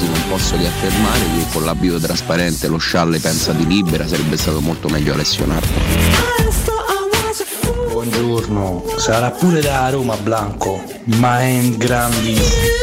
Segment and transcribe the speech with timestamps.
[0.00, 4.36] invasi, non posso che affermare che con l'abito trasparente lo scialle pensa di libera sarebbe
[4.36, 5.68] stato molto meglio Alessio Nardo.
[7.90, 12.78] Buongiorno, sarà pure da Roma Blanco, ma è in grandissimo.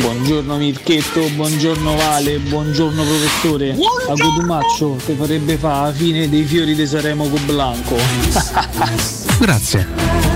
[0.00, 3.76] Buongiorno Mirchetto, buongiorno Vale, buongiorno professore.
[4.08, 7.96] A Cotumaccio ti farebbe fa la fine dei fiori di Saremo con Blanco.
[9.40, 10.29] Grazie.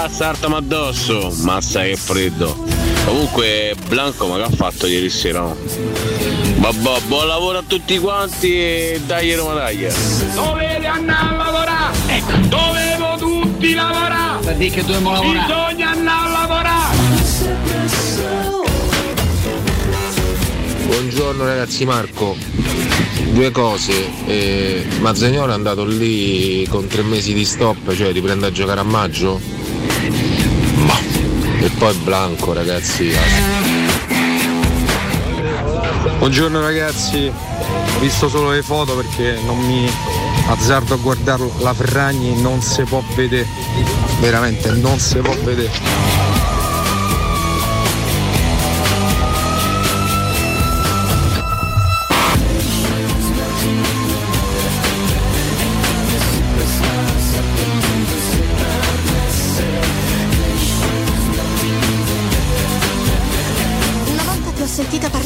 [0.00, 1.32] Voglio di lavorare a Sartama addosso.
[1.42, 2.64] Massa che freddo.
[3.04, 5.40] Comunque Blanco ma che ha fatto ieri sera?
[5.40, 5.56] no?
[6.56, 9.86] Vabbè, buon lavoro a tutti quanti e dai Roma dai.
[10.34, 11.96] Dovete andare a lavorare!
[12.06, 14.44] Ecco, dovevo tutti lavorare!
[14.44, 15.46] Per dire che dobbiamo lavorare.
[15.46, 16.96] Bisogna andare a lavorare!
[20.86, 22.36] Buongiorno ragazzi Marco,
[23.32, 28.52] due cose, eh, Mazzagnolo è andato lì con tre mesi di stop, cioè riprende a
[28.52, 29.59] giocare a maggio?
[31.62, 33.12] E poi Blanco ragazzi.
[36.16, 39.86] Buongiorno ragazzi, ho visto solo le foto perché non mi
[40.48, 43.46] azzardo a guardare la Ferragni, non si può vedere,
[44.20, 46.29] veramente non si può vedere.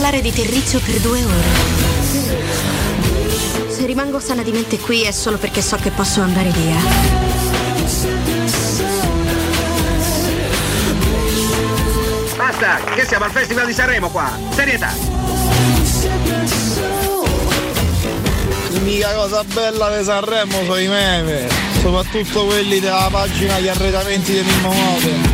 [0.04, 1.48] Parlare di terriccio per due ore.
[3.70, 6.76] Se rimango sana di mente qui è solo perché so che posso andare via.
[12.36, 14.30] Basta, che siamo al Festival di Sanremo qua.
[14.50, 14.92] Serietà.
[18.72, 21.48] L'unica cosa bella di Sanremo sono i meme,
[21.80, 25.33] soprattutto quelli della pagina Gli arredamenti di Mimmo Mode.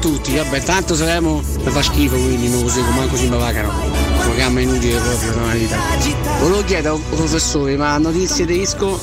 [0.00, 3.70] tutti, vabbè, tanto saremo mi fa schifo quindi non lo seguo manco si mi vacano.
[4.22, 5.76] Programma inutile proprio nella vita.
[6.40, 8.98] Volevo chiedere al professore, ma notizie di disco?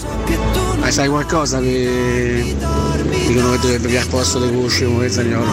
[0.79, 2.55] Ma sai qualcosa che
[3.27, 5.45] dicono che dovrebbe pigliare posto di conoscevo che Zagnolo?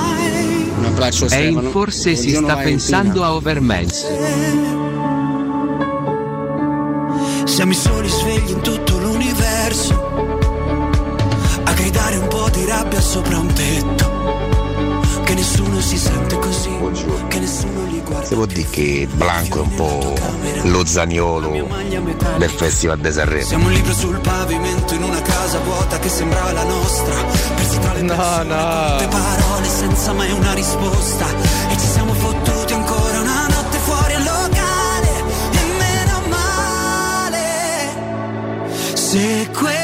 [0.79, 1.71] Un abbraccio a E Stefano.
[1.71, 2.63] forse si Buongiorno, sta Valentina.
[2.65, 4.07] pensando a Overmans.
[7.45, 10.03] Siamo i soli svegli in tutto l'universo
[11.65, 14.44] A gridare un po' di rabbia sopra un tetto
[15.45, 16.71] nessuno si sente così
[17.29, 20.15] Che nessuno li guarda può dire che Blanco è un po'
[20.63, 21.69] lo Zaniolo
[22.39, 23.45] del Festival di Sanremo.
[23.45, 27.15] Siamo un libro sul pavimento in una casa vuota che sembrava la nostra.
[27.57, 28.97] Persi tra le No, no.
[28.97, 31.27] tue parole senza mai una risposta.
[31.71, 35.11] E ci siamo fottuti ancora una notte fuori al locale
[35.53, 37.89] E meno male.
[38.95, 39.84] Se questa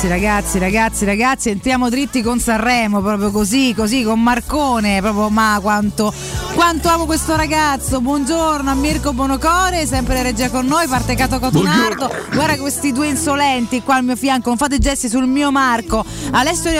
[0.00, 5.58] ragazzi, ragazzi, ragazzi, ragazzi, entriamo dritti con Sanremo, proprio così, così, con Marcone, proprio ma
[5.60, 6.12] quanto,
[6.54, 8.00] quanto amo questo ragazzo.
[8.00, 12.10] Buongiorno a Mirko Bonocore, sempre regia con noi, parte Cato Cotonardo.
[12.32, 16.04] Guarda questi due insolenti qua al mio fianco, non fate gesti sul mio Marco.
[16.30, 16.70] Alessio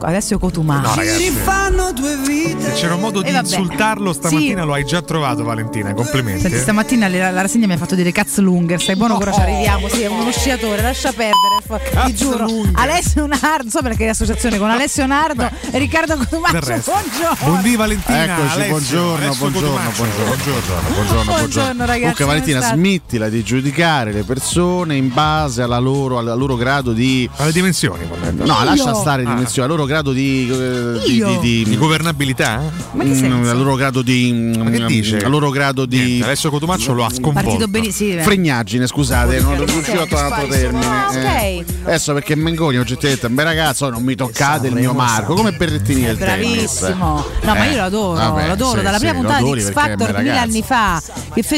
[0.00, 0.88] Alessio Cotumaccio.
[0.88, 1.24] No, ragazzi.
[1.28, 3.46] Rifanno due vite Se c'era un modo di E vabbè.
[3.46, 4.66] insultarlo stamattina Sì.
[4.66, 6.40] lo hai già trovato Valentina, complimenti.
[6.40, 9.40] Senti, stamattina la, la rassegna mi ha fatto dire cazzo lunger, stai buono ora ci
[9.40, 12.46] arriviamo, sì, è uno sciatore, lascia perdere, ti giuro.
[12.72, 17.36] Alessio Nardo, non so perché è l'associazione con Alessio Nardo e Riccardo Cotumaccio, buongiorno.
[17.44, 18.24] Buondì Valentina.
[18.24, 24.12] Eccoci, Alessio, buongiorno, Alessio buongiorno, buongiorno, buongiorno, buongiorno, Buongiorno, ragazzi, Comunque Valentina, smettila di giudicare
[24.12, 27.28] le persone in base alla loro, al loro grado di...
[27.36, 28.06] Alle dimensioni.
[28.36, 29.32] No, lascia stare le Ah.
[29.34, 30.48] dimensioni, al loro grado di...
[30.50, 32.62] eh, di, di, Di governabilità?
[32.92, 33.54] Ma che mm, senso?
[33.54, 34.54] loro grado di...
[34.56, 35.18] Ma che dice?
[35.18, 35.98] Al loro grado di...
[35.98, 37.42] Niente, Alessio Cotumaccio lo ha sconvolto.
[37.42, 38.22] Partito benissimo.
[38.22, 40.86] Fregnaggine, scusate, non Che riuscivo a trovare altro termine.
[40.86, 41.14] Ah, ok.
[41.16, 41.64] eh.
[41.84, 46.16] Adesso perché Mengoni oggettivamente, beh ragazzo, non mi toccate il mio Marco, come Berrettini del.
[46.16, 47.24] Bravissimo.
[47.42, 48.78] No, ma Eh, io lo adoro, vabbè, lo adoro.
[48.78, 51.02] sì, Dalla sì, prima puntata di X perché Factor mille anni fa.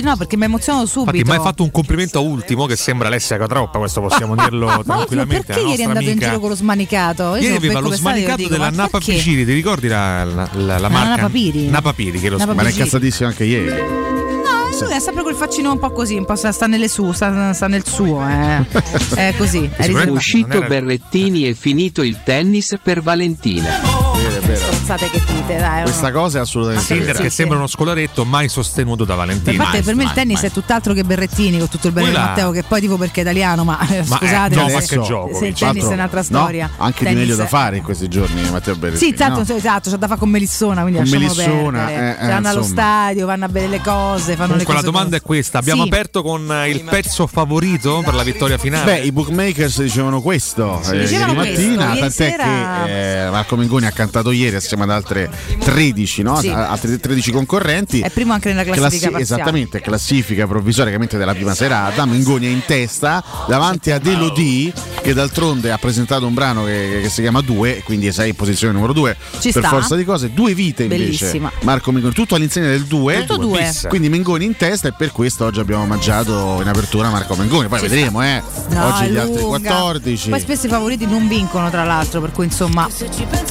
[0.03, 1.17] No, perché mi emozionato subito.
[1.17, 4.67] Infatti, mi hai fatto un complimento a ultimo che sembra Alessia Catroppa, questo possiamo dirlo
[4.67, 5.45] Ma tranquillamente.
[5.47, 7.23] perché la ieri è andato in giro con lo smanicato?
[7.37, 9.13] Io Ieri aveva lo smanicato dico, della Napa perché?
[9.15, 11.17] Piciri, ti ricordi la, la, la, la marca?
[11.17, 11.69] Napa Piri?
[11.69, 12.79] Napa Piri, che lo Napa Ma è Piri.
[12.79, 13.67] incazzatissimo anche ieri.
[13.67, 17.11] No, lui è sempre quel faccino un po' così, un po' sta, sta nelle su,
[17.13, 18.65] sta, sta nel suo, eh.
[19.15, 24.18] È così, è uscito Berrettini e finito il tennis per Valentina.
[24.33, 25.83] Stronzate che dite, dai.
[25.83, 27.37] Questa cosa è assolutamente Sì, Tinder sì, che sì.
[27.37, 29.63] sembra uno scolaretto mai sostenuto da Valentina.
[29.65, 32.51] parte, per me il tennis è tutt'altro che Berrettini, con tutto il bene di Matteo,
[32.51, 35.37] che poi tipo perché è italiano, ma, eh, Ma, scusate, eh, ma Novak se, Djokovic.
[35.39, 36.71] se il tennis è un'altra storia.
[36.77, 39.11] No, anche Tennis- di meglio da fare in questi giorni, Matteo Berrettini.
[39.11, 39.57] Sì, tanto, no?
[39.59, 42.19] esatto, c'è da fare con Melissona, quindi Con Melissona, perdere.
[42.21, 44.85] eh, eh, vanno allo stadio, vanno a bere le cose, fanno Comunque le la cose.
[44.85, 48.85] domanda è questa: abbiamo aperto con eh, il pezzo favorito per la vittoria finale?
[48.85, 54.17] Beh, i bookmakers dicevano questo eh, Dicevano mattina, tant'è che eh, Marco Mengoni ha cantato
[54.33, 56.39] ieri assieme ad altre 13, no?
[56.41, 56.49] Sì.
[56.49, 58.01] A- altre 13 concorrenti.
[58.01, 62.05] È primo anche nella classifica Classi- esattamente, classifica provvisoriamente della prima serata.
[62.07, 64.73] Mengoni è in testa davanti ad Elodie,
[65.03, 68.35] che d'altronde ha presentato un brano che, che si chiama Due, quindi è sei in
[68.35, 69.69] posizione numero 2 Ci per sta.
[69.71, 70.33] forza di cose.
[70.33, 71.03] Due vite invece.
[71.05, 71.51] Bellissima.
[71.63, 73.21] Marco Mengoni, tutto all'insegna del 2.
[73.21, 73.73] Tutto due.
[73.89, 77.69] Quindi Mengoni in testa e per questo oggi abbiamo mangiato in apertura Marco Mengoni.
[77.69, 78.43] Poi Ci vedremo, eh.
[78.71, 79.59] No, oggi gli altri lunga.
[79.59, 80.31] 14.
[80.31, 82.89] Poi spesso i favoriti non vincono, tra l'altro, per cui insomma.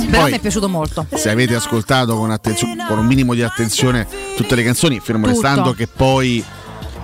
[0.09, 1.05] Però Poi- piaciuto molto.
[1.15, 5.33] se avete ascoltato con, attenzio- con un minimo di attenzione tutte le canzoni, fermo Tutto.
[5.33, 6.43] restando che poi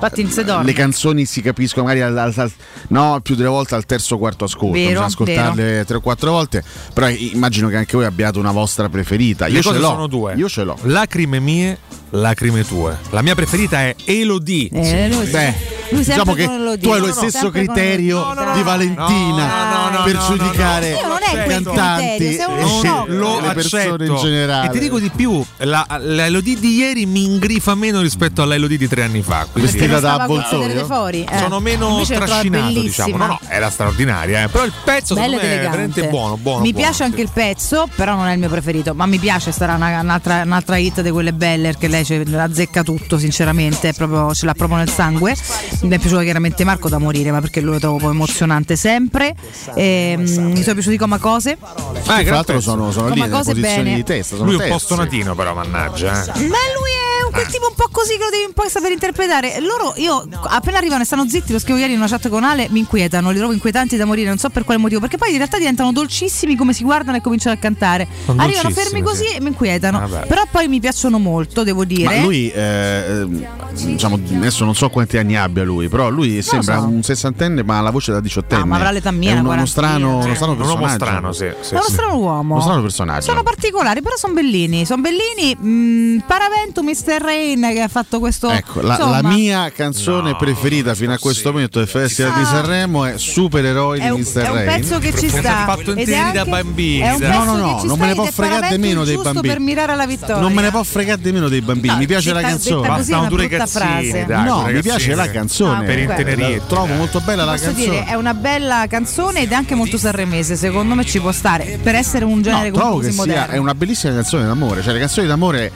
[0.03, 2.51] Infatti in le canzoni si capiscono magari al, al- al-
[2.89, 6.31] no, più delle volte al terzo o quarto ascolto, Vero, bisogna ascoltarle tre o quattro
[6.31, 9.47] volte, però immagino che anche voi abbiate una vostra preferita.
[9.47, 9.87] Io Le ce cose l'ho.
[9.87, 10.33] sono due.
[10.35, 10.77] Io ce l'ho.
[10.83, 11.77] Lacrime mie,
[12.11, 12.97] lacrime tue.
[13.11, 14.69] La mia preferita è Elodie.
[14.71, 15.53] Eh, lui- Beh,
[15.91, 16.77] lui sempre diciamo che Elodie.
[16.77, 18.53] tu hai lo No, stesso criterio Elodie.
[18.53, 18.61] di.
[18.63, 20.95] Valentina per giudicare
[21.31, 23.05] quel cantanti e sciocco.
[23.11, 24.03] lo le persone accetto.
[24.03, 24.67] in generale.
[24.67, 28.55] E ti dico di più, la, la Elodie di ieri mi ingrifa meno rispetto alla
[28.55, 29.47] Elodie di tre anni fa.
[29.51, 29.69] quindi-
[30.01, 30.85] non da avvoltoio?
[30.85, 31.23] fuori.
[31.29, 31.37] eh.
[31.37, 33.17] Sono meno Invece trascinato, diciamo.
[33.17, 34.47] No, no, era straordinaria, eh.
[34.47, 36.61] però il pezzo Bella secondo me è veramente buono, buono.
[36.61, 37.09] mi buono, piace sì.
[37.09, 38.93] anche il pezzo, però non è il mio preferito.
[38.93, 42.43] Ma mi piace, sarà una- un'altra, un'altra hit di quelle belle, perché lei ce la
[42.43, 45.35] azzecca tutto, sinceramente, proprio- ce l'ha proprio nel sangue.
[45.81, 49.35] Mi è piaciuto chiaramente Marco da morire, ma perché lo trovo emozionante sempre.
[49.75, 50.21] E, mm,
[50.51, 51.57] mi sono piaciuti come cose.
[52.05, 53.95] Ah, Tra l'altro sono, sono lì Come nelle cose posizioni bene.
[53.95, 54.35] di testa.
[54.35, 56.23] Sono Lui è un po' stonatino, però, mannaggia.
[56.23, 56.27] eh.
[56.47, 59.59] Ma lui è quel tipo un po' così che lo devi un po' saper interpretare.
[59.59, 62.67] Loro, io appena arrivano e stanno zitti, lo scrivo ieri in una chat con Ale,
[62.69, 65.37] mi inquietano, li trovo inquietanti da morire, non so per quale motivo, perché poi in
[65.37, 68.07] realtà diventano dolcissimi come si guardano e cominciano a cantare.
[68.25, 69.35] Sono Arrivano fermi così sì.
[69.35, 69.99] e mi inquietano.
[69.99, 70.27] Vabbè.
[70.27, 72.17] Però poi mi piacciono molto, devo dire.
[72.17, 76.79] Ma lui, eh, eh, diciamo, adesso non so quanti anni abbia lui, però lui sembra
[76.79, 76.85] so.
[76.85, 78.61] un sessantenne, ma ha la voce da diciottenne.
[78.61, 81.05] Ah, ma avrà l'età mia, È una uno, uno strano, uno strano Un uomo personaggio.
[81.05, 81.49] strano, sì.
[81.61, 81.91] sì, è uno sì.
[81.91, 82.53] strano uomo.
[82.53, 83.21] Uno strano personaggio.
[83.21, 84.85] Sono particolari, però sono bellini.
[84.85, 85.57] Sono bellini.
[85.59, 87.22] Mm, Paravento, Mr.
[87.23, 88.49] Rain che ha fatto questo.
[88.49, 92.45] Ecco, la, la mia canzone No, preferita fino a questo momento del Festival di Ah.
[92.45, 94.41] Sanremo è Supereroi è di un, Mr.
[94.41, 94.65] è un Rain.
[94.81, 95.63] pezzo che ci sta.
[95.65, 98.59] fatto Ed è interi da bambini, pezzo No, no, no, non me ne può fregare
[98.59, 99.53] Paravento nemmeno dei giusto bambini.
[99.53, 100.37] per mirare alla vittoria.
[100.39, 102.87] Non me ne può fregare nemmeno dei bambini, mi piace la detta- canzone.
[102.87, 105.77] Bastano due dai, no, mi piace la canzone.
[105.77, 106.61] Ah, per intenerire.
[106.67, 107.73] trovo molto bella la canzone.
[107.75, 111.79] dire, è una bella canzone ed è anche molto sanremese, secondo me ci può stare.
[111.81, 113.53] Per essere un genere No, trovo così che sia moderno.
[113.53, 115.71] è una bellissima canzone d'amore, cioè le canzoni d'amore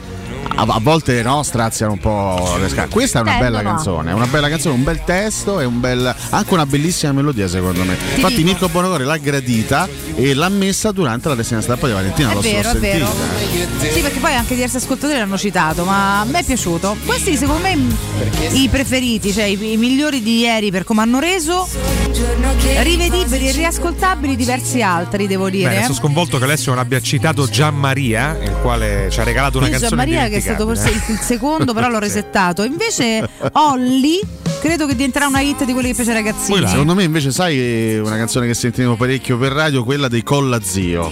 [0.56, 2.90] a, a volte no, straziano un po' le scale.
[2.90, 6.54] Questa è una bella canzone, una bella canzone, un bel testo e un bel, anche
[6.54, 7.98] una bellissima melodia secondo me.
[8.16, 8.48] Infatti dico.
[8.48, 12.32] Mirko Bonocore l'ha gradita e l'ha messa durante la rassegna stampa di Valentina.
[12.32, 13.08] È l'ho vero, è vero.
[13.80, 16.98] Sì, perché poi anche diversi ascoltatori l'hanno citato, ma a me è piaciuto.
[17.06, 17.78] Questi secondo me
[18.52, 21.68] i preferiti, cioè i, i migliori di ieri per come hanno reso,
[22.82, 25.70] rivedibili e riascoltabili diversi altri, devo dire.
[25.70, 29.58] Bene, sono sconvolto che Alessio non abbia citato Gian Maria, il quale ci ha regalato
[29.58, 32.64] una Io canzone Gianmaria che è stato forse il secondo, però l'ho resettato.
[32.64, 34.20] Invece Olli
[34.60, 36.68] credo che diventerà una hit di quelli che piace ai ragazzini.
[36.68, 41.12] Secondo me invece sai una canzone che sentivo parecchio per radio, quella dei Colla Zio.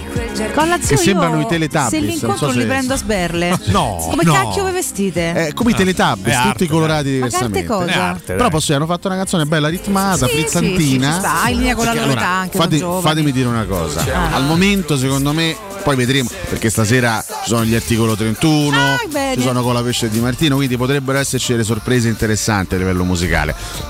[0.54, 2.96] Con la Che zio sembrano i Teletubbies, Se non l'incontro so se- li prendo a
[2.96, 3.58] sberle.
[3.76, 4.32] No, Come no.
[4.32, 5.48] cacchio vi vestite?
[5.48, 7.64] Eh, come i Teletubbies, è tutti arte, colorati Ma carte diversamente.
[7.66, 7.86] cosa?
[7.90, 11.08] È arte, Però posso dire, hanno fatto una canzone bella ritmata, Sì, frizzantina.
[11.08, 14.04] sì, ci sta, in linea con la loro età, anche fate- fatemi dire una cosa.
[14.12, 14.34] Ah.
[14.34, 18.98] Al momento, secondo me, poi vedremo, perché stasera ci sono gli articolo 31, Ah,
[19.34, 23.04] ci sono con la pesce di Martino, quindi potrebbero esserci delle sorprese interessanti a livello
[23.04, 23.34] musicale.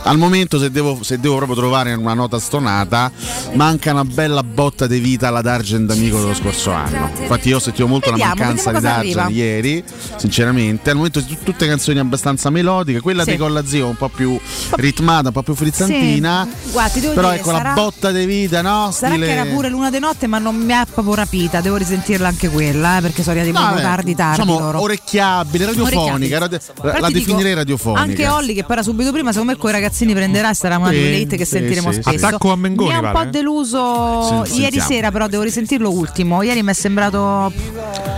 [0.03, 3.11] Al momento, se devo, se devo proprio trovare una nota stonata,
[3.55, 7.11] manca una bella botta di vita alla Dargen d'amico dello scorso anno.
[7.21, 9.45] Infatti, io ho sentito molto Vediamo, la mancanza di vediamo cosa Dargen arriva.
[9.45, 9.85] ieri,
[10.17, 10.91] sinceramente.
[10.91, 13.31] Al momento t- tutte canzoni abbastanza melodiche, quella Sì.
[13.33, 14.38] di Colla Zio un po' più
[14.73, 16.47] ritmata, un po' più frizzantina.
[16.65, 16.71] Sì.
[16.73, 18.91] Guarda, Però dire, ecco sarà- la botta di vita, no?
[18.93, 21.61] Sarà Stile- che era pure l'una di notte, ma non mi ha proprio rapita.
[21.61, 26.38] Devo risentirla anche quella, eh, perché sono arrivati No, proprio tardi, tardi diciamo, orecchiabile, radiofonica,
[26.38, 28.03] radio- la, Però definirei radiofonica.
[28.03, 30.88] Anche Olli che parla subito prima, secondo me con i ragazzini prenderà e sarà una
[30.88, 32.26] quelle hit che sì, sentiremo sì, spesso.
[32.26, 36.43] Attacco a Mengoni, Mi ha un po' deluso Sì, ieri sera, però devo risentirlo ultimo.
[36.43, 37.52] Ieri mi è sembrato.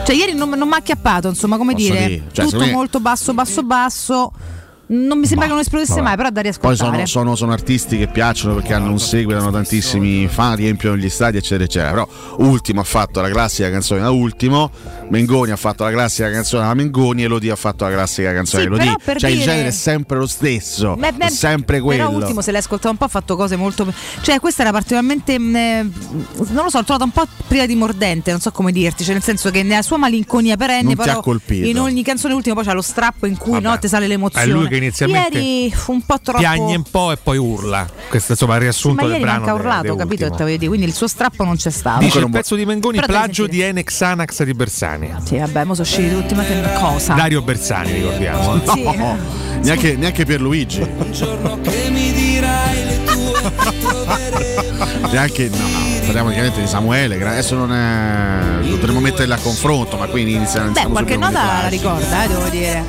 [0.05, 3.01] Cioè, ieri non, non mi ha acchiappato, insomma, come Posso dire, dire, cioè, tutto molto
[3.01, 4.33] basso, basso, basso.
[4.90, 6.02] Non mi sembra che non esplodesse Vabbè.
[6.02, 6.76] mai, però da Poi riascoltare.
[6.92, 11.11] sono, sono- sono artisti che piacciono perché hanno un seguito, hanno tantissimi fan, riempiono gli
[11.11, 11.90] stadi, eccetera, eccetera.
[11.90, 14.71] Però Ultimo ha fatto la classica canzone da Ultimo,
[15.11, 18.62] Mengoni ha fatto la classica canzone da Mengoni e Lodi ha fatto la classica canzone
[18.62, 18.95] Sì, Lodi.
[19.04, 22.07] per Cioè il dire- genere è sempre lo stesso, Beh, beh, è sempre quello.
[22.07, 23.87] Però ultimo se l'hai ascoltato un po' ha fatto cose molto.
[24.23, 25.38] Cioè, questa era particolarmente.
[25.38, 25.83] mh, eh,
[26.49, 29.04] non lo so, l'ho trovata un po' priva di mordente, non so come dirti.
[29.04, 31.66] Cioè, nel senso che nella sua malinconia perenne, Non ti però ha colpito.
[31.68, 33.68] in ogni canzone ultimo poi c'è lo strappo in cui Vabbè.
[33.68, 34.47] no, ti sale l'emozione.
[34.79, 36.39] Inizialmente Ieri fu un po' troppo.
[36.39, 37.87] Piagne un po' e poi urla.
[38.09, 39.45] Questo insomma è il Sì, riassunto ma del brano.
[39.45, 40.45] de- urlato, de capito?
[40.45, 42.01] Dire, quindi il suo strappo non c'è stato.
[42.05, 43.61] Dice il pezzo di Mengoni Però plagio di.
[43.61, 45.15] Enex Anax di Bersani.
[45.25, 47.15] Sì, vabbè, mo sono usciti tutti, ma che cosa?
[47.15, 48.55] Dario Bersani, ricordiamo.
[48.57, 49.27] eh.
[49.61, 49.65] Sì.
[49.65, 50.79] neanche, neanche per Luigi.
[55.11, 58.69] neanche, no, no, parliamo chiaramente di Samuele, che adesso non è.
[58.69, 62.85] Potremmo metterli a confronto, ma qui iniziano Beh, qualche nota la ricorda, eh, devo dire.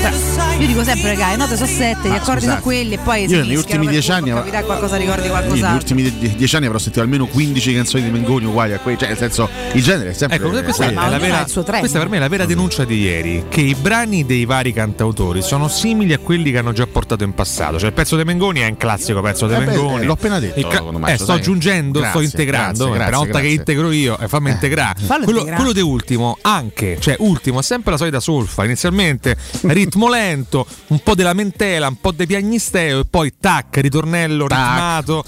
[0.00, 0.16] Però,
[0.58, 2.98] io dico sempre, raga, le note sono sette, gli Ma accordi scusate, sono quelli e
[2.98, 6.66] poi io negli ultimi dieci anni avrò- qualcosa ricordi Io negli ultimi die- dieci anni
[6.66, 10.10] avrò sentito almeno 15 canzoni di Mengoni uguali a quei, cioè nel senso il genere
[10.10, 12.98] è sempre Ecco, questa, è la vera, questa per me è la vera denuncia di
[13.00, 17.22] ieri, che i brani dei vari cantautori sono simili a quelli che hanno già portato
[17.24, 17.78] in passato.
[17.78, 20.04] Cioè il pezzo di Mengoni è un classico pezzo di Eh beh, Mengoni.
[20.06, 22.84] l'ho appena detto, ca- eh, sto aggiungendo, sto Grazie, integrando.
[22.90, 23.72] grazie, eh, per una volta grazie, che grazie.
[23.74, 25.00] integro io, eh, fammi integrare.
[25.00, 25.62] Fallo Quello, integrare.
[25.64, 28.64] quello di ultimo, anche, cioè ultimo, è sempre la solita solfa.
[28.64, 29.36] Inizialmente
[29.90, 35.24] ritmo lento, un po' di lamentela, un po' di piagnisteo e poi tac, ritornello ritmato,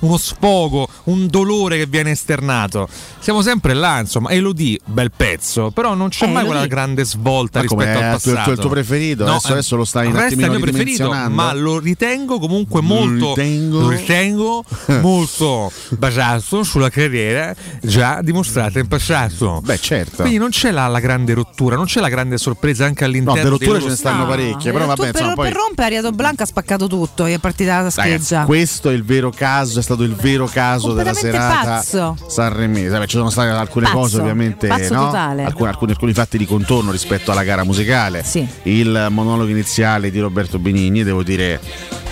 [0.00, 2.88] uno sfogo, un dolore che viene esternato.
[3.18, 4.30] Siamo sempre là, insomma.
[4.30, 6.50] Elodie, bel pezzo, però non c'è Eh, mai Elodie.
[6.52, 8.50] quella grande svolta Ma come rispetto al è il tuo- passato.
[8.52, 9.24] il tuo preferito?
[9.26, 12.80] Adesso- eh, adesso lo stai un resta attimino il mio preferito, ma lo ritengo comunque
[12.80, 13.80] Lo molto ritengo.
[13.80, 14.64] lo ritengo
[15.02, 19.60] molto basato sulla carriera già dimostrata in passato.
[19.62, 20.16] Beh, certo.
[20.22, 23.56] Quindi non c'è la, la grande rottura, non c'è la grande sorpresa anche all'interno No,
[23.60, 24.48] loro ne stanno stili.
[24.48, 27.38] parecchie, però Eh, vabbè, per, insomma, poi per rompere Ariato Blanca ha spaccato tutto, è
[27.38, 28.44] partita la scheggia.
[28.44, 31.82] questo è il vero caso, è stato il vero caso della serata
[32.26, 32.88] sanremese.
[32.90, 35.06] Vabbè, ci sono state alcune Pazzo, cose ovviamente, pazzo no?
[35.06, 35.44] totale.
[35.44, 38.24] alcuni, alcuni- alcuni fatti di contorno rispetto alla gara musicale.
[38.64, 41.60] Il monologo iniziale di Roberto Benigni, devo dire,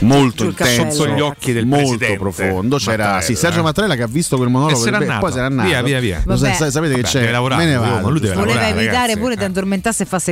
[0.01, 2.77] molto intenso, Sotto gli occhi del molto presidente profondo.
[2.77, 3.63] C'era Mattarella, sì, Sergio eh.
[3.63, 5.21] Mattarella che ha visto quel monologo E beh, andato.
[5.21, 5.69] poi se n'è andato.
[5.69, 6.23] Via, via, via.
[6.25, 6.71] Lo sa- Vabbè.
[6.71, 7.21] sapete che Vabbè, c'è?
[7.21, 8.11] deve lavorare, Me ne vado.
[8.11, 8.41] lui deve giusto.
[8.41, 9.37] Voleva lavorare, evitare ragazzi, pure eh.
[9.37, 10.31] di addormentarsi e farsi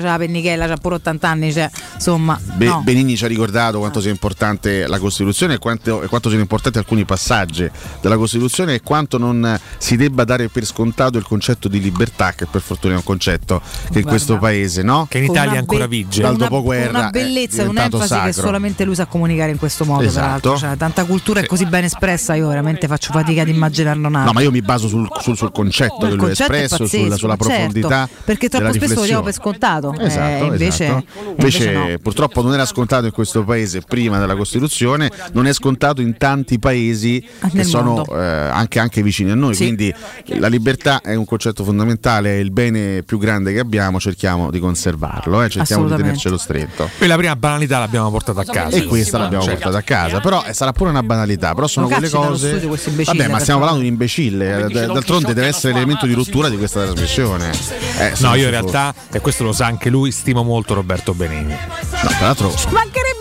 [0.00, 2.80] c'era la pennichella, c'ha pure 80 anni, cioè, insomma, Be- no.
[2.84, 6.78] Benigni ci ha ricordato quanto sia importante la Costituzione e quanto, e quanto siano importanti
[6.78, 7.68] alcuni passaggi
[8.00, 12.46] della Costituzione e quanto non si debba dare per scontato il concetto di libertà, che
[12.46, 14.08] per fortuna è un concetto che in Guarda.
[14.10, 15.06] questo paese, no?
[15.08, 16.22] Che in Italia una ancora be- vige.
[16.22, 18.32] Dal una- dopoguerra una è bellezza un'enfasi che sacro.
[18.42, 20.20] solamente lui a comunicare in questo modo, Esatto.
[20.24, 20.56] peraltro.
[20.56, 24.30] Cioè, tanta cultura è così ben espressa, io veramente faccio fatica ad immaginarlo un'altra.
[24.30, 27.02] No, ma io mi baso sul, sul- sul concetto Il che lui ha espresso, pazzesco,
[27.02, 28.08] sulla, sulla certo, profondità.
[28.24, 29.94] perché troppo spesso lo diamo per scontato.
[29.98, 31.34] eh, Esatto, invece, esatto.
[31.36, 31.98] invece Invece, no.
[32.02, 36.58] purtroppo non era scontato in questo paese prima della Costituzione, non è scontato in tanti
[36.58, 39.54] paesi che nel sono eh, anche, anche vicini a noi.
[39.54, 39.64] Sì.
[39.64, 39.94] Quindi
[40.38, 44.58] la libertà è un concetto fondamentale, è il bene più grande che abbiamo, cerchiamo di
[44.58, 46.88] conservarlo, eh, cerchiamo di tenercelo stretto.
[46.98, 48.76] Poi la prima banalità l'abbiamo portata a casa.
[48.76, 49.60] E questa l'abbiamo Certo.
[49.60, 52.60] portata a casa, però eh, sarà pure una banalità, però sono quelle cose.
[52.60, 56.56] Vabbè, ma stiamo parlando di un imbecille, eh, d'altronde deve essere l'elemento di rottura di
[56.56, 57.50] questa trasmissione.
[57.98, 61.56] Eh, No, io in realtà, e questo lo sa anche lui, stimo molto Roberto Benigni.
[62.02, 62.52] No, tra l'altro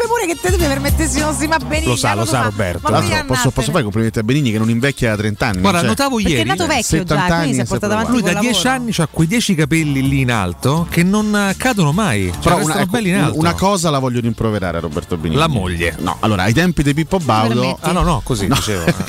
[0.01, 1.91] Mancherebbe pure che te mi permettessi non si ma benissimo.
[1.91, 2.89] Lo sa, lo sa Roberto.
[2.89, 5.59] L'altro, posso, posso fare i complimenti a Benigni che non invecchia da 30 anni.
[5.61, 6.41] Guarda, cioè, notavo Perché ieri.
[6.41, 8.69] è nato vecchio 70 già, anni si è portato avanti Lui da 10 lavoro.
[8.69, 12.31] anni ha quei 10 capelli lì in alto che non eh, cadono mai.
[12.31, 13.37] Cioè, Però una, ecco, belli in alto.
[13.39, 15.39] una cosa la voglio rimproverare a Roberto Benigni.
[15.39, 15.95] La moglie.
[15.99, 17.77] No, allora, ai tempi di Pippo Baudo.
[17.81, 18.83] Ah no, no, così No, dicevo.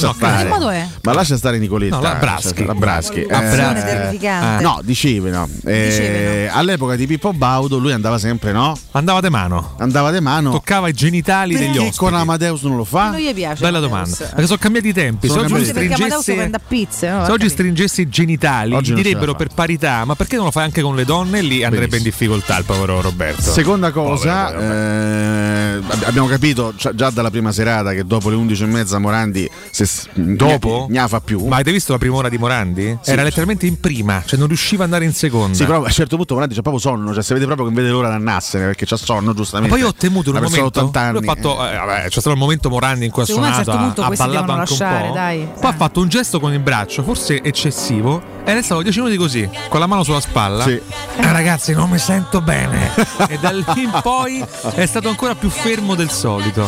[0.00, 0.42] No, stare.
[0.44, 0.86] che modo è?
[1.02, 1.96] Ma lascia stare Nicoletta.
[1.96, 2.64] No, la Braschi.
[2.64, 3.22] La Braschi.
[3.22, 4.62] Eh, terrificante.
[4.62, 5.48] No, dicevi no.
[5.64, 6.58] Eh, Dicevano.
[6.58, 8.76] all'epoca di Pippo Baudo lui andava sempre, no?
[8.92, 9.74] Andava de mano.
[9.78, 10.27] Andava di mano.
[10.50, 11.96] Toccava i genitali degli Perché ospiti.
[11.98, 13.10] con Amadeus non lo fa?
[13.10, 13.62] Non gli piace.
[13.62, 14.08] Bella Amadeus.
[14.16, 14.16] domanda.
[14.34, 15.28] Perché sono cambiati i tempi.
[15.28, 17.10] Sono Se oggi, stringesse, pizze.
[17.10, 17.24] no?
[17.24, 20.82] se oggi stringesse i genitali, Oggi direbbero per parità, ma perché non lo fai anche
[20.82, 21.40] con le donne?
[21.42, 23.42] Lì andrebbe in difficoltà il povero Roberto.
[23.42, 24.74] Seconda cosa, Povero, povero.
[24.74, 29.48] eh, ab- abbiamo capito già- dalla prima serata che dopo le 11 e mezza Morandi
[29.70, 30.86] se Dopo?
[30.90, 31.44] ne fa più.
[31.46, 32.98] Ma avete visto la prima ora di Morandi?
[33.04, 35.56] Era letteralmente in prima, cioè non riusciva ad andare in seconda.
[35.56, 37.72] Sì, però a un certo punto Morandi c'ha proprio sonno, cioè si vede proprio che
[37.74, 39.72] non vede l'ora di andarsene perché c'ha sonno Ma giustamente.
[39.74, 40.70] poi io ho temuto in un momento.
[40.70, 41.18] di 80 anni.
[41.18, 43.64] lui ha fatto, eh, vabbè, c'è stato il momento Morandi in cui ha un suonato,
[43.64, 45.14] certo punto ha, ballato anche lasciare, un po'.
[45.14, 45.48] dai.
[45.60, 49.48] Poi ha fatto un gesto con il braccio, forse eccessivo, e restato 10 minuti così,
[49.68, 50.64] con la mano sulla spalla.
[50.64, 50.72] Sì.
[50.72, 52.90] Eh, ragazzi, non mi sento bene.
[53.28, 56.66] e da lì in poi è stato ancora più fermo del solito.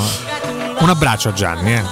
[0.78, 1.82] Un abbraccio a Gianni, eh.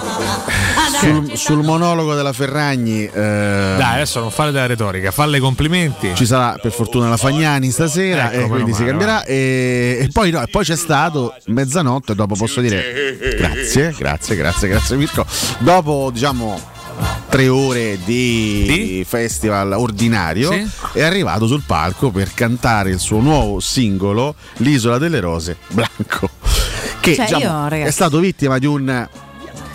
[0.99, 6.13] Sul, sul monologo della Ferragni eh, Dai, adesso non fare della retorica, falle i complimenti.
[6.15, 10.09] ci sarà per fortuna la Fagnani stasera Ecco, e quindi si male, cambierà e, e
[10.13, 15.25] poi, no, e poi c'è stato mezzanotte dopo posso dire grazie grazie grazie grazie Mirko
[15.59, 16.61] dopo diciamo
[17.29, 19.05] tre ore di, Di?
[19.07, 20.67] festival ordinario Sì.
[20.95, 26.29] è arrivato sul palco per cantare il suo nuovo singolo L'isola delle rose Blanco
[27.01, 29.09] che Cioè, diciamo, io, è stato vittima di un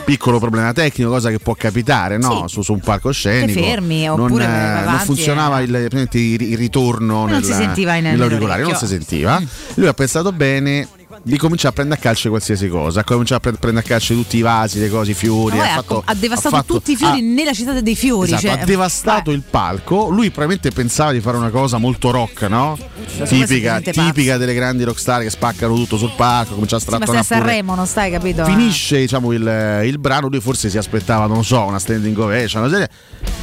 [0.04, 2.48] piccolo problema tecnico, cosa che può capitare no?
[2.48, 2.54] Sì.
[2.56, 3.60] su, su un palcoscenico.
[3.60, 7.44] Te fermi, non, oppure eh, vai non avanti funzionava e- il, il, ritorno Non nel,
[7.44, 9.42] si sentiva in- nell'auricolare, non si sentiva.
[9.76, 10.88] Lui ha pensato bene
[11.26, 14.14] di cominciare a prendere a calcio qualsiasi cosa, ha cominciato a pre- prendere a calcio
[14.14, 15.56] tutti i vasi, le cose, i fiori.
[15.56, 18.28] Poi ha, fatto- ha devastato ha fatto- tutti i fiori ha- nella città dei fiori.
[18.34, 20.10] Esatto, cioè, ha devastato il palco.
[20.10, 22.78] Lui probabilmente pensava di fare una cosa molto rock, no?
[23.18, 26.96] È Tipica, tipica delle grandi rockstar che spaccano tutto sul palco, comincia a Sì, ma
[26.98, 27.46] stai a strattonare.
[27.46, 28.44] Sanremo, non stai, capito?
[28.44, 32.72] Finisce diciamo, il, il brano, lui forse si aspettava, non so, una standing ovation, una
[32.72, 32.90] serie.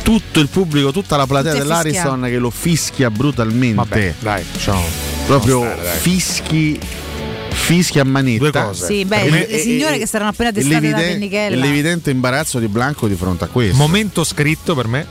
[0.03, 3.75] Tutto il pubblico, tutta la platea Tutti dell'Ariston che lo fischia brutalmente.
[3.77, 4.83] Vabbè, dai, ciao.
[5.27, 6.79] Proprio stare, fischi,
[7.74, 8.38] fischi a manetta.
[8.38, 8.87] Due cose.
[8.87, 11.56] Sì, beh, E- le signore e- che saranno appena testate da Pennichella.
[11.56, 13.76] l'evidente imbarazzo di Blanco di fronte a questo.
[13.76, 15.06] Momento scritto per me.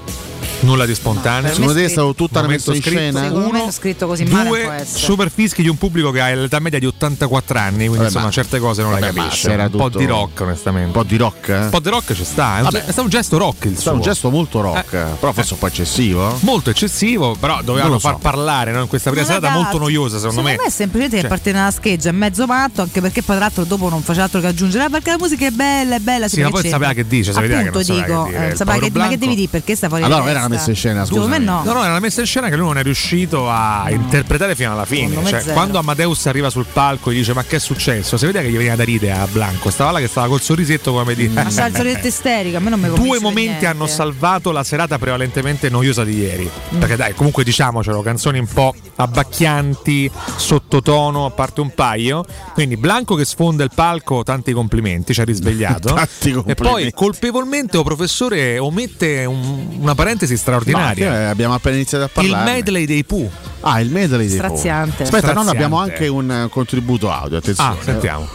[0.62, 1.52] Nulla di spontaneo.
[1.54, 3.00] Secondo te è stato tutta una Momento messa in scritto.
[3.00, 3.24] scena?
[3.24, 6.80] Secondo me Uno, scritto così Due super fischi di un pubblico che ha l'età media
[6.80, 9.52] di 84 anni, quindi Vabbè, insomma ma- certe cose non le vabbè, ma capisce.
[9.52, 10.88] era Un po' tutto- di rock, onestamente.
[10.88, 11.48] Un po' di rock?
[11.48, 11.58] eh?
[11.60, 12.56] Un po' di rock ci sta.
[12.56, 12.80] È, un, Vabbè.
[12.80, 13.94] è stato un gesto rock il suo.
[13.94, 16.38] un gesto molto rock, però forse un po' eccessivo.
[16.42, 18.10] Molto eccessivo, però dovevano so.
[18.10, 18.82] far parlare no?
[18.82, 20.56] in questa prima serata molto noiosa, secondo, me.
[20.56, 21.30] è semplicemente che Cioè.
[21.30, 24.42] parte nella scheggia, è mezzo matto, anche perché poi tra l'altro dopo non faceva altro
[24.42, 26.28] che aggiungere, "Ah, perché la musica è bella, è bella.
[26.28, 28.56] Sì, ma poi sapeva che dice, sapeva che Appunto non sapeva dico, che dire, eh,
[28.58, 29.48] sapeva che- ma che devi dire?
[29.48, 31.64] Perché sta fuori Allora, era messa in scena, Secondo me no.
[31.64, 34.72] No, no, era una messa in scena che lui non è riuscito a interpretare fino
[34.72, 35.24] alla fine.
[35.26, 38.18] Cioè, quando Amadeus arriva sul palco e dice: Ma che è successo?
[38.18, 39.70] Si vede che gli veniva da ridere a Blanco.
[39.70, 41.30] Stava là che stava col sorrisetto come dire.
[41.32, 44.98] Ma c'ha il sorrisetto isterico, a me non mi Due momenti hanno salvato la serata
[44.98, 46.50] prevalentemente noiosa di ieri.
[46.78, 52.26] Perché dai, comunque diciamocelo, canzoni un po' abbacchianti, sottotono, a parte un paio.
[52.54, 55.94] Quindi Blanco che sfonda il palco, tanti complimenti, ci ha risvegliato.
[56.00, 56.54] Tanti e complimenti.
[56.56, 61.10] poi colpevolmente o professore omette un- una parentesi straordinaria.
[61.10, 62.52] No, che abbiamo appena iniziato a il parlare.
[62.52, 63.30] medley dei Pooh.
[63.62, 64.48] Ah, il medley dei Pooh.
[64.48, 65.04] Straziante.
[65.04, 65.50] Aspetta, no, no, Straziante.
[65.52, 67.78] abbiamo anche un eh, contributo audio, attenzione.
[67.80, 68.28] Ah, sentiamo.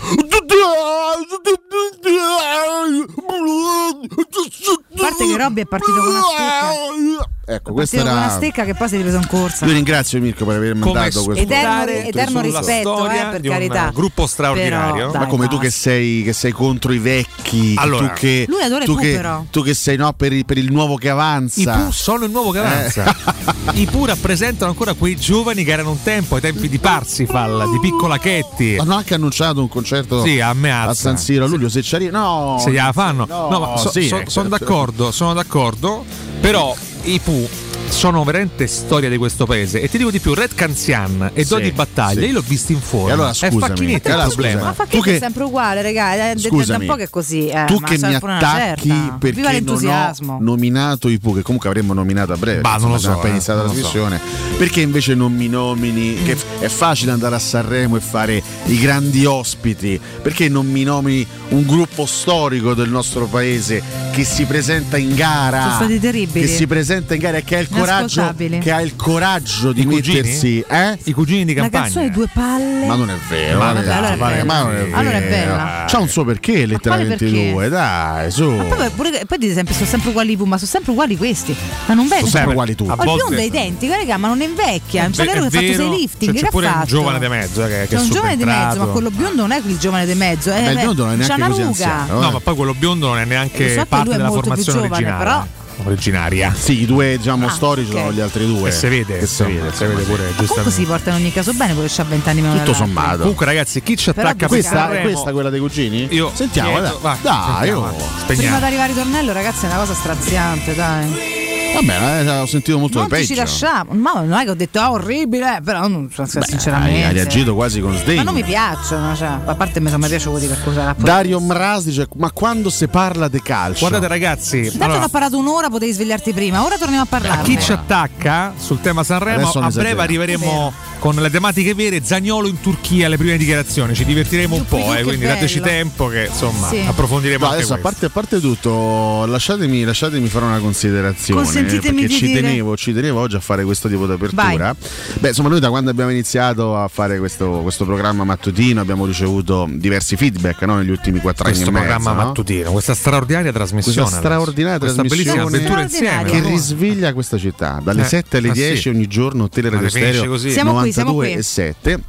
[4.97, 7.29] A parte che Robby è partito con una stucca.
[7.47, 8.31] ecco, questa con una era.
[8.31, 9.67] stecca che poi si è ripreso in corsa.
[9.67, 13.55] Io ringrazio Mirko per aver Come mandato questo Eterno, eterno rispetto, eh, per di un
[13.55, 13.91] carità.
[13.93, 14.95] gruppo straordinario.
[15.07, 15.81] Però, Ma dai, come tu che basta.
[15.81, 19.13] sei, che sei contro i vecchi, Allora, tu che, Lui adora i tu Pooh, che,
[19.13, 19.45] però.
[19.51, 21.73] tu che sei no, per, il, per il nuovo che I avanza.
[21.77, 23.15] Pooh sono il nuovo che avanza.
[23.75, 27.79] I Pooh rappresentano ancora quei giovani che erano un tempo ai tempi di Parsifal, di
[27.81, 28.77] Piccolacchetti.
[28.79, 30.95] Hanno anche annunciato un concerto Sì, a me a.
[30.95, 31.69] San Siro a luglio.
[31.69, 33.27] Se ci arriva, no, se gliela fanno.
[33.29, 34.65] No, No, ma so- sì, so- eh, sono certo.
[34.65, 36.05] d'accordo, sono d'accordo.
[36.41, 37.49] Però i Pooh
[37.89, 39.81] sono veramente storia di questo paese.
[39.81, 42.27] E ti dico di più, Red Canzian e Sì, Dodi Battaglia, sì.
[42.27, 43.09] io l'ho visto in forma.
[43.09, 44.59] E allora, è scusami, Facchinetti e il allora, problema.
[44.59, 44.77] scusami.
[44.77, 46.19] Ma fa Tu che è sempre uguale, ragazzi.
[46.19, 47.49] È da Scusami, un po' che è così.
[47.49, 51.69] Eh, tu ma che mi una attacchi perché non ho nominato i Pooh, che comunque
[51.69, 52.61] avremmo nominato a breve.
[52.61, 53.91] Bah, non lo so, appena eh, iniziata la non lo so.
[53.91, 54.21] trasmissione.
[54.57, 56.23] Perché invece non mi nomini?
[56.23, 60.01] Che è facile andare a Sanremo e fare i grandi ospiti.
[60.23, 65.61] Perché non mi nomini un gruppo storico del nostro paese che si presenta in gara?
[65.63, 66.47] Sono stati terribili.
[66.47, 69.83] Che si presenta in gara e che ha il coraggio, che ha il coraggio di
[69.83, 70.65] I mettersi.
[70.69, 70.99] Eh?
[71.05, 71.83] I cugini di La campagna.
[71.85, 72.87] canzone Due Palle.
[72.87, 74.97] Ma non è vero, Ma ma, vabbè, allora è ma- non è vero.
[74.97, 75.85] Allora è bella.
[75.89, 77.51] C'ha un suo perché letteralmente perché?
[77.53, 78.51] due, dai, su.
[78.51, 81.55] Ma poi, pure- poi dite sempre sono sempre uguali ma sono sempre uguali questi.
[81.87, 82.21] Ma non vedi?
[82.21, 82.91] Sono sempre uguali tutti.
[82.91, 85.09] Il volte- biondo è identico, raga, ma non invecchia.
[85.09, 86.33] Mi sa Beh, che è ha fatto sei vero, lifting.
[86.33, 88.11] cioè, che c'è ha pure un giovane di mezzo eh, che, che C'è è un
[88.11, 90.51] giovane di mezzo, ma quello biondo non è il giovane di mezzo.
[90.51, 91.99] È, Beh, il biondo non è c'ha neanche una così ruga.
[92.01, 94.95] anziano, No, ma poi quello biondo non è neanche so parte è della formazione giovane,
[94.95, 95.63] originale.
[95.83, 96.53] Originaria.
[96.57, 97.97] Sì, i due diciamo Ah, storici ok.
[97.99, 98.69] sono gli altri due.
[98.69, 100.71] E si vede, Che si vede, si vede pure Comunque giustamente.
[100.71, 103.19] si porta in ogni caso bene, pure c'ha 20 anni meno Tutto sommato.
[103.19, 106.07] Comunque ragazzi, chi ci attacca per Questa, è questa quella dei cugini?
[106.11, 106.97] Io Sentiamo, chiedo- dai.
[107.01, 108.25] va, Dai, sentiamo, io- va.
[108.27, 111.34] Prima di arrivare al ritornello, ragazzi, è una cosa straziante, dai.
[111.75, 113.41] Va bene, eh, ho sentito molto Non di ci ci peggio.
[113.41, 113.93] lasciamo.
[113.95, 116.99] Ma non è che ho detto ah, orribile, però non, sinceramente.
[116.99, 118.19] Hai, hai reagito quasi con sdegno.
[118.19, 120.95] Ma non mi piacciono, cioè, a parte mi sono piaciuti per cosa.
[120.97, 123.81] Dario Mraz dice: Ma quando si parla di calcio?
[123.81, 126.65] Guardate ragazzi, Intanto allora, non ho parlato un'ora, potevi svegliarti prima.
[126.65, 127.43] Ora torniamo a parlare.
[127.43, 130.73] chi ci attacca sul tema Sanremo, non a breve arriveremo
[131.05, 132.01] con le tematiche vere.
[132.03, 133.95] Zagnolo in Turchia, le prime dichiarazioni.
[133.95, 135.35] Ci divertiremo un po', eh, quindi bello.
[135.35, 136.79] dateci tempo che insomma Sì.
[136.83, 137.83] approfondiremo No, adesso a questo.
[138.01, 141.43] parte, a parte tutto, lasciatemi, lasciatemi fare una considerazione.
[141.43, 144.75] Consentitemi perché di ci dire- tenevo, ci tenevo oggi a fare questo tipo di apertura.
[145.21, 149.69] Beh, insomma, noi da quando abbiamo iniziato a fare questo, questo programma mattutino abbiamo ricevuto
[149.71, 152.23] diversi feedback no, negli ultimi quattro Questo anni e programma mezzo.
[152.23, 152.27] no?
[152.29, 153.99] mattutino, questa straordinaria trasmissione.
[154.01, 156.31] Questa straordinaria questa trasmissione bellissima avventura insieme.
[156.31, 156.49] che no?
[156.49, 158.89] risveglia questa città dalle Eh, 7 alle ah, 10 sì.
[158.89, 160.51] ogni giorno Teleradio Stereo così.
[160.51, 161.33] Siamo qui, 92 siamo qui.
[161.33, 162.01] e 7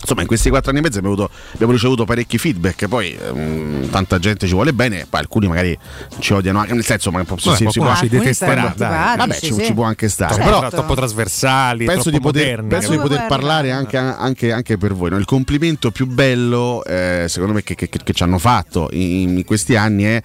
[0.00, 2.86] Insomma, in questi quattro anni e mezzo abbiamo, avuto- abbiamo ricevuto parecchi feedback.
[2.86, 5.76] Poi ehm, tanta gente ci vuole bene, poi alcuni magari
[6.20, 6.72] ci odiano anche.
[6.72, 8.72] Nel senso, ma Beh, si, si- può, ci Alcuni detesterà.
[8.76, 9.64] vabbè, ci, sì.
[9.64, 10.34] ci può anche stare.
[10.34, 10.76] Troppo, Però Certo.
[10.76, 12.68] troppo trasversali, penso troppo di poter, moderni.
[12.68, 15.10] penso di Dove poter parlare anche, anche- anche per voi.
[15.10, 15.16] no?
[15.18, 19.44] Il complimento più bello, eh, secondo me, che, che- che ci hanno fatto in, in
[19.44, 20.22] questi anni è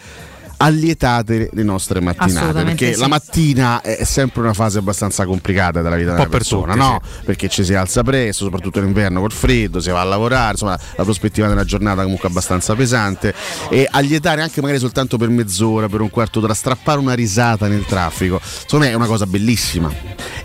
[0.63, 2.99] allietate le nostre mattinate perché sì.
[2.99, 6.85] la mattina è sempre una fase abbastanza complicata della vita della po' per persona tutti,
[6.85, 7.01] no?
[7.25, 10.79] perché ci si alza presto soprattutto in inverno col freddo si va a lavorare insomma
[10.95, 13.33] la prospettiva della giornata comunque abbastanza pesante
[13.69, 17.85] e allietare anche magari soltanto per mezz'ora per un quarto d'ora strappare una risata nel
[17.85, 19.91] traffico secondo me è una cosa bellissima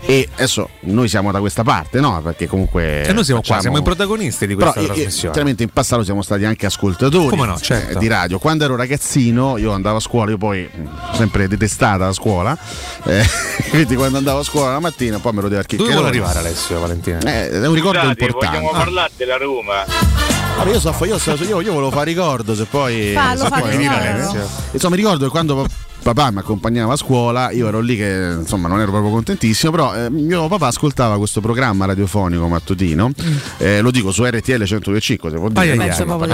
[0.01, 2.21] e adesso noi siamo da questa parte no?
[2.21, 4.95] perché comunque E noi siamo qua, facciamo- siamo i protagonisti di però questa eh, eh,
[4.95, 5.31] trasmissione.
[5.33, 7.97] chiaramente in passato siamo stati anche ascoltatori Come no, certo.
[7.97, 8.39] eh, di radio.
[8.39, 12.57] Quando ero ragazzino, io andavo a scuola, io poi ho sempre detestata la scuola.
[13.05, 13.23] eh,
[13.69, 16.79] quindi quando andavo a scuola la mattina, poi me lo devo Dove vuole arrivare Alessio
[16.79, 17.19] Valentina?
[17.19, 18.57] Eh, è un ricordo Scusate, importante.
[18.57, 19.85] vogliamo parlare della Roma?
[20.57, 23.13] Vabbè, io, so, io, so- io, io volevo fare ricordo, se poi.
[23.13, 23.97] Fallo, se poi fallo.
[23.97, 24.49] Alessio.
[24.71, 25.65] Insomma, mi ricordo che quando
[26.01, 29.95] papà mi accompagnava a scuola, io ero lì che insomma non ero proprio contentissimo, però
[29.95, 33.11] eh, mio papà ascoltava questo programma radiofonico mattutino,
[33.57, 35.77] eh, lo dico su RTL 125, se può dire, di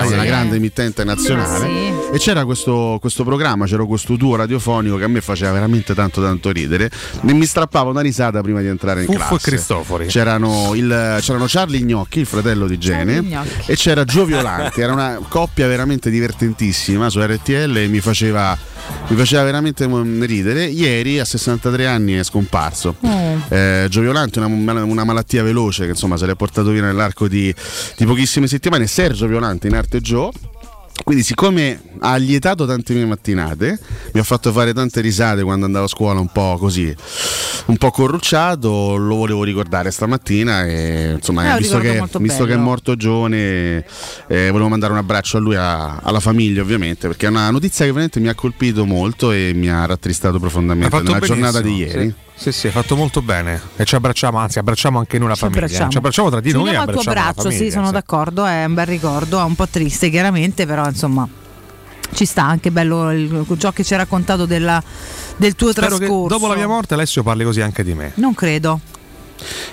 [0.07, 1.65] di una grande emittente nazionale.
[1.65, 2.13] Sì.
[2.13, 6.21] E c'era questo, questo programma, c'era questo duo radiofonico che a me faceva veramente tanto
[6.21, 6.89] tanto ridere
[7.25, 9.35] e mi strappava una risata prima di entrare in Fuffo classe.
[9.35, 10.05] e Cristofori.
[10.07, 13.23] C'erano, il- c'erano Charlie Gnocchi, il fratello di Gene,
[13.65, 18.57] e c'era Gio Violanti, era una coppia veramente divertentissima su RTL e mi faceva,
[19.07, 19.87] mi faceva veramente
[20.25, 20.65] ridere.
[20.65, 22.95] Ieri a 63 anni è scomparso.
[23.49, 27.53] Eh, Gio Violanti, una, una malattia veloce che insomma se l'è portato via nell'arco di,
[27.97, 28.87] di pochissime settimane.
[28.87, 30.31] Sergio Violanti in arte Gio.
[31.03, 33.79] Quindi, siccome ha allietato tante mie mattinate,
[34.13, 36.93] mi ha fatto fare tante risate quando andavo a scuola un po' così,
[37.65, 42.55] un po' corrucciato, lo volevo ricordare stamattina e insomma, un visto, che, visto che è
[42.63, 43.85] morto giovane,
[44.27, 47.85] eh, volevo mandare un abbraccio a lui, a- alla famiglia ovviamente, perché è una notizia
[47.85, 52.07] che veramente mi ha colpito molto e mi ha rattristato profondamente nella giornata di ieri.
[52.07, 52.23] Sì.
[52.37, 53.59] Sì, sì, hai fatto molto bene.
[53.77, 55.61] E ci abbracciamo, anzi, abbracciamo anche noi la Ci famiglia.
[55.63, 55.89] abbracciamo.
[55.91, 56.63] Ci abbracciamo tra di Ci noi.
[56.63, 59.43] uniamo al tuo abbracciamo la braccio, sì, famiglia, sono d'accordo, è un bel ricordo, è
[59.43, 61.27] un po' triste chiaramente, però insomma
[62.13, 64.81] Ci sta anche bello il- ciò che ci hai raccontato della-
[65.37, 66.27] del tuo Spero trascorso.
[66.37, 68.11] dopo la mia morte Alessio parli così anche di me.
[68.15, 68.79] Non credo.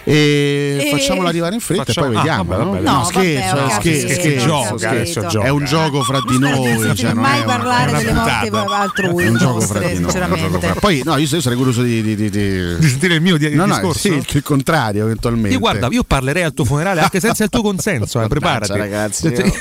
[0.05, 2.53] E, E- facciamolo arrivare in fretta Facciamo- e poi vediamo.
[2.55, 2.91] ah, vabbè, no?
[2.91, 5.47] No, No, scherzo, vabbè, scherzo, capito, scherzo, adesso gioca.
[5.47, 8.73] È un gioco fra di noi, cioè non mai è una- parlare una delle morti
[8.73, 9.95] altrui, è un gioco fra di noi.
[9.97, 10.75] sinceramente.
[10.81, 13.67] Poi no, io, sarei curioso di, di, di, di- Di sentire il mio di- No,
[13.67, 13.99] no, discorso?
[14.01, 15.51] sì, il, contrario eventualmente.
[15.53, 18.77] Io guarda, io parlerei al tuo funerale anche senza il tuo consenso, eh, preparati.
[18.77, 19.33] ragazzi, io,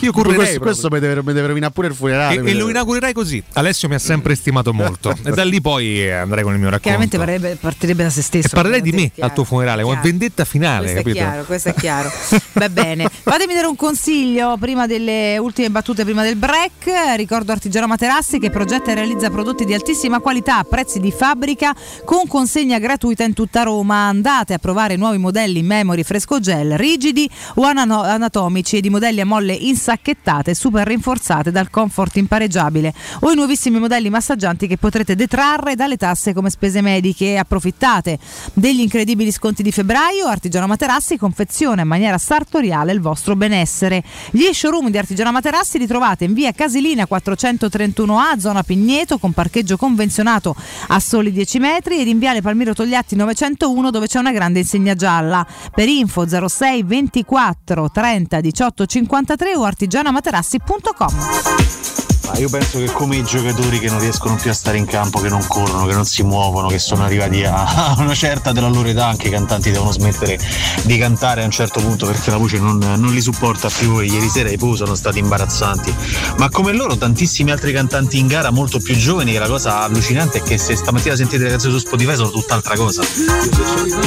[0.00, 2.40] io correrei questo, questo mi deve, mi deve rovinare pure il funerale.
[2.42, 3.42] e, e lo inaugurerai così.
[3.54, 7.06] Alessio mi ha sempre stimato molto e da lì poi andrei con il mio racconto.
[7.06, 8.46] Chiaramente partirebbe da se stesso.
[8.48, 10.00] e parlerei di me ovviamente, al tuo funerale, chiaro.
[10.02, 11.18] vendetta finale, Questo è capito?
[11.24, 12.10] chiaro, questo è chiaro.
[12.52, 13.08] Va bene.
[13.08, 17.16] Fatemi dare un consiglio prima delle ultime battute, prima del break.
[17.16, 21.74] Ricordo Artigiano Materassi che progetta e realizza prodotti di altissima qualità a prezzi di fabbrica
[22.04, 24.08] con consegna gratuita in tutta Roma.
[24.08, 29.20] Andate a provare nuovi modelli in memory fresco gel, rigidi o anatomici e di modelli
[29.20, 35.14] a molle insacchettate, super rinforzate dal comfort impareggiabile o i nuovissimi modelli massaggianti che potrete
[35.14, 37.36] detrarre dalle tasse come spese mediche.
[37.38, 38.18] Approfittate
[38.54, 40.26] degli incredibili sconti di febbraio.
[40.26, 44.04] Artigiano Materassi confeziona in maniera sartoriale il vostro benessere.
[44.30, 49.78] Gli showroom di Artigiano Materassi li trovate in via Casilina 431A, zona Pigneto, con parcheggio
[49.78, 50.54] convenzionato
[50.88, 54.94] a soli 10 metri, ed in viale Palmiro Togliatti 901, dove c'è una grande insegna
[54.94, 55.46] gialla.
[55.74, 62.07] Per info 06 24 30 18 53 o artigianamaterassi.com.
[62.28, 65.18] Ma io penso che come i giocatori che non riescono più a stare in campo,
[65.18, 68.88] che non corrono, che non si muovono, che sono arrivati a una certa della loro
[68.88, 70.38] età, anche i cantanti devono smettere
[70.82, 74.04] di cantare a un certo punto perché la voce non, non li supporta più e
[74.04, 75.94] ieri sera i Pooh sono stati imbarazzanti.
[76.36, 80.38] Ma come loro tantissimi altri cantanti in gara molto più giovani che la cosa allucinante
[80.38, 83.02] è che se stamattina sentite le canzoni su Spotify sono tutt'altra cosa.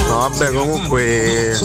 [0.07, 1.57] No, vabbè, comunque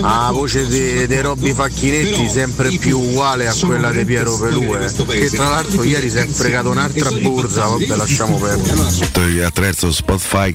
[0.00, 5.30] la voce di, di Robby Facchinetti sempre più uguale a quella di Piero Pelù, che
[5.30, 9.44] tra l'altro ieri si è fregato un'altra borsa, vabbè lasciamo perdere.
[9.44, 10.52] Attraverso Spotify.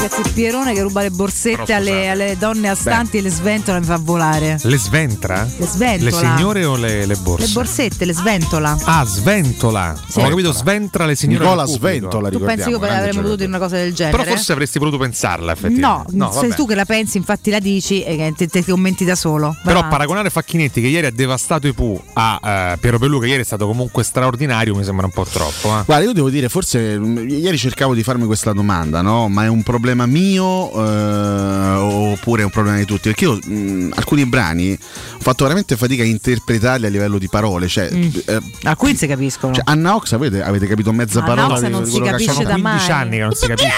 [0.00, 3.98] Ragazzi, Pierone che ruba le borsette alle, alle donne astanti e le sventola mi fa
[3.98, 4.58] volare.
[4.62, 5.46] Le sventra?
[5.58, 6.10] Le sventola.
[6.10, 7.46] Le signore o le, le borse?
[7.46, 8.78] Le borsette, le sventola.
[8.84, 9.94] Ah, sventola.
[10.08, 10.20] Sì.
[10.20, 11.44] Ho capito, sventra le signore.
[11.44, 11.66] Nicola.
[11.66, 14.16] Sventola, Tu pensi che avremmo potuto dire una cosa del genere?
[14.16, 16.38] Però forse avresti voluto pensarla, No, effettivamente.
[16.38, 19.54] sei tu che la pensi, infatti la dici e che te, te commenti da solo.
[19.62, 19.90] Però avanti.
[19.96, 22.40] paragonare Facchinetti che ieri ha devastato i Pooh a
[22.72, 25.78] eh, Piero Pelù che ieri è stato comunque straordinario mi sembra un po' troppo.
[25.78, 25.82] eh.
[25.84, 29.28] Guarda, io devo dire, forse mh, ieri cercavo di farmi questa domanda, no?
[29.28, 31.74] Ma è un problema mio eh,
[32.12, 33.08] oppure è un problema di tutti?
[33.10, 37.68] Perché io mh, alcuni brani ho fatto veramente fatica a interpretarli a livello di parole.
[37.68, 38.08] Cioè, Mm.
[38.26, 39.52] eh, Alcuni si capiscono.
[39.54, 42.10] cioè, Anna Ox avete, avete capito mezza Anna parola Ox di non si quello che
[42.12, 43.00] capisce sono da 15 mai.
[43.00, 43.70] anni che non si capisce.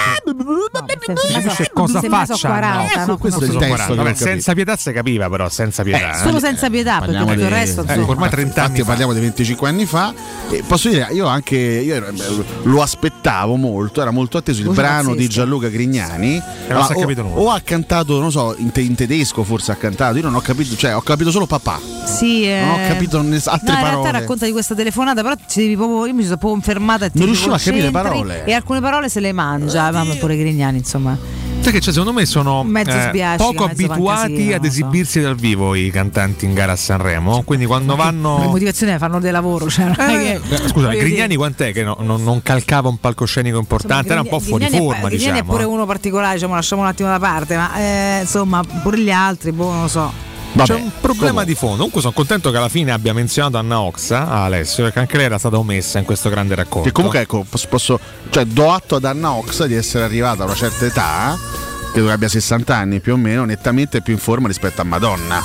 [1.32, 2.34] capisce cosa faccia.
[2.34, 3.06] sono 40, no?
[3.06, 3.18] no?
[3.18, 3.76] questo è il testo 40.
[3.76, 4.24] che Vabbè, non capisco.
[4.26, 6.14] senza pietà si capiva però, senza pietà.
[6.14, 6.40] Solo eh.
[6.40, 9.68] senza pietà, perché Parliamo tutto il di- resto eh, ormai 30 anni parliamo di 25
[9.68, 10.12] anni fa
[10.50, 12.04] e posso dire io anche io
[12.64, 15.28] lo aspettavo molto era molto atteso il brano di.
[15.28, 16.01] Gianluca Grignani
[16.84, 20.16] si è o, o ha cantato non so in, te- in tedesco forse ha cantato
[20.16, 22.60] io non ho capito cioè ho capito solo papà Sì, eh.
[22.60, 25.60] non ho capito ness- altre no, in parole realtà racconta di questa telefonata, però ci
[25.60, 28.44] devi proprio, io mi sono proprio fermata e ti Non riuscivo a capire concentri parole.
[28.44, 31.16] E alcune parole se le mangia, ma pure Grignani, insomma.
[31.62, 34.78] Sai che c'è, secondo me sono Mezzo eh, poco abituati ad non so.
[34.78, 37.42] esibirsi dal vivo i cantanti in gara a Sanremo.
[37.44, 38.36] Quindi quando Le vanno.
[38.38, 39.94] motivazioni fanno del lavoro, cioè è
[40.40, 44.10] che- Eh, Scusa, Grignani quant'è che no- non, non calcava un palcoscenico importante?
[44.12, 45.38] Era un po' fuori Grignani è- forma, Grignani diciamo.
[45.38, 45.66] è pure eh.
[45.66, 49.70] uno particolare, diciamo, lasciamo un attimo da parte, ma eh, insomma, pure gli altri, boh,
[49.70, 50.12] non lo so.
[50.64, 51.76] C'è un problema di fondo.
[51.76, 55.26] Comunque sono contento che alla fine abbia menzionato Anna Oxa a Alessio, perché anche lei
[55.26, 56.86] era stata omessa in questo grande racconto.
[56.88, 60.46] che comunque ecco posso, posso- cioè do atto ad Anna Ox di essere arrivata a
[60.46, 61.38] una certa età
[61.92, 65.42] credo che abbia 60 anni più o meno nettamente più in forma rispetto a Madonna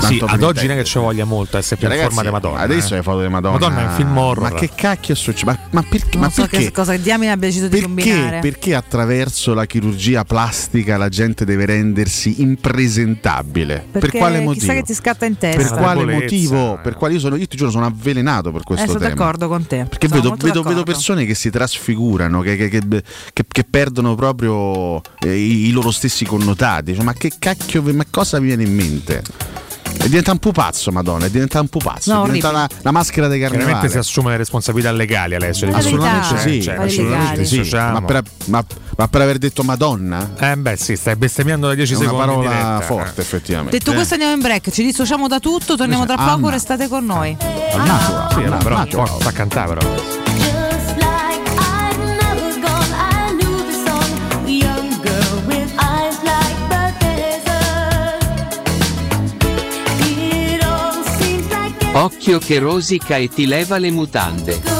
[0.00, 2.34] Sì, ad oggi non è che ci voglia molto essere più in Ragazzi, forma di
[2.34, 2.60] Madonna.
[2.60, 2.96] Adesso eh.
[2.98, 3.58] le foto di Madonna.
[3.58, 4.52] Madonna è un film horror.
[4.52, 5.44] Ma che cacchio è successo?
[5.46, 6.16] Ma, ma perché?
[6.18, 6.58] Non ma so perché?
[6.66, 8.38] che cosa diamine abbia deciso di Perché, combinare.
[8.40, 13.84] perché attraverso la chirurgia plastica la gente deve rendersi impresentabile?
[13.90, 14.72] Perché per quale chissà motivo?
[14.72, 15.56] che ti scatta in testa.
[15.62, 16.22] Per quale debolezza.
[16.22, 16.78] motivo?
[16.82, 19.10] Per quale io sono, io ti giuro, sono avvelenato per Eh, questo sono tema.
[19.14, 19.86] d'accordo con te.
[19.88, 22.82] Perché Sono vedo, vedo- vedo persone che si trasfigurano, che, che- che-
[23.32, 26.94] che- che perdono proprio eh, i, i loro stessi connotati.
[26.94, 29.22] Cioè, ma che cacchio, ma cosa vi viene in mente?
[30.00, 32.80] È diventato un pupazzo, Madonna, è diventato un pupazzo, No, è diventata la, orribile.
[32.84, 33.66] la maschera dei carnevali.
[33.68, 35.66] Chiaramente si assume le responsabilità legali Alessio.
[35.66, 35.96] di La questo.
[35.98, 37.58] verità, Assolutamente sì, Cioè, assolutamente sì.
[37.60, 37.92] diciamo.
[37.92, 38.64] Ma per, ma-
[38.96, 40.30] ma per aver detto Madonna?
[40.38, 42.24] Eh beh sì, stai bestemmiando da 10 È una secondi.
[42.24, 42.80] in parola diretta.
[42.80, 43.78] forte, effettivamente.
[43.78, 46.50] Detto questo andiamo in break, ci dissociamo da tutto, torniamo tra poco, Anna.
[46.50, 47.36] restate con noi.
[47.74, 48.84] Anna, Sì, Anna, però
[49.20, 50.19] sta a cantare però.
[61.92, 64.79] Occhio che rosica e ti leva le mutande.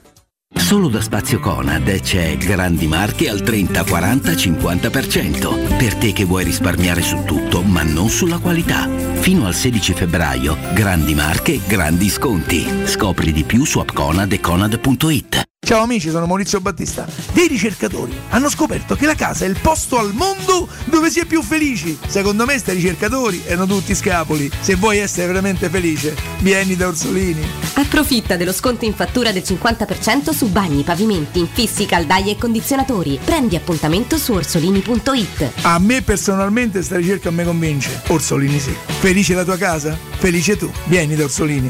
[0.71, 5.77] Solo da Spazio Conad c'è grandi marche al 30, 40, 50%.
[5.77, 9.10] Per te che vuoi risparmiare su tutto, ma non sulla qualità.
[9.21, 12.65] Fino al 16 febbraio, grandi marche, grandi sconti.
[12.85, 15.43] Scopri di più su appconad e conad.it.
[15.63, 17.07] Ciao amici, sono Maurizio Battista.
[17.31, 21.25] Dei ricercatori hanno scoperto che la casa è il posto al mondo dove si è
[21.25, 21.97] più felici.
[22.07, 24.51] Secondo me, sti ricercatori erano tutti scapoli.
[24.59, 27.47] Se vuoi essere veramente felice, vieni da Orsolini.
[27.75, 33.19] Approfitta dello sconto in fattura del 50% su bagni, pavimenti, infissi, caldaie e condizionatori.
[33.23, 35.51] Prendi appuntamento su orsolini.it.
[35.61, 38.01] A me personalmente sta ricerca mi convince.
[38.07, 38.75] Orsolini sì.
[39.11, 39.97] Felice la tua casa?
[40.19, 40.71] Felice tu.
[40.85, 41.69] Vieni da Orsolini.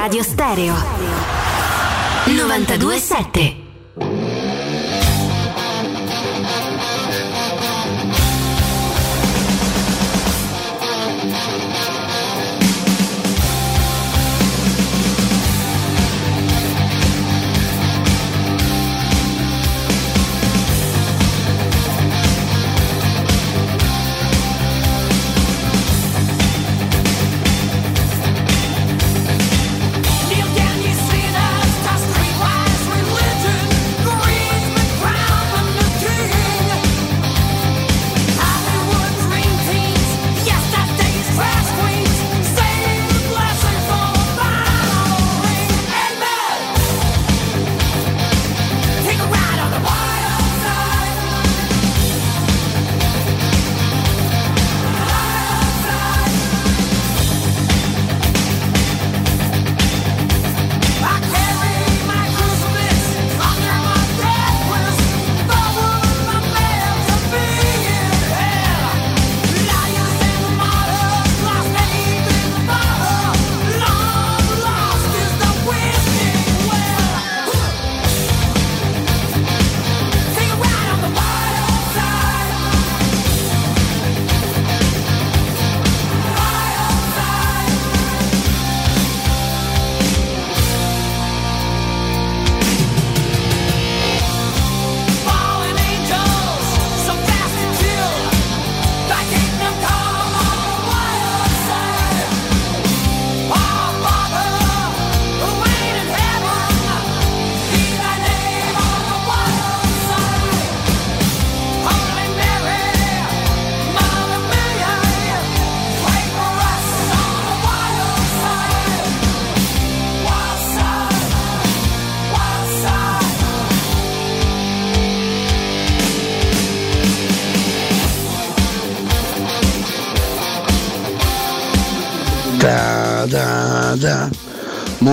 [0.00, 0.74] Teleradio Stereo.
[2.24, 4.29] 927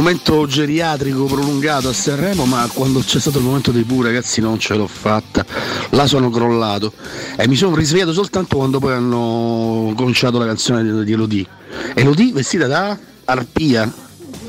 [0.07, 4.57] Momento geriatrico prolungato a Sanremo, ma quando c'è stato il momento dei pur ragazzi non
[4.57, 5.45] ce l'ho fatta.
[5.89, 6.93] Là sono crollato
[7.35, 11.45] e mi sono risvegliato soltanto quando poi hanno conciato la canzone di Elodie.
[11.93, 13.93] Elodie vestita da arpia.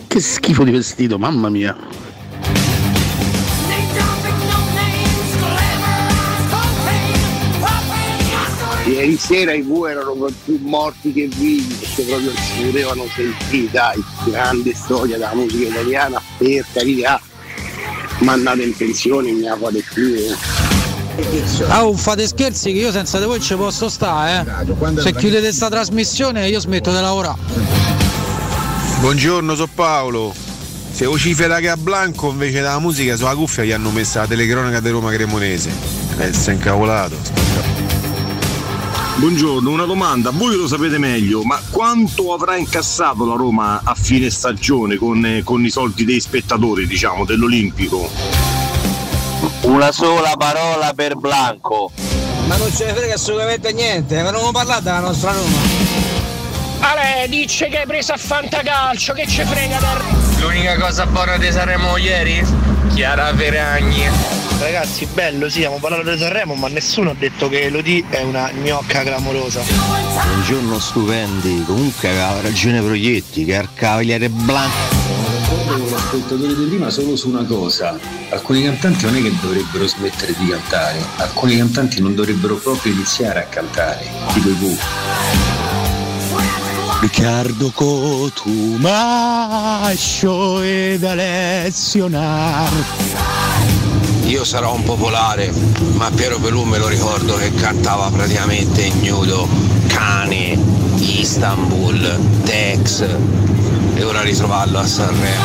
[0.06, 1.76] Che schifo di vestito, mamma mia.
[9.08, 10.12] Ieri sera i Wu erano
[10.44, 16.20] più morti che vivi, perché proprio si potevano sentire, dai, grande storia della musica italiana,
[16.36, 17.18] per carità,
[18.18, 20.14] ma andate in pensione, mi la fate più.
[21.68, 25.00] Ah, oh, fate scherzi che io senza di voi ci posso stare, eh.
[25.00, 27.38] Se chiudete sta trasmissione io smetto di lavorare.
[29.00, 30.34] Buongiorno, sono Paolo.
[30.92, 34.80] Se vocifera che a Blanco invece della musica sulla cuffia gli hanno messa la telecronaca
[34.80, 35.70] di Roma Cremonese.
[36.18, 37.77] E si è incavolato.
[39.18, 44.30] Buongiorno, una domanda, voi lo sapete meglio, ma quanto avrà incassato la Roma a fine
[44.30, 48.08] stagione con, eh, con i soldi dei spettatori, diciamo, dell'Olimpico?
[49.62, 51.90] Una sola parola per Blanco.
[52.46, 55.56] Ma non ce ne frega assolutamente niente, ma non parlate della nostra Roma.
[56.78, 60.42] Ale, dice che hai preso a fantacalcio, che ci frega del...
[60.42, 62.40] L'unica cosa buona di Sanremo ieri?
[62.94, 64.47] Chiara Ferragni.
[64.60, 68.50] Ragazzi, bello, sì, abbiamo parlato di Sanremo, ma nessuno ha detto che Elodie è una
[68.50, 69.62] gnocca clamorosa.
[69.62, 74.96] Buongiorno stupendi, comunque aveva ragione Proietti, che è il cavaliere Blanco.
[75.66, 77.96] Con l'ascoltatore di prima solo su una cosa.
[78.30, 83.38] Alcuni cantanti non è che dovrebbero smettere di cantare, alcuni cantanti non dovrebbero proprio iniziare
[83.40, 84.76] a cantare, tipo i Pooh.
[87.00, 88.72] Riccardo Cotumascio
[90.62, 92.72] ed Alessio Nar.
[94.28, 95.50] Io sarò un popolare,
[95.94, 99.48] ma Piero Pelù me lo ricordo che cantava praticamente ignudo,
[99.86, 100.54] cane,
[100.96, 103.06] Istanbul, Tex
[103.94, 105.44] e ora ritrovarlo a Sanremo.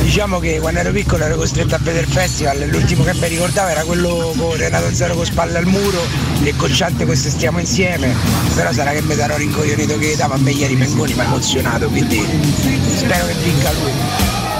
[0.00, 3.26] Diciamo che quando ero piccolo ero costretto a vedere il festival e l'ultimo che mi
[3.26, 6.00] ricordavo era quello con Renato Zero con spalle al muro
[6.44, 8.14] e Cocciante questo stiamo insieme.
[8.54, 11.88] Però sarà che mi darò rincoglionito che dava a me ieri Mengoni mi ha emozionato,
[11.88, 12.24] quindi
[12.94, 14.55] spero che vinca lui.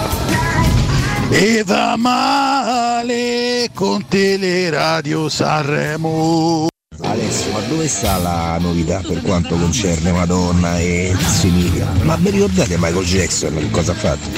[1.30, 6.66] E va male con Teleradio Sanremo.
[7.02, 11.86] Alessio, ma dove sta la novità per quanto concerne Madonna e Similia?
[12.02, 14.28] Ma vi ricordate Michael Jackson che cosa ha fatto?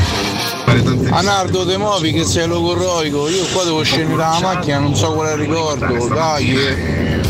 [1.15, 5.37] Anardo te muovi che sei logorroico, io qua devo scendere dalla macchina, non so quale
[5.37, 6.57] ricordo, dai.
[6.57, 7.21] eh.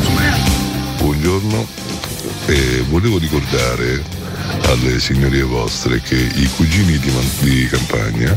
[0.99, 1.67] Buongiorno,
[2.47, 4.03] Eh, volevo ricordare
[4.67, 8.37] alle signorie vostre che i cugini di, Man- di campagna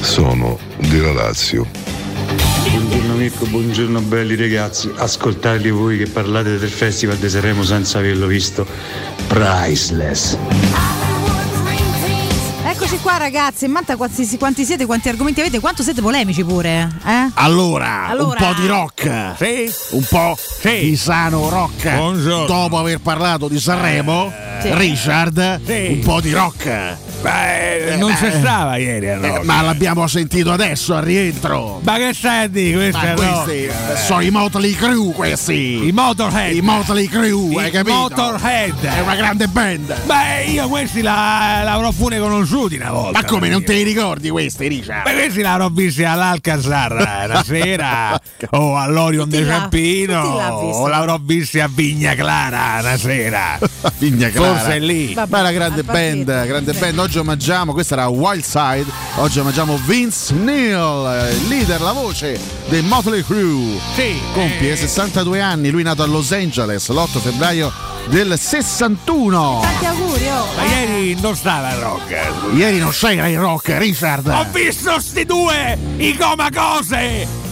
[0.00, 1.66] sono della Lazio.
[2.70, 4.90] Buongiorno Mirko, buongiorno belli ragazzi.
[4.94, 8.66] Ascoltarli voi che parlate del Festival di Sanremo senza averlo visto.
[9.26, 10.36] Priceless.
[12.90, 17.28] Eccoci qua ragazzi, Manta quanti, quanti siete, quanti argomenti avete, quanto siete polemici pure, eh?
[17.34, 18.40] Allora, Allora.
[18.40, 19.34] un po' di rock.
[19.36, 19.70] Sì.
[19.90, 21.94] Un po' di sano rock.
[21.94, 22.46] Buongiorno.
[22.46, 24.32] Dopo aver parlato di Sanremo,
[24.62, 24.70] Sì.
[24.72, 25.88] Richard, Sì.
[25.90, 26.96] un po' di rock.
[27.20, 29.44] Beh, non c'è stava ieri al Eh, rock.
[29.44, 31.80] ma l'abbiamo sentito adesso al rientro.
[31.82, 32.76] Ma che stai a dire?
[32.90, 33.42] Questo Ma è rock.
[33.44, 35.86] questi eh, sono i Motley Crue questi.
[35.88, 36.54] I Motorhead.
[36.54, 37.08] I Motley
[37.58, 37.94] hai I capito?
[37.96, 38.80] Motorhead.
[38.84, 40.04] È una grande band.
[40.04, 43.20] Beh, io questi la, l'avrò pure conosciuti una volta.
[43.20, 45.02] Ma come non te li ricordi questi, Richard?
[45.04, 50.14] Beh, questi l'avrò visti all'Alcazar eh, una sera o all'Orion de visti.
[50.82, 53.58] o l'avrò visti a Vigna Clara una sera.
[53.98, 54.54] Vigna Clara.
[54.54, 55.14] Forse è lì.
[55.14, 57.06] Beh, una grande band, grande band.
[57.08, 58.84] Oggi omaggiamo, questa era Wild Side.
[59.14, 62.38] Oggi omaggiamo Vince Neil, il leader, la voce
[62.68, 63.78] dei Motley Crue.
[63.94, 64.20] Sì.
[64.34, 67.72] Compie 62 anni, lui è nato a Los Angeles l'8 febbraio
[68.08, 69.60] del 61.
[69.62, 70.46] Tanti auguri, oh.
[70.54, 72.32] Ma ieri non stava il rock.
[72.52, 74.26] Ieri non c'era il rock, Richard.
[74.26, 77.47] Ho visto sti due, i coma cose.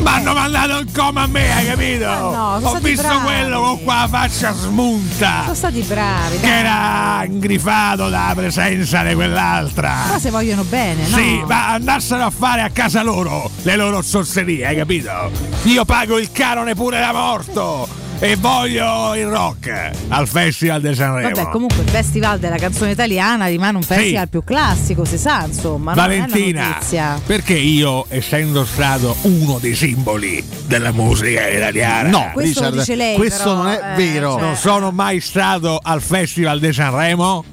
[0.00, 2.06] Mi hanno mandato in coma a me, hai capito?
[2.06, 3.24] no, sono Ho visto bravi.
[3.24, 5.40] quello con qua la faccia smunta.
[5.42, 6.50] Sono stati bravi, Che dai.
[6.58, 9.94] era ingrifato dalla presenza di quell'altra.
[10.06, 11.16] Però se vogliono bene, no?
[11.16, 15.30] Sì, ma andassero a fare a casa loro le loro sorserie, hai capito?
[15.64, 17.86] Io pago il canone pure da morto
[18.22, 21.30] e voglio il rock al Festival di Sanremo.
[21.30, 25.94] Vabbè, comunque il festival della canzone italiana rimane un festival più classico, si sa, insomma.
[25.94, 26.78] Valentina,
[27.26, 32.94] perché io, essendo stato uno dei simboli della musica italiana, No, Questo lo Richard, dice
[32.96, 34.32] lei, questo però, non è eh, vero.
[34.32, 37.44] cioè- non sono mai stato al Festival di Sanremo.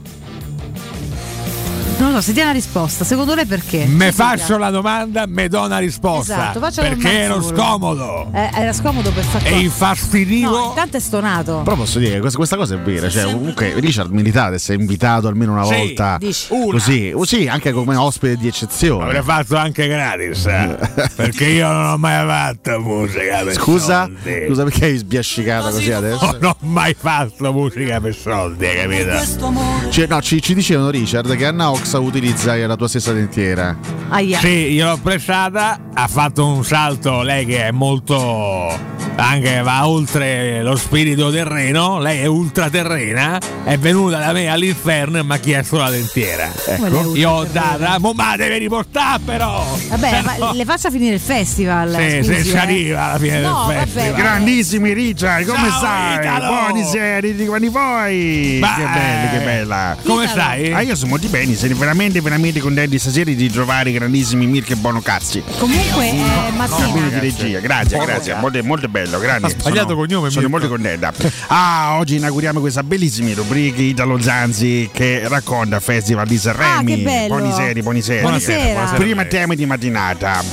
[1.99, 3.03] Non lo so, se dia una risposta.
[3.03, 3.85] Secondo lei perché?
[3.87, 6.35] Me faccio la domanda, me do una risposta.
[6.35, 8.29] Esatto, faccelo perché ero scomodo.
[8.33, 10.49] Eh, era scomodo per far E infastidivo.
[10.49, 11.61] No, intanto è stonato.
[11.63, 14.75] Però posso dire che questa, questa cosa è vera, cioè comunque Richard Militate si è
[14.75, 16.47] invitato almeno una Sì, volta dici.
[16.49, 19.03] così, oh, sì, anche come ospite di eccezione.
[19.05, 20.77] L'avrei fatto anche gratis, eh.
[21.15, 24.45] perché io non ho mai fatto musica per Scusa, soldi.
[24.47, 26.25] scusa perché hai sbiascicato così adesso?
[26.25, 29.89] No, non ho mai fatto musica per soldi, hai capito?
[29.89, 33.75] Cioè, no, ci, ci dicevano Richard che Anna Oxa utilizza la tua stessa dentiera.
[34.09, 34.39] Aia.
[34.39, 40.61] Sì, io l'ho prestata, ha fatto un salto, lei che è molto anche va oltre
[40.61, 45.77] lo spirito terreno, lei è ultraterrena, è venuta da me all'inferno e mi ha chiesto
[45.77, 46.51] la dentiera.
[46.65, 49.65] Ecco, io ho data, ma devi riportare però!
[49.89, 51.95] Vabbè, Se ma no- le faccia finire il festival.
[51.97, 52.57] Sì, se ci eh.
[52.59, 54.09] arriva alla fine No, del vabbè, festival.
[54.11, 54.21] vabbè.
[54.21, 56.15] Grandissimi Richard, come Ciao, stai?
[56.17, 56.47] Italo!
[56.47, 58.57] Buoni seri di quanti voi?
[58.61, 59.97] Ma, che belli, che bella.
[60.03, 60.39] come Italo.
[60.39, 60.73] stai?
[60.73, 64.73] Ah, io sono molto bene, sono veramente, veramente contento stasera di trovare i grandissimi Mirko
[64.73, 65.43] e Bono Cazzi.
[65.59, 67.09] Comunque, eh, Cabina di Massimo.
[67.19, 68.41] regia, grazie, Bono grazie, Cazzi.
[68.41, 69.47] molto, molto bello, grande.
[69.47, 70.49] Ha sbagliato Sono- cognome, Sono Mirko.
[70.49, 71.13] molto contenta.
[71.47, 76.79] Ah, oggi inauguriamo questa bellissima rubrica Italo Zanzi che racconta Festival di Sanremo.
[76.79, 77.35] Ah, che bello.
[77.35, 78.21] Buoni seri, buoni seri.
[78.21, 78.71] Buonasera.
[78.73, 78.97] Buonasera.
[78.97, 80.43] Prima tema di mattinata.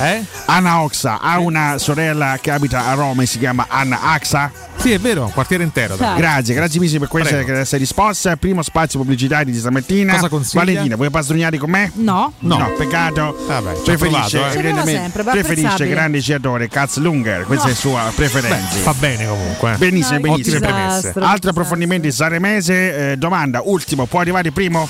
[0.45, 4.51] Anna Oxa ha una sorella che abita a Roma e si chiama Anna Axa.
[4.77, 5.95] Sì, è vero, un quartiere intero.
[5.95, 6.17] dai.
[6.17, 8.35] Grazie, grazie mille per questa risposta.
[8.37, 10.13] Primo spazio pubblicitario di stamattina.
[10.13, 10.63] Cosa consiglia?
[10.63, 11.91] Valentina, vuoi pastrugnaare con me?
[11.95, 12.33] No.
[12.39, 13.35] No, peccato.
[13.47, 14.93] Vabbè, ci ho preferisce, provato, eh.
[14.93, 17.45] Sempre, preferisce grande giocatore Katz Lunger.
[17.45, 17.71] Questa No.
[17.71, 18.73] è sua preferenza.
[18.75, 19.73] Beh, fa bene comunque.
[19.73, 19.77] eh.
[19.77, 20.59] Benissimo, No, benissimo.
[20.59, 23.11] che disastro, Altro approfondimento di Sanremese.
[23.11, 24.87] eh, domanda, ultimo, può arrivare primo?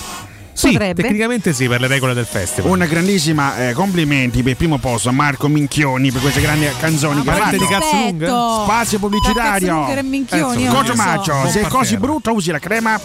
[0.54, 1.02] Sì, Potrebbe.
[1.04, 2.72] tecnicamente sì, per le regole del festival.
[2.72, 7.22] Una grandissima eh, complimenti per il primo posto a Marco Minchioni per queste grandi canzoni
[7.24, 7.58] che ha di?
[7.62, 8.62] Aspetto.
[8.64, 9.82] Spazio pubblicitario.
[9.86, 10.76] Cazzo e minchioni, Eh, so.
[10.76, 12.98] Cotomaccio, Buon se è così brutta usi la crema.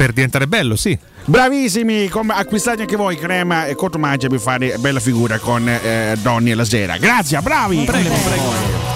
[0.00, 0.98] Per diventare bello, sì.
[1.26, 6.54] Bravissimi, come acquistate anche voi crema e cotomaggia per fare bella figura con eh, Donny
[6.54, 6.96] la sera.
[6.96, 7.84] Grazie, bravi!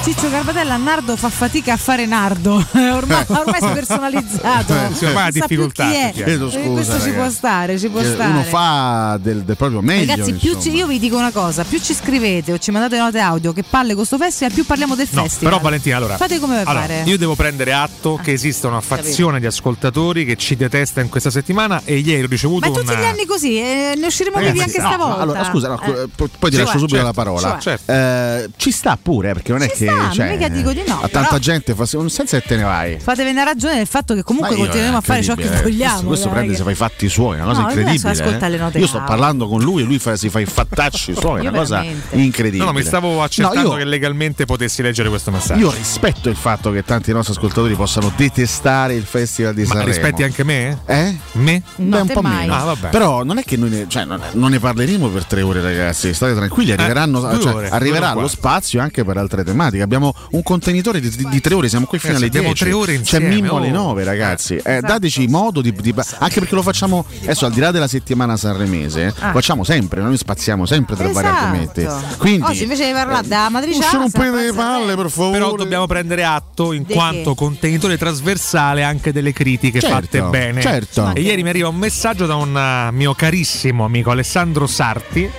[0.05, 2.57] Ciccio Carvatella, Nardo fa fatica a fare Nardo.
[2.75, 4.75] ormai, ormai si è personalizzato.
[4.75, 6.11] Eh, sì, ormai ha difficoltà, è.
[6.13, 7.13] Chiedo Eh, scusa, Questo ci ragazzi.
[7.17, 8.31] può stare, ci può Che stare.
[8.31, 10.11] Uno fa del, del proprio meglio.
[10.15, 13.19] Ragazzi, più ci- io vi dico una cosa: più ci scrivete o ci mandate note
[13.19, 15.53] audio che palle con sto festival, più parliamo del No, festival.
[15.53, 17.03] però Valentina, allora, Fate come allora, pare.
[17.07, 21.31] io devo prendere atto che esiste una fazione di ascoltatori che ci detesta in questa
[21.31, 23.01] settimana e ieri ho ricevuto Ma tutti una...
[23.01, 25.21] gli anni così, eh, ne usciremo vivi anche no, stavolta.
[25.23, 26.09] allora, scusa, no, Eh.
[26.39, 27.59] poi ti lascio subito certo, la parola.
[27.59, 27.79] cioè.
[27.87, 29.93] Eh, ci sta pure, perché non è Ci che.
[30.03, 32.57] Sta, cioè, mica dico di no, A tanta però- gente fa un senso e te
[32.57, 32.99] ne vai.
[32.99, 35.63] Fatevene ragione del fatto che comunque Ma io, continueremo è a fare ciò che eh.
[35.63, 35.93] vogliamo.
[35.93, 38.11] Questo, questo prende che- si fa i fatti suoi, una cosa No, incredibile.
[38.11, 41.15] ascolta le note Io sto parlando con lui e lui fa- si fa i fattacci
[41.19, 42.17] suoi, una cosa veramente.
[42.17, 42.65] incredibile.
[42.65, 45.61] No, no, mi stavo accertando No, io- che legalmente potessi leggere questo messaggio.
[45.61, 49.89] Io rispetto il fatto che tanti nostri ascoltatori possano detestare il Festival di Ma Sanremo.
[49.93, 50.79] rispetti anche me?
[50.87, 51.17] Eh?
[51.33, 51.63] Me?
[51.77, 52.37] Beh, un po' mai.
[52.47, 52.55] meno.
[52.55, 52.89] Ah, vabbè.
[52.91, 56.13] Però non è che noi ne, cioè, non, non ne parleremo per tre ore, ragazzi.
[56.15, 59.83] State tranquilli, arriveranno, due cioè, ore, arriverà lo spazio anche per altre tematiche.
[59.85, 62.65] Abbiamo un contenitore di, di- di tre ore, siamo qui fino alle abbiamo 10.
[62.65, 63.73] tre ore C'è insieme, Mimmo alle oh.
[63.73, 64.55] 9, ragazzi.
[64.55, 64.87] Eh, Esatto.
[64.87, 69.13] dateci modo di, di- Anche perché lo facciamo adesso, al di là della settimana sanremese,
[69.19, 69.33] Ah.
[69.33, 71.45] facciamo sempre, noi spaziamo sempre tra vari Esatto.
[71.45, 71.87] argomenti.
[72.19, 72.47] Quindi.
[72.51, 75.39] Oggi invece di parlare da matrice sono un po' di palle, per favore.
[75.39, 77.37] Però dobbiamo prendere atto in Di quanto che?
[77.37, 80.61] contenitore trasversale anche delle critiche Certo, fatte bene.
[80.61, 81.13] certo.
[81.15, 85.31] E ieri mi arriva un messaggio da un eh, mio carissimo amico Alessandro Sarti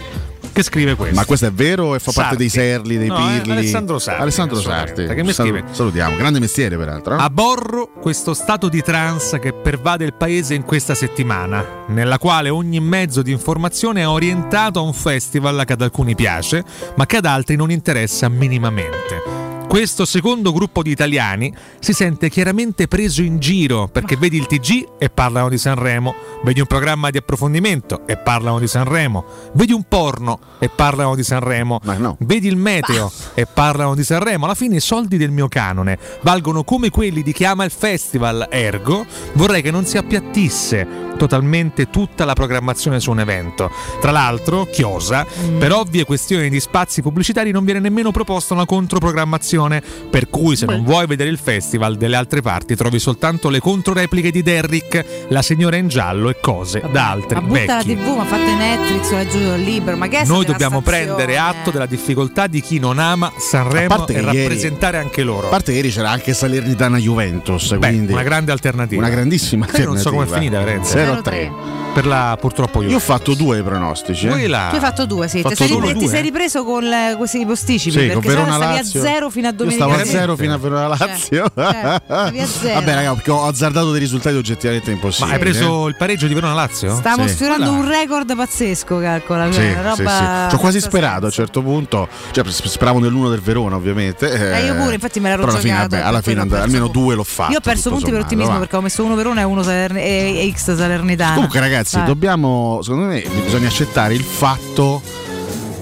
[0.55, 1.15] che scrive questo.
[1.15, 2.37] Ma questo è vero e fa parte Sarti.
[2.37, 3.51] dei Serli, dei No, Pirli?
[3.51, 5.05] Alessandro Sarti, Alessandro Sarti.
[5.05, 5.65] che mi scrive.
[5.69, 7.17] Salutiamo, grande mestiere peraltro.
[7.17, 12.79] Aborro questo stato di trance che pervade il paese in questa settimana, nella quale ogni
[12.79, 16.63] mezzo di informazione è orientato a un festival che ad alcuni piace,
[16.95, 19.44] ma che ad altri non interessa minimamente.
[19.76, 24.91] Questo secondo gruppo di italiani si sente chiaramente preso in giro perché vedi il TG
[24.97, 26.15] e parlano di Sanremo,
[26.45, 31.23] vedi un programma di approfondimento e parlano di Sanremo, vedi un porno e parlano di
[31.23, 31.82] Sanremo,
[32.19, 34.45] vedi il meteo e parlano di Sanremo.
[34.45, 38.47] Alla fine i soldi del mio canone valgono come quelli di chi ama il festival,
[38.49, 43.72] ergo vorrei che non si appiattisse totalmente tutta la programmazione su un evento.
[43.99, 45.59] Tra l'altro, Chiosa, mm.
[45.59, 50.66] per ovvie questioni di spazi pubblicitari non viene nemmeno proposta una controprogrammazione, per cui se
[50.66, 50.76] Beh.
[50.76, 55.41] non vuoi vedere il festival delle altre parti trovi soltanto le controrepliche di Derrick, La
[55.41, 56.93] signora in giallo e cose Vabbè.
[56.93, 57.68] da altri ma vecchi.
[57.68, 61.72] La TV, ma fate Netflix, laggiù il libro, ma che è Noi dobbiamo prendere atto
[61.72, 65.47] della difficoltà di chi non ama Sanremo e rappresentare anche loro.
[65.47, 69.01] A parte ieri c'era anche Salernitana Juventus, Beh, quindi una grande alternativa.
[69.01, 70.97] Una grandissima Io non so come è finita, Renzi.
[71.05, 71.51] 0 3.
[71.95, 72.89] Per la purtroppo io.
[72.89, 74.27] Io ho fatto due pronostici.
[74.27, 74.47] Eh?
[74.47, 74.67] La...
[74.67, 75.39] Tu hai fatto due, sì.
[75.39, 76.07] Fatto sei, due, ti due.
[76.09, 77.97] sei ripreso con le, questi posticipi.
[77.97, 78.99] Sì, perché Verona stavi Lazio.
[78.99, 79.85] a zero fino a domenica.
[79.85, 81.51] Io stavo a zero fino a Verona cioè, Lazio.
[81.55, 85.29] Cioè, cioè, Vabbè, ragazzi, ho azzardato dei risultati oggettivamente impossibili.
[85.29, 85.89] Ma hai preso eh?
[85.89, 86.95] il pareggio di Verona Lazio?
[86.95, 87.33] Stavo sì.
[87.33, 89.49] sfiorando un record pazzesco, calcola.
[89.49, 90.55] Cioè, sì, roba sì, sì.
[90.55, 91.23] Ho quasi sperato senso.
[91.23, 92.07] a un certo punto.
[92.31, 94.29] Cioè, speravo nell'uno del Verona, ovviamente.
[94.29, 94.59] Eh.
[94.59, 95.95] eh, io pure, infatti, me l'ero però giocato.
[95.95, 97.53] Alla fine, almeno due l'ho fatto.
[97.53, 100.94] Io ho perso punti per ottimismo perché ho messo uno Verona e uno X Salerno.
[100.95, 101.33] Salernitana.
[101.33, 102.05] Comunque, ragazzi, Vai.
[102.05, 105.01] dobbiamo, secondo me, bisogna accettare il fatto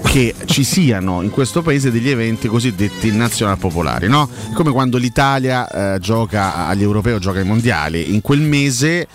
[0.02, 4.28] che ci siano in questo paese degli eventi cosiddetti nazional popolari, no?
[4.52, 9.08] Come quando l'Italia eh, gioca agli europei o gioca ai mondiali, in quel mese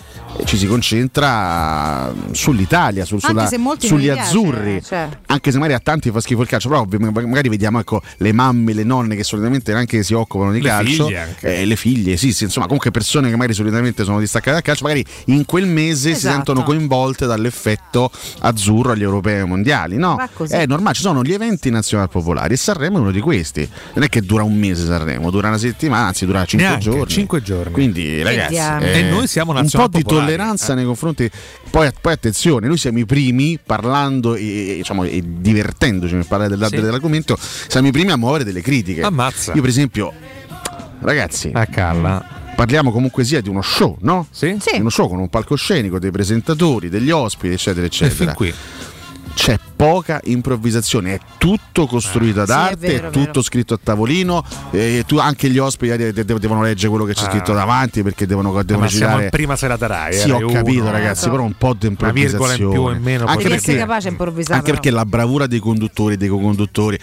[0.44, 3.46] ci si concentra sull'Italia, sul- sulla-
[3.78, 4.82] sugli gli piace, azzurri.
[4.82, 5.08] cioè.
[5.26, 8.72] Anche se magari a tanti fa schifo il calcio, però magari vediamo ecco, le mamme,
[8.72, 12.32] le nonne che solitamente neanche si occupano di Le calcio, figlie eh, le figlie, sì,
[12.32, 16.10] sì, insomma, comunque persone che magari solitamente sono distaccate dal calcio, magari in quel mese
[16.10, 16.34] si Esatto.
[16.34, 18.10] sentono coinvolte dall'effetto
[18.40, 19.96] azzurro agli europei e mondiali.
[19.96, 20.16] No,
[20.48, 23.68] è normale, ci sono gli eventi nazionali popolari e Sanremo è uno di questi.
[23.94, 27.06] Non è che dura un mese Sanremo, dura una settimana, anzi dura cinque Neanche, giorni.
[27.12, 27.72] cinque giorni.
[27.72, 30.76] Quindi, ragazzi, eh, E noi siamo un po' nazionali di popolari, tolleranza eh.
[30.76, 31.30] nei confronti.
[31.70, 36.50] Poi, poi attenzione, noi siamo i primi parlando e, e, diciamo, e divertendoci nel parlare
[36.50, 36.80] della- Sì.
[36.80, 39.02] dell'argomento, siamo i primi a muovere delle critiche.
[39.02, 39.52] Ammazza.
[39.54, 40.12] Io, per esempio,
[41.00, 42.24] ragazzi, A Calla.
[42.56, 44.26] parliamo comunque sia di uno show, no?
[44.30, 44.56] Sì.
[44.72, 48.14] Di uno show con un palcoscenico, dei presentatori, degli ospiti, eccetera, eccetera.
[48.14, 48.54] fin qui.
[49.32, 53.74] C'è poca improvvisazione, è tutto costruito ad Sì, è arte, è, vero, è tutto scritto
[53.74, 57.30] a tavolino, e tu- anche gli ospiti de- devono leggere quello che c'è Ah.
[57.30, 59.24] scritto davanti perché devono, devono Ma siamo recitare.
[59.24, 60.12] in prima serata Rai.
[60.14, 60.90] Sì, eh, ho capito, uno.
[60.90, 62.72] ragazzi, però un po' di Una virgola in improvvisazione.
[62.74, 63.24] più o in meno.
[63.24, 64.58] Anche perché, essere capace a improvvisare.
[64.58, 66.98] anche perché la bravura dei conduttori e dei co-conduttori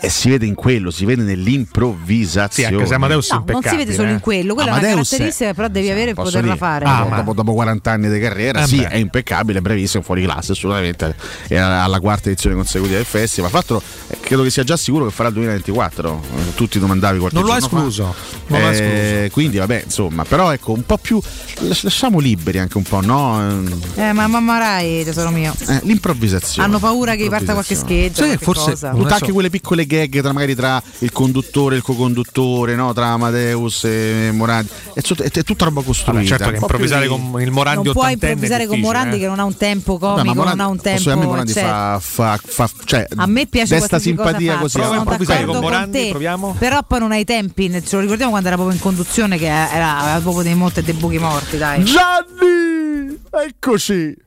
[0.00, 2.68] e si vede in quello, si vede nell'improvvisazione.
[2.68, 5.06] Sì, anche se Amadeus No, non si vede solo in quello, quella è una Amadeus
[5.06, 6.56] è- caratteristica che però devi avere per Posso poterla dire?
[6.58, 6.84] fare.
[6.84, 8.88] Ah, dopo, dopo 40 anni di carriera, Eh sì, beh.
[8.88, 11.14] è impeccabile, bravissimo, fuori classe, assolutamente.
[11.48, 13.50] È alla quarta edizione consecutiva del festival.
[13.52, 16.22] L'altro, eh, credo che sia già sicuro che farà il 2024.
[16.36, 17.76] Eh, Tu ti domandavi qualche Non l'ho giorno fa.
[17.76, 18.14] escluso.
[18.48, 19.32] Non l'ho Eh, escluso.
[19.32, 21.20] Quindi, vabbè, insomma, però ecco, un po' più.
[21.60, 23.62] las- Lasciamo liberi anche un po', no?
[23.94, 25.54] Eh, ma mamma Rai, tesoro mio.
[25.68, 26.66] Eh, l'improvvisazione.
[26.66, 28.90] Hanno paura che parta qualche scheggia, Sì, qualche forse cosa.
[28.90, 32.92] tutte anche quelle piccole gag tra magari tra il conduttore e il co-conduttore, no?
[32.92, 34.70] tra Amadeus e Morandi.
[34.94, 36.12] È, tut- è tutta roba costruita.
[36.12, 39.18] Vabbè, certo che più improvvisare con il Morandi non puoi è improvvisare con Morandi eh.
[39.18, 41.02] che non ha un tempo Vabbè, comico, ma Morandi- non ha un dire, a me
[41.02, 41.28] tempo.
[41.28, 44.78] Morandi cioè, fa, fa, fa- cioè, a me piace desta qualsiasi simpatia così.
[44.78, 46.56] Prova a sono improvvisare con con Morandi, te, proviamo.
[46.58, 49.98] Però poi non hai tempi, ce lo ricordiamo quando era proprio in conduzione che era,
[49.98, 51.84] aveva proprio dei molti dei buchi morti, dai.
[51.84, 53.18] Gianni!
[53.30, 54.24] Eccoci!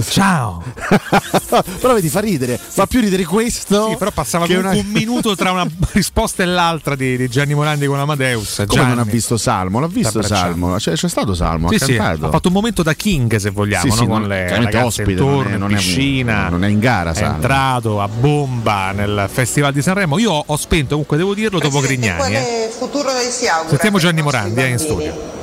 [0.00, 0.62] Ciao!
[1.78, 2.56] però vedi, fa ridere.
[2.58, 3.90] Fa più ridere questo.
[3.90, 7.52] Sì, però passava comunque una- un minuto tra una risposta e l'altra di, di Gianni
[7.52, 8.54] Morandi con Amadeus.
[8.66, 8.88] Come Gianni.
[8.88, 9.80] non ha visto Salmo?
[9.80, 10.22] L'ha visto.
[10.22, 10.80] Salmo?
[10.80, 13.82] Cioè, c'è stato Salmo, Sì, ha sì, ha fatto un momento da King se vogliamo,
[13.82, 13.94] Sì, no?
[13.96, 16.48] sì, con non- le ragazze ospite, non intorno, è- in non è- piscina.
[16.48, 17.34] non è in gara, È Salmo.
[17.34, 20.16] entrato a bomba nel Festival di Sanremo.
[20.18, 22.34] Io ho spento, comunque devo dirlo, dopo Grignani.
[22.34, 22.40] eh.
[22.40, 23.68] Quale futuro si augura?
[23.68, 24.78] Sentiamo Gianni Morandi eh, in bambini?
[24.78, 25.40] studio.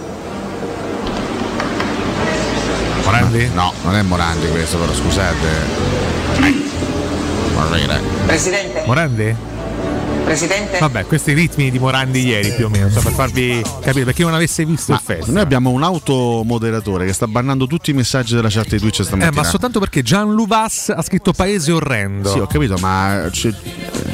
[3.09, 3.49] Morandi?
[3.55, 5.47] No, non è Morandi questo, però scusate.
[7.55, 7.99] Morire.
[8.27, 8.83] Presidente?
[8.85, 9.35] Morandi?
[10.29, 10.77] Presidente?
[10.77, 14.21] Vabbè, questi ritmi di Morandi ieri più o meno, so, per farvi capire, per chi
[14.21, 15.33] non avesse visto il festival.
[15.33, 19.03] Noi abbiamo un automoderatore che sta bannando tutti i messaggi della chat di Twitch Eh,
[19.05, 19.41] stamattina.
[19.41, 22.29] ma soltanto perché Gian Luvas ha scritto paese orrendo.
[22.31, 23.51] Sì, ho capito, ma ci-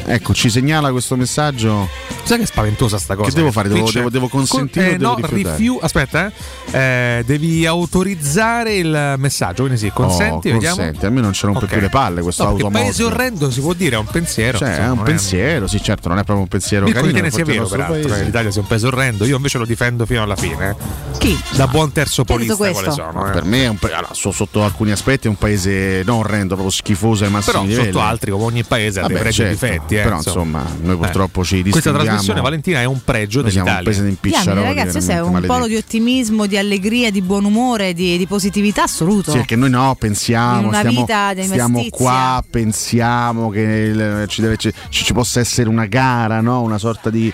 [0.06, 1.86] ecco, ci segnala questo messaggio.
[2.22, 3.28] Sai che è spaventosa sta cosa?
[3.28, 3.68] Che devo fare?
[3.68, 6.32] Devo, devo- devo consentire Eh, o devo no, rifiu- aspetta,
[6.72, 6.78] eh.
[7.18, 9.64] Eh, devi autorizzare il messaggio.
[9.64, 10.76] Quindi sì, consenti, Oh, vediamo.
[10.76, 11.70] consenti, a me non ci rompe Ok.
[11.72, 12.84] più le palle questo No, perché automod.
[12.86, 14.56] paese orrendo si può dire, è un pensiero.
[14.56, 17.18] Cioè, insomma, è un non pensiero, sì, certo, non è proprio un pensiero Mirko carino.
[17.20, 18.18] ritiene sia vero, peraltro, paese.
[18.20, 19.24] che l'Italia sia un paese orrendo.
[19.24, 20.70] Io invece lo difendo fino alla fine.
[20.70, 20.74] eh.
[21.18, 21.38] Chi?
[21.54, 22.02] Da buon ha
[22.36, 23.28] detto quale sono.
[23.28, 23.30] eh.
[23.32, 26.54] Per me è un pa- allora, so- sotto alcuni aspetti è un paese non orrendo,
[26.54, 27.92] proprio schifoso ai massimi Però livelli.
[27.92, 29.94] sotto altri, come ogni paese, ha dei pregi e certo, difetti.
[29.96, 32.04] eh, però insomma, noi purtroppo ci Questa distinguiamo.
[32.08, 33.84] trasmissione, Valentina, è un pregio Noi siamo un dell'Italia.
[33.84, 37.44] paese di impicciaroli, ragazzi, questo è veramente un polo di ottimismo, di allegria, di buon
[37.44, 39.30] umore, di, di positività assoluto.
[39.30, 41.06] Sì, perché noi no, pensiamo, stiamo,
[41.42, 46.60] stiamo qua, pensiamo che il- ci, deve- ci- ci- ci possa essere una gara, no?
[46.62, 47.32] una sorta di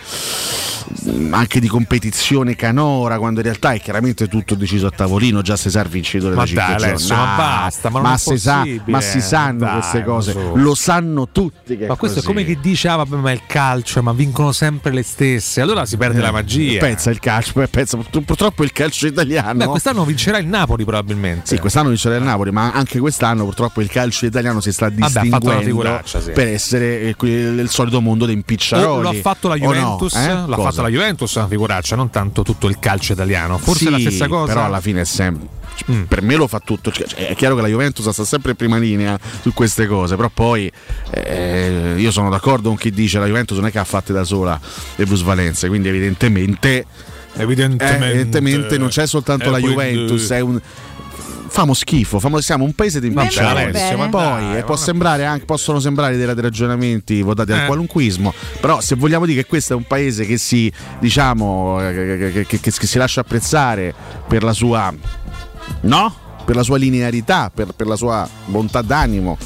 [1.08, 5.56] mm, anche di competizione canora, quando in realtà è chiaramente tutto deciso a tavolino, già
[5.56, 6.74] Cesar vincitore Ma da 5 dai.
[6.90, 10.52] Alessio, ma basta, ma non è si sa- ma si sanno Dai, queste cose, su.
[10.54, 12.26] lo sanno tutti Ma questo è così.
[12.26, 15.60] come chi dice, ah vabbè, ma è il calcio, ma vincono sempre le stesse.
[15.60, 16.78] Allora si perde la magia.
[16.80, 19.54] Pensa il calcio, beh, pensa, purtroppo il calcio italiano.
[19.58, 21.46] Beh, quest'anno vincerà il Napoli probabilmente.
[21.46, 25.20] Sì, quest'anno vincerà il Napoli, ma anche quest'anno purtroppo il calcio italiano si sta Vabbè,
[25.20, 26.30] distinguendo figuraccia, sì.
[26.32, 28.98] per essere eh, que- il solito mondo dei impicciaroli.
[28.98, 30.44] O lo ha fatto la O no, Juventus, eh?
[30.46, 33.58] l'ha fatto la Juventus una figuraccia, non tanto tutto il calcio italiano.
[33.58, 34.52] Forse Sì, è la stessa cosa.
[34.52, 35.60] Però alla fine è sempre.
[35.74, 36.92] Cioè, Per me lo fa tutto.
[36.92, 40.30] Cioè, è chiaro che la Juventus sta sempre in prima linea su queste cose, però
[40.32, 40.70] poi
[41.10, 44.24] eh, io sono d'accordo con chi dice la Juventus non è che ha fatte da
[44.24, 44.58] sola
[44.96, 46.84] le plusvalenze, quindi evidentemente,
[47.34, 50.60] evidentemente, eh, evidentemente non c'è soltanto eh, la Juventus, è un
[51.52, 53.10] famo schifo, famo- siamo un paese di.
[53.78, 57.66] Alessio, ma poi dai, eh, può sembrare anche, possono sembrare dei, ragionamenti votati al Eh.
[57.66, 62.32] qualunquismo, però se vogliamo dire che questo è un paese che si, diciamo, eh, che,
[62.32, 63.94] che- che- che- che si lascia apprezzare
[64.26, 64.92] per la sua,
[65.82, 66.14] no?
[66.52, 69.38] Per la sua linearità, per, per la sua bontà d'animo,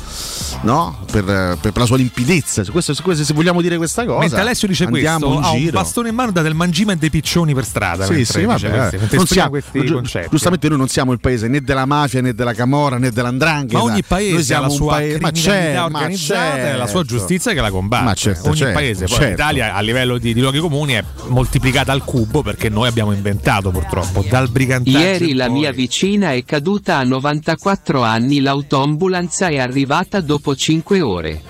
[0.63, 1.05] no?
[1.13, 2.65] Per, per- per la sua limpidezza.
[2.65, 6.09] Su questo- se vogliamo dire questa cosa, Mentre Alessio dice questo, in ha un bastone
[6.09, 8.07] in mano da del mangime e dei piccioni per strada.
[8.07, 9.17] Sì, sì, dice vabbè, questi- eh.
[9.17, 10.29] Non siamo- questi giu- concetti.
[10.31, 13.79] giustamente noi non siamo il paese né della mafia né della camorra né dell'andrangheta.
[13.79, 16.77] Ma ogni paese noi ha siamo la un sua paese, ma c'è, ma organizzata e
[16.77, 17.17] la sua certo.
[17.17, 18.05] giustizia che la combatte.
[18.05, 19.29] Ma certo, ogni certo, paese, poi certo.
[19.31, 23.71] l'Italia a livello di, di luoghi comuni è moltiplicata al cubo perché noi abbiamo inventato
[23.71, 24.99] purtroppo dal brigantaggio.
[24.99, 31.43] Ieri la mia vicina è caduta a 94 anni, l'autoambulanza è arrivata dopo 5 ore.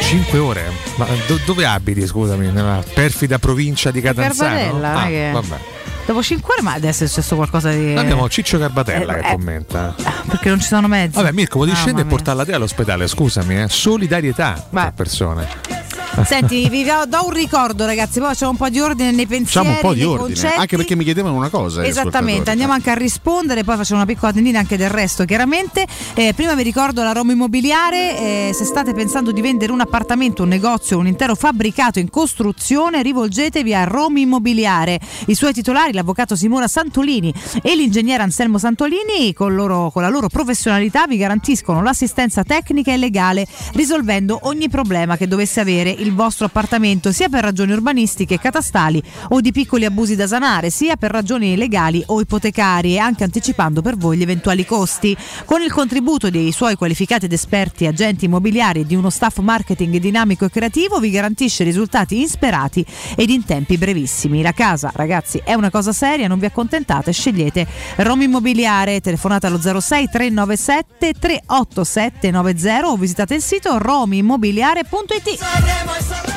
[0.00, 0.70] 5 ore?
[0.96, 2.50] Ma do- dove abiti, scusami?
[2.50, 4.72] Nella perfida provincia di Catanzaro?
[4.72, 5.58] Non Ah, che- vabbè.
[6.06, 7.94] Dopo 5 ore, ma adesso è successo qualcosa di.
[7.96, 9.94] Abbiamo Ciccio Garbatella Eh, che eh, commenta.
[10.28, 11.16] Perché non ci sono mezzi.
[11.16, 13.06] Vabbè, Mirko, vuoi Mamma scendere e portarla te all'ospedale?
[13.08, 13.68] Scusami, eh.
[13.68, 14.82] solidarietà Vai.
[14.82, 15.73] tra persone.
[16.22, 18.18] Senti, vi do un ricordo, ragazzi.
[18.18, 19.66] Poi facciamo un po' di ordine nei pensieri.
[19.66, 20.58] Facciamo un po' di ordine, concetti.
[20.58, 21.82] anche perché mi chiedevano una cosa.
[21.82, 25.86] gli Esattamente, andiamo anche a rispondere, poi facciamo una piccola tendina anche del resto, chiaramente.
[26.14, 30.44] Eh, prima vi ricordo la Roma Immobiliare, eh, se state pensando di vendere un appartamento,
[30.44, 35.00] un negozio, un intero fabbricato in costruzione, rivolgetevi a Roma Immobiliare.
[35.26, 40.28] I suoi titolari, l'avvocato Simona Santolini e l'ingegnere Anselmo Santolini, con, loro- con la loro
[40.28, 46.46] professionalità, vi garantiscono l'assistenza tecnica e legale, risolvendo ogni problema che dovesse avere il vostro
[46.46, 51.56] appartamento, sia per ragioni urbanistiche, catastali o di piccoli abusi da sanare, sia per ragioni
[51.56, 55.16] legali o ipotecarie, anche anticipando per voi gli eventuali costi.
[55.44, 59.96] Con il contributo dei suoi qualificati ed esperti agenti immobiliari e di uno staff marketing
[59.96, 62.84] dinamico e creativo, vi garantisce risultati insperati
[63.16, 64.42] ed in tempi brevissimi.
[64.42, 69.60] La casa, ragazzi, è una cosa seria, non vi accontentate, scegliete Roma Immobiliare, telefonate allo
[69.60, 75.93] 06 397 387 90 o visitate il sito romimmobiliare.it.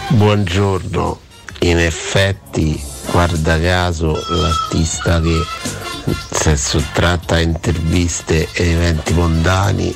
[0.10, 1.20] Buongiorno,
[1.60, 2.82] in effetti,
[3.12, 5.44] guarda caso, l'artista che
[6.32, 9.96] si è sottratta a interviste e eventi mondani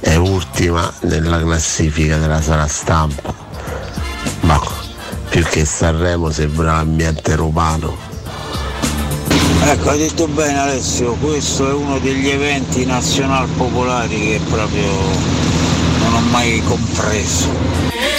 [0.00, 3.34] è ultima nella classifica della sala stampa.
[4.40, 4.60] Ma
[5.28, 7.96] più che Sanremo sembra un ambiente romano.
[9.62, 14.90] Ecco, hai detto bene Alessio, questo è uno degli eventi nazional popolari che proprio
[16.00, 18.13] non ho mai compreso.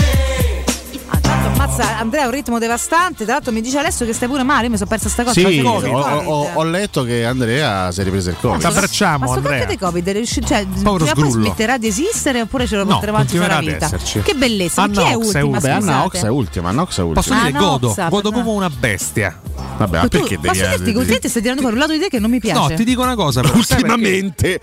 [1.76, 3.24] Ammazza Andrea, è un ritmo devastante.
[3.26, 4.66] Tra l'altro mi dice adesso che stai pure male.
[4.66, 5.34] Io mi sono persa sta cosa.
[5.40, 5.94] Sì, Cioè, ho, Covid.
[6.28, 8.62] ho- ho letto che Andrea si è ripreso il Covid.
[8.64, 12.84] Ma sto cacchio di Covid, cioè, prima o poi smetterà di esistere oppure ce lo
[12.84, 13.86] No, porteremo avanti la ad vita?
[13.86, 14.22] esserci.
[14.22, 15.60] Che bellezza, ma chi è Anna Ox ultima?
[15.60, 16.04] Beh, Anna?
[16.06, 17.22] Ox è ultima, Anna Ox è ultima.
[17.22, 19.40] Posso dire Ah, godo, godo come una bestia.
[19.78, 22.08] Vabbè, ma perché devi posso dirti che ultimamente stai tirando fuori un lato di te
[22.08, 22.60] che non mi piace.
[22.60, 23.42] No, ti dico una cosa.
[23.42, 23.56] però?
[23.56, 24.60] Ultimamente.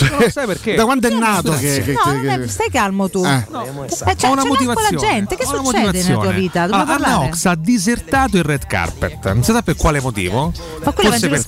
[0.00, 0.74] No, sai perché?
[0.74, 3.24] Da quando è nato che, che- No, che- è- stai calmo tu.
[3.24, 3.34] Eh.
[3.36, 4.98] Eh, c'è, Ho una c'è l'acqua la motivazione.
[4.98, 6.32] gente, che succede nella tua motivazione.
[6.32, 6.55] vita?
[6.62, 7.28] Dobbiamo Ah, Anna parlare.
[7.28, 9.32] Ox ha disertato il red carpet.
[9.32, 10.52] Non si sa per quale motivo.
[10.84, 11.44] Ma quello Forse per è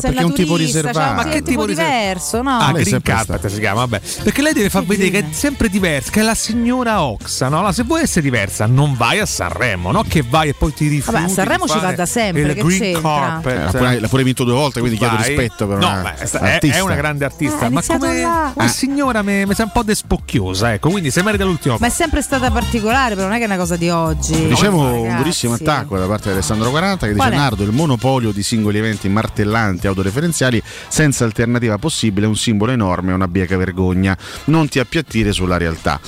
[0.00, 1.14] perché è un tipo cioè, riservato.
[1.14, 2.58] ma che tipo diverso, no?
[2.58, 4.00] Ah, Lei green carpet si chiama, vabbè.
[4.22, 7.58] Perché lei deve far vedere che è sempre diversa, che è la signora Oxa, no?
[7.58, 10.04] Allora, se vuoi essere diversa, non vai a Sanremo, no?
[10.06, 11.12] Che vai e poi ti rifiuti.
[11.12, 13.00] Vabbè, a Sanremo ci va da sempre, il che green c'entra?
[13.02, 13.52] carpet.
[13.52, 16.14] Eh, l'ha pure- l'ha pure vinto due volte, quindi chiedo rispetto per No, una ma
[16.14, 16.76] è, è- artista.
[16.76, 18.68] è una grande artista, Eh, ma come, come Eh.
[18.68, 22.22] signora mi, mi sa un po' despocchiosa, ecco, quindi se merita l'ultimo Ma è sempre
[22.22, 24.51] stata particolare, però non è che è una cosa di oggi.
[24.54, 25.16] Dicevo un Ragazzi.
[25.16, 27.36] durissimo attacco da parte di Alessandro 40 che dice Qual è?
[27.36, 33.12] Nardo il monopolio di singoli eventi martellanti autoreferenziali senza alternativa possibile è un simbolo enorme,
[33.12, 34.16] una bieca vergogna.
[34.44, 36.00] Non ti appiattire sulla realtà.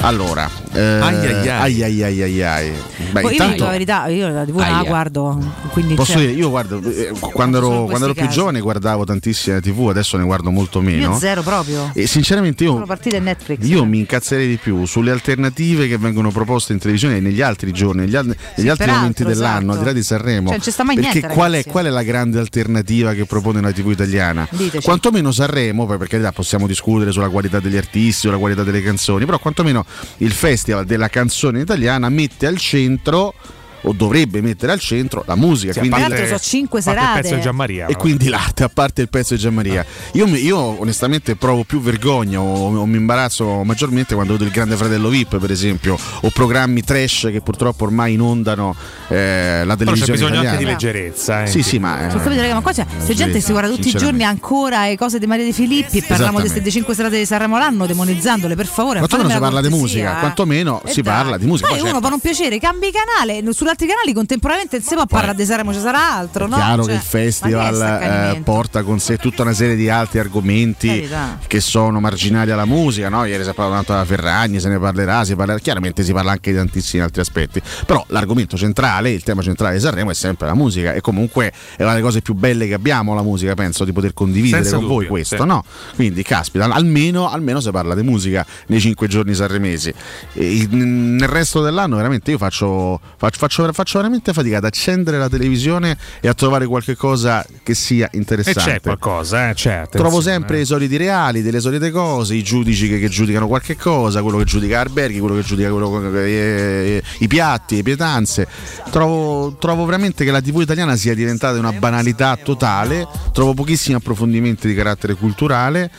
[0.00, 1.82] Allora, eh, Ai ai ai.
[1.82, 2.72] ai ai ai ai ai.
[3.10, 6.32] Beh, Poi io intanto la verità, io la TV la guardo, quindi Posso cioè, dire,
[6.34, 8.36] io guardo eh, quando ero, quando ero più casi.
[8.36, 11.12] giovane guardavo tantissime TV, adesso ne guardo molto meno.
[11.12, 11.90] io zero proprio.
[11.94, 13.66] E sinceramente io Sono partite in Netflix.
[13.66, 17.72] io mi incazzerei di più sulle alternative che vengono proposte in televisione e negli altri
[17.78, 19.72] giorni, negli, al- negli altri momenti dell'anno, esatto.
[19.72, 20.48] al di là di Sanremo.
[20.50, 24.46] Cioè, perché niente, qual, è, qual è la grande alternativa che propone la TV italiana?
[24.50, 24.84] Diteci.
[24.84, 29.24] Quantomeno Sanremo, poi per carità possiamo discutere sulla qualità degli artisti, sulla qualità delle canzoni,
[29.24, 29.84] però quantomeno
[30.18, 33.34] il festival della canzone italiana mette al centro
[33.82, 35.72] o dovrebbe mettere al centro la musica.
[35.72, 37.20] Sì, quindi Tra l'altro sono cinque parte il serate.
[37.22, 37.86] pezzo di Gianmaria.
[37.86, 37.98] e no?
[37.98, 39.84] quindi l'arte, a parte il pezzo di Gianmaria.
[40.12, 44.76] Io, io onestamente provo più vergogna o, o mi imbarazzo maggiormente quando vedo il Grande
[44.76, 48.74] Fratello VIP, per esempio, o programmi trash che purtroppo ormai inondano
[49.08, 50.50] eh, la Però c'è televisione bisogno italiana.
[50.50, 51.42] anche di leggerezza.
[51.42, 51.46] eh.
[51.46, 53.70] Sì, sì, ma eh, Ho capito, raga, ma qua c'è, c'è gente che si guarda
[53.70, 56.66] tutti i giorni ancora le cose di Maria De Filippi e parliamo di queste.
[56.68, 58.98] 5 serate di Sanremo l'anno demonizzandole, per favore.
[58.98, 61.68] Quantomeno si parla di musica, quantomeno si parla di musica.
[61.68, 65.06] Poi uno certo, per un piacere cambi canale, no, sugli altri canali contemporaneamente insieme a
[65.06, 66.56] parlare di Sanremo ci sarà altro, è no?
[66.56, 70.88] chiaro Cioè, che il festival eh, porta con sé tutta una serie di altri argomenti
[70.88, 71.38] Carità.
[71.46, 73.08] che sono marginali alla musica.
[73.08, 73.24] No?
[73.24, 76.32] Ieri si è parlato tanto della Ferragni, se ne parlerà, si parlerà, chiaramente si parla
[76.32, 77.60] anche di tantissimi altri aspetti.
[77.84, 81.82] Però l'argomento centrale, il tema centrale di Sanremo è sempre la musica e comunque è
[81.82, 84.86] una delle cose più belle che abbiamo la musica, penso di poter condividere Senza con
[84.86, 85.44] voi dubbio, questo, sì.
[85.44, 85.64] no?
[85.94, 89.92] Quindi caspita, almeno, almeno si parla di musica nei cinque giorni sanremesi.
[90.32, 95.28] E nel resto dell'anno veramente io faccio, faccio, faccio- faccio veramente fatica ad accendere la
[95.28, 98.60] televisione e a trovare qualche cosa che sia E interessante.
[98.60, 99.86] c'è qualcosa, eh, c'è.
[99.90, 100.60] Trovo sempre eh.
[100.62, 104.44] i soliti reali, delle solite cose, i giudici che, che giudicano qualche cosa, quello che
[104.44, 108.46] giudica alberghi, quello che giudica quello che- eh, i piatti, le pietanze.
[108.90, 114.66] Trovo, trovo veramente che la TV italiana sia diventata una banalità totale, trovo pochissimi approfondimenti
[114.68, 115.90] di carattere culturale.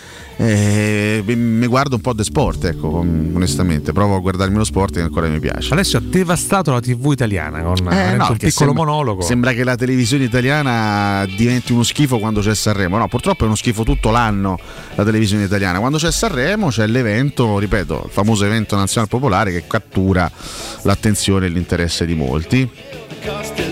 [0.42, 3.92] E mi guardo un po' di sport, ecco, onestamente.
[3.92, 5.74] Provo a guardarmi lo sport che ancora mi piace.
[5.74, 9.22] Alessio ha devastato la TV italiana con Eh, veramente no, un piccolo sembra- monologo.
[9.22, 12.98] Sembra che la televisione italiana diventi uno schifo quando c'è Sanremo.
[12.98, 14.58] No, purtroppo è uno schifo tutto l'anno
[14.96, 15.80] la televisione italiana.
[15.80, 20.32] Quando c'è Sanremo c'è l'evento, ripeto, il famoso evento nazionale popolare che cattura
[20.84, 22.70] l'attenzione e l'interesse di molti.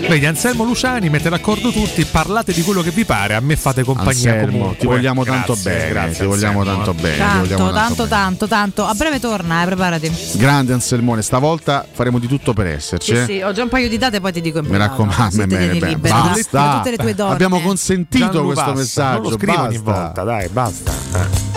[0.07, 3.83] Vedi, Anselmo Luciani mette d'accordo tutti, parlate di quello che vi pare, a me fate
[3.83, 4.77] compagnia Anselmo, comunque.
[4.77, 7.01] ti vogliamo tanto Grazie, bene, grazie, ti vogliamo Anselmo, tanto eh.
[7.01, 10.11] bene, Tanto, vogliamo tanto, tanto tanto, tanto, A breve torna, eh, preparati.
[10.33, 13.13] Grande Anselmone, stavolta faremo di tutto per esserci.
[13.15, 13.25] Sì, eh.
[13.25, 15.93] sì, ho già un paio di date, poi ti dico in Mi raccomando, bene, libera
[15.95, 16.59] da- basta.
[16.59, 17.33] da tutte le tue donne.
[17.33, 19.21] Abbiamo consentito Gianlu questo basta, messaggio.
[19.21, 20.01] Non lo scrivo ogni basta.
[20.01, 20.91] volta, dai, basta.
[21.13, 21.56] eh.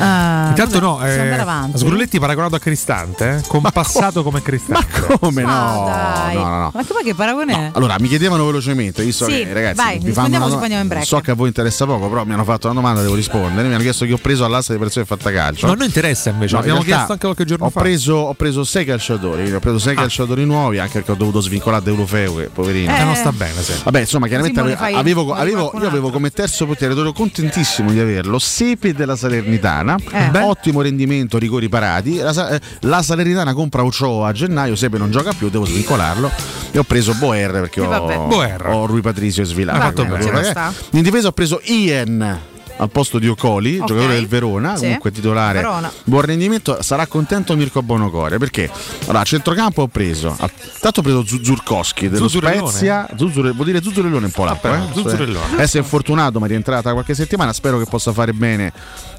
[0.00, 1.78] Ah, Intanto vabbè, no, eh.
[1.78, 5.16] Sgrulletti paragonato a Cristante, eh, con passato come Cristante.
[5.20, 5.84] Come Ma no?
[5.86, 6.34] dai.
[6.34, 6.70] No, no, no.
[6.74, 7.70] Ma che poi che paragone è?
[7.74, 10.46] Allora, mi chiedevano velocemente, visto Sì, che ragazzi vai, vi fanno una
[10.80, 11.04] in break.
[11.04, 13.66] So che a voi interessa poco, però mi hanno fatto una domanda, devo rispondere.
[13.68, 15.66] Mi hanno chiesto che ho preso all'asta di di fatta calcio.
[15.66, 17.80] No, a noi interessa invece, No, in l'abbiamo realtà chiesto anche qualche giorno ho fa.
[17.80, 20.00] Preso, ho preso sei calciatori, ho preso sei Ah.
[20.00, 22.96] calciatori nuovi, anche perché ho dovuto svincolare De Eurofeu, che poverino.
[22.96, 23.72] Eh, non sta bene, sì.
[23.84, 28.38] Vabbè, insomma, chiaramente avevo, avevo- qualcun io avevo come terzo portiere, ero contentissimo di averlo,
[28.38, 30.30] Sepe della Salernitana, Eh.
[30.30, 30.42] Beh.
[30.42, 32.16] ottimo rendimento, rigori parati.
[32.16, 36.30] La, eh, la Salernitana compra Ochoa a gennaio, Sepe non gioca più, devo svincolarlo
[36.70, 38.26] e ho preso Boer perché ho.
[38.26, 38.66] Boer.
[38.66, 40.72] ho Rui Patricio e eh, sta.
[40.90, 43.86] In difesa ho preso Ian al posto di Ocoli, Ok.
[43.86, 44.82] giocatore del Verona, Sì.
[44.84, 45.92] comunque titolare, Verona.
[46.04, 46.78] buon rendimento.
[46.82, 48.70] Sarà contento Mirko Bonocore perché
[49.02, 50.50] allora, a centrocampo ho preso, a-
[50.80, 52.28] tanto ho preso Zuzurkowski dello?
[52.28, 54.66] Spezia, Zuzzure- vuol dire Zuzzurellone in polacco.
[54.68, 54.78] Ah, eh?
[54.80, 55.54] però, Zuzzurellone.
[55.54, 57.52] Adesso è infortunato, ma è rientrata qualche settimana.
[57.52, 58.72] Spero che possa fare bene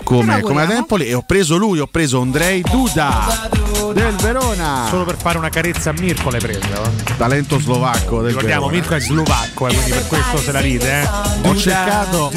[0.04, 0.72] come, come ad.
[0.72, 1.06] Empoli.
[1.08, 3.50] E ho preso lui, ho preso Andrei Duda
[3.94, 6.60] del Verona, Solo per fare una carezza a Mirko l'hai preso.
[6.62, 7.16] eh.
[7.18, 8.82] talento slovacco del Ricordiamo, Verona.
[8.82, 11.02] Mirko è slovacco, eh, quindi per questo se la ride.
[11.02, 11.48] Eh.
[11.48, 12.32] Ho cercato,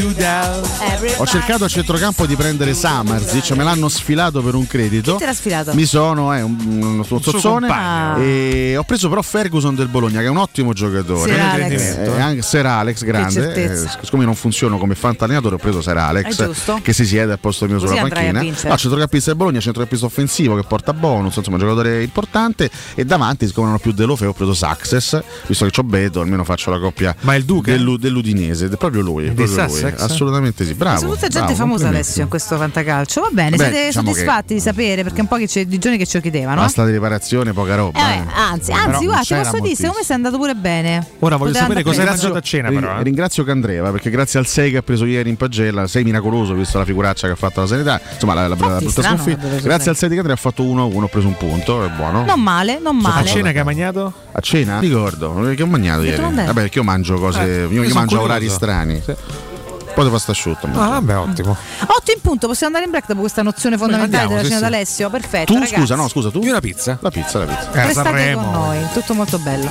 [1.17, 5.13] ho cercato a centrocampo di prendere Samarzic, me l'hanno sfilato per un credito.
[5.13, 5.75] Chi te l'ha sfilato?
[5.75, 8.23] Mi sono, è un, uno suo compagno.
[8.23, 11.31] E ho preso però Ferguson del Bologna, che è un ottimo giocatore.
[11.31, 11.97] Sir Alex.
[11.97, 13.55] Eh, anche Ser Alex, grande.
[13.55, 17.39] Eh, siccome non funziono come fantallenatore, ho preso Ser È Alex, che si siede al
[17.39, 18.43] posto mio Così sulla panchina.
[18.43, 22.71] No, centrocampista del Bologna, centrocampista offensivo che porta bonus, insomma, un giocatore importante.
[22.95, 26.45] E davanti, siccome non ho più Delofe, ho preso Success, visto che c'ho Beto, almeno
[26.45, 27.71] faccio la coppia Ma il Duca?
[27.71, 28.69] dell'u- dell'Udinese.
[28.69, 29.31] Proprio lui.
[29.31, 29.83] Proprio lui.
[29.97, 31.04] Assolutamente sì, bravo.
[31.05, 31.89] Sono tutta gente bravo, famosa.
[31.89, 33.21] Alessio in questo fantacalcio.
[33.21, 35.99] Va bene, Beh, siete diciamo soddisfatti di sapere perché un po' che c'è di giorni
[35.99, 36.61] che ce lo chiedevano.
[36.61, 37.99] Basta di riparazione, poca roba.
[37.99, 38.23] Eh, eh.
[38.35, 41.07] anzi, anzi, guarda, ti posso dire, secondo me sei andato pure bene.
[41.21, 42.99] Ora voglio Poteva sapere cosa hai mangiato a cena, però.
[42.99, 43.03] eh.
[43.03, 46.79] ringrazio Candreva perché grazie al 6 che ha preso ieri in pagella, 6 miracoloso visto
[46.79, 49.49] la figuraccia che ha fatto la sanità, insomma la, la, la brutta sconfitta.
[49.49, 52.25] che Grazie al 6 di Candreva ha fatto 1-1, ho preso un punto, è buono.
[52.25, 53.27] Non male, non A male.
[53.29, 54.13] cena che hai mangiato?
[54.33, 54.79] A cena?
[54.81, 56.23] Ricordo, che ho mangiato Che ieri.
[56.23, 59.03] Vabbè, perché io mangio cose, Eh, io, mangio a orari strani.
[59.95, 60.67] Poi di pasta asciutta.
[60.73, 61.57] Ah, vabbè, ottimo.
[61.87, 64.67] 8 in punto, possiamo andare in break dopo questa nozione fondamentale andiamo, della sì, cena
[64.67, 64.71] sì.
[64.73, 65.11] d'Alessio?
[65.11, 65.53] Perfetto.
[65.53, 65.75] tu ragazzi.
[65.75, 66.43] scusa, no, scusa, tu?
[66.43, 66.99] Io una pizza.
[67.01, 67.71] La pizza, la pizza.
[67.71, 68.43] Eh, Restate Sanremo.
[68.43, 69.71] con noi, tutto molto bello.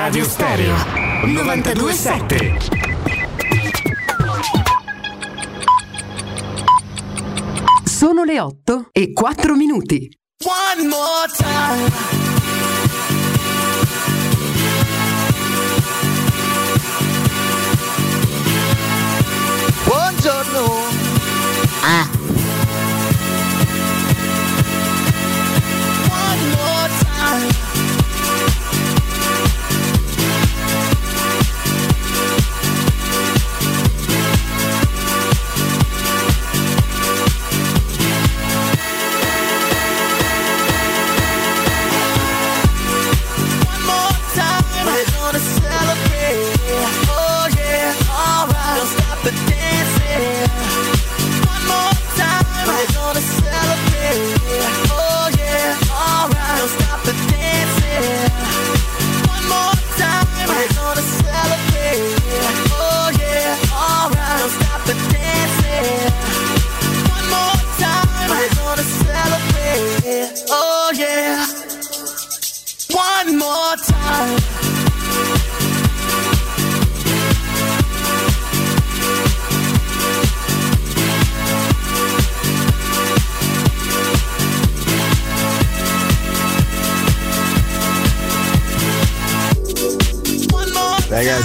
[0.00, 0.74] Teleradio Stereo
[1.26, 2.58] 927.
[7.84, 10.08] Sono le 8 e 4 minuti.
[10.42, 11.90] One more time.
[19.84, 20.64] Buongiorno.
[21.82, 22.08] Ah.
[26.08, 27.59] One more time.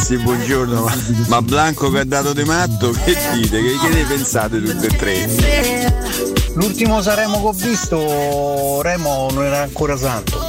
[0.06, 0.84] Ragazzi, buongiorno.
[0.84, 0.94] Ma,
[1.28, 3.60] ma Blanco che ha dato De Matto, che dite?
[3.60, 5.94] Che, che ne pensate tutte e tre?
[6.54, 10.40] L'ultimo Saremo che ho visto, Remo non era ancora santo.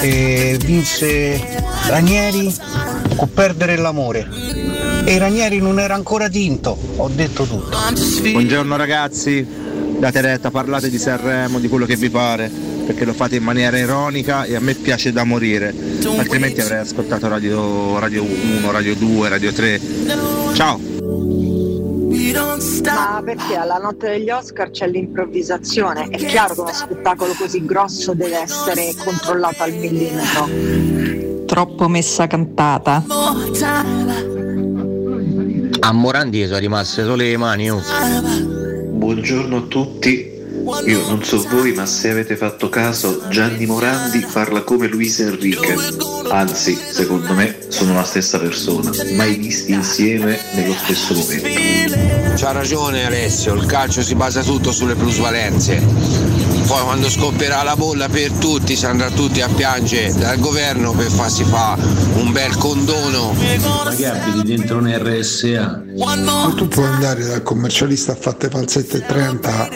[0.00, 2.54] E vinse Ranieri
[3.16, 4.28] con perdere l'amore.
[5.04, 7.78] E Ranieri non era ancora tinto, ho detto tutto.
[8.30, 9.46] Buongiorno ragazzi,
[10.02, 12.50] date retta, parlate di Sanremo, di quello che vi pare,
[12.84, 15.72] perché lo fate in maniera ironica e a me piace da morire,
[16.18, 19.80] altrimenti avrei ascoltato Radio, Radio 1, Radio 2, Radio 3.
[20.54, 20.80] Ciao!
[22.82, 26.08] Ma perché alla notte degli Oscar c'è l'improvvisazione?
[26.08, 31.44] È chiaro che uno spettacolo così grosso deve essere controllato al millimetro.
[31.46, 33.04] Troppo messa cantata.
[35.78, 37.70] A Morandi sono rimaste solo le mani.
[37.70, 38.60] oh.
[38.92, 40.30] Buongiorno a tutti.
[40.86, 45.74] Io non so voi, ma se avete fatto caso, Gianni Morandi parla come Luis Enrique.
[46.28, 52.36] Anzi, secondo me sono la stessa persona, mai visti insieme nello stesso momento.
[52.36, 56.31] C'ha ragione Alessio, il calcio si basa tutto sulle plusvalenze.
[56.66, 61.10] Poi quando scoppierà la bolla per tutti, si andrà tutti a piangere dal governo per
[61.10, 61.76] farsi fa
[62.14, 63.32] un bel condono.
[63.32, 65.82] Ma che abiti dentro un RSA?
[65.98, 69.68] Ma tu puoi andare dal commercialista a fatte falsette 30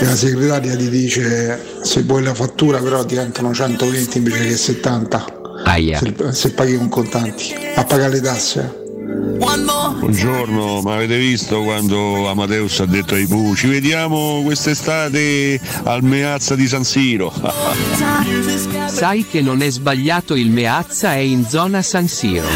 [0.00, 4.56] e la segretaria ti dice se vuoi la fattura però ti mancano 120 invece che
[4.56, 5.26] 70
[5.64, 5.98] Aia.
[5.98, 12.80] se, se paghi con contanti a pagare le tasse Buongiorno, ma avete visto quando Amadeus
[12.80, 17.30] ha detto ai Bu ci vediamo quest'estate al Meazza di San Siro?
[18.88, 22.46] Sai che non è sbagliato il Meazza è in zona San Siro.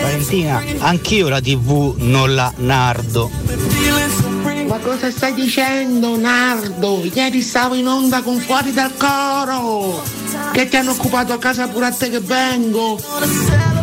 [0.00, 3.30] Valentina, anch'io la tv non la nardo.
[4.68, 7.02] Ma cosa stai dicendo, Nardo?
[7.12, 10.02] Ieri stavo in onda con fuori dal coro!
[10.52, 13.73] Che ti hanno occupato a casa pure a te che vengo!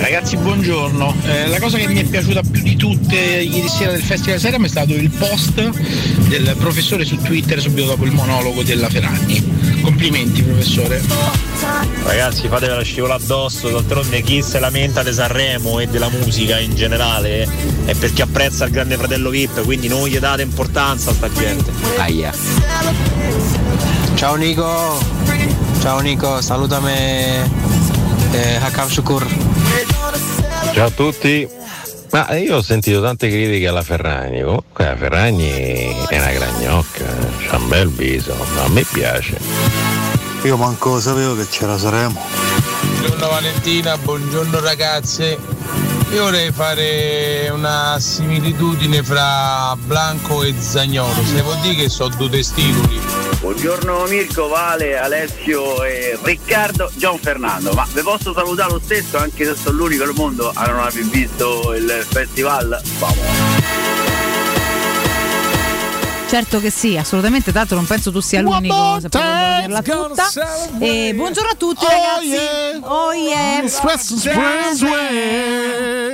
[0.00, 1.14] Ragazzi, buongiorno.
[1.26, 4.64] Eh, la cosa che mi è piaciuta più di tutte ieri sera del Festival Seram
[4.64, 5.60] è stato il post
[6.26, 9.44] del professore su Twitter subito dopo il monologo della Ferragni.
[9.82, 11.02] Complimenti, professore.
[12.02, 17.46] Ragazzi fatevela scivolare addosso, d'altronde chi se lamenta di Sanremo e della musica in generale
[17.84, 21.70] è perché apprezza il grande fratello VIP, quindi non gli date importanza a sta gente.
[21.98, 22.32] Aia.
[24.14, 24.98] Ciao Nico,
[25.82, 26.90] ciao Nico, salutami
[28.32, 29.59] eh, Hakam Shukur.
[30.72, 31.48] Ciao a tutti.
[32.12, 37.04] Ma io ho sentito tante critiche alla Ferragni, comunque la Ferragni è una gragnocca,
[37.48, 39.38] c'ha un bel viso, ma a me piace.
[40.42, 42.20] Io manco sapevo che c'era Saremo.
[42.82, 45.38] Buongiorno Valentina, buongiorno ragazze.
[46.12, 51.22] Io vorrei fare una similitudine fra Blanco e Zagnolo.
[51.24, 53.00] Se vuol dire che sono due testicoli.
[53.40, 57.72] Buongiorno Mirko, Vale, Alessio e Riccardo, Gian Fernando.
[57.74, 61.04] Ma vi posso salutare lo stesso anche se sono l'unico al mondo a non aver
[61.04, 62.80] visto il festival?
[62.98, 64.09] Vamos.
[66.30, 69.64] Certo che sì, assolutamente, tanto non penso tu sia l'unico tutta.
[70.78, 72.80] E buongiorno a tutti ragazzi.
[72.82, 73.64] Oh yeah.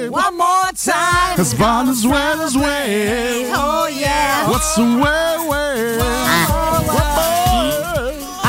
[0.09, 1.37] One more time.
[1.37, 3.53] As far as well as way.
[3.53, 4.49] Oh yeah.
[4.49, 5.99] What's the way, way?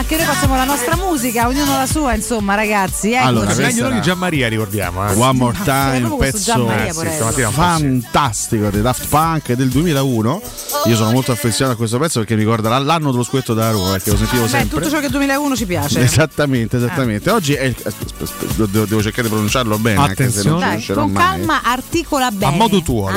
[0.10, 3.12] Anche noi facciamo la nostra musica, ognuno la sua, insomma, ragazzi.
[3.12, 3.28] Eccoci.
[3.28, 5.06] Allora, questa Meglio era- di Gianmaria, ricordiamo.
[5.06, 5.14] eh.
[5.16, 10.42] One More Ah, Time, questo pezzo Eh, sì, un fantastico dei Daft Punk del 2001.
[10.86, 13.92] Io sono molto affezionato a questo pezzo perché mi ricorda l'anno dello scudetto da Roma,
[13.92, 14.78] perché lo sentivo Beh, sempre.
[14.80, 16.00] tutto ciò che 2001 ci piace.
[16.00, 17.30] Esattamente, esattamente.
[17.30, 21.22] Oggi è il- aspetta, devo, cercare di pronunciarlo bene, anche se non Dai, con mai.
[21.22, 22.64] calma, articola bene.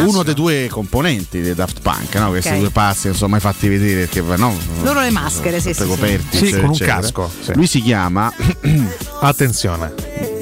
[0.05, 2.31] Uno dei due componenti dei Daft Punk, no?
[2.31, 2.59] questi Ok.
[2.59, 4.53] due pazzi, sono mai fatti vedere perché no,
[4.83, 6.79] Loro le maschere, sì, sì, coperti, Sì, con un.
[6.85, 7.53] Casco, sì.
[7.55, 8.33] Lui si chiama
[9.21, 9.93] Attenzione.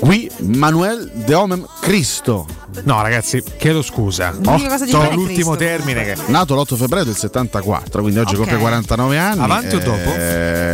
[0.00, 2.46] Gui Manuel de Homem Cristo.
[2.84, 4.32] No, ragazzi, chiedo scusa.
[4.36, 4.52] Otto-
[5.02, 5.56] è l'ultimo Cristo.
[5.56, 6.16] termine che.
[6.26, 8.40] Nato l'8 febbraio del 74, quindi oggi Ok.
[8.42, 9.42] compie 49 anni.
[9.42, 10.10] Avanti o dopo?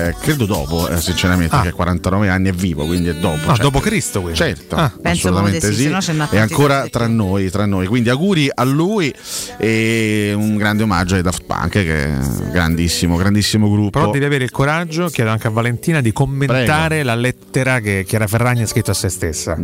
[0.09, 1.63] Eh, credo dopo, eh, sinceramente, Ah.
[1.63, 3.51] che a 49 anni è vivo, quindi è dopo.
[3.51, 4.39] Ah, cioè- dopo Cristo, quindi.
[4.39, 4.93] Certo, Ah.
[5.03, 6.15] Assolutamente sì, sì.
[6.31, 7.87] È ancora tra noi, tra noi.
[7.87, 9.13] Quindi auguri a lui
[9.59, 13.99] e un grande omaggio ai Daft Punk, che è un grandissimo, grandissimo gruppo.
[14.01, 18.27] Però devi avere il coraggio, chiedo anche a Valentina, di commentare la lettera che Chiara
[18.27, 19.57] Ferragni ha scritto a se stessa.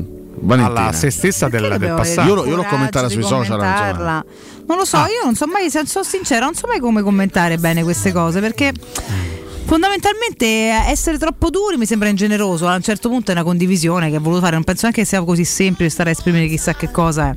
[0.43, 0.81] Valentina.
[0.81, 2.27] Alla se stessa del, del passato.
[2.29, 3.59] Io l'ho- io l'ho commentata sui social.
[4.67, 5.07] Non lo so, Ah.
[5.09, 8.41] io non so mai, se sono sincera, non so mai come commentare bene queste cose
[8.41, 8.73] perché
[9.65, 12.67] fondamentalmente essere troppo duri mi sembra ingeneroso.
[12.67, 15.07] A un certo punto è una condivisione che ha voluto fare, non penso neanche che
[15.07, 17.31] sia così semplice stare a esprimere chissà che cosa.
[17.31, 17.35] è.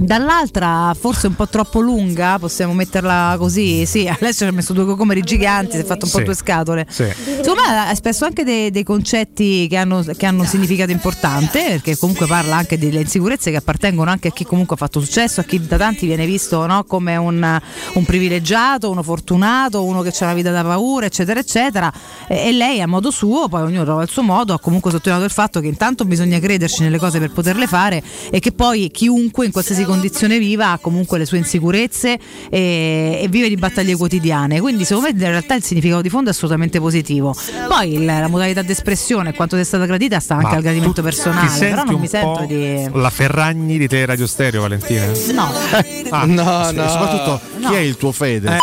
[0.00, 3.84] Dall'altra, forse un po' troppo lunga, possiamo metterla così.
[3.84, 6.24] Sì, Alessio ci ha messo due cocomeri giganti, si è fatto un po' Sì.
[6.24, 6.86] due scatole.
[6.88, 7.02] Sì.
[7.02, 11.96] Me ha espresso anche dei, dei concetti che hanno, che hanno un significato importante, perché
[11.98, 15.44] comunque parla anche delle insicurezze che appartengono anche a chi comunque ha fatto successo, a
[15.44, 17.60] chi da tanti viene visto no, come un,
[17.94, 21.46] un privilegiato, uno fortunato, uno che ha una vita da paura, eccetera, eccetera.
[22.28, 25.24] E, e lei a modo suo, poi ognuno trova il suo modo, ha comunque sottolineato
[25.26, 29.46] il fatto che intanto bisogna crederci nelle cose per poterle fare e che poi chiunque
[29.46, 32.18] in qualsiasi condizione viva ha comunque le sue insicurezze
[32.50, 34.60] e, e vive di battaglie quotidiane.
[34.60, 37.34] Quindi secondo me in realtà il significato di fondo è assolutamente positivo.
[37.68, 40.54] Poi il- la modalità di espressione e quanto ti è stata gradita sta anche Ma
[40.56, 42.88] al gradimento personale, però non un mi sento di...
[42.92, 45.06] La Ferragni di Teleradio Stereo, Valentina?
[45.32, 45.46] No.
[46.10, 46.24] Ah.
[46.24, 48.56] no, Soprattutto, chi è il tuo Fede?
[48.56, 48.58] Eh.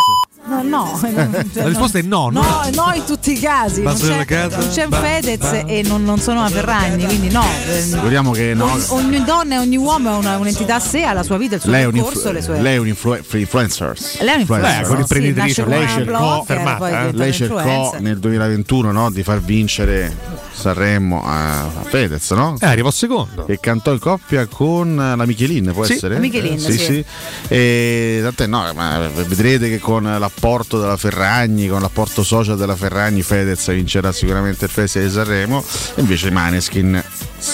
[0.48, 1.00] No, no,
[1.54, 2.40] La risposta è no, no.
[2.40, 3.82] No, no, in tutti i casi.
[3.82, 6.48] Non c'è, la casa, non c'è un ba- Fedez ba- e non, non sono una
[6.48, 7.44] Ferragni, quindi no.
[7.92, 8.84] Ricordiamo che no, Ogni,
[9.16, 11.60] ogni donna e ogni uomo è una- un'entità a sé, ha la sua vita, il
[11.62, 12.60] suo lei percorso, influ- le sue.
[12.60, 13.94] lei è un influ- influencer.
[14.20, 14.98] Lei è un influencer, Influencer, sì, no?
[15.00, 16.44] imprenditrice, nasce lei come cercò,
[16.76, 20.16] poi diventa lei cercò nel 2021 no, di far vincere
[20.52, 22.56] Sanremo a, a Fedez, no?
[22.60, 23.44] Eh, arrivò secondo.
[23.44, 26.14] Che cantò in coppia con la Michelin, può Sì, essere?
[26.14, 26.84] la Michelin, Eh, sì, sì.
[26.84, 27.04] sì.
[27.48, 30.04] E tant'è, no, ma vedrete che con
[30.36, 35.64] l'apporto della Ferragni, con l'apporto social della Ferragni, Fedez vincerà sicuramente il Festival di Sanremo.
[35.94, 37.02] E invece i Maneskin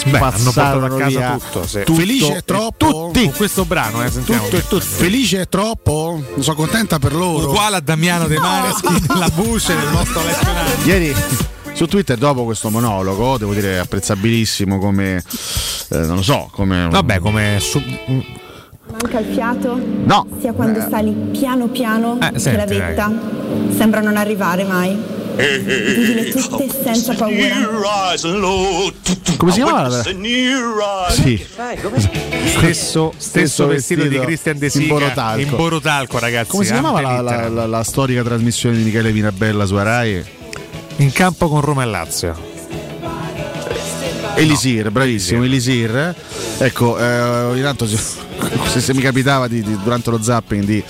[0.05, 1.83] Beh, hanno portato a casa via tutto, sì.
[1.83, 3.23] tutto Felice e è troppo tutti.
[3.23, 4.43] con questo brano, eh, sentiamo.
[4.43, 4.85] Tutto e tutti.
[4.85, 6.23] Felice è troppo?
[6.39, 7.47] Sono contenta per loro.
[7.47, 10.87] Uguale a Damiano De Maneskin, la voce del nostro lettonato.
[10.87, 11.15] Ieri
[11.73, 15.23] su Twitter dopo questo monologo, devo dire apprezzabilissimo come
[15.89, 17.59] eh, non lo so, come Vabbè, come
[18.93, 19.75] Manca il fiato?
[20.05, 20.27] No.
[20.39, 20.87] Sia quando Eh.
[20.87, 23.11] sali piano piano Eh, che senti, la vetta
[23.75, 24.95] sembra non arrivare mai.
[25.35, 27.55] Vivile tutte senza paura.
[29.37, 30.03] Come si chiamava la
[31.09, 31.43] Sì.
[32.45, 35.41] Stesso, stesso vestito, di Christian De Sica in Borotalco.
[35.41, 36.49] in Borotalco, ragazzi.
[36.51, 40.23] Come si chiamava la, la- la- la storica trasmissione di Michele Vinabella su Rai?
[40.97, 42.51] In campo con Roma e Lazio.
[44.35, 46.13] Elisir, bravissimo, Elisir.
[46.59, 47.97] Ecco, eh, ogni tanto si-
[48.67, 50.83] se, se mi capitava di- di- durante lo zapping di,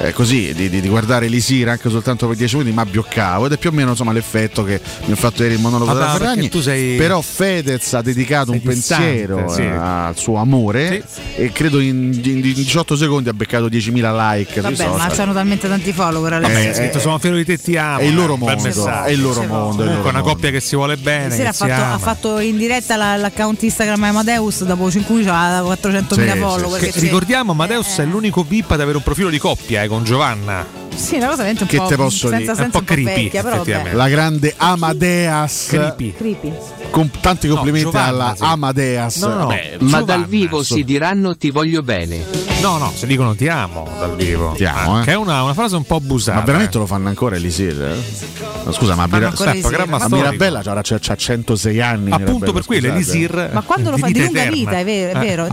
[0.00, 3.52] eh, così, di, di- di guardare Elisir anche soltanto per 10 minuti, ma bioccavo ed
[3.52, 6.50] è più o meno insomma, l'effetto che mi ha fatto ieri il monologo della Ferragni.
[6.60, 9.60] sei- Però Fedez ha dedicato un Sei distante, pensiero sì.
[9.62, 11.04] eh, al suo amore
[11.36, 15.68] e credo in, in- in 18 secondi ha beccato 10.000 like Vabbè, ma c'hanno talmente
[15.68, 16.52] tanti follower Eh, adesso.
[16.52, 17.98] Vabbè, scritto sono fiero di te ti amo.
[17.98, 20.34] È il loro eh, mondo, è il loro mondo, è Comunque una mondo.
[20.34, 21.24] coppia che si vuole bene.
[21.34, 25.30] Ieri che ha fatto, ha fatto in diretta la- l'account Instagram Amadeus dopo 5 minuti
[25.32, 26.80] aveva 400.000 Sì, follower.
[26.82, 26.95] sì, sì.
[26.98, 30.85] Ricordiamo, Amadeus è l'unico VIP ad avere un profilo di coppia eh, con Giovanna.
[30.94, 32.46] Sì, una cosa veramente un Che po' te posso senza, dire?
[32.46, 33.62] senza un po' creepy, vecchia, però.
[33.92, 35.66] La grande Amadeus.
[35.68, 36.52] Creepy.
[36.90, 38.42] Con tanti complimenti Giovanna, alla sì.
[38.44, 39.16] Amadeus.
[39.18, 42.24] No, no, Beh, Ma Giovanna, dal vivo so- si diranno ti voglio bene.
[42.62, 44.52] No, no, se dicono ti amo dal vivo.
[44.56, 45.04] Ti amo, Ah, eh.
[45.04, 46.38] Che è una, una frase un po' abusata.
[46.38, 47.82] Ma veramente lo fanno ancora Elisir?
[47.82, 48.54] eh?
[48.64, 52.10] Ma scusa, ma, Fanno Elisir, ma Mirabella c'ha, c'ha- c'ha 106 anni.
[52.10, 52.94] Appunto per quello scusate.
[53.12, 55.46] Elisir Ma quando lo fa di lunga vita, è vero, è Eh, vero.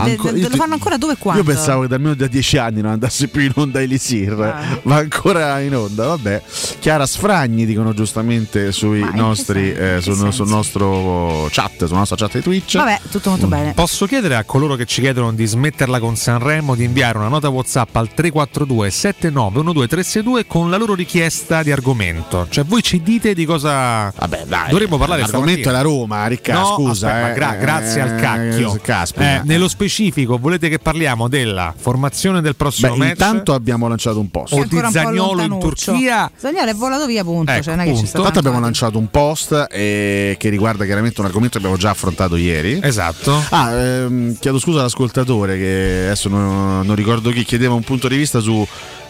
[0.48, 1.42] Lo fanno ancora dove e quando?
[1.42, 4.78] Io pensavo che da almeno da 10 anni non andasse più in onda Elisir, Ah.
[4.82, 6.42] ma ancora in onda, vabbè.
[6.80, 12.42] Chiara Sfragni dicono giustamente sui nostri, eh, sul, sul nostro chat, sulla nostra chat di
[12.42, 12.76] Twitch.
[12.76, 13.72] Vabbè, tutto molto bene.
[13.72, 17.48] Posso chiedere a coloro che ci chiedono di smetterla con Sanremo di inviare una nota
[17.48, 22.46] WhatsApp al 342 7912 362 con la loro richiesta di argomento?
[22.50, 26.52] Cioè voi ci dite di cosa Vabbè, dai, dovremmo parlare L'argomento è la Roma, Ricca,
[26.52, 27.08] No, scusa.
[27.08, 28.78] aspetta, eh, gra- grazie al eh, cacchio.
[28.82, 29.36] caspita.
[29.36, 33.10] Eh, nello specifico, volete che parliamo della formazione del prossimo Beh, match?
[33.10, 34.52] intanto abbiamo lanciato un post.
[34.52, 35.58] O di ancora Zaniolo in.
[35.58, 36.30] Turchia?
[36.36, 37.50] Zaniolo è volato via, punto.
[37.52, 38.78] Ecco, cioè, non è che ci sta Intanto abbiamo tanto.
[38.78, 42.78] lanciato un post eh, che riguarda chiaramente un argomento che abbiamo già affrontato ieri.
[42.82, 43.42] Esatto.
[43.50, 48.16] Ah, ehm, chiedo scusa all'ascoltatore che adesso non, non ricordo chi chiedeva un punto di
[48.16, 48.66] vista su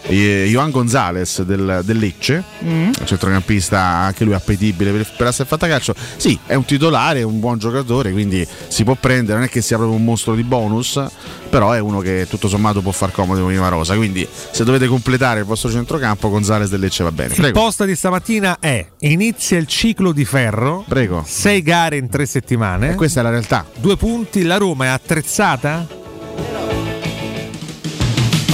[0.07, 2.93] eh, Johan Gonzalez del, del Lecce, Mm.
[3.05, 5.95] centrocampista anche lui appetibile per, per essere fatta calcio.
[6.17, 9.61] Sì, è un titolare, è un buon giocatore, quindi si può prendere, non è che
[9.61, 11.03] sia proprio un mostro di bonus,
[11.51, 13.95] però è uno che tutto sommato può far comodo con Ima Rosa.
[13.97, 17.35] Quindi se dovete completare il vostro centrocampo, Gonzalez del Lecce va bene.
[17.35, 17.61] Il Prego.
[17.61, 20.85] post di stamattina è inizia il ciclo di ferro.
[20.89, 21.25] Prego.
[21.27, 22.91] Sei gare in tre settimane.
[22.91, 23.67] E questa è la realtà.
[23.79, 25.87] Due punti, la Roma è attrezzata?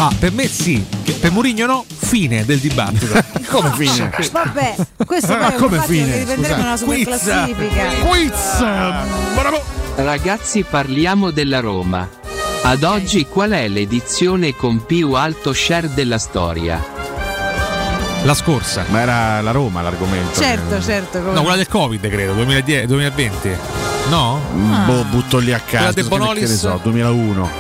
[0.03, 0.83] Ah, per me sì,
[1.21, 3.23] per Mourinho no, fine del dibattito.
[3.51, 4.11] Come fine?
[4.33, 4.75] Vabbè,
[5.05, 6.07] questo Ma poi è un come fatto fine?
[6.11, 6.99] che riprenderemo nella Scusate.
[7.05, 7.85] super classifica.
[8.07, 8.65] Quiz!
[9.97, 12.09] Ragazzi parliamo della Roma.
[12.63, 16.83] Ad oggi qual è l'edizione con più alto share della storia?
[18.23, 18.85] La scorsa.
[18.89, 20.41] Ma era la Roma l'argomento.
[20.41, 21.19] Certo, certo.
[21.21, 23.51] come- No, quella del Covid, credo, 2010, 2020.
[24.09, 24.41] No?
[24.55, 25.95] Mm, Boh, butto lì a Quella caso.
[25.95, 26.43] De che- Bonolis?
[26.45, 27.51] Che ne so, 2001.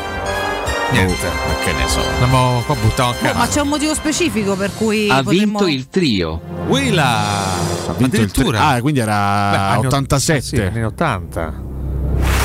[0.92, 1.26] Niente.
[1.26, 2.00] Oh, che ne so.
[2.04, 3.38] Andiamo qua buttato a No, caso.
[3.38, 5.58] ma c'è un motivo specifico per cui Ha potremmo...
[5.60, 6.40] vinto il trio.
[6.66, 7.06] Willa!
[7.06, 8.58] Ha vinto il Addirittura.
[8.58, 10.36] tri- ah, quindi era Beh, anni ott- 87.
[10.36, 11.54] eh sì, anni 80.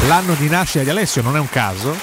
[0.07, 1.95] L'anno di nascita di Alessio non è un caso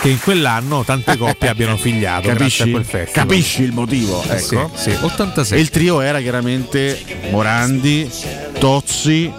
[0.00, 2.62] che in quell'anno tante coppie abbiano figliato Capisci?
[2.62, 3.26] a quel festival.
[3.26, 4.22] Capisci il motivo?
[4.30, 4.70] Eh sì, Ecco.
[4.74, 5.58] sì, 86.
[5.58, 8.10] E il trio era chiaramente Morandi,
[8.58, 9.30] Tozzi,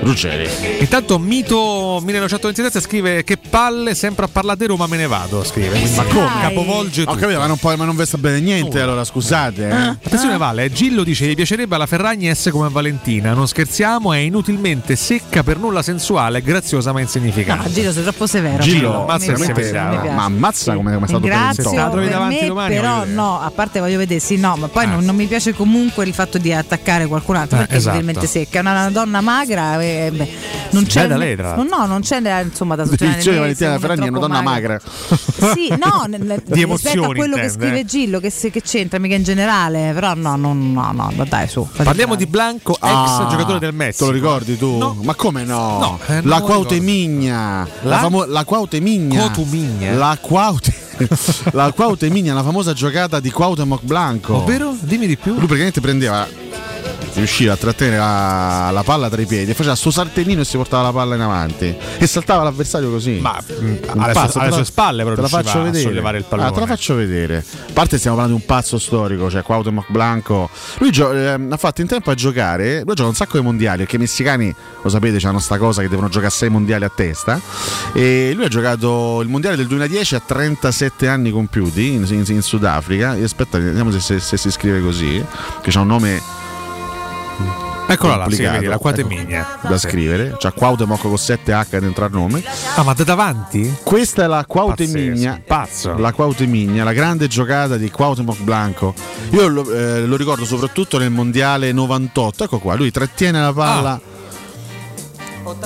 [0.00, 0.48] Ruggeri.
[0.80, 5.68] Intanto Mito 1927 scrive che palle, sempre a parlare di Roma me ne vado, scrive.
[5.70, 6.40] Quindi Ma come?
[6.40, 9.68] Capovolge Ho capito, ma non, può- ma non vi sta bene niente, allora scusate.
[9.68, 9.72] eh.
[9.72, 14.96] Attenzione Vale, Gillo dice gli piacerebbe alla Ferragni essere come Valentina, non scherziamo, è inutilmente
[14.96, 17.68] secca, per nulla sensuale, graziosa ma insignificante.
[17.68, 18.62] No, Giro sei troppo severo.
[18.62, 20.10] Gillo, ammazza piace, severo.
[20.12, 21.20] Ma ammazza come come è stato
[21.70, 24.56] te la trovi per davanti me, domani, però no, a parte voglio vedere, sì, no,
[24.56, 27.76] ma poi non, non mi piace comunque il fatto di attaccare qualcun altro Eh, perché
[27.76, 27.96] esatto.
[27.96, 28.58] è veramente secca.
[28.58, 30.28] È una, una donna magra, e, beh,
[30.70, 31.06] non c'è.
[31.06, 34.06] Da lei, tra no, no, non c'è eh, insomma da sottolineare di se Valentina Ferragni
[34.06, 34.78] è una donna magra.
[35.54, 37.84] Sì, no, nel- rispetto a emozioni, quello che intende, scrive eh.
[37.86, 41.48] Gillo, che, se- che c'entra mica in generale, però no, no, no, no, no, dai,
[41.48, 41.66] su.
[41.82, 44.04] Parliamo di Blanco, ex Ah, giocatore del Te Messico.
[44.06, 44.98] lo ricordi tu?
[45.02, 45.78] Ma come no?
[45.78, 47.66] No, eh, la Quautemigna.
[47.82, 47.98] La, La?
[47.98, 49.18] famo- la Quautemigna.
[49.18, 49.92] Quautumigna?
[49.94, 50.74] La Quaute.
[51.52, 54.36] la Quautemigna, la famosa giocata di Quautemoc Blanco.
[54.36, 54.76] Ovvero?
[54.78, 55.30] Dimmi di più.
[55.32, 56.28] Lui praticamente prendeva
[57.14, 60.56] riusciva a trattenere la, la palla tra i piedi e faceva sto saltellino e si
[60.56, 61.74] portava la palla in avanti.
[61.98, 63.18] E saltava l'avversario così.
[63.20, 65.82] Ma mm, alle, pazzo, sue, alle sue spalle però te la faccio vedere.
[65.82, 66.48] sollevare il pallone.
[66.48, 67.38] Ah, te la faccio vedere.
[67.38, 70.48] A parte stiamo parlando di un pazzo storico cioè Cuauhtémoc Blanco.
[70.78, 73.78] Lui gio- ehm, ha fatto in tempo a giocare lui gioca un sacco di mondiali
[73.78, 77.40] perché i messicani lo sapete hanno sta cosa che devono giocare 6 mondiali a testa.
[77.92, 82.42] E lui ha giocato il mondiale del 2010 a 37 anni compiuti in, in- in
[82.42, 83.14] Sudafrica.
[83.16, 85.24] E aspetta vediamo se, se- se si scrive così
[85.62, 86.38] che c'ha un nome
[87.88, 89.58] Eccola là, sì, vedi, la ecco, Quatemigna.
[89.62, 92.42] da scrivere c'ha Cuauhtémoc con 7H dentro al nome
[92.76, 93.74] Ah, ma da davanti?
[93.82, 95.96] questa è la Quautemigna, pazzo.
[95.98, 98.94] la Quautemigna, la grande giocata di Quautemoc Blanco.
[99.30, 102.44] Io lo, eh, lo ricordo soprattutto nel mondiale 98.
[102.44, 104.00] Ecco qua, lui trattiene la palla.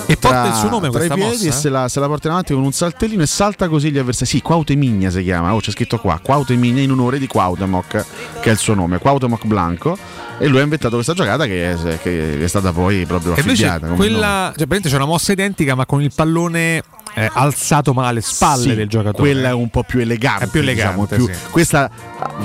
[0.06, 1.48] E porta tra- il suo nome tra i piedi mossa?
[1.48, 3.98] e se la, se la porta in avanti con un saltellino e salta così gli
[3.98, 4.26] avversari.
[4.26, 8.04] Sì, Quautemigna si chiama, oh, c'è scritto qua, Quautemigna in onore di Quautemoc,
[8.40, 9.96] che è il suo nome, Quautemoc Blanco.
[10.38, 13.86] E lui ha inventato questa giocata che è, che è stata poi proprio affibbiata.
[13.88, 16.82] quella, cioè, c'è una mossa identica, ma con il pallone
[17.14, 19.16] eh, alzato ma alle spalle Sì, del giocatore.
[19.16, 20.44] Quella è un po' più elegante.
[20.44, 21.50] È più elegante, diciamo, più- sì.
[21.50, 21.88] Questa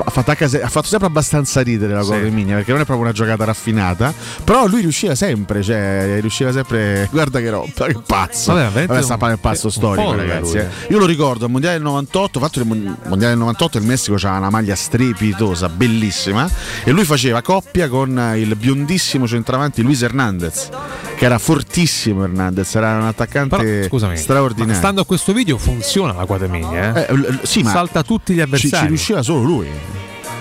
[0.03, 2.10] ha fatto, anche ha fatto sempre abbastanza ridere la Sì.
[2.10, 4.14] cosa Migna perché non è proprio una giocata raffinata.
[4.43, 7.07] Però lui riusciva sempre, cioè riusciva sempre.
[7.11, 8.53] Guarda che roba, che pazzo.
[8.53, 10.53] Vabbè, Vabbè, sta un- pazzo un storico, ragazzi.
[10.57, 10.68] lui, eh.
[10.89, 12.39] Io lo ricordo al mondiale del 98.
[12.39, 16.49] Fatto il mon- mondiale del 98 il Messico c'era una maglia strepitosa, bellissima.
[16.84, 20.69] E lui faceva coppia con il biondissimo centravanti Luis Hernandez,
[21.15, 22.23] che era fortissimo.
[22.23, 24.76] Hernandez, era un attaccante Però, scusami, straordinario.
[24.76, 27.07] stando a questo video funziona la Quatemigna, eh?
[27.10, 28.81] Eh, l- l- sì, ma salta tutti gli ci, avversari.
[28.84, 29.68] ci riusciva solo lui.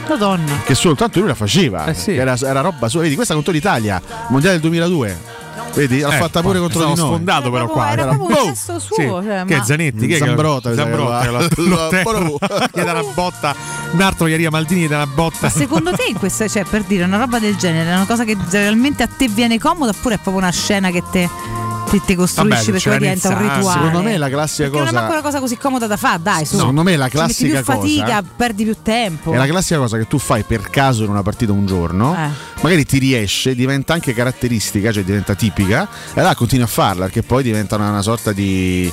[0.08, 0.60] Madonna.
[0.64, 1.84] Che soltanto lui la faceva.
[1.86, 2.14] Eh sì.
[2.16, 3.02] Era, era roba sua.
[3.02, 5.36] Vedi, questa contro l'Italia, mondiale del 2002.
[5.74, 6.96] Vedi, l'ha Eh, fatta pure contro di noi.
[6.96, 7.92] sfondato però qua.
[7.92, 8.16] Era eh.
[8.16, 8.94] proprio un gesto suo.
[8.96, 9.02] Sì.
[9.02, 10.06] cioè, Che è ma- Zanetti?
[10.06, 11.30] Che Zambrota, Zambrota, va.
[11.30, 12.38] lo- lo terro.
[12.72, 13.54] gli dà una botta.
[13.92, 15.36] Un altro ieri a Maldini gli dà una botta.
[15.42, 18.24] Ma secondo te in questa, cioè per dire una roba del genere, è una cosa
[18.24, 21.28] che realmente a te viene comoda oppure è proprio una scena che te,
[21.88, 23.62] te, te costruisci Vabbè, perché diventa un rituale?
[23.84, 25.12] Secondo me la classica Perché non è cosa.
[25.12, 26.56] una cosa così comoda da fare, dai, su.
[26.56, 27.78] Secondo me la Ci metti più classica cosa.
[27.80, 29.32] fatica, perdi più tempo.
[29.32, 32.28] È la classica cosa che tu fai per caso in una partita un giorno, Eh.
[32.62, 37.22] magari ti riesce, diventa anche caratteristica, cioè diventa tipica, e allora continui a farla perché
[37.22, 38.90] poi diventa una, una sorta di,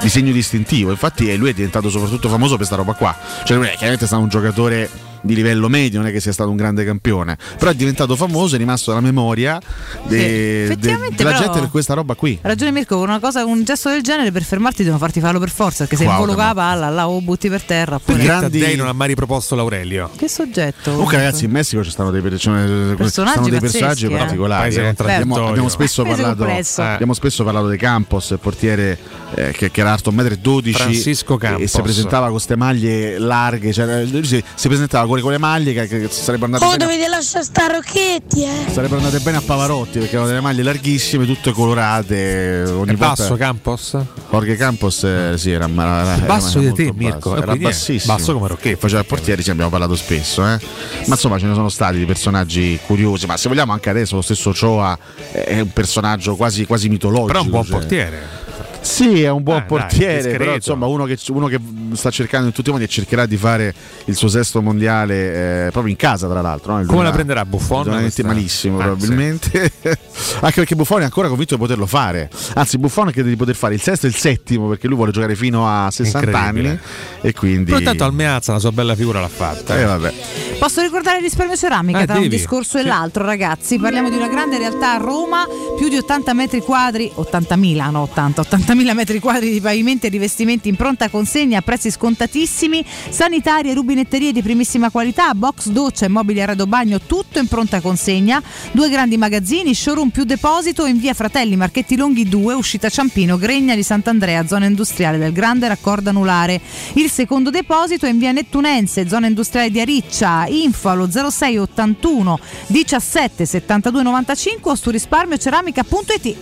[0.00, 0.90] di segno distintivo.
[0.90, 3.16] Infatti eh, lui è diventato soprattutto famoso per questa roba qua.
[3.44, 4.90] Cioè lui è chiaramente stato un giocatore
[5.22, 8.54] di livello medio, non è che sia stato un grande campione, però è diventato famoso,
[8.54, 9.60] è rimasto nella memoria
[10.06, 12.38] de- de- effettivamente della però- gente per questa roba qui.
[12.42, 15.38] Ha ragione Mirko, con una cosa, un gesto del genere per fermarti devono farti farlo
[15.38, 17.98] per forza, perché se Wow, che la palla, là o butti per terra.
[17.98, 20.10] Perché grandi- Taddei non ha mai riproposto l'Aurelio.
[20.16, 20.90] Che soggetto?
[20.92, 22.58] Comunque ragazzi in Messico ci stanno dei, per- ci sono-
[22.90, 24.16] ci Personaggi stanno dei pazzeschi, personaggi eh.
[24.16, 24.74] particolari.
[24.74, 24.88] Eh.
[24.88, 28.98] Abbiamo, abbiamo spesso parlato, eh, abbiamo spesso parlato di Campos, il portiere
[29.34, 31.62] eh, che, che era alto 1,12 m Francisco Campos.
[31.62, 35.38] e si presentava con queste maglie larghe, cioè, si, si presentava con le, con le
[35.38, 38.70] maglie che, che sarebbero andate Oh, bene a- dovete lasciare sta Rocchetti, eh.
[38.70, 42.62] sarebbero andate bene a Pavarotti perché avevano delle maglie larghissime, tutte colorate.
[42.68, 43.96] Ogni È volta basso Campos?
[44.30, 47.34] Jorge Campos eh, sì, era, era, era- basso era di te, molto Mirko, basso.
[47.34, 48.14] eh, Era bassissimo.
[48.14, 48.76] basso come Rocchetti.
[48.80, 50.58] Faceva il portiere, ci abbiamo parlato spesso, eh.
[51.06, 53.26] Ma insomma ce ne sono stati di personaggi curiosi.
[53.26, 54.96] Ma se vogliamo anche adesso lo stesso Choa
[55.32, 57.26] è un personaggio quasi, quasi mitologico.
[57.26, 57.72] Però un buon cioè.
[57.78, 58.48] portiere.
[58.82, 60.38] Sì, è un buon Eh, dai, portiere, discreto.
[60.38, 61.58] però insomma uno che, uno che
[61.92, 63.74] sta cercando in tutti i modi e cercherà di fare
[64.06, 66.78] il suo sesto mondiale eh, proprio in casa, tra l'altro.
[66.78, 66.84] no?
[66.86, 67.84] Come la prenderà Buffon?
[67.84, 69.72] Veramente malissimo, Ah, probabilmente.
[70.40, 72.30] Anche perché Buffon è ancora convinto di poterlo fare.
[72.54, 75.34] Anzi, Buffon crede di poter fare il sesto e il settimo perché lui vuole giocare
[75.34, 76.78] fino a 60 anni
[77.20, 77.64] e quindi.
[77.64, 79.78] Però intanto al Meazza la sua bella figura l'ha fatta.
[79.78, 80.12] Eh, vabbè.
[80.60, 82.36] Posso ricordare il risparmio ceramica Eh, tra un devi.
[82.36, 83.78] discorso e l'altro, ragazzi?
[83.78, 85.46] Parliamo di una grande realtà a Roma,
[85.78, 90.68] più di 80 metri quadri, 80.000, no 80, 80.000 metri quadri di pavimenti e rivestimenti
[90.68, 96.42] in pronta consegna a prezzi scontatissimi, sanitarie, rubinetterie di primissima qualità, box doccia e mobili
[96.42, 98.42] arredo bagno, tutto in pronta consegna,
[98.72, 103.74] due grandi magazzini, showroom più deposito in via Fratelli Marchetti Longhi 2, uscita Ciampino, Gregna
[103.74, 106.60] di Sant'Andrea, zona industriale del Grande Raccordo Anulare.
[106.92, 112.38] Il secondo deposito è in via Nettunense, zona industriale di Ariccia, info allo 06 81
[112.66, 116.36] 17 72 95 o su risparmioceramica.it.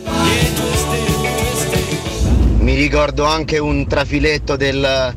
[2.61, 5.15] Mi ricordo anche un trafiletto del,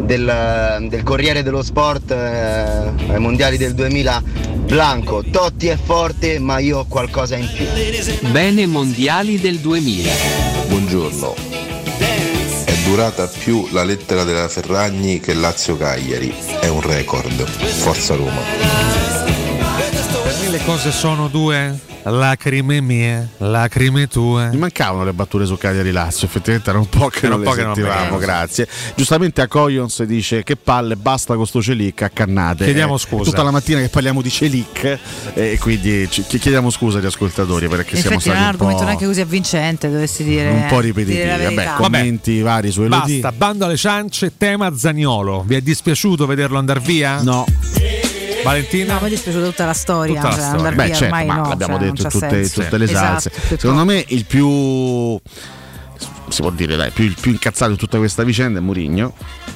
[0.00, 2.16] del- del Corriere dello Sport eh,
[3.12, 4.22] ai mondiali del 2000
[4.66, 5.22] Blanco.
[5.30, 7.66] Totti è forte ma io ho qualcosa in più.
[8.30, 10.12] Bene mondiali del 2000.
[10.68, 11.71] Buongiorno.
[12.64, 16.34] È durata più la lettera della Ferragni che Lazio Cagliari.
[16.60, 17.44] È un record.
[17.46, 18.40] Forza Roma.
[20.22, 21.91] Per me le cose sono due.
[22.04, 24.48] Lacrime mie, lacrime tue.
[24.48, 27.44] Mi mancavano le battute su Cagliari Lazio, effettivamente era un po' che Era non le
[27.44, 28.66] po' non sentivamo, grazie.
[28.96, 32.64] Giustamente a Coyons dice che palle, basta con sto Celic, accannate.
[32.64, 33.30] Chiediamo Eh, scusa.
[33.30, 34.98] Tutta la mattina che parliamo di Celic eh,
[35.34, 38.84] e quindi chiediamo scusa agli ascoltatori perché siamo effetti non è un stati un argomento
[38.84, 40.48] neanche così avvincente, dovessi dire.
[40.48, 41.54] un po' ripetitivi.
[41.54, 43.20] Vabbè, commenti vari su Elodie.
[43.20, 45.44] Basta, bando alle ciance, tema Zagnolo.
[45.46, 47.22] Vi è dispiaciuto vederlo andare via?
[47.22, 47.44] No.
[48.42, 48.94] Valentina?
[48.94, 50.20] No, mi è dispiaciuta tutta la storia.
[50.20, 50.70] Tutta la cioè, storia.
[50.72, 53.30] Beh, via certo, ormai ma no, l'abbiamo cioè, detto tutte, tutte le Esatto, salse.
[53.30, 53.58] tutto.
[53.58, 55.20] Secondo me il più
[56.28, 58.62] si può dire dai, più, il più incazzato di tutta questa vicenda è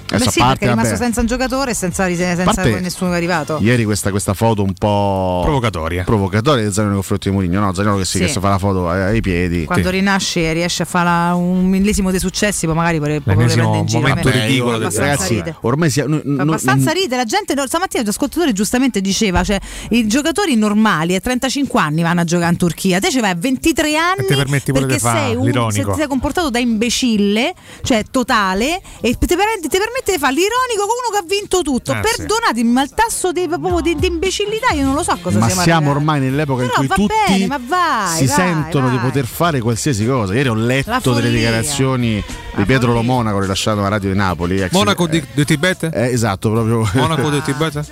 [0.08, 3.18] Beh sì, perché è rimasto senza un giocatore e senza, senza parte- nessuno che è
[3.18, 3.58] arrivato.
[3.60, 7.74] Ieri questa, questa foto un po' provocatoria, provocatoria di Zaniolo nei confronti di Mourinho, no?
[7.74, 8.24] Zaniolo che si, Sì.
[8.24, 9.64] che si fa la foto ai, ai piedi.
[9.64, 13.78] Quando rinasce e riesce a fare un millesimo dei successi, poi magari potrebbe potrebbe prendere
[13.78, 14.00] in giro.
[14.00, 15.56] Vabbè, fa abbastanza ragazzi, ride.
[15.60, 19.58] ormai sia, no- no- abbastanza ride, la gente no, stamattina l'ascoltatore giustamente diceva cioè
[19.90, 23.34] i giocatori normali a 35 anni vanno a giocare in Turchia te ci vai a
[23.36, 29.16] 23 anni permetti perché sei un, se ti sei comportato da imbecille cioè totale e
[29.18, 32.16] ti, per- ti permette di fare l'ironico con uno che ha vinto tutto Eh, sì.
[32.16, 35.46] perdonatemi ma il tasso di, proprio di, di imbecillità io non lo so cosa ma
[35.46, 35.96] siamo siamo arrivati.
[35.98, 39.04] ormai nell'epoca in Però cui va tutti bene, ma vai, si vai, sentono di vai.
[39.04, 40.34] poter fare qualsiasi cosa.
[40.34, 42.22] Ieri ho letto delle dichiarazioni
[42.54, 44.60] di Pietro Lo Monaco rilasciato alla radio di Napoli.
[44.60, 45.90] ex- Monaco di, di Tibet?
[45.92, 47.84] eh, esatto, proprio Monaco di Tibet?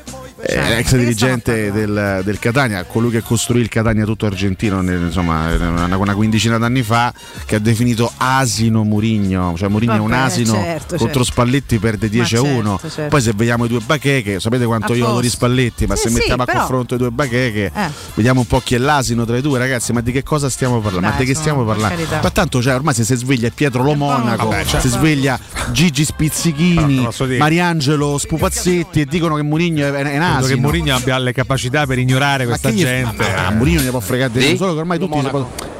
[0.46, 5.96] Eh, ex dirigente del, del Catania, colui che costruì il Catania tutto argentino insomma, una,
[5.96, 7.12] una quindicina d'anni fa,
[7.46, 11.24] che ha definito asino Murigno, cioè Murigno è un asino certo, contro certo.
[11.24, 12.80] Spalletti perde 10 a certo, 1.
[12.82, 13.02] certo.
[13.08, 15.28] Poi se vediamo i due bacheche, sapete quanto A io adoro di.
[15.28, 17.90] Spalletti, ma Sì, se sì, mettiamo a però- confronto i due bacheche, Eh.
[18.14, 20.80] vediamo un po' chi è l'asino tra i due ragazzi, ma di che cosa stiamo
[20.80, 21.08] parlando?
[21.08, 21.96] ma Dai, di che stiamo parlando?
[21.96, 22.20] carità.
[22.22, 25.38] Ma tanto cioè, ormai se si sveglia Pietro Lo Monaco, Vabbè, cioè- si sveglia
[25.72, 27.08] Gigi Spizzichini,
[27.38, 31.86] Mariangelo Spupazzetti e dicono che Murigno è, è un Credo che Mourinho abbia le capacità
[31.86, 33.22] per ignorare questa gli- gente.
[33.34, 34.56] Ma, ma Mourinho ne può fregare di Sì?
[34.56, 35.72] solo che ormai tutti si possono-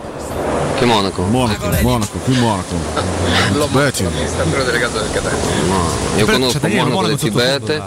[0.79, 1.23] Che Monaco?
[1.23, 2.75] Monaco, Monaco, qui Monaco.
[4.65, 5.39] Delegato del Catania.
[6.17, 7.83] io conosco Monaco del Monaco sottofondo, Tibet,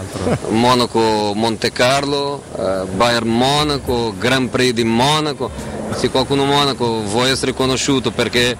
[0.50, 5.50] Monaco Monte Carlo, eh, Bayern Monaco, Grand Prix di Monaco.
[5.96, 8.56] Se qualcuno Monaco vuole essere conosciuto perché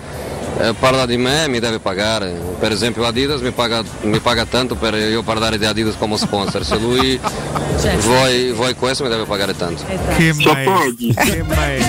[0.60, 2.40] eh, parla di me mi deve pagare.
[2.58, 6.64] Per esempio Adidas mi paga, mi paga tanto per io parlare di Adidas come sponsor.
[6.64, 7.18] Se lui
[8.00, 9.84] vuoi, vuoi questo mi deve pagare tanto.
[10.16, 10.32] Che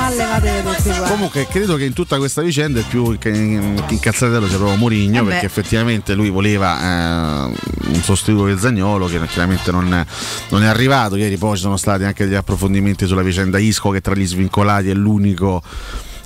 [0.09, 1.07] levatevi tutti qua.
[1.07, 5.25] Comunque credo che in tutta questa vicenda il più inca- incazzatello sia proprio Mourinho Eh
[5.25, 7.53] perché effettivamente lui voleva eh,
[7.87, 10.05] un sostituto del Zagnolo che chiaramente non,
[10.49, 11.15] non è arrivato.
[11.15, 14.89] Ieri poi ci sono stati anche degli approfondimenti sulla vicenda Isco che tra gli svincolati
[14.89, 15.61] è l'unico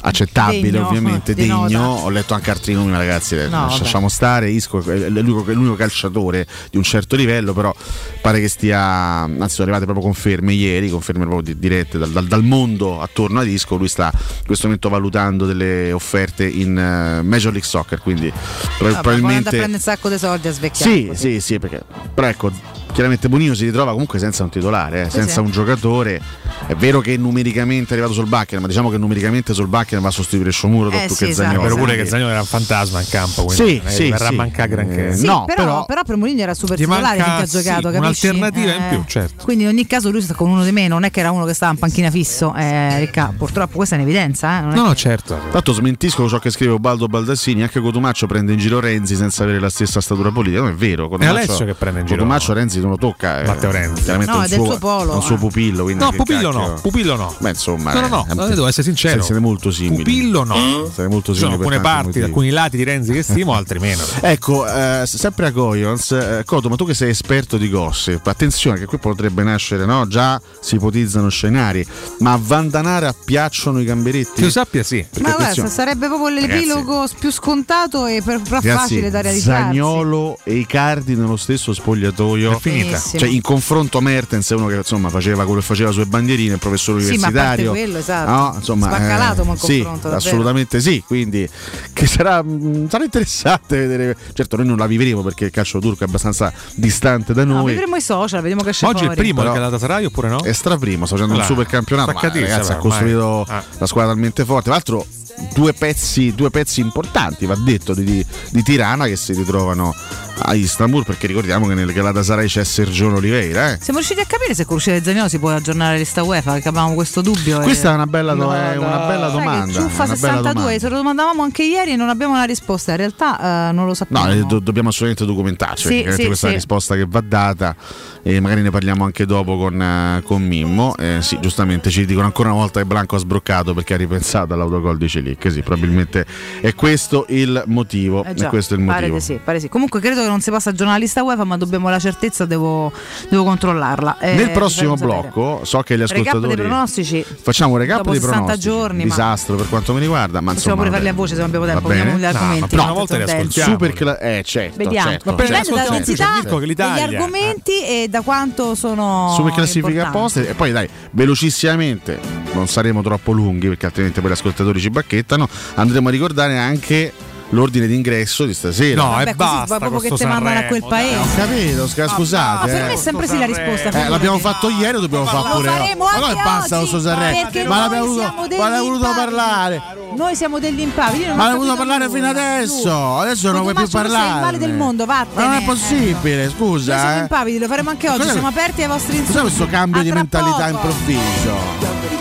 [0.06, 2.04] accettabile Degno, ovviamente degno nota.
[2.04, 5.76] ho letto anche altri nomi ma ragazzi No, lasciamo stare Isco è l'unico, è l'unico
[5.76, 7.74] calciatore di un certo livello però
[8.22, 12.28] pare che stia anzi sono arrivate proprio conferme ieri conferme proprio di- dirette dal, dal-
[12.28, 17.22] dal mondo attorno a Isco lui sta in questo momento valutando delle offerte in eh,
[17.24, 18.32] Major League Soccer quindi
[18.80, 20.92] Vabbè, a probabilmente prendere un sacco di soldi a svecchiare.
[20.92, 21.32] sì, così.
[21.34, 21.82] sì, sì, perché
[22.14, 22.52] però ecco,
[22.94, 26.22] chiaramente Bonino si ritrova comunque senza un titolare, eh, senza un giocatore.
[26.66, 30.08] È vero che numericamente è arrivato sul Bakken, ma diciamo che numericamente sul Bakken va
[30.08, 31.48] a sostituire Sciomuro Eh, più sì, che esatto.
[31.50, 31.68] Zagnolo.
[31.68, 34.34] Però pure che Zagnolo era un fantasma in campo, quindi Sì, che sì, verrà sì.
[34.34, 35.08] a mancare granché.
[35.10, 37.46] Eh, Sì, no, però, però- però per Molini era super Ti titolare manca, finché ha
[37.48, 38.28] sì, giocato, capisci?
[38.28, 39.44] un'alternativa in Eh, più, certo.
[39.44, 41.46] Quindi in ogni caso lui sta con uno di meno, non è che era uno
[41.46, 43.34] che stava in panchina fisso, eh, Ricca.
[43.36, 45.40] Purtroppo questa è un'evidenza, eh, non è No, che- no, certo.
[45.52, 49.60] Tanto smentisco ciò che scrive Baldo Baldassini, anche Cotumaccio prende in giro Renzi senza avere
[49.60, 51.10] la stessa statura politica, non è vero.
[51.18, 52.20] È Alessio che prende in giro.
[52.20, 53.42] Cotumaccio Renzi non lo tocca.
[53.42, 54.04] eh, Matteo Renzi.
[54.04, 55.40] Chiaramente No, è un è del suo, suo polo, un suo eh.
[55.40, 55.84] pupillo.
[55.84, 57.36] quindi No, pupillo cacchio- no, pupillo no.
[57.40, 59.22] Beh, insomma, No, no, no, eh, devo essere sincero.
[59.24, 60.04] Siete molto simili.
[60.04, 60.56] Pupillo no.
[60.94, 61.68] Siete molto Ci sono simili.
[61.70, 62.26] per alcune parti, motivi.
[62.26, 64.02] alcuni lati di Renzi che stimo, altri meno.
[64.22, 68.80] Ecco, eh, sempre a Goyons, eh, Coto, ma tu che sei esperto di gossip, attenzione
[68.80, 70.08] che qui potrebbe nascere, no?
[70.08, 71.86] Già si ipotizzano scenari,
[72.20, 74.32] ma a Vandanara piacciono i gamberetti?
[74.36, 75.06] Che io sappia sì.
[75.10, 79.64] Perché Ma guarda, sarebbe proprio l'epilogo più scontato e per, però Ragazzi, facile da realizzare.
[79.64, 82.52] Zagnolo e Icardi nello stesso spogliatoio.
[82.52, 83.02] È finita.
[83.18, 86.60] Cioè, in confronto Mertens è uno che insomma faceva quello che faceva sulle bandierine, il
[86.60, 87.70] professore Sì, ma a universitario.
[87.72, 88.30] quello, esatto.
[88.32, 91.04] No, insomma, Sbaccalato, ma in sì, assolutamente sì.
[91.06, 91.48] Quindi
[91.94, 94.18] che sarà, mh, sarà interessante vedere.
[94.34, 97.72] Certo, noi non la vivremo perché il calcio turco è abbastanza distante da No, noi.
[97.74, 99.22] vedremo i social, vediamo che esce Oggi è il fuori.
[99.22, 100.42] primo Però- Galatasaray oppure no?
[100.42, 102.12] È straprimo, sta facendo un Allora, super campionato.
[102.14, 103.64] Ma ragazzi, ha costruito Ah.
[103.78, 104.64] la squadra talmente forte.
[104.64, 105.06] Tra l'altro,
[105.54, 109.94] due pezzi, due pezzi importanti, va detto, di, di- di Tirana che si ritrovano
[110.40, 111.06] a Istanbul.
[111.06, 113.74] Perché ricordiamo che nel Galatasaray c'è Sergione Oliveira.
[113.74, 113.78] Eh.
[113.82, 116.54] Siamo riusciti a capire se con l'uscita di Zagnolo si può aggiornare la lista UEFA,
[116.54, 117.60] perché avevamo questo dubbio.
[117.62, 119.72] e- Questa è una bella, do- è una bella domanda.
[119.74, 120.80] Ciuffa una bella 62, domanda.
[120.80, 122.92] se lo domandavamo anche ieri e non abbiamo una risposta.
[122.92, 124.26] In realtà eh, non lo sappiamo.
[124.26, 125.88] No, eh, do- dobbiamo assolutamente documentarci.
[125.88, 126.56] Sì, perché sì, questa è sì.
[126.56, 127.76] la risposta che va data
[128.24, 130.96] e magari ne parliamo anche dopo con, eh, con Mimmo.
[130.98, 134.54] Eh, sì, giustamente ci dicono ancora una volta che Blanco ha sbroccato perché ha ripensato
[134.54, 135.52] all'autogol di Celic.
[135.52, 136.26] Sì, probabilmente
[136.62, 138.24] è questo il motivo.
[138.24, 139.18] Eh già, è questo il pare motivo.
[139.18, 139.70] di sì, pare sì.
[139.70, 142.92] Comunque credo che non si possa aggiornare la lista UEFA, ma dobbiamo la certezza, devo,
[143.30, 144.18] devo controllarla.
[144.20, 146.56] Eh, Nel prossimo blocco, so che gli Recap ascoltatori.
[146.56, 147.26] dei pronostici.
[147.42, 148.68] Facciamo un recap dei 60 pronostici.
[148.70, 150.76] giorni, ma- Disastro per quanto mi riguarda, ma Possiamo insomma.
[150.76, 151.88] pure farli a voce se non abbiamo Va tempo.
[151.88, 152.00] bene?
[152.04, 152.68] Vediamo gli No, ma argomenti.
[152.70, 153.72] però una volta li ascoltiamo.
[153.72, 155.10] Super cla- eh, certo, Vediamo.
[155.10, 155.30] certo.
[155.30, 156.26] Ma Dipende dalla Mirko densità
[156.60, 162.20] che l'Italia- degli argomenti e da quanto sono Super classifica apposta e poi dai velocissimamente
[162.54, 167.12] non saremo troppo lunghi perché altrimenti poi gli ascoltatori ci bacchettano andremo a ricordare anche
[167.54, 169.78] l'ordine d'ingresso di stasera No, Vabbè, e basta.
[169.78, 171.18] proprio che te mandano a quel paese.
[171.18, 172.72] Ho capito, sca- scusate.
[172.72, 172.86] per eh.
[172.86, 173.90] me è sempre sì la risposta.
[173.90, 177.42] Eh, l'abbiamo fatto ieri, lo dobbiamo fare pure faremo Ma anche come passa lo Sanremo?
[177.42, 179.82] perché Ma noi l'abbiamo voluto, siamo degli ma voluto parlare?
[180.16, 181.26] Noi siamo degli impavidi.
[181.26, 183.18] Ma ho l'hai voluto parlare fino adesso.
[183.20, 184.36] Adesso non vuoi più parlare.
[184.36, 185.44] il male del mondo, vattene.
[185.44, 187.16] Ma non è possibile, Noi siamo scusa.
[187.16, 187.20] eh.
[187.22, 188.30] impavidi, lo faremo anche oggi.
[188.30, 189.32] Siamo aperti ai vostri insulti.
[189.32, 191.56] Cos'è questo cambio di mentalità improvviso?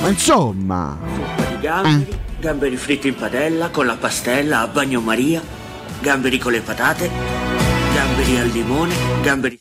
[0.00, 0.96] Ma insomma.
[2.42, 5.40] Gamberi fritti in padella con la pastella a bagnomaria,
[6.00, 7.08] gamberi con le patate,
[7.94, 9.60] gamberi al limone, gamberi...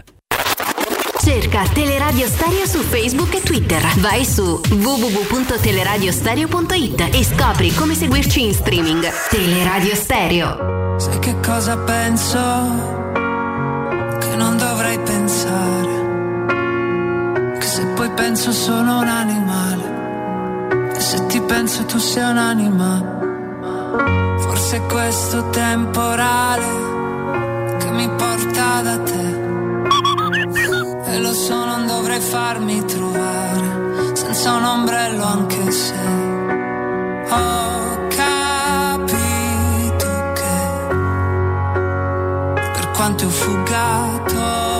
[1.23, 3.79] Cerca Teleradio Stereo su Facebook e Twitter.
[3.99, 9.07] Vai su www.teleradiostereo.it e scopri come seguirci in streaming.
[9.29, 10.95] Teleradio Stereo.
[10.97, 12.39] Sai che cosa penso?
[14.19, 15.99] Che non dovrei pensare.
[17.59, 20.89] Che se poi penso sono un animale.
[20.95, 23.19] E se ti penso tu sei un'anima.
[24.39, 26.65] Forse è questo temporale
[27.77, 29.41] che mi porta da te.
[31.13, 35.93] E lo so, non dovrei farmi trovare senza un ombrello anche se
[37.29, 39.11] ho capito
[40.33, 40.95] che
[42.71, 44.70] per quanto ho fugato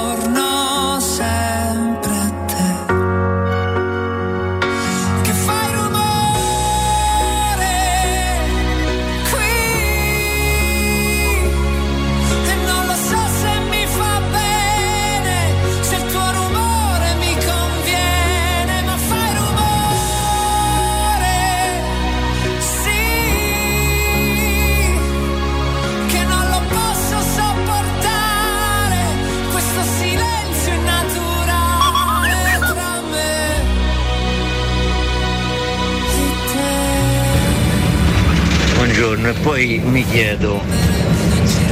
[39.21, 39.29] te.
[39.29, 40.61] Buongiorno, e poi mi chiedo,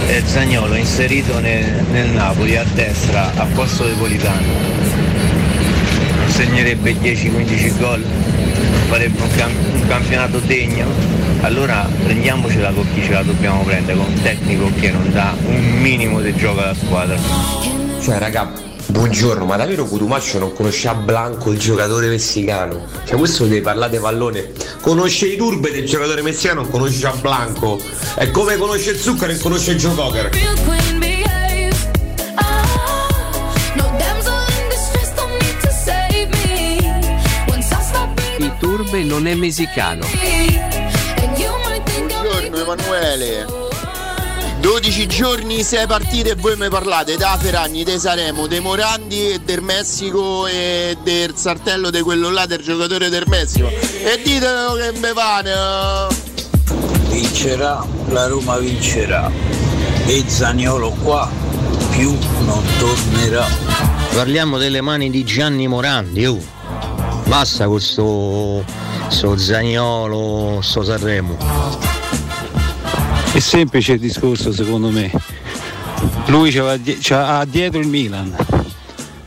[0.07, 4.45] è Zagnolo inserito nel, nel Napoli a destra a posto di Politano,
[6.27, 8.03] segnerebbe 10-15 gol,
[8.87, 10.87] farebbe un, cam- un campionato degno,
[11.41, 15.81] allora prendiamocela con chi ce la dobbiamo prendere, con un tecnico che non dà un
[15.81, 17.17] minimo di gioco alla squadra.
[18.01, 22.85] Cioè, raga, buongiorno, ma davvero Cotumaccio non conosce a Blanco il giocatore messicano?
[23.05, 24.51] Cioè, questo deve parlare di pallone.
[24.81, 27.79] Conosce i turbe del giocatore messicano, non conosce a Blanco.
[28.15, 30.29] È come conosce il zucchero e conosce il Joe Cocker.
[38.37, 40.05] Il turbe non è messicano.
[41.95, 43.58] Buongiorno Emanuele.
[44.59, 49.39] 12 giorni, 6 partite e voi mi parlate da Ferragni, dei Saremo, dei Morandi e
[49.39, 53.67] del Messico e del sartello di quello là del giocatore del Messico.
[53.67, 55.53] E ditelo che me pane.
[57.09, 59.31] Vincerà, la Roma vincerà.
[60.05, 61.29] E Zaniolo qua
[61.91, 63.47] più non tornerà.
[64.13, 66.39] Parliamo delle mani di Gianni Morandi, oh.
[67.25, 68.63] Basta questo
[69.07, 71.98] sto Zagnolo, sto Sanremo.
[73.31, 75.11] È semplice il discorso secondo me.
[76.27, 78.35] Lui c'ha dietro il Milan.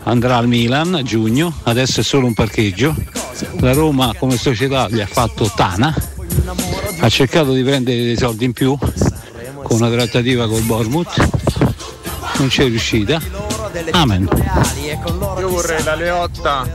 [0.05, 2.95] Andrà al Milan a giugno, adesso è solo un parcheggio.
[3.61, 5.95] La Roma come società gli ha fatto Tana
[6.99, 11.29] ha cercato di prendere dei soldi in più con una trattativa col Bournemouth,
[12.39, 13.21] non c'è riuscita.
[13.91, 14.29] Amen.
[15.39, 16.69] Io vorrei la Leotta,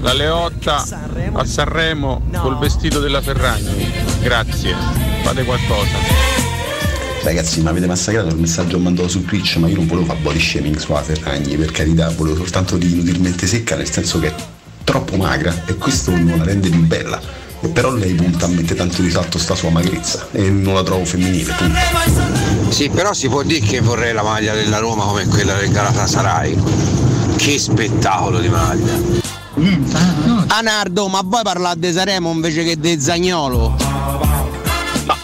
[0.00, 0.86] la Leotta
[1.32, 3.92] a Sanremo col vestito della Ferragni.
[4.20, 4.74] Grazie,
[5.22, 6.29] fate qualcosa.
[7.22, 10.06] Ragazzi, mi avete massacrato il messaggio che ho mandato su Twitch, ma io non volevo
[10.06, 14.28] fare body shaming sulla Ferragni, per carità, volevo soltanto di inutilmente secca, nel senso che
[14.28, 14.34] è
[14.84, 17.20] troppo magra e questo non la rende più bella.
[17.60, 20.82] E però lei punta a mettere tanto di salto sta sua magrezza e non la
[20.82, 22.70] trovo femminile, punto.
[22.70, 26.56] Sì, però si può dire che vorrei la maglia della Roma come quella del Galatasaray.
[27.36, 28.92] Che spettacolo di maglia.
[30.46, 33.89] Anardo, ma voi parlate di Saremo invece che di Zagnolo?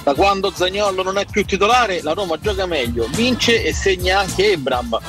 [0.07, 4.53] Da quando Zagnolo non è più titolare, la Roma gioca meglio, vince e segna anche
[4.53, 5.01] Ebram.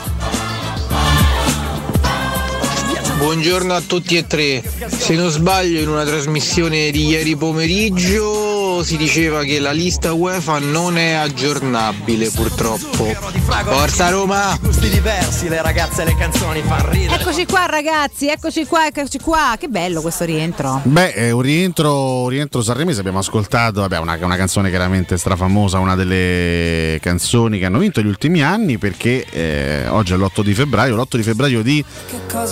[3.19, 4.64] Buongiorno a tutti e tre.
[4.88, 8.47] Se non sbaglio in una trasmissione di ieri pomeriggio
[8.84, 13.06] si diceva che la lista UEFA non è aggiornabile purtroppo.
[13.06, 14.58] Forza Roma!
[14.62, 17.22] Gusti diversi, le ragazze e le canzoni ridere.
[17.22, 19.56] Eccoci qua ragazzi, eccoci qua, eccoci qua.
[19.58, 20.82] Che bello questo rientro.
[20.84, 25.80] Beh, è un rientro, un rientro sanremese, abbiamo ascoltato vabbè, una, una canzone chiaramente strafamosa,
[25.80, 30.54] una delle canzoni che hanno vinto negli ultimi anni perché eh, oggi è l'8 di
[30.54, 31.84] febbraio, l'8 di febbraio di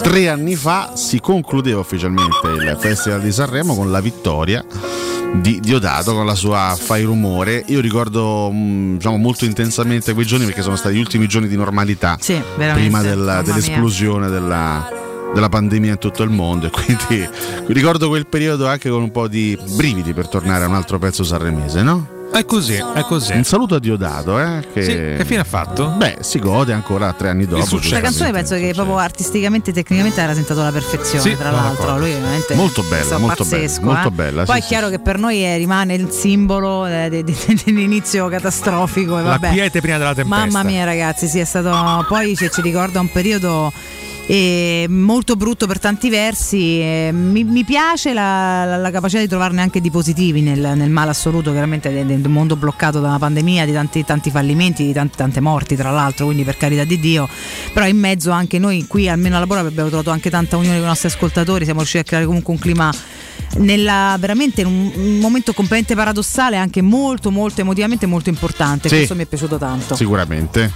[0.02, 4.64] tre anni fa si concludeva ufficialmente il Festival di Sanremo con la vittoria
[5.42, 7.64] di Diodato con la sua Fai rumore.
[7.68, 11.56] Io ricordo mh, diciamo, molto intensamente quei giorni perché sono stati gli ultimi giorni di
[11.56, 13.42] normalità Sì, prima del- Mamma mia.
[13.42, 14.90] dell'esplosione della,
[15.34, 17.28] della pandemia in tutto il mondo e quindi
[17.68, 21.24] ricordo quel periodo anche con un po' di brividi per tornare a un altro pezzo
[21.24, 22.08] sanremese, no?
[22.36, 23.32] È così, è così.
[23.32, 25.88] Un saluto a Diodato, eh, che, Sì, che fine ha fatto?
[25.96, 27.80] Beh, si gode ancora tre anni dopo.
[27.90, 31.98] La canzone penso che proprio artisticamente e tecnicamente era sentato alla perfezione, Sì, tra l'altro.
[31.98, 34.12] Lui veramente Molto bella, molto pazzesco, bella, molto eh.
[34.12, 37.62] bella, Poi sì, è chiaro che per noi rimane il simbolo eh, de- de- de-
[37.64, 39.18] dell'inizio catastrofico.
[39.18, 39.52] E La vabbè.
[39.52, 40.46] quiete prima della tempesta.
[40.46, 42.06] Mamma mia, ragazzi, sì, è stato.
[42.08, 43.72] Poi ci ricorda un periodo.
[44.28, 46.58] Eh, molto brutto per tanti versi
[47.12, 51.12] mi, mi piace la, la- la capacità di trovarne anche di positivi nel, nel male
[51.12, 55.18] assoluto chiaramente del, del mondo bloccato da una pandemia di tanti, tanti fallimenti di tanti-
[55.18, 57.28] tante morti tra l'altro quindi per carità di Dio
[57.74, 60.86] però in mezzo anche noi qui almeno alla Bora abbiamo trovato anche tanta unione con
[60.86, 62.92] i nostri ascoltatori siamo riusciti a creare comunque un clima
[63.58, 68.96] nella, veramente in un, un momento completamente paradossale anche molto molto emotivamente molto importante Sì.
[68.96, 70.72] questo mi è piaciuto tanto Sicuramente.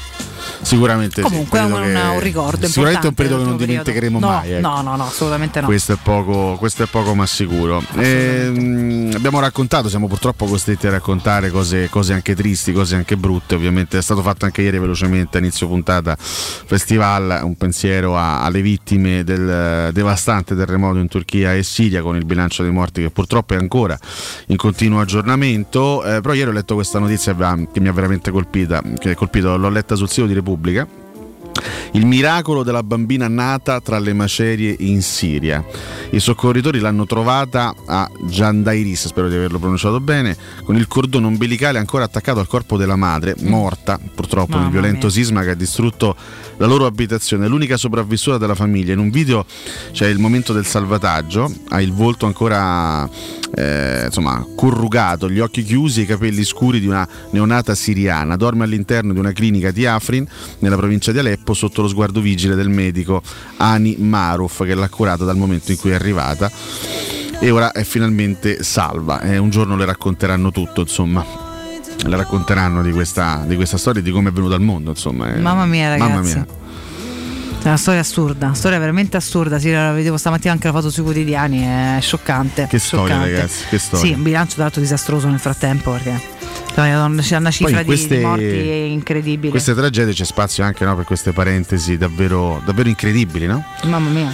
[0.61, 1.65] Sicuramente Comunque sì.
[1.65, 4.39] è un, che- un ricordo Sicuramente è un periodo che non dell'ultimo dimenticheremo periodo.
[4.39, 4.51] mai.
[4.53, 4.67] ecco.
[4.67, 5.65] No, no, no, assolutamente no.
[5.67, 7.81] Questo è poco, questo è poco ma sicuro.
[7.95, 13.55] Ehm, abbiamo raccontato, siamo purtroppo costretti a raccontare cose, cose anche tristi, cose anche brutte.
[13.55, 18.61] Ovviamente è stato fatto anche ieri velocemente a inizio puntata festival, un pensiero a- alle
[18.61, 19.49] vittime del
[19.87, 23.57] eh, devastante terremoto in Turchia e Siria con il bilancio dei morti che purtroppo è
[23.57, 23.97] ancora
[24.47, 26.03] in continuo aggiornamento.
[26.03, 27.35] Eh, però ieri ho letto questa notizia
[27.71, 30.87] che mi ha veramente colpita, che colpito, l'ho letta sul sito di Repubblica.
[31.93, 35.65] Il miracolo della bambina nata tra le macerie in Siria.
[36.11, 41.79] I soccorritori l'hanno trovata a Jandairis, spero di averlo pronunciato bene, con il cordone ombelicale
[41.79, 45.15] ancora attaccato al corpo della madre, morta purtroppo nel Mamma violento mia.
[45.15, 46.15] sisma che ha distrutto
[46.59, 47.47] la loro abitazione.
[47.47, 48.93] L'unica sopravvissuta della famiglia.
[48.93, 49.45] In un video
[49.91, 53.09] c'è il momento del salvataggio, ha il volto ancora
[53.55, 58.35] eh, insomma, corrugato, gli occhi chiusi e i capelli scuri di una neonata siriana.
[58.35, 60.27] Dorme all'interno di una clinica di Afrin,
[60.59, 63.21] nella provincia di Aleppo, sotto lo sguardo vigile del medico
[63.57, 66.51] Ani Maruf, che l'ha curata dal momento in cui è arrivata.
[67.41, 69.21] E ora è finalmente salva.
[69.21, 71.48] E un giorno le racconteranno tutto, insomma.
[72.05, 75.33] Le racconteranno di questa, di questa storia e di come è venuta al mondo, insomma.
[75.33, 76.11] Eh, Mamma mia, ragazzi.
[76.11, 76.45] Mamma mia.
[77.61, 79.59] È una storia assurda, una storia veramente assurda.
[79.59, 82.67] Sì, la vedevo stamattina anche la foto sui quotidiani, è scioccante.
[82.69, 83.31] Che storia, scioccante.
[83.35, 84.05] ragazzi, che storia.
[84.05, 86.37] Sì, un bilancio tra l'altro disastroso nel frattempo perché
[86.73, 89.51] c'è una cifra queste- di, morti incredibile.
[89.51, 93.63] Queste tragedie c'è spazio anche no, per queste parentesi davvero, davvero incredibili, no?
[93.83, 94.33] Mamma mia.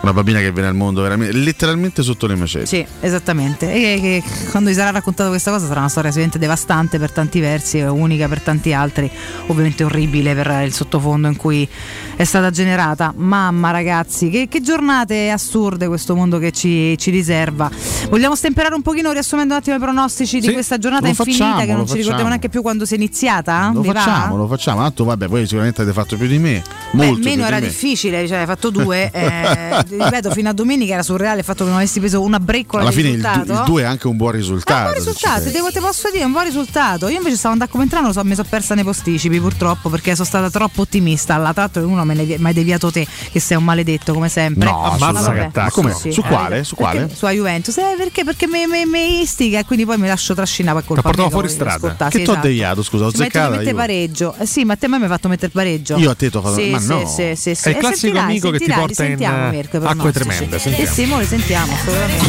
[0.00, 2.66] Una bambina che viene al mondo veramente, letteralmente sotto le macerie.
[2.66, 3.72] Sì, esattamente.
[3.72, 7.40] E che quando gli sarà raccontato questa cosa sarà una storia sicuramente devastante per tanti
[7.40, 9.10] versi, unica per tanti altri,
[9.48, 11.68] ovviamente orribile per il sottofondo in cui
[12.16, 13.12] è stata generata.
[13.16, 17.68] Mamma ragazzi, che, che giornate assurde questo mondo che ci, ci riserva.
[18.08, 21.60] Vogliamo stemperare un pochino riassumendo un attimo i pronostici di Sì, questa giornata infinita facciamo,
[21.60, 22.28] che non ci ricordiamo facciamo.
[22.28, 23.70] neanche più quando si è iniziata?
[23.74, 23.94] Lo Vi va?
[23.94, 24.80] facciamo, lo facciamo.
[24.82, 26.62] Tanto vabbè, voi sicuramente avete fatto più di me.
[26.92, 29.10] Beh, Molto meno più era di difficile, cioè hai fatto due.
[29.12, 32.82] eh, ripeto, fino a domenica era surreale il fatto che non avessi preso una breccola
[32.82, 33.64] Alla di fine il, risultato.
[33.70, 34.78] 2 è anche un buon risultato.
[34.78, 37.08] Un buon risultato, devo, te posso dire, un buon risultato.
[37.08, 40.26] Io invece stavo andando a commentare, so, mi sono persa nei posticipi purtroppo perché sono
[40.26, 41.34] stata troppo ottimista.
[41.34, 44.68] Alla tratto uno me ne hai deviato te, che sei un maledetto come sempre.
[44.68, 45.80] No, Ma ammazza che attacco.
[45.82, 45.94] Come?
[45.94, 46.64] Su quale?
[46.64, 47.00] Su quale?
[47.00, 47.76] Perché- Sulla Juventus.
[47.78, 48.24] Eh, perché?
[48.24, 51.28] Perché mi, mi, mi istiga e quindi poi mi lascio trascinare per colpa T'ha portato
[51.28, 51.74] mia, fuori strada.
[51.76, 52.46] ascoltare, Che sì, t'ho esatto.
[52.46, 53.74] deviato, scusa, ho che mette io.
[53.74, 54.34] pareggio.
[54.38, 55.96] Eh sì, ma a te me mi hai fatto mettere pareggio.
[55.96, 57.06] Io a te t'ho fatto- sì, ma sì, no.
[57.06, 57.66] Sì, sì, sì.
[57.68, 60.48] È il E classico amico che ti porta in, sentiamo, eh, Mirko, acque pronostici.
[60.48, 60.92] tremende, Eh sentiamo.
[60.92, 62.26] sì, mo sentiamo, assolutamente.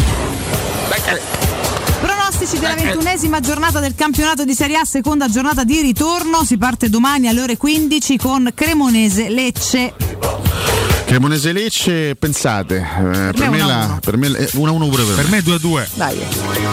[2.01, 6.43] Pronostici della ventunesima giornata del campionato di Serie A, seconda giornata di ritorno.
[6.45, 9.93] Si parte domani alle ore 15 con Cremonese Lecce.
[11.05, 15.27] Cremonese Lecce, pensate, eh, per, me è la, per me è 1-1 pure per, Per
[15.29, 15.89] me 2 a 2.
[15.95, 16.17] Dai,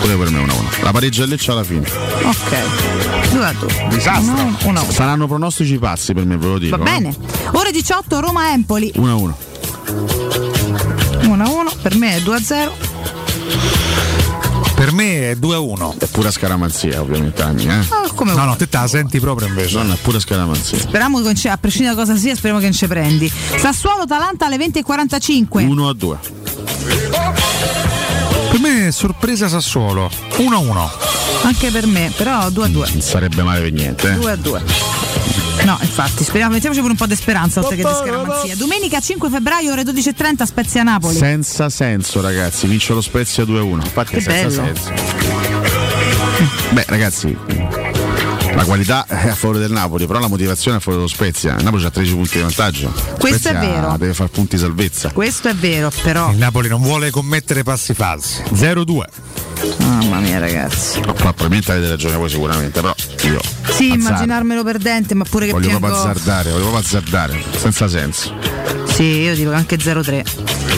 [0.00, 0.82] Pure per me 1-1.
[0.82, 1.86] La pareggia Lecce alla fine.
[2.22, 3.30] ok.
[3.32, 3.86] 2 a 2.
[3.88, 4.32] Disastro.
[4.34, 4.86] Uno, uno.
[4.90, 6.76] Saranno pronostici pazzi per me, ve lo dico.
[6.76, 7.14] Va bene.
[7.52, 8.92] Ore 18 Roma Empoli.
[8.94, 9.32] 1-1.
[11.26, 11.72] 1 a 1.
[11.82, 12.72] Per me è 2 a 0.
[14.74, 15.94] Per me è 2 a 1.
[15.98, 17.84] È pura scaramanzia, ovviamente, mia, eh.
[17.88, 18.48] Ah, come No, vuoi.
[18.48, 19.82] no, te te la senti proprio invece.
[19.82, 20.78] No, è pura scaramanzia.
[20.78, 23.32] Speriamo che ci- a prescindere da cosa sia, speriamo che non ci prendi.
[23.56, 25.64] Sassuolo Talanta alle 20.45.
[25.66, 26.18] 1 a 2.
[28.86, 30.08] Me sorpresa Sassuolo.
[30.36, 30.90] 1 a 1.
[31.42, 32.88] Anche per me, però 2 a 2.
[32.92, 34.10] Non sarebbe male per niente.
[34.12, 34.14] eh.
[34.14, 34.62] 2 a 2.
[35.64, 38.54] No, infatti, speriamo, mettiamoci pure un po' di speranza oltre che di scaramanzia.
[38.54, 41.16] Domenica 5 febbraio, ore 12.30, Spezia Napoli.
[41.16, 42.68] Senza senso, ragazzi.
[42.68, 43.72] Vince lo Spezia 2-1.
[43.86, 44.76] Infatti Che è senza bello.
[44.76, 44.92] senso.
[46.70, 47.36] Beh, ragazzi,
[48.56, 51.56] la qualità è a favore del Napoli, però la motivazione è a favore dello Spezia.
[51.56, 52.90] Il Napoli ha 13 punti di vantaggio.
[53.18, 53.96] Questo è Spezia vero.
[53.98, 55.10] Deve fare punti salvezza.
[55.12, 56.30] Questo è vero, però.
[56.30, 58.42] Il Napoli non vuole commettere passi falsi.
[58.54, 59.02] 0-2.
[59.78, 61.00] Mamma mia, ragazzi.
[61.00, 63.40] No, probabilmente avete ragione voi sicuramente, però io.
[63.40, 63.94] Sì, azzardo.
[63.94, 65.86] immaginarmelo perdente, ma pure che Voglio piango.
[65.86, 68.32] proprio azzardare, voglio proprio azzardare, senza senso.
[68.86, 70.24] Sì, io dico anche 0-3.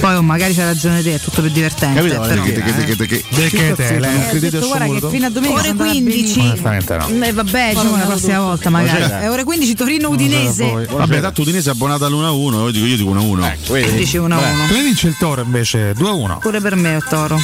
[0.01, 2.01] Poi oh, magari c'ha ragione te, è tutto più divertente.
[2.01, 2.21] Capito?
[2.21, 2.43] però.
[2.45, 5.59] Che- che- che- che- che- che te, lei Eh, detto, guarda che fino a domenica
[5.59, 7.09] ore 15 Onestamente no.
[7.25, 8.99] Eh, vabbè, diciamo la prossima volta magari.
[8.99, 9.23] Buonasera.
[9.23, 10.87] Eh, ore 15 Torino Udinese.
[10.89, 13.57] Vabbè, tanto Udinese è abbonata all'1-1, io dico, io dico 1-1.
[13.97, 14.67] Dici 1 a 1.
[14.69, 16.39] Per me vince il Toro invece 2 a 1.
[16.39, 17.37] Pure per me, Toro.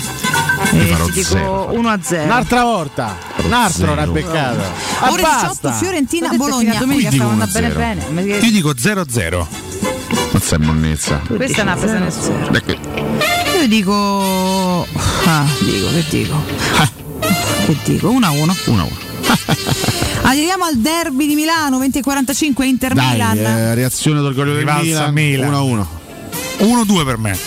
[0.73, 1.71] Io Eh, ti dico zero.
[1.73, 2.25] 1 a 0.
[2.25, 3.17] Un'altra volta.
[3.43, 4.73] Un altro una beccata.
[5.01, 5.49] Ah, Ore basta.
[5.49, 6.75] 18 Fiorentina Ho detto Bologna.
[6.79, 9.05] domenica andando bene bene Io dico 0
[10.37, 10.41] a 0.
[10.41, 11.23] Mazza è monnezza.
[11.27, 12.31] Questa è una presa.
[12.51, 12.79] Dai qui.
[13.61, 14.87] Io dico.
[15.27, 16.43] Ah, dico, che dico?
[17.67, 18.11] Che dico?
[18.11, 18.57] 1 a 1.
[18.67, 18.91] 1 1.
[20.23, 23.39] Arriviamo al derby di Milano, 20.45 Inter Dai, Milan.
[23.39, 25.13] eh, reazione d'orgoglio del Milan.
[25.13, 25.53] Milan.
[25.53, 25.87] 1-1.
[26.59, 27.39] 1-2 per me.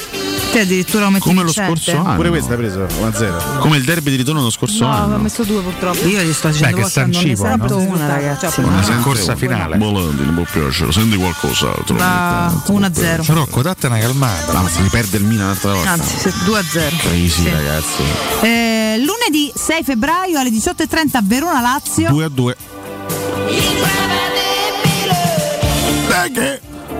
[0.51, 2.15] Te addirittura lo metti Come lo scorso anno.
[2.15, 3.59] Pure questa hai preso 1-0.
[3.59, 5.15] Come il derby di ritorno dello scorso No, anno.
[5.15, 6.07] ho messo due purtroppo.
[6.07, 7.83] Io gli sto Beh, dicendo che non ne San sento no?
[7.83, 8.59] una, ragazzi.
[8.61, 9.77] Una Una corsa finale.
[9.77, 10.91] Volandi, non può piacere.
[10.91, 11.95] Senti qualcos'altro.
[11.97, 13.23] Va 1 a 0.
[13.27, 14.53] Rocco, date una calmata.
[14.53, 15.91] No, ma se mi perde il Milan un'altra volta.
[15.91, 16.95] Anzi, se- 2 a 0.
[16.97, 17.49] Crazy, Sì.
[17.49, 18.01] ragazzi.
[18.41, 22.09] Eh, lunedì 6 febbraio alle 18.30 Verona Lazio.
[22.09, 22.55] 2 a 2.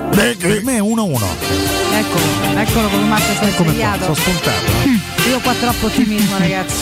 [0.09, 1.75] Per me è 1-1.
[1.97, 2.23] Eccolo,
[2.55, 4.71] eccolo come Marco si è Eccomi sono spuntato.
[4.85, 4.97] Mm.
[5.29, 6.75] Io qua troppo ottimismo, ragazzi.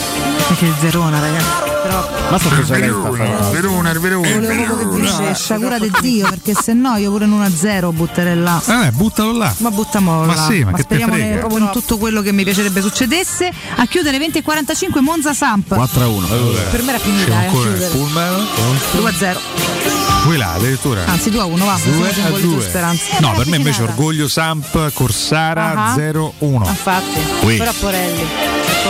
[0.48, 1.74] Perché il Verona, ragazzi.
[1.82, 2.30] Troppo.
[2.30, 4.28] Ma sto preso lei Verona, Verona, Verona.
[4.28, 8.36] Volevo proprio che vincesse, cura di Dio, perché se no io pure in 1-0 butterei
[8.36, 8.60] là.
[8.66, 9.54] Eh, buttalo là.
[9.58, 10.46] Ma buttamolo ma là.
[10.46, 13.52] Sì, ma, ma speriamo ne, proprio in tutto quello che mi piacerebbe succedesse.
[13.76, 15.72] A chiudere 20.45 Monza Samp.
[15.72, 16.30] 4-1.
[16.30, 17.50] Allora, per me era finita, eh.
[17.50, 19.95] 2-0.
[20.26, 21.04] Qui là, addirittura.
[21.06, 21.78] Anzi 2 a 1, va.
[21.84, 22.62] 2 Siamo a con le tue 2.
[22.62, 23.02] speranze.
[23.20, 23.82] No, per me invece.
[23.82, 25.94] Orgoglio Samp, Corsara Ah.
[25.94, 26.66] 0-1.
[26.68, 27.56] Infatti, Ui.
[27.56, 28.24] però Porelli.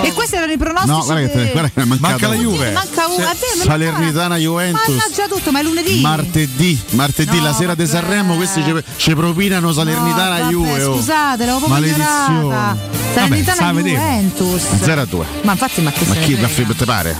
[0.03, 0.95] E questi erano i pronostici.
[0.95, 1.85] No, guarda che, guarda che.
[1.99, 2.71] Manca la Juve.
[2.73, 3.27] Manca uno.
[3.65, 4.89] Salernitana Juventus.
[4.89, 6.01] Mannaggia tutto, ma è lunedì.
[6.01, 7.87] Martedì, martedì No, la sera di.
[7.87, 10.85] Sanremo, questi ci, ci propinano Salernitana No, Juve.
[10.85, 10.97] oh.
[10.97, 12.29] Scusate, l'avevo proprio ignorata.
[12.31, 12.79] Maledizione.
[13.15, 13.89] Salernitana Vabbè.
[13.89, 14.63] Juventus.
[14.83, 15.25] 0 a 2.
[15.43, 17.17] Ma infatti, ma che Ma chi da te pare?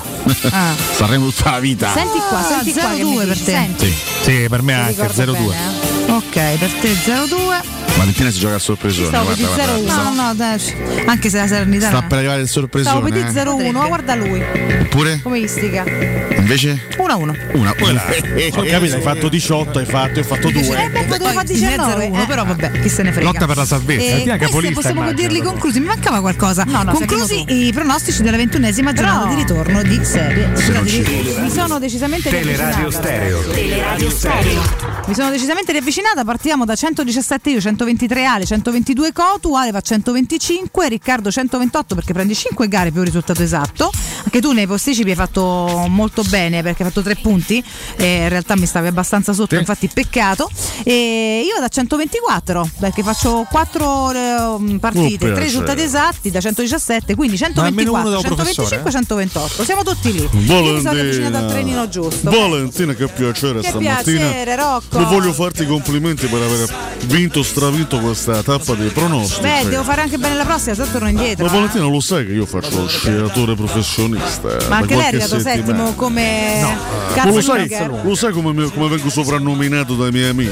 [0.51, 0.75] Ah.
[0.97, 1.91] Sanremo tutta la vita.
[1.93, 3.51] Senti qua, senti qua che 0-2 mi per dici, te.
[3.53, 3.95] senti.
[4.23, 4.47] Sì.
[4.49, 5.49] Per me Mi anche ricordo 0-2.
[5.49, 5.86] bene, eh.
[6.09, 7.75] Ok, per te 0-2.
[7.97, 9.07] Valentina si gioca al sorpresone.
[9.07, 10.15] Stavo per Guarda, dire guarda, 0-1.
[10.15, 11.05] No, no, dai.
[11.07, 11.97] Anche se la Salernitana.
[11.97, 13.01] Sta per arrivare il Stavo sorpresone.
[13.11, 13.45] per dire eh.
[13.45, 14.45] 0-1, ma guarda lui.
[14.83, 15.21] Oppure?
[15.23, 15.83] Come istiga.
[15.85, 16.39] 1-1.
[16.39, 16.87] Invece?
[16.99, 17.17] Una.
[17.17, 17.31] Una.
[17.71, 20.91] Ho capito, hai fatto 18, hai fatto, ho fatto Eh 2.
[20.93, 22.27] beh, poteva fare 19, eh.
[22.27, 23.27] però vabbè, chi se ne frega.
[23.31, 24.17] Lotta per la salvezza.
[24.35, 25.51] Eh, capolista, possiamo immagino, dirli però.
[25.51, 25.81] conclusi.
[25.81, 26.65] Mi mancava qualcosa.
[26.67, 30.51] No, no, conclusi i pronostici della ventunesima giornata di ritorno di serie.
[30.55, 32.91] Scusate, mi sono decisamente Teleradio riavvicinata.
[32.91, 33.41] Stereo.
[33.51, 34.63] Teleradio Stereo.
[35.07, 39.79] Mi sono decisamente riavvicinata ravvicinata, partiamo da 117 io, 123 Ale, 122 Cotu, Ale va
[39.79, 43.91] a 125, Riccardo 128 perché prendi 5 gare più il risultato esatto.
[44.25, 47.65] Anche tu nei posticipi hai fatto molto bene perché hai fatto 3 punti,
[47.97, 49.61] e in realtà mi stavi abbastanza sotto, Sì.
[49.61, 50.51] infatti peccato.
[50.83, 55.43] E io da 124 perché faccio 4 partite, Oh, 3 piace.
[55.45, 59.65] risultati esatti da 117, quindi Ma almeno uno 124, da un 125, professore, 128.
[59.65, 60.19] Siamo tutti lì.
[60.21, 62.31] Io mi sono avvicinata al Valentina, trenino giusto.
[62.31, 64.03] Valentina, che piacere Che stamattina.
[64.03, 64.99] piacere, Rocco.
[64.99, 69.41] E voglio farti i complimenti per aver vinto, stravinto questa tappa dei pronostici.
[69.41, 71.45] Beh, devo fare anche bene la prossima, se no torno indietro.
[71.45, 71.55] Ma eh.
[71.55, 74.59] Valentina lo sai che io faccio lo sciatore professionista.
[74.59, 77.71] eh, Ma anche lei è arrivato settimo come Ma cazzo lo sai,
[78.03, 80.51] lo sai come, mi- come vengo soprannominato dai miei amici?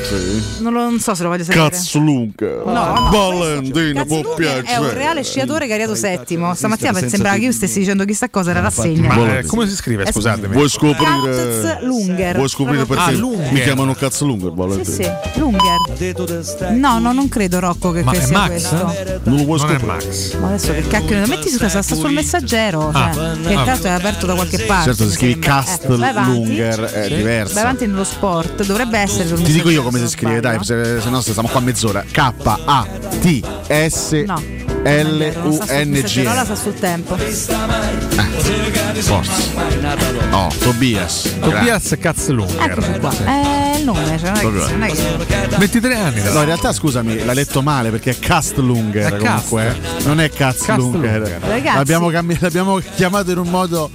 [0.61, 1.69] Non, lo, non so se lo voglio sapere.
[1.71, 2.63] Cazzo lunga.
[2.65, 4.95] No, no, Valentina, può È un piacere.
[4.95, 6.55] reale sciatore che è arrivato settimo.
[6.55, 9.13] Stamattina sembrava che io stessi dicendo chissà cosa era rassegna.
[9.13, 10.05] Ma eh, come si scrive?
[10.05, 10.55] Eh, Scusatemi.
[10.55, 12.37] Vuoi scoprire, Caz Lunger.
[12.37, 13.53] vuoi scoprire perché così.
[13.53, 14.85] mi chiamano cazzo Lunger, Valentina?
[14.85, 16.73] Sì, sì, Lunger.
[16.73, 18.49] No, no, non credo Rocco che, Ma che è sia Max?
[18.49, 18.77] questo.
[19.25, 19.85] Non lo vuoi Non è scoprire?
[19.87, 20.35] Max.
[20.35, 22.91] Ma adesso che cacchio ne metti su casa, sta sul messaggero.
[22.93, 23.37] Cioè, Ah.
[23.47, 23.65] che Ah.
[23.65, 24.85] tanto è aperto da qualche parte.
[24.91, 25.51] Certo, se scrivi sembra.
[25.51, 26.25] cast Eh, vai.
[26.27, 27.59] Lunger è Vai diverso.
[27.59, 31.01] avanti nello sport, dovrebbe essere sul Ti dico io come si non scrive, dai, se,
[31.01, 32.05] se no stiamo qua mezz'ora.
[32.11, 32.33] K
[32.65, 32.87] A
[33.21, 34.74] T S No.
[34.85, 37.17] L Non U sta sul tempo.
[39.01, 39.33] Forza.
[40.29, 41.37] No, Tobias.
[41.41, 42.71] Tobias Katzlunger.
[42.71, 43.11] Eccoci qua.
[43.25, 44.69] È il nome, cioè non è che, Proprio.
[44.69, 46.23] non è che 23 anni.
[46.23, 50.05] No, in realtà scusami, l'hai letto male perché è Castlunger È comunque, eh.
[50.05, 50.31] non è.
[50.35, 51.77] Ragazzi.
[51.77, 53.91] L'abbiamo, cambi- l'abbiamo chiamato in un modo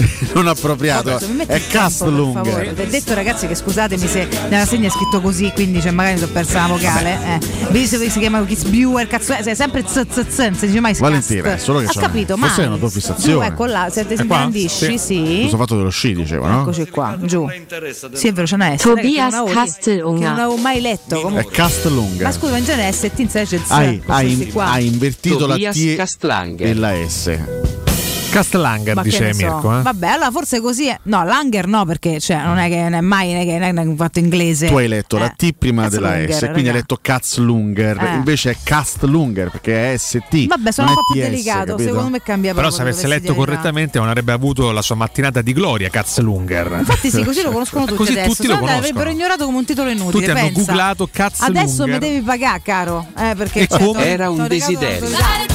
[0.34, 1.18] non appropriato.
[1.20, 1.66] Vabbè, è.
[1.66, 2.72] Castlunger.
[2.74, 6.14] Vi ho detto ragazzi che scusatemi se nella segna è scritto così, quindi cioè, magari
[6.14, 7.18] mi sono persa la vocale.
[7.24, 7.38] Eh.
[7.70, 10.94] Visto che si chiama Kitzbühel, cazzo, eh, sei sempre z z, non si dice mai
[10.94, 11.56] Valentina, scast.
[11.56, 13.46] è solo che Ha sono- capito, ma è una tua fissazione.
[13.46, 15.36] Ecco là, se ti ingrandisci, sì.
[15.40, 16.60] Questo fatto dello sci, dicevo, no?
[16.62, 17.46] Eccoci qua, giù.
[18.12, 18.82] Sì, è vero, c'è una S.
[18.82, 20.18] Tobias Castellunga.
[20.18, 21.28] Che non avevo mai letto.
[21.36, 21.44] È.
[21.46, 22.22] Castlunger.
[22.26, 23.70] Ma scusa, in genere S e T invece Z.
[23.70, 26.66] hai, invertito Tobias la T Castlanger.
[26.66, 27.89] e la S.
[28.30, 29.44] Castlanger, Ma dice so.
[29.44, 29.78] Mirko.
[29.78, 29.82] Eh?
[29.82, 30.98] Vabbè, allora forse così è.
[31.04, 33.78] No, Langer no, perché cioè, non è che non è mai non è che non
[33.78, 34.68] è un fatto inglese.
[34.68, 35.34] Tu hai letto la Eh.
[35.36, 36.68] T prima della S, quindi raga.
[36.70, 38.14] hai letto Katzlunger, Eh.
[38.14, 40.46] invece è Castlunger perché è ST.
[40.46, 41.70] Vabbè, sono un po' più delicato.
[41.72, 41.88] capito?
[41.88, 45.52] Secondo me cambia Però se avesse letto correttamente non avrebbe avuto la sua mattinata di
[45.52, 46.76] gloria Katzlunger.
[46.78, 48.28] Infatti sì, così lo conoscono tutti Così adesso.
[48.34, 48.80] tutti lo no conoscono.
[48.86, 50.12] l'avrebbero ignorato come un titolo inutile.
[50.12, 50.60] Tutti hanno pensa.
[50.72, 51.62] googlato Katzlunger.
[51.62, 53.06] Adesso mi devi pagare, caro.
[53.18, 55.08] Eh, perché cioè, Era un desiderio.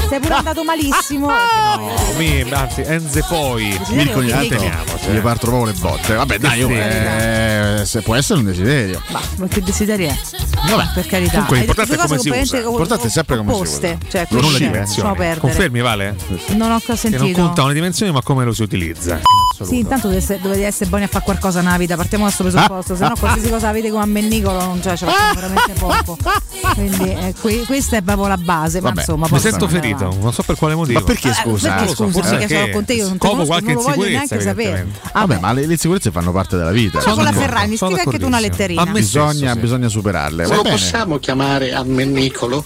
[0.10, 1.30] Sei pure andato malissimo.
[2.18, 3.80] Mi- anzi, Enze poi.
[3.90, 6.14] Mirko ogni tanto gli partono proprio le botte.
[6.16, 9.02] Vabbè, dai, io, eh, se può essere un desiderio.
[9.10, 10.18] Ma ma che desiderio è?
[10.70, 11.32] Vabbè, per carità.
[11.34, 12.58] Comunque, l'importante è come si usa.
[12.60, 13.98] L'importante è sempre come si opposte.
[14.02, 14.10] usa.
[14.10, 15.16] Cioè, Non dimensioni.
[15.16, 15.40] perdere.
[15.40, 16.16] Confermi, Vale?
[16.56, 17.42] Non ho Che non sentito.
[17.42, 19.20] contano le dimensioni, ma come lo si utilizza.
[19.64, 22.58] Sì, intanto dovete essere, dovete essere buoni a fare qualcosa nella vita, partiamo da questo
[22.58, 26.18] presupposto, se no qualsiasi cosa avete come ammennicolo non cioè, ce la facciamo veramente poco.
[26.74, 30.34] Quindi eh, que- questa è proprio la base, ma Vabbè, insomma Mi sento ferito, non
[30.34, 31.00] so per quale motivo.
[31.00, 31.74] Ma perché Eh, scusa?
[31.74, 33.94] perché so, scusa, forse mica perché sono con te, io non conosco, qualche non lo
[33.96, 34.88] voglio neanche sapere.
[35.14, 36.98] Vabbè, ma le, le insicurezze fanno parte della vita.
[37.00, 38.82] Allora, con la Ferragni, sono scrivi anche tu una letterina.
[38.82, 39.60] A Bisogna, sì.
[39.60, 40.46] bisogna superarle.
[40.46, 42.66] Va Lo possiamo chiamare ammennicolo?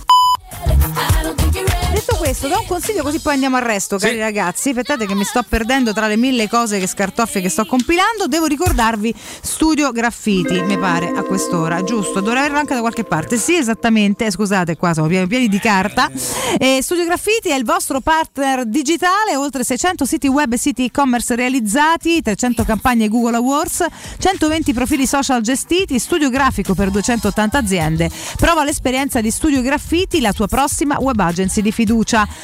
[1.99, 4.69] Detto questo, do un consiglio così poi andiamo al resto, cari ragazzi.
[4.69, 8.27] Aspettate che mi sto perdendo tra le mille cose che scartoffie che sto compilando.
[8.27, 12.21] Devo ricordarvi Studio Graffiti, mi pare, a quest'ora, giusto?
[12.21, 13.35] Dovrei averlo anche da qualche parte.
[13.35, 14.31] Sì, esattamente.
[14.31, 16.09] Scusate, qua siamo pieni, pieni di carta.
[16.57, 21.35] Eh, Studio Graffiti è il vostro partner digitale, oltre 600 siti web e siti e-commerce
[21.35, 23.85] realizzati, 300 campagne Google Awards,
[24.17, 28.09] 120 profili social gestiti, studio grafico per 280 aziende.
[28.38, 31.88] Prova l'esperienza di Studio Graffiti, la tua prossima web agency di fiducia.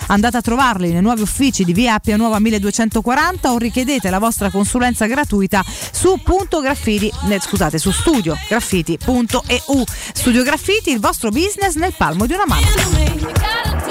[0.08, 4.50] Andate a trovarli nei nuovi uffici di Via Appia Nuova 1240 o richiedete la vostra
[4.50, 9.84] consulenza gratuita su punto graffiti, eh, scusate, su studiograffiti.eu.
[10.14, 12.66] Studio Graffiti, il vostro business nel palmo di una mano.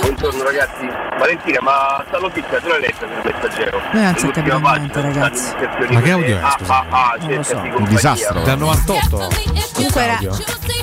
[0.01, 0.87] Buongiorno ragazzi,
[1.19, 3.81] Valentina, ma sta notizia tu l'hai letta sul messaggero?
[3.93, 5.53] Noi non capiamo pagina, niente, ragazzi.
[5.93, 6.41] Ma che di audio è?
[6.41, 7.57] AAA, Non lo so.
[7.57, 8.43] Un disastro.
[8.43, 9.29] Dal 98?
[9.73, 10.19] Comunque era.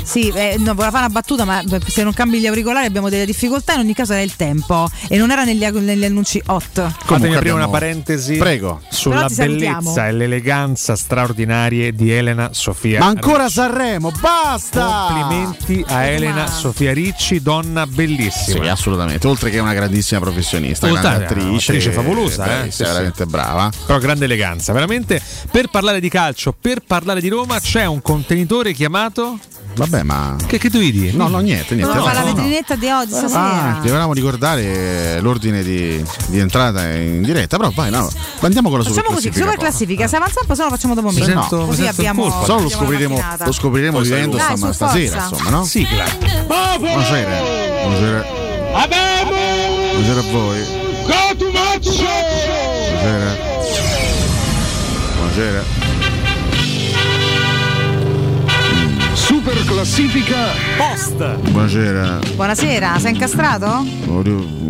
[0.03, 3.25] Sì, eh, no, voleva fare una battuta, ma se non cambi gli auricolari abbiamo delle
[3.25, 3.73] difficoltà.
[3.73, 4.60] In ogni caso era il tempo
[5.07, 6.61] e non era negli, negli annunci hot.
[6.73, 8.81] Fatemi Comunque aprire abbiamo- una parentesi Prego.
[8.89, 12.99] sulla bellezza e l'eleganza straordinarie di Elena Sofia.
[12.99, 13.53] Ma ancora Ricci.
[13.53, 15.07] Sanremo, basta!
[15.09, 18.63] Complimenti a Elena Sofia Ricci, donna bellissima.
[18.63, 19.27] Sì, assolutamente.
[19.27, 22.83] Oltre che una grandissima professionista, Oltre- grande eh, attrice, attrice favolosa, eh, bravissima, sì, sì.
[22.83, 23.71] veramente brava.
[23.85, 25.21] Però grande eleganza, veramente.
[25.49, 29.37] Per parlare di calcio, per parlare di Roma, c'è un contenitore chiamato
[29.73, 30.35] Vabbè, ma.
[30.45, 31.13] Che, che devi dire?
[31.15, 31.95] No, no, niente, niente.
[31.95, 32.33] No, fare la no.
[32.33, 33.77] vetrinetta di oggi Ah, stasera.
[33.81, 38.09] ti volevamo ricordare l'ordine di, di entrata in diretta, però vai, no.
[38.41, 39.49] Andiamo con la super Facciamo così, classifica.
[39.51, 41.47] super classifica, se avanza un po' se no lo facciamo dopo meno.
[41.49, 42.45] no, così abbiamo colpa.
[42.45, 44.87] Solo lo abbiamo scopriremo, lo scopriremo vivendo insomma, forza.
[44.89, 45.63] stasera, insomma, no?
[45.63, 46.03] Sigla.
[46.77, 47.39] Buonasera.
[47.83, 48.25] Buonasera.
[49.93, 50.59] Buonasera a voi.
[53.01, 53.37] Buonasera.
[55.17, 55.80] Buonasera.
[59.51, 60.47] Super classifica
[60.77, 61.49] post.
[61.49, 62.19] Buonasera.
[62.35, 63.85] Buonasera, sei incastrato?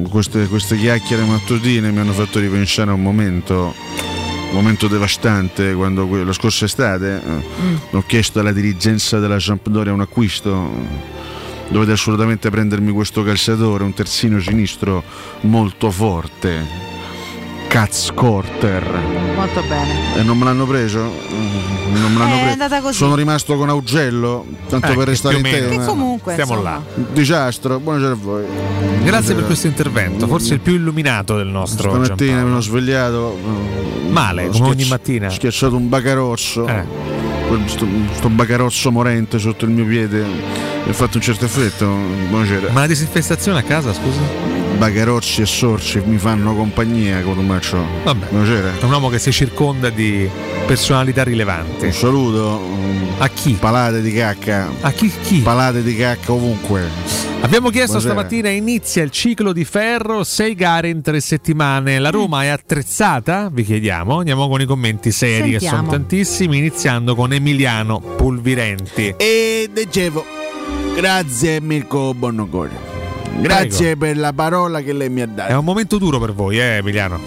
[0.10, 6.08] Queste, queste chiacchiere mattutine mi hanno fatto ripensare a un momento, un momento devastante quando
[6.24, 10.72] la scorsa estate eh, ho chiesto alla dirigenza della Sampdoria un acquisto.
[11.70, 15.04] Dovete assolutamente prendermi questo calciatore, un terzino sinistro
[15.42, 16.91] molto forte.
[18.14, 18.84] Corter.
[19.34, 20.16] Molto bene.
[20.18, 21.00] E non me l'hanno preso?
[21.00, 22.52] Non me l'hanno Eh, è preso.
[22.52, 22.98] andata così.
[22.98, 25.70] Sono rimasto con Augello, tanto Eh, per restare in più o meno.
[25.70, 25.82] tema.
[25.82, 26.70] Che comunque, Stiamo insomma.
[26.70, 26.82] là.
[27.14, 28.44] Disastro, buonasera a voi.
[29.04, 31.92] Grazie per questo intervento, forse il più illuminato del nostro.
[31.92, 32.62] Stamattina mi Giampaolo.
[32.62, 35.28] sono svegliato mm, Male, ho come ogni mattina.
[35.28, 36.68] Ho schiacciato un bacarozzo.
[36.68, 36.84] Eh.
[37.48, 41.88] Quel- Sto, sto bacarozzo morente sotto il mio piede mi ha fatto un certo effetto.
[42.30, 42.70] Buonasera.
[42.74, 44.51] Ma la disinfestazione a casa, scusa?
[44.82, 47.86] Bacarozzi e sorci mi fanno compagnia, Cotumaccio.
[48.04, 48.30] Vabbè.
[48.30, 50.28] È un uomo che si circonda di
[50.66, 51.86] personalità rilevanti.
[51.86, 52.60] Un saluto.
[53.20, 53.52] A chi?
[53.60, 54.72] Palate di cacca.
[54.82, 55.12] A chi?
[55.22, 55.42] chi?
[55.42, 56.90] Palate di cacca ovunque.
[57.42, 58.28] Abbiamo chiesto Buonasera.
[58.28, 62.00] stamattina inizia il ciclo di ferro, sei gare in tre settimane.
[62.00, 63.50] La Roma è attrezzata?
[63.54, 64.18] Vi chiediamo.
[64.18, 65.78] Andiamo con i commenti seri, che Sentiamo.
[65.78, 69.14] sono tantissimi, iniziando con Emiliano Pulvirenti.
[69.16, 70.26] E dicevo,
[70.96, 72.91] grazie Mirko Bonnocore.
[73.40, 75.60] Grazie per la parola che lei mi ha È dato.
[75.60, 77.20] un momento duro per voi, eh, Emiliano?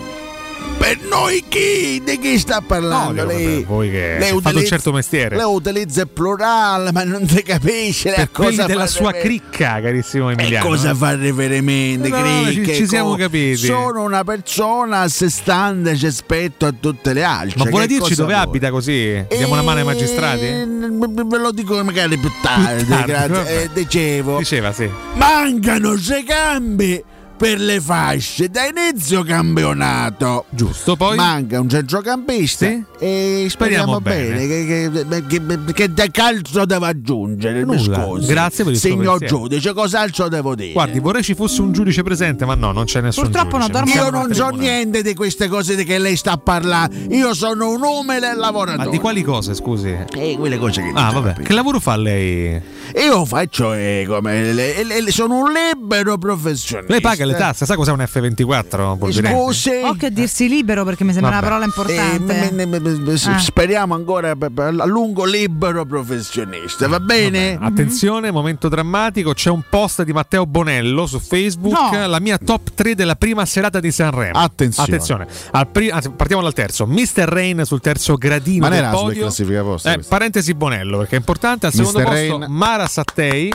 [0.76, 2.02] Per noi chi?
[2.04, 3.12] Di chi sta No, parlando?
[3.22, 5.34] dico lei, voi che lei fate un certo mestiere.
[5.36, 9.46] Lei utilizza il plurale, ma non si capisce Per a cosa della sua riferimento.
[9.50, 10.66] cricca, carissimo E Emiliano.
[10.66, 12.08] cosa fa riferimento?
[12.08, 13.56] No, no, ci- cricche, ci siamo co- capiti.
[13.56, 17.64] Sono una persona a sé stante rispetto a tutte le altre.
[17.64, 18.46] Ma vuole dirci dove vuole?
[18.48, 19.24] abita così?
[19.28, 20.44] Diamo una mano ai magistrati?
[20.44, 23.62] Eh, Ve lo dico magari più tardi, tardi, grazie.
[23.62, 24.88] Eh, dicevo, Diceva sì.
[25.14, 27.02] mancano sei cambi
[27.36, 30.44] per le fasce da inizio campionato.
[30.50, 32.84] Giusto, poi Manca un centrocampista Sì?
[32.98, 34.34] e speriamo, Speriamo bene.
[34.46, 37.64] bene, che, che- che da calcio devo aggiungere.
[37.64, 38.04] Mi Nulla.
[38.04, 38.26] scusi.
[38.26, 39.36] Grazie per il Signor pensiero.
[39.42, 40.72] giudice, cos'altro devo dire?
[40.72, 43.72] Guardi, vorrei ci fosse un giudice presente, ma no, non c'è nessun Purtroppo giudice.
[43.72, 46.94] non dormo io non so niente di queste cose di che lei sta parlando.
[47.14, 48.84] Io sono un umile lavoratore.
[48.84, 49.88] Ma di quali cose, scusi?
[50.16, 51.28] Eh, quelle cose che Ah, vabbè.
[51.28, 51.48] capito?
[51.48, 52.60] Che lavoro fa lei?
[52.96, 56.92] Io faccio eh, come le- le- le- sono un libero professionista.
[56.92, 58.96] Lei paga le tasse, sa cos'è un F24?
[58.98, 59.38] Polvirenti?
[59.38, 59.70] Scusi.
[59.82, 61.40] Occhio a dirsi libero perché mi sembra Vabbè.
[61.46, 62.48] una parola importante.
[62.48, 63.38] Eh, me- me- me- me- Ah.
[63.38, 67.56] Speriamo ancora a lungo libero professionista, va bene?
[67.60, 72.06] Attenzione, momento drammatico, c'è un post di Matteo Bonello su Facebook, No.
[72.06, 74.38] la mia top 3 della prima serata di Sanremo.
[74.38, 75.26] Attenzione.
[75.52, 77.24] Al pri- anzi, partiamo dal terzo, Mr.
[77.26, 79.20] Rain sul terzo gradino Ma non del era podio.
[79.22, 82.04] classifica posta Eh, parentesi Bonello perché è importante, al secondo Mr.
[82.04, 82.46] posto Rain.
[82.48, 83.52] Mara Sattei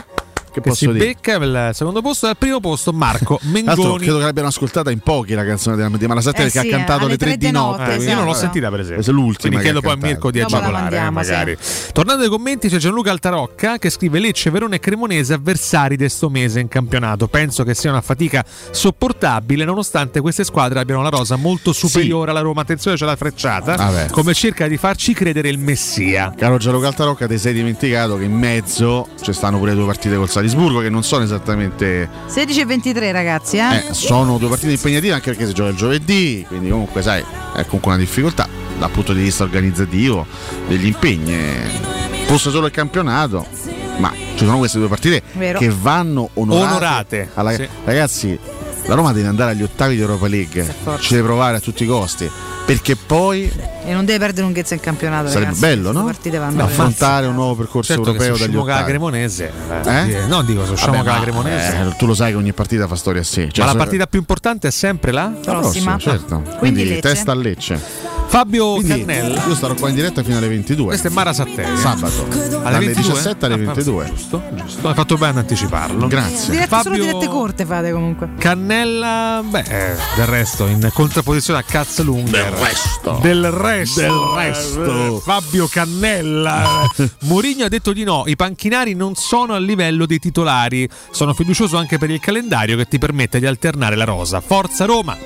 [0.52, 1.06] Che che si posso dire?
[1.06, 3.98] becca al secondo posto e al primo posto Marco Mengoni.
[4.04, 6.70] credo che l'abbiano ascoltata in pochi la canzone della di Malasattere Eh che sì, ha
[6.76, 7.82] cantato alle le tre di notte.
[7.82, 9.02] notte, Eh, io non l'ho sentita per esempio.
[9.02, 9.96] Questa è l'ultima Quindi chiedo poi a.
[9.96, 11.30] Mirko di agevolare, eh, mandiamo, sì.
[11.30, 11.56] magari.
[11.92, 16.28] Tornando ai commenti c'è Gianluca Altarocca che scrive Lecce, Verona e Cremonese avversari di sto
[16.30, 17.26] mese in campionato.
[17.28, 22.40] Penso che sia una fatica sopportabile nonostante queste squadre abbiano la rosa molto superiore alla
[22.40, 22.62] Roma.
[22.62, 23.76] Attenzione c'è la frecciata.
[23.76, 24.08] Vabbè.
[24.10, 26.32] Come cerca di farci credere il Messia.
[26.36, 30.28] Caro Gianluca Altarocca, ti sei dimenticato che in mezzo ci stanno pure due partite col
[30.40, 33.88] Salisburgo che non sono esattamente 16 e 23 ragazzi, eh?
[33.88, 37.22] Eh, sono due partite impegnative anche perché si gioca il giovedì, quindi comunque sai,
[37.54, 38.48] è comunque una difficoltà
[38.78, 40.26] dal punto di vista organizzativo
[40.66, 41.36] degli impegni.
[42.24, 43.44] Fosse solo il campionato,
[43.98, 45.58] ma ci sono queste due partite Vero.
[45.58, 46.68] che vanno onorate.
[46.70, 47.68] Onorate, Alla- sì.
[47.84, 48.38] Ragazzi,
[48.86, 51.86] la Roma deve andare agli ottavi di Europa League, ci deve provare a tutti i
[51.86, 52.28] costi,
[52.66, 53.50] perché poi
[53.84, 55.28] E non deve perdere lunghezza in campionato.
[55.28, 55.60] sarebbe ragazzi.
[55.60, 56.12] bello, no?
[56.50, 58.84] No, affrontare un nuovo percorso Certo europeo dagli ottavi.
[58.84, 59.52] Cremonese.
[59.84, 60.10] Eh?
[60.12, 61.76] eh, No, dico, se usciamo Vabbè, ma, Cremonese.
[61.88, 63.48] eh, tu lo sai che ogni partita fa storia a sé.
[63.50, 65.32] Cioè, Ma la partita più importante è sempre la?
[65.44, 65.96] la prossima.
[65.98, 66.42] certo.
[66.58, 67.80] Quindi Quindi, testa a Lecce.
[68.30, 69.44] Fabio Quindi Cannella.
[69.44, 70.86] io starò qua in diretta fino alle 22.
[70.86, 71.76] Questo è Mara Sattei.
[71.76, 72.26] Sabato.
[72.30, 72.94] Alle Dalle 22?
[73.02, 74.04] 17 alle Ah, 22.
[74.06, 74.88] Giusto, giusto.
[74.88, 76.06] Hai fatto bene ad anticiparlo.
[76.06, 76.50] Grazie.
[76.52, 78.28] Dirette Fabio- solo dirette corte fate comunque.
[78.38, 82.30] Cannella, beh, eh, del resto, in contrapposizione a Cazzo Lunger.
[82.52, 83.18] Del resto.
[83.20, 84.00] Del resto.
[84.00, 85.18] Del resto.
[85.24, 86.88] Fabio Cannella.
[87.26, 90.88] Mourinho ha detto di no, i panchinari non sono a livello dei titolari.
[91.10, 94.40] Sono fiducioso anche per il calendario che ti permette di alternare la rosa.
[94.40, 95.16] Forza Roma!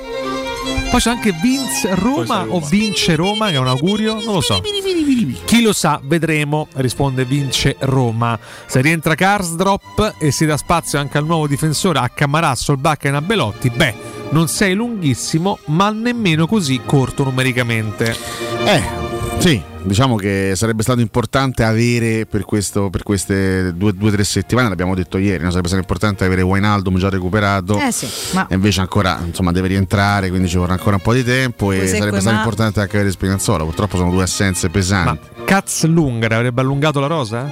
[0.91, 4.62] Poi c'è anche Vince Roma o Vince Roma, che è un augurio, non lo so.
[5.45, 8.39] Chi lo sa, vedremo, risponde Vince Roma.
[8.66, 13.11] Se rientra Karsdrop e si dà spazio anche al nuovo difensore a Camarà, Solbacca e
[13.11, 13.95] Nabelotti, beh,
[14.31, 18.16] non sei lunghissimo, ma nemmeno così corto numericamente.
[18.65, 24.24] Eh, sì, diciamo che sarebbe stato importante avere per, questo, per queste due o tre
[24.24, 25.51] settimane, l'abbiamo detto ieri, no?
[25.51, 27.78] sarebbe stato importante avere Wijnaldum già recuperato.
[27.78, 31.12] Eh sì, ma E invece ancora insomma deve rientrare, quindi ci vorrà ancora un po'
[31.12, 33.65] di tempo e secco sarebbe stato ma- importante anche avere Spinazzola.
[33.65, 35.27] Purtroppo sono due assenze pesanti.
[35.44, 37.44] Katz Lunger avrebbe allungato la rosa?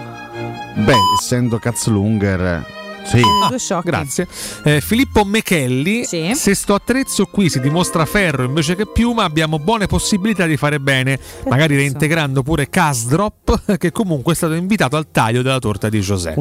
[0.74, 2.64] Beh, essendo Katzlunger,
[3.04, 3.20] sì.
[3.48, 3.86] due sciocchi.
[3.86, 4.26] Grazie.
[4.64, 9.86] Eh, Filippo Mechelli, se sto attrezzo qui si dimostra ferro invece che piuma, abbiamo buone
[9.86, 11.18] possibilità di fare bene,
[11.48, 16.34] magari reintegrando pure Kasdrop, che comunque è stato invitato al taglio della torta di José.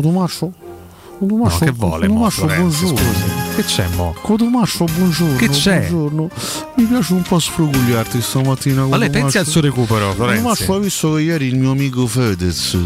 [1.21, 1.57] Codomascio?
[1.59, 3.13] No, che vuole, mo, Codomascio, Florenzi, buongiorno.
[3.13, 3.55] scusi.
[3.55, 4.15] Che c'è mo?
[4.21, 5.35] Codomascio, buongiorno.
[5.35, 5.87] Che c'è?
[5.89, 6.29] Buongiorno.
[6.77, 8.85] Mi piace un po' sfrugugliarti stamattina.
[8.87, 10.41] Ma lei pensi al suo recupero, Florenzi?
[10.41, 12.77] Codomascio, hai visto che ieri il mio amico Fedez.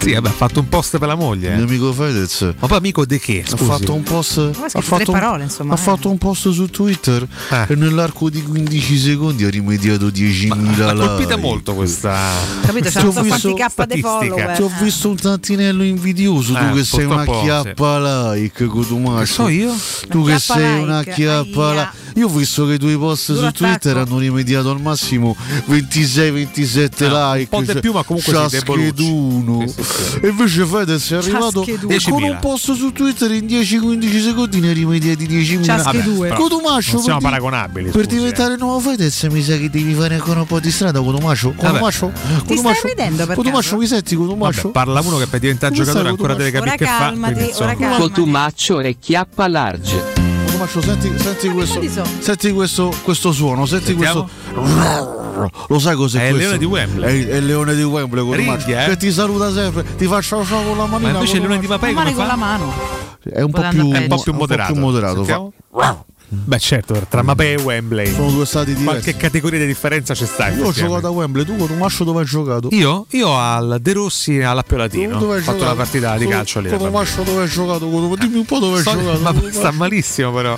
[0.00, 1.50] Sì, vabbè, ha fatto un post per la moglie.
[1.50, 2.54] Il mio amico Fedez.
[2.58, 3.42] Ma poi amico di che?
[3.44, 3.64] Ha Scusi.
[3.64, 4.38] fatto un post.
[4.38, 5.80] Ma ha Ha fatto, tre un- parole, insomma, ha eh.
[5.80, 7.28] fatto un post su Twitter
[7.68, 11.46] e nell'arco di 15 secondi ha rimediato 10.000 L'ha colpita like.
[11.46, 12.16] molto questa.
[12.62, 12.88] Capito?
[12.88, 13.52] C'è Ti non ho so visto-.
[13.54, 14.82] Ti ho eh.
[14.82, 19.20] visto un tantinello invidioso, tu Eh, che sei una chiappa like, Cotumascio.
[19.20, 19.74] Che so io?
[20.08, 21.90] Tu che sei una like, chiappa like.
[22.16, 25.36] Io ho visto che i tuoi post su Twitter hanno rimediato al massimo
[25.68, 27.54] 26-27 No, like.
[27.54, 28.32] un po' di più, ma comunque.
[28.32, 29.66] Ciascheduno.
[29.66, 30.18] Sì, sì, sì.
[30.20, 31.88] E invece Fedez è arrivato e con
[32.22, 32.30] 10.000.
[32.30, 35.62] un post su Twitter in 10-15 secondi ne ha rimediati 10.000.
[35.64, 36.28] Ciaschedue.
[36.28, 37.90] però Cotumascio, non siamo per paragonabili.
[37.90, 38.18] per scusi, eh.
[38.18, 41.00] diventare nuovo Fedez mi sa che devi fare ancora un po' di strada
[42.88, 43.76] ridendo per Cotumascio, caso?
[43.76, 44.60] mi senti Cotumascio?
[44.62, 47.09] Vabbè, parla uno che per diventare giocatore ancora deve capire che fa.
[47.10, 48.00] Calmati, ora calmati.
[48.02, 50.02] Cotumaccio e chiappa large.
[50.46, 54.28] Cotumascio, senti, senti questo, senti questo, questo suono, senti Sentiamo?
[54.52, 55.50] questo.
[55.68, 56.48] Lo sai cos'è È il questo?
[56.50, 57.24] leone di Wembley.
[57.24, 58.56] È, è il leone di Wembley, Cotumascio.
[58.56, 58.88] Ringhia, eh?
[58.90, 61.10] Che ti saluta sempre, ti fa ciao ciao con la Ma manina.
[61.12, 62.72] invece il leone di come con la mano.
[63.22, 64.02] è un po' più, peggio.
[64.02, 64.74] Un po' più moderato.
[64.74, 66.04] moderato, fa- Sentiamo?
[66.32, 68.12] Beh, certo, tra Mapei e Wembley.
[68.14, 68.84] Sono due stati diversi.
[68.84, 70.48] Qualche categoria di differenza c'è sta.
[70.50, 72.68] Io ho giocato a Wembley, tu Cotumascio dove hai giocato?
[72.70, 73.06] Io?
[73.10, 75.18] Io al De Rossi all'Appio Latino.
[75.18, 75.64] Dove Ho fatto giocato?
[75.64, 76.68] una partita di calcio lì.
[76.70, 77.86] Cotumascio dove hai giocato?
[78.16, 79.18] Dimmi un po' dove hai So- giocato.
[79.20, 80.56] ma sta malissimo però.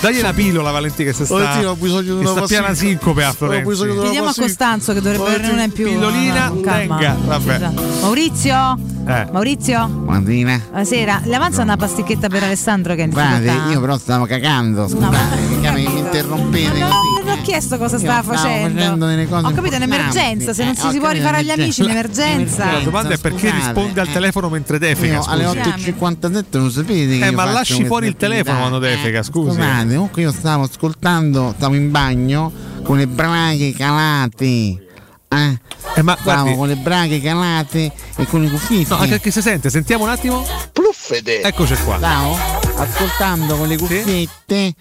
[0.00, 2.74] Dagli una pillola Valentina che si sta, Valentina, ho bisogno di una piena pasticca.
[2.74, 3.82] sincope a Ho bisogno di Florenzi.
[3.82, 4.46] una Chiediamo a pasticca.
[4.46, 5.84] Costanzo che dovrebbe averne una in più.
[5.86, 6.96] Pillolina, No, calma.
[6.96, 7.70] venga, vabbè.
[8.00, 8.78] Maurizio?
[9.06, 9.26] Eh.
[9.32, 9.86] Maurizio?
[9.88, 10.60] Buonasera.
[10.70, 11.20] Buonasera.
[11.24, 13.70] Le avanza una pasticchetta per Alessandro che è in difficoltà?
[13.70, 14.88] io però stavo cagando.
[14.88, 16.80] Scusate, mica mi mi interrompete così.
[17.24, 18.74] non, ho chiesto cosa stava stavo facendo.
[18.78, 20.52] facendo delle cose ho capito, è un'emergenza.
[20.52, 22.24] Se non Eh, si ho si può rifare agli amici, emergenza.
[22.24, 22.72] un'emergenza.
[22.72, 24.12] La domanda è perché Scusate, risponde al eh.
[24.12, 25.12] telefono mentre defeca.
[25.14, 25.94] Io alle scusi.
[25.98, 29.50] 8.57 non sapete che Eh, ma lasci fuori il telefono quando defeca, scusi.
[29.56, 34.84] Scusate, comunque io stavo ascoltando, stavo in bagno con le brache calate.
[35.32, 35.58] Eh,
[35.94, 38.86] Eh, ma guardi, con le brache calate e con i cuffietti.
[38.90, 40.44] no, anche che si sente, sentiamo un attimo.
[40.72, 41.40] Pluffede.
[41.42, 41.98] Eccoci qua.
[41.98, 42.36] Stavo
[42.76, 44.74] ascoltando con le cuffiette,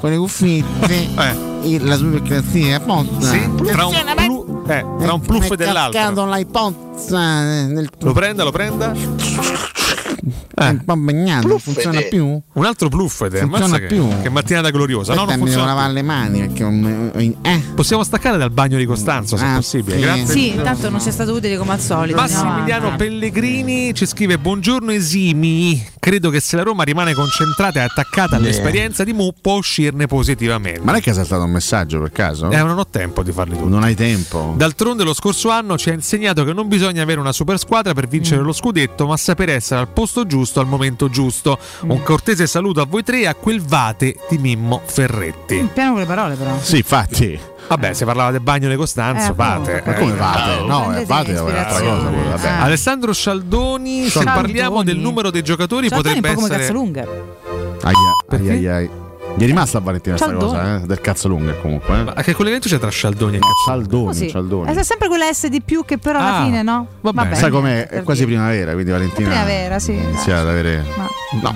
[0.00, 1.08] con le cuffiette,
[1.64, 1.78] Eh.
[1.80, 3.30] la superclassifica apposta.
[3.32, 6.26] Sì, tra un, plu- eh, tra un pluff e dell'altro.
[6.32, 6.74] l'iPod
[7.10, 8.92] eh, nel Lo prenda, lo prenda.
[10.54, 12.40] È un po' bagnato, non funziona più?
[12.52, 13.38] Un altro pluffete.
[13.40, 14.08] Funziona ammazza che, più.
[14.22, 15.14] che mattinata gloriosa.
[15.14, 15.66] No, Aspetta, non mi devo funziona.
[15.66, 17.10] lavare le mani perché non-
[17.42, 17.62] eh.
[17.74, 19.96] Possiamo staccare dal bagno di Costanzo, se Ah, possibile.
[19.96, 20.02] sì.
[20.02, 20.26] Grazie.
[20.26, 22.16] Sì, intanto non sia stato utile come al solito.
[22.16, 23.04] Massimiliano avanti.
[23.04, 25.84] Pellegrini ci scrive: Buongiorno esimi.
[25.98, 30.80] Credo che se la Roma rimane concentrata e attaccata all'esperienza di Mu può uscirne positivamente.
[30.80, 32.50] Ma non è che è saltato un messaggio per caso?
[32.50, 33.68] Eh, non ho tempo di farli tutti.
[33.68, 34.54] Non hai tempo.
[34.56, 38.06] D'altronde lo scorso anno ci ha insegnato che non bisogna avere una super squadra per
[38.06, 41.58] vincere lo scudetto, ma sapere essere al posto giusto al momento giusto.
[41.82, 45.68] Un cortese saluto a voi tre e a quel vate di Mimmo Ferretti.
[45.74, 46.56] Piano con le parole, però.
[46.60, 47.38] Sì, infatti.
[47.68, 49.82] Vabbè, se parlava del bagno di Costanzo, Eh, vate.
[49.84, 50.60] Ma come vate?
[50.64, 52.08] No, Prendete eh, vate è un'altra cosa.
[52.08, 52.46] quello, vabbè.
[52.46, 52.50] Eh.
[52.62, 54.36] Alessandro Scialdoni, se Scialdoni.
[54.36, 56.60] parliamo del numero dei giocatori, Cialdoni è un potrebbe po' come essere.
[56.62, 57.08] Cazzalunghe.
[57.82, 59.04] Aia, aia, aia.
[59.36, 60.80] Gli è rimasta a Valentina questa cosa, eh?
[60.86, 61.98] Del cazzo lunga comunque.
[61.98, 62.02] Eh?
[62.04, 63.88] Ma che collegamento c'è tra Scialdoni e No, Cazzalunghe?
[63.90, 64.30] Cialdoni, Così.
[64.30, 64.74] Cialdoni.
[64.74, 66.86] È sempre quella S di più che però alla Ah, fine no?
[67.02, 67.34] vabbè.
[67.34, 67.86] Sai com'è?
[67.86, 69.92] È quasi primavera, quindi Valentina Primavera, sì.
[69.92, 70.84] inizia ad avere.
[70.96, 71.08] Ma-
[71.42, 71.54] No.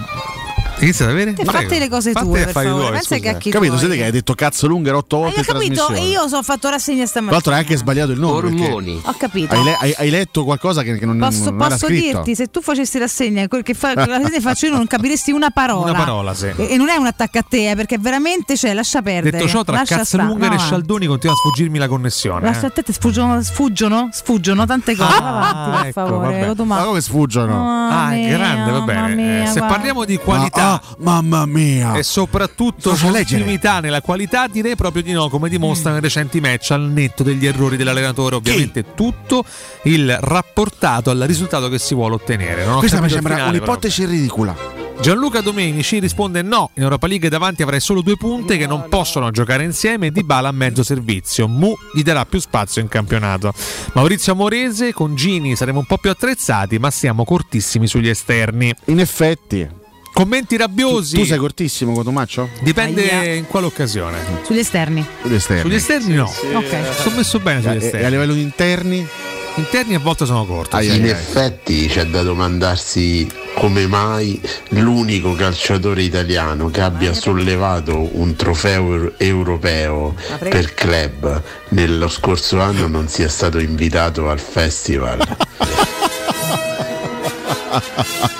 [0.81, 1.33] Inizia ad avere?
[1.35, 2.71] Te fate le cose Fate tue, per favore.
[2.73, 3.21] tuoi, Pensa scusa.
[3.21, 3.73] che a chi Capito?
[3.73, 3.79] tuoi.
[3.85, 5.89] Siete che hai detto cazzo lunga otto Hai volte in capito?
[5.91, 7.33] E io sono fatto rassegna Tra stamattina.
[7.35, 8.41] l'altro hai anche sbagliato il nome.
[8.49, 9.01] perché Ormoni.
[9.05, 9.55] Ho capito.
[9.55, 12.05] Hai, le- hai- hai letto qualcosa che, che non, Posso, non era posso scritto.
[12.17, 15.31] dirti, se tu facessi rassegna, quel che fa, la rassegna che faccio io non capiresti
[15.33, 15.91] una parola.
[15.91, 16.47] Una parola, sì.
[16.57, 19.37] E, e non è un attacco a te, eh, perché veramente c'è, lascia perdere.
[19.37, 20.55] Detto ciò, tra lascia Cazzalunghe stare.
[20.55, 22.41] e No, Scialdoni continua a sfuggirmi la connessione.
[22.47, 22.67] Lascia eh.
[22.67, 25.13] a te, sfuggono, sfuggono, sfuggono tante cose.
[25.15, 26.39] Ah, Va avanti, per ecco, favore.
[26.39, 26.51] vabbè.
[26.51, 26.77] Otomà.
[26.79, 27.89] Ma come sfuggono?
[27.91, 29.15] Ah, è mia, grande, va mamma bene.
[29.15, 29.75] mia, Eh, se guarda.
[29.75, 31.95] parliamo di qualità, Ah, mamma mia.
[31.95, 36.83] e soprattutto continuità nella qualità direi proprio di no come dimostrano i recenti match al
[36.83, 39.45] netto degli errori dell'allenatore ovviamente tutto
[39.85, 43.65] il rapportato al risultato che si vuole ottenere Non Questa mi sembra finale, però.
[43.65, 44.57] un'ipotesi ridicola.
[45.01, 49.31] Gianluca Domenici risponde no, in Europa League davanti avrai solo due punte che non possono
[49.31, 51.49] giocare insieme e Di Bala a mezzo servizio.
[51.49, 53.55] Mu gli darà più spazio in campionato.
[53.95, 58.75] Maurizio Amorese, con Gini saremo un po' più attrezzati ma siamo cortissimi sugli esterni.
[58.87, 59.80] In effetti.
[60.21, 61.17] Commenti rabbiosi.
[61.17, 62.51] Tu sei cortissimo, Cotumaccio?
[62.61, 63.33] Dipende Aia.
[63.37, 64.19] in quale occasione.
[64.45, 65.03] Sugli esterni.
[65.23, 65.63] Sugli esterni.
[65.63, 66.31] Sugli esterni no.
[66.57, 66.77] Ok.
[66.99, 68.03] Sto messo bene sugli Eh, esterni.
[68.03, 69.09] e a livello di interni?
[69.55, 70.77] Interni a volte sono corto.
[70.77, 70.97] Ai, sì.
[70.99, 74.39] In effetti c'è da domandarsi come mai
[74.73, 82.89] l'unico calciatore italiano che abbia sollevato un trofeo euro- europeo per club nello scorso anno
[82.89, 85.27] non sia stato invitato al festival.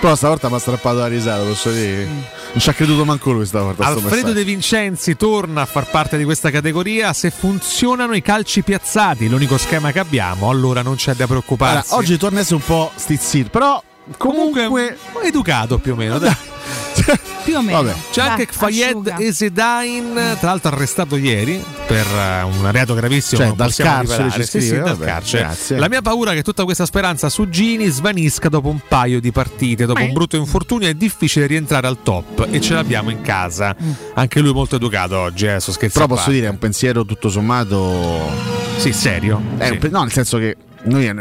[0.00, 2.04] Però stavolta mi ha strappato la risata, posso dire.
[2.04, 3.86] Non ci ha creduto manco lui stavolta.
[3.86, 4.32] Alfredo.
[4.32, 7.12] De Vincenzi torna a far parte di questa categoria.
[7.12, 11.92] Se funzionano i calci piazzati, l'unico schema che abbiamo, allora non c'è da preoccuparsi.
[11.92, 13.82] Allora, oggi torna un po' stizzito, però
[14.16, 16.18] comunque, comunque educato più o meno.
[16.18, 16.54] dai.
[17.44, 17.82] Più o meno.
[17.82, 17.94] Vabbè.
[18.10, 19.14] C'è Dai, anche Fayed.
[19.18, 23.40] Esedain, tra l'altro arrestato ieri per eh, un reato gravissimo.
[23.42, 25.42] Cioè, dal carcere ci Sì, sì, scrive, dal carcere.
[25.44, 25.78] grazie.
[25.78, 29.30] La mia paura è che tutta questa speranza su Gini svanisca dopo un paio di
[29.30, 29.86] partite.
[29.86, 33.76] Dopo un brutto infortunio è difficile rientrare al top e ce l'abbiamo in casa.
[34.14, 36.08] Anche lui molto educato oggi, eh, sto scherzando.
[36.08, 38.28] Però posso dire, è un pensiero tutto sommato.
[38.78, 39.40] Sì, serio.
[39.56, 39.72] È Sì.
[39.72, 40.56] un pe- no, nel senso che
[40.86, 41.14] noi eh,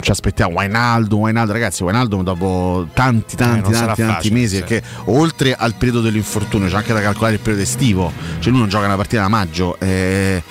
[0.00, 4.62] ci aspettiamo Wijnaldum, Wijnaldum, ragazzi, Wijnaldum dopo tanti, tanti, Eh, tanti, tanti facile, mesi, sì.
[4.62, 8.68] perché oltre al periodo dell'infortunio c'è anche da calcolare il periodo estivo, cioè lui non
[8.68, 10.42] gioca una partita da maggio, è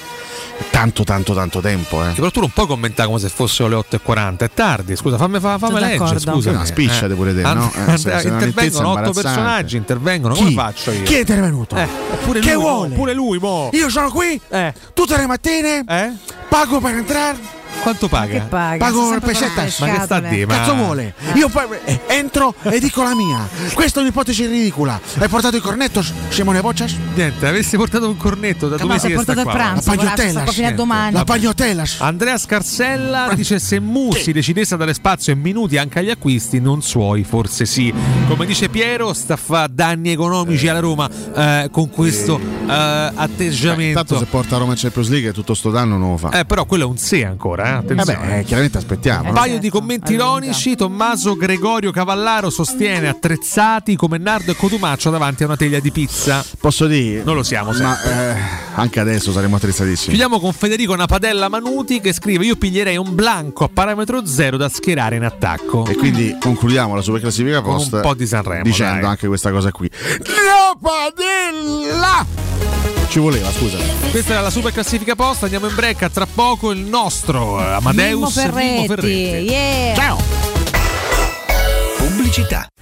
[0.71, 2.03] tanto, tanto, tanto tempo.
[2.05, 2.11] Eh.
[2.13, 5.57] Però tu non puoi commentare come se fossero le 8.40, è tardi, scusa, fammi, fa-
[5.57, 6.49] fammi Sono leggere, scusa.
[6.51, 7.71] Una spiccia pure te, no?
[7.87, 9.21] Eh, se- se intervengono otto imbarazzante.
[9.21, 10.39] personaggi, intervengono, Chi?
[10.43, 11.03] come faccio io?
[11.03, 11.75] Chi è intervenuto?
[11.75, 11.87] Eh,
[12.23, 12.95] pure Che lui, vuole?
[12.95, 13.69] pure lui, mo.
[13.73, 16.11] Io sono qui Eh, tutte le mattine, eh?
[16.47, 17.37] pago per entrare,
[17.85, 18.33] Quanto paga?
[18.33, 18.77] Che paga?
[18.83, 19.79] Pago le pesettas.
[19.79, 20.47] Ma che sta a dire?
[20.47, 21.13] Ma- cazzo vuole?
[21.35, 23.47] Io poi eh, entro e dico la mia.
[23.75, 24.99] Questa è un'ipotesi ridicola.
[25.19, 26.95] Hai portato il cornetto, Simone Boccias?
[27.13, 29.53] Niente, avessi portato un cornetto da mesi si è portato il qua.
[29.53, 30.73] pranzo, La pagliotella, a niente.
[30.75, 31.13] domani.
[31.13, 31.97] La pagnotellas.
[31.99, 36.59] Andrea Scarsella dice se Mu si decidesse a dare spazio e minuti anche agli acquisti
[36.59, 37.93] non suoi forse sì
[38.27, 44.03] come dice Piero sta a fare danni economici alla Roma eh, con questo eh, atteggiamento
[44.03, 46.29] Tanto se porta a Roma in Champions League tutto sto danno non lo fa.
[46.31, 49.21] eh, però quello è un se ancora eh, Vabbè, eh, chiaramente aspettiamo.
[49.23, 49.33] un no?
[49.33, 55.47] paio di commenti ironici Tommaso Gregorio Cavallaro sostiene attrezzati come Nardo e Cotumaccio davanti a
[55.47, 57.23] una teglia di pizza Posso dire?
[57.23, 58.35] non lo siamo Ma eh,
[58.75, 60.09] anche adesso saremo attrezzatissimi.
[60.15, 64.69] Chiudiamo con Federico Napadella Manuti che scrive io piglierei un blanco a parametro zero da
[64.69, 69.01] schierare in attacco E quindi concludiamo la superclassifica Con un post po' di Sanremo, dicendo
[69.01, 69.09] dai.
[69.09, 69.89] anche questa cosa qui.
[70.45, 72.25] Napadella!
[73.15, 73.77] Ci voleva, scusa.
[74.11, 77.63] Questa era la super classifica post, andiamo in break a tra poco il nostro eh,
[77.63, 79.07] Amadeus Mimmo Mimmo Ferretti.
[79.07, 79.95] Yeah.
[79.95, 80.17] Ciao!
[81.95, 82.67] Pubblicità.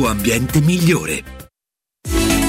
[0.00, 1.22] ambiente migliore.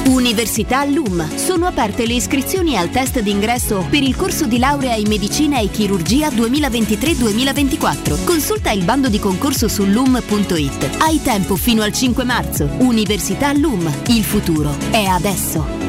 [0.06, 1.36] Università LUM.
[1.36, 5.70] Sono aperte le iscrizioni al test d'ingresso per il corso di laurea in medicina e
[5.70, 8.24] chirurgia 2023-2024.
[8.24, 10.98] Consulta il bando di concorso su lum.it.
[11.00, 12.70] Hai tempo fino al 5 marzo.
[12.80, 13.92] Università LUM.
[14.08, 15.82] Il futuro è adesso.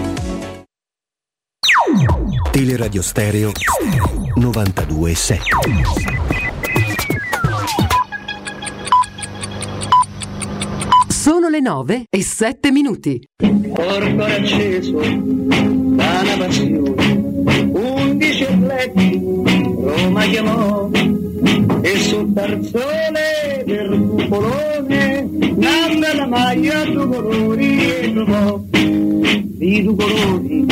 [2.50, 3.50] Teleradio Stereo
[4.36, 6.43] 92.7
[11.24, 13.18] Sono le 9 e 7 minuti.
[13.38, 19.22] Corpo acceso da una passione, undici atleti
[19.80, 20.90] Roma chiamò
[21.80, 25.26] e sul tarzone del cupolone
[25.56, 28.60] nanna la maglia due colori e trovò.
[28.68, 30.66] Di due colori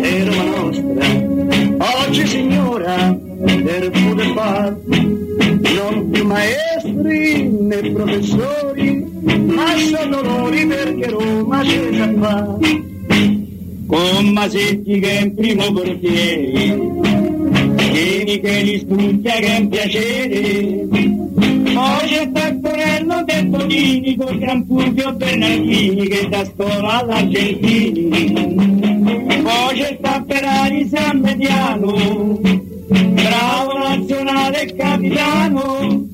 [0.00, 2.06] è Roma nostra.
[2.06, 4.76] Oggi signora per poter fare
[5.76, 9.06] non più maestri né professori
[9.46, 12.58] ma sono dolori perché Roma c'è già fa
[13.86, 16.94] con Masetti che è in primo portiere
[17.96, 20.86] Tieni che li studia che è un piacere.
[21.72, 28.08] Poi c'è Taccorello del Bonini con Gran Fulvio Bernardini che da scuola all'Argentini.
[29.42, 32.65] Poi c'è sta Ferrari San Mediano
[33.04, 36.04] bravo nazionale capitano.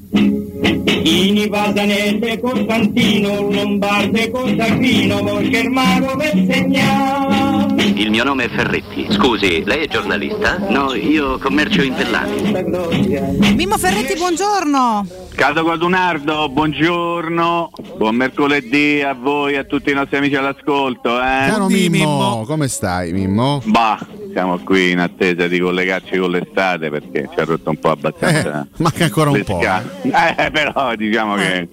[1.04, 9.06] Ini Pasanelle Costantino Lombarde Costantino Volchermano per segnare Il mio nome è Ferretti.
[9.10, 10.56] Scusi, lei è giornalista?
[10.68, 13.54] No, io commercio in Pellani.
[13.56, 15.04] Mimmo Ferretti, buongiorno.
[15.34, 21.18] Caso Codunardo, buongiorno, buon mercoledì a voi e a tutti i nostri amici all'ascolto.
[21.18, 21.48] Eh?
[21.48, 23.60] Caro Mimmo, come stai Mimmo?
[23.64, 23.98] Bah,
[24.32, 28.62] siamo qui in attesa di collegarci con l'estate perché ci ha rotto un po' abbastanza.
[28.62, 29.58] Eh, manca ancora un po'.
[29.60, 29.90] scale.
[30.36, 31.68] Eh, però diciamo che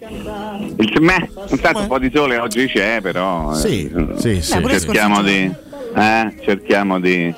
[0.77, 3.51] il, me, intanto un po' di sole oggi c'è, però.
[3.51, 4.63] eh, Sì, sì, sì.
[4.67, 5.67] cerchiamo di.
[5.95, 7.33] Eh, cerchiamo di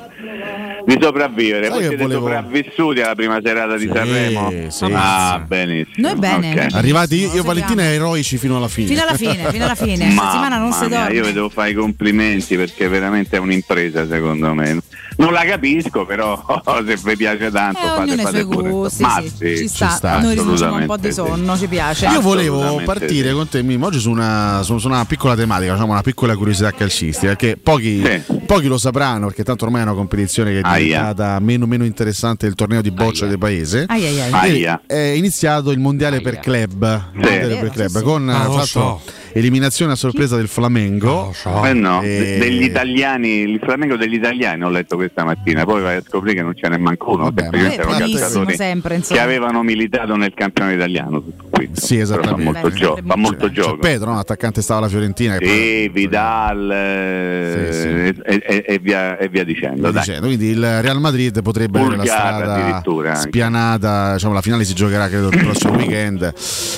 [0.86, 1.65] di sopravvivere.
[1.65, 4.52] Sai Voi siete volevo- sopravvissuti alla prima serata di Sanremo?
[4.69, 6.07] sì, ah, benissimo.
[6.07, 6.52] Noi bene.
[6.65, 6.73] Ok.
[6.73, 8.88] Arrivati io e Valentina eroici fino alla fine.
[8.88, 10.10] Fino alla fine, fino alla fine.
[10.10, 11.14] Settimana non si mia, dorme.
[11.15, 14.80] Io vi devo fare i complimenti perché veramente è un'impresa secondo me.
[15.18, 16.42] Non la capisco, però
[16.86, 18.70] se vi piace tanto Eh, fate, fate suoi pure.
[18.70, 20.20] gusti, Ma sì, sì, ci sta.
[20.20, 22.08] Noi rinunciamo un po' di sonno, ci piace.
[22.08, 25.92] Io volevo partire con te, Mimmo, oggi su una, su su una piccola tematica, diciamo
[25.92, 28.02] una piccola curiosità calcistica, perché pochi,
[28.46, 30.78] pochi lo sapranno, perché tanto ormai è una competizione che è Aia.
[31.00, 33.86] diventata meno, meno interessante del torneo di boccia del paese.
[33.90, 34.32] Ai, ai, ai.
[34.48, 34.82] Ieri Aia.
[34.88, 39.02] È iniziato il mondiale per club, mondiale per club con Ah, so.
[39.34, 41.34] eliminazione a sorpresa del Flamengo.
[41.66, 45.96] Eh no, E- degli italiani, il Flamengo degli italiani ho letto questa mattina, poi vai
[45.98, 50.16] a scoprire che non ce n'è manco uno, semplicemente erano calciatori sempre, che avevano militato
[50.16, 51.24] nel campionato italiano.
[51.68, 51.70] Qui.
[51.82, 52.44] Sì, Però fa esattamente.
[52.62, 53.78] molto, gio- fa molto C'è gioco.
[53.78, 54.20] Pedro, no?
[54.20, 55.38] attaccante stava alla Fiorentina.
[55.38, 59.90] che poi- Sì, Vidal eh, E, e- e via, e via dicendo.
[59.92, 60.28] Via dicendo.
[60.28, 65.30] Quindi il Real Madrid potrebbe avere la strada spianata, diciamo, la finale si giocherà credo
[65.30, 66.34] il prossimo weekend,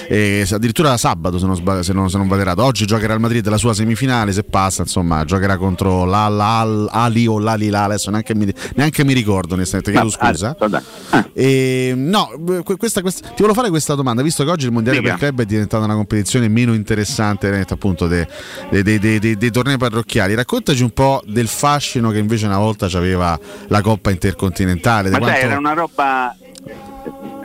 [0.08, 2.64] e addirittura sabato se non, sbag- se non, se non vado errato.
[2.64, 7.28] Oggi giocherà il Madrid la sua semifinale, se passa insomma giocherà contro l'Al Al- Ali
[7.28, 10.56] o l'Alila, adesso neanche mi, neanche mi ricordo onestamente, chiedo Ma- scusa.
[10.60, 10.82] ah, dai.
[11.34, 12.30] E, no,
[12.66, 15.12] que- questa- questa- ti volevo fare questa domanda, visto che oggi il mondiale Dica.
[15.12, 18.26] per club è diventata una competizione meno interessante veramente, appunto dei,
[18.70, 23.40] dei- dei- dei- tornei parrocchiali, raccontaci un po' del fascino che invece una volta c'aveva
[23.68, 25.10] la Coppa Intercontinentale.
[25.10, 26.36] Ma quanto- era una roba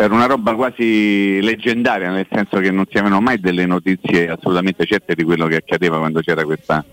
[0.00, 4.86] era una roba quasi leggendaria, nel senso che non si avevano mai delle notizie assolutamente
[4.86, 6.84] certe di quello che accadeva quando c'era questa,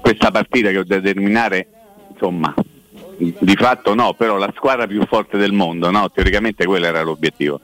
[0.00, 1.66] questa partita che poteva determinare,
[2.10, 2.54] insomma,
[3.18, 6.10] di fatto no, però la squadra più forte del mondo, no?
[6.10, 7.60] Teoricamente quello era l'obiettivo.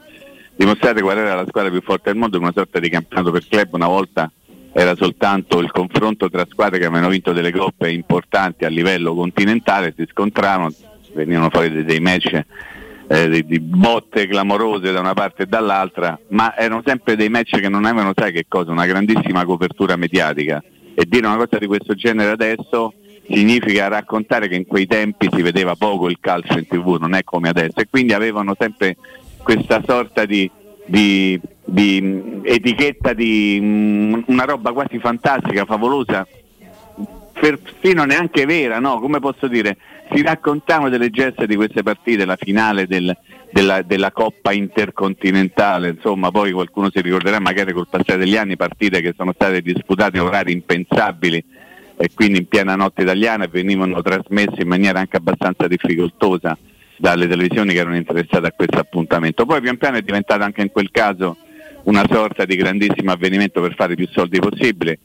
[0.61, 3.49] Dimostrare qual era la squadra più forte del mondo in una sorta di campionato per
[3.49, 4.31] club, una volta
[4.75, 9.95] era soltanto il confronto tra squadre che avevano vinto delle coppe importanti a livello continentale,
[9.97, 10.71] si scontravano,
[11.15, 12.45] venivano fuori dei match
[13.09, 17.59] eh, di, di botte clamorose da una parte e dall'altra, ma erano sempre dei match
[17.59, 20.63] che non avevano, sai che cosa, una grandissima copertura mediatica.
[20.95, 22.93] E dire una cosa di questo genere adesso
[23.27, 27.25] significa raccontare che in quei tempi si vedeva poco il calcio in tv, non è
[27.25, 28.97] come adesso, e quindi avevano sempre
[29.43, 30.51] questa sorta di,
[30.87, 36.27] di- di, mh, etichetta di mh, una roba quasi fantastica, favolosa,
[37.33, 38.99] perfino neanche vera, no?
[39.01, 39.77] Come posso dire?
[40.13, 43.17] Si raccontavano delle gesta di queste partite, la finale del-
[43.53, 49.01] della, della Coppa Intercontinentale, insomma, poi qualcuno si ricorderà magari col passare degli anni partite
[49.01, 51.45] che sono state disputate a orari impensabili
[51.97, 56.57] e quindi in piena notte italiana venivano trasmesse in maniera anche abbastanza difficoltosa
[57.01, 59.47] dalle televisioni che erano interessate a questo appuntamento.
[59.47, 61.39] Poi pian piano è diventato anche in quel caso
[61.85, 64.99] una sorta di grandissimo avvenimento per fare più soldi possibile.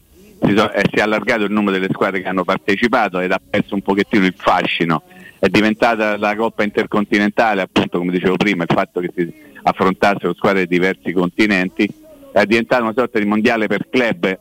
[0.44, 3.40] Si, so- eh, si è allargato il numero delle squadre che hanno partecipato ed ha
[3.50, 5.04] perso un pochettino il fascino.
[5.40, 10.68] È diventata la Coppa Intercontinentale, appunto come dicevo prima, il fatto che si affrontassero squadre
[10.68, 11.88] di diversi continenti,
[12.34, 14.38] è diventata una sorta di mondiale per club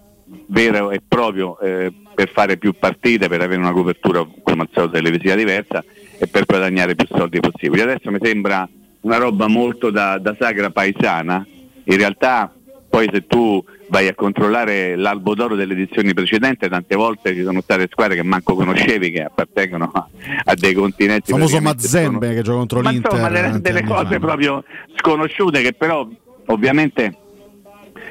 [0.48, 4.94] vero e proprio eh, per fare più partite, per avere una copertura come al solito
[4.94, 5.84] televisiva diversa
[6.18, 7.82] e per guadagnare più soldi possibili.
[7.82, 8.68] Adesso mi sembra
[9.00, 11.46] una roba molto da, da sagra paesana,
[11.84, 12.52] in realtà
[12.94, 17.60] poi se tu vai a controllare l'albo d'oro delle edizioni precedenti, tante volte ci sono
[17.60, 20.08] state squadre che manco conoscevi che appartengono a,
[20.44, 21.30] a dei continenti.
[21.30, 23.12] Il famoso Mazzembe che gioca contro ma l'Inter.
[23.12, 24.62] insomma delle, delle cose proprio
[24.94, 26.08] sconosciute che però
[26.46, 27.16] ovviamente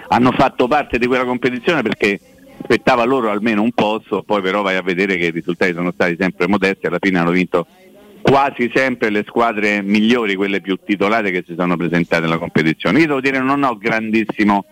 [0.09, 2.19] hanno fatto parte di quella competizione perché
[2.59, 6.17] aspettava loro almeno un posto, poi però vai a vedere che i risultati sono stati
[6.19, 7.67] sempre modesti, alla fine hanno vinto
[8.23, 12.99] quasi sempre le squadre migliori, quelle più titolate che si sono presentate nella competizione.
[13.01, 14.65] Io devo dire non ho grandissimo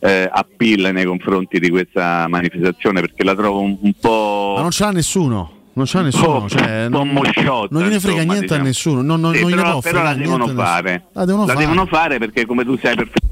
[0.00, 4.54] eh, appeal nei confronti di questa manifestazione perché la trovo un, un po'...
[4.56, 5.52] Ma non ce l'ha nessuno.
[5.74, 6.40] Non ce l'ha un nessuno.
[6.40, 8.62] po'- cioè, un po' non, mosciotta, non gliene frega insomma, niente a diciamo.
[8.64, 9.02] nessuno.
[9.02, 11.04] Non, non, Sì, non gliene però, però la devono a fare.
[11.12, 11.64] La devono la fare.
[11.64, 13.26] devono fare perché come tu sai perfettamente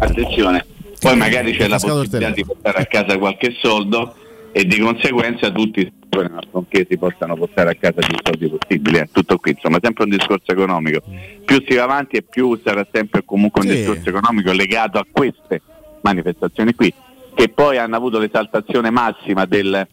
[0.00, 0.66] attenzione
[1.00, 4.14] poi magari c'è la possibilità di portare a casa qualche soldo
[4.56, 9.36] e di conseguenza tutti affinché si possano portare a casa più soldi possibili eh, tutto
[9.38, 11.02] qui insomma sempre un discorso economico
[11.44, 13.74] più si va avanti e più sarà sempre comunque un Sì.
[13.78, 15.60] discorso economico legato a queste
[16.02, 16.94] manifestazioni qui
[17.34, 19.88] che poi hanno avuto l'esaltazione massima del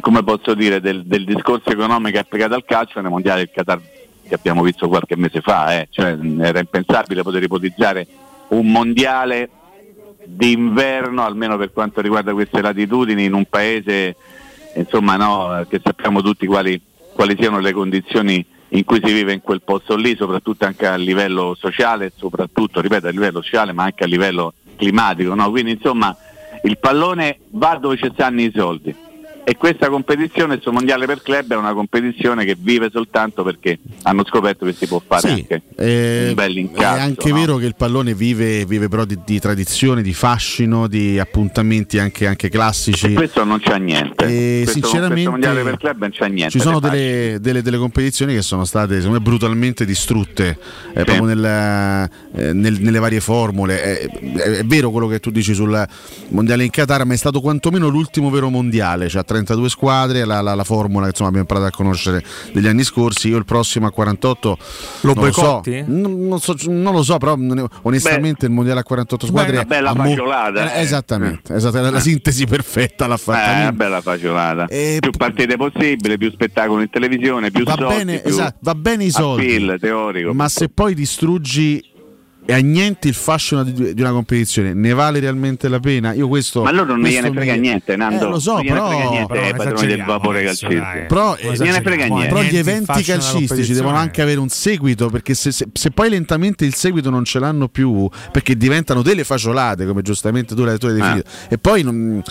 [0.00, 3.80] come posso dire del, del discorso economico applicato al calcio nel mondiale del Qatar
[4.26, 5.88] che abbiamo visto qualche mese fa eh.
[5.90, 8.06] Cioè, era impensabile poter ipotizzare
[8.48, 9.50] un mondiale
[10.26, 14.16] d'inverno almeno per quanto riguarda queste latitudini in un paese
[14.74, 16.80] insomma no, che sappiamo tutti quali,
[17.14, 20.96] quali siano le condizioni in cui si vive in quel posto lì, soprattutto anche a
[20.96, 25.34] livello sociale, soprattutto, ripeto, a livello sociale, ma anche a livello climatico.
[25.34, 25.50] no?
[25.50, 26.16] Quindi insomma
[26.64, 28.94] il pallone va dove ci stanno i soldi
[29.44, 34.24] e questa competizione, questo mondiale per club è una competizione che vive soltanto perché hanno
[34.24, 36.96] scoperto che si può fare Sì, anche eh, un bel incazzo.
[36.96, 37.34] È anche no?
[37.36, 42.26] vero che il pallone vive, vive però di, di tradizione, di fascino, di appuntamenti anche,
[42.26, 43.12] anche classici.
[43.12, 44.24] Questo non c'è niente.
[44.24, 46.50] E questo, sinceramente questo mondiale per club non c'è niente.
[46.50, 50.56] Ci sono delle, delle- delle competizioni che sono state secondo me, brutalmente distrutte
[50.94, 53.82] eh, proprio nel- eh, nel- nelle varie formule.
[53.82, 55.86] È, è- è vero quello che tu dici sul
[56.28, 59.08] mondiale in Qatar, ma è stato quantomeno l'ultimo vero mondiale.
[59.08, 62.82] Cioè, 32 squadre, la, la- la formula che insomma, abbiamo imparato a conoscere degli anni
[62.84, 63.28] scorsi.
[63.28, 64.58] Io il prossimo a 48
[65.02, 65.62] Lo non lo so.
[65.86, 67.36] Non, non so- non lo so, però
[67.82, 70.82] onestamente il mondiale a 48 squadre una bella mo- fagiolata, eh, eh.
[70.82, 73.56] Esattamente, esattamente, la sintesi perfetta l'ha fatta.
[73.58, 74.66] Eh, una bella fagiolata.
[74.66, 79.04] più partite possibili, più spettacolo in televisione, più va soldi, bene, più esatto, va bene
[79.04, 80.32] i soldi, appeal teorico.
[80.34, 81.92] ma se poi distruggi
[82.46, 86.12] e annienti il fascino di, di una competizione, ne vale realmente la pena?
[86.12, 88.26] Io questo Ma loro non gliene frega mi- niente, Nando.
[88.26, 90.82] Eh, lo so, non però, frega niente però ai padroni del vapore calcistico.
[91.08, 92.28] Però, eh, frega niente.
[92.28, 96.10] però gli Niente eventi calcistici devono anche avere un seguito perché se, se- se poi
[96.10, 100.78] lentamente il seguito non ce l'hanno più perché diventano delle fagiolate come giustamente tu l'hai
[100.78, 102.22] l'hai definito e poi non-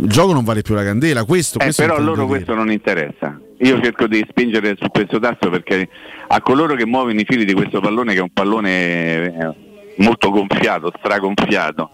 [0.00, 2.26] il gioco non vale più la candela questo, Eh, questo però loro dire.
[2.26, 3.40] questo non interessa.
[3.60, 5.88] Io cerco di spingere su questo tasto perché
[6.28, 9.54] a coloro che muovono i fili di questo pallone, che è un pallone eh,
[9.96, 11.90] molto gonfiato, stragonfiato,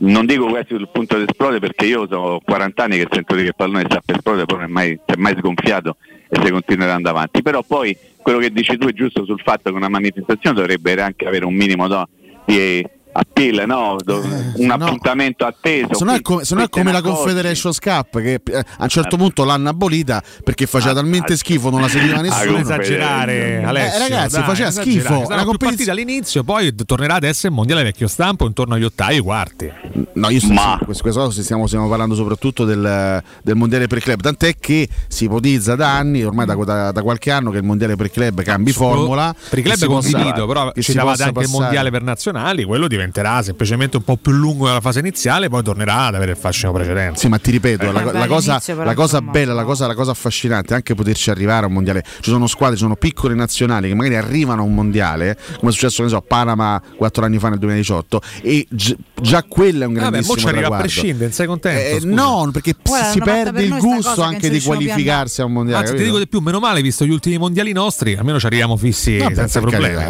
[0.00, 3.40] non dico quasi sul punto di esplodere perché io ho 40 anni che sento che
[3.40, 5.96] il pallone sta per esplodere, però non è mai, si è mai sgonfiato
[6.28, 7.42] e si continuerà andando avanti.
[7.42, 11.26] Però poi quello che dici tu è giusto sul fatto che una manifestazione dovrebbe anche
[11.26, 12.06] avere un minimo no,
[12.44, 12.86] di
[13.18, 13.96] appeal, no?
[14.02, 14.22] Do-
[14.56, 15.94] un appuntamento atteso.
[15.94, 18.88] Se no è come, se no è come la Confederation Cup che eh, a un
[18.88, 22.52] certo punto l'hanno abolita perché faceva talmente schifo, non la seguiva nessuno.
[22.52, 23.96] Non esagerare, Alessio.
[24.04, 25.24] Eh, ragazzi, dai, faceva schifo.
[25.26, 29.16] Saranno più competizione- all'inizio, poi tornerà ad essere il mondiale vecchio stampo intorno agli ottavi
[29.16, 29.72] e quarti.
[30.14, 34.00] No, io sto, sì, questo, questo cosa stiamo, stiamo parlando soprattutto del, del mondiale per
[34.00, 37.64] club, tant'è che si ipotizza da anni, ormai da, da- da qualche anno, che il
[37.64, 39.34] mondiale per club cambi formula.
[39.48, 42.64] Per i club è condivido, però che ci si davate anche il mondiale per nazionali,
[42.64, 46.36] quello diventerà semplicemente un po' più lungo della fase iniziale, poi tornerà ad avere il
[46.36, 47.18] fascino precedente.
[47.18, 49.94] Sì, ma ti ripeto, Eh, la, beh, la cosa, la cosa bella, la cosa, la
[49.94, 52.04] cosa affascinante è anche poterci arrivare a un mondiale.
[52.20, 55.74] Ci sono squadre, ci sono piccole nazionali che magari arrivano a un mondiale, come è
[55.74, 59.86] successo ne so, a Panama quattro anni fa nel 2018, e gi- già quello è
[59.86, 60.82] un Vabbè, grandissimo mo ci arriva a traguardo.
[60.86, 61.96] prescindere, non sei contento?
[61.96, 65.52] Eh, no, perché Guarda, si perde per il gusto che anche di qualificarsi a un
[65.52, 65.80] mondiale.
[65.80, 66.16] Anzi, ti capito?
[66.16, 69.34] dico di più, meno male, visto gli ultimi mondiali nostri, almeno ci arriviamo fissi Vabbè,
[69.34, 69.94] senza problemi.
[69.94, 70.02] carità,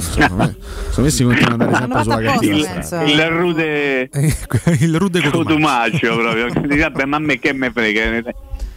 [0.00, 0.56] secondo me-
[0.88, 4.10] secondo me si continua ad andare sempre sulla il, il rude
[4.80, 6.48] il rude cotumaccio proprio.
[6.48, 8.32] Vabbè ma a me che me frega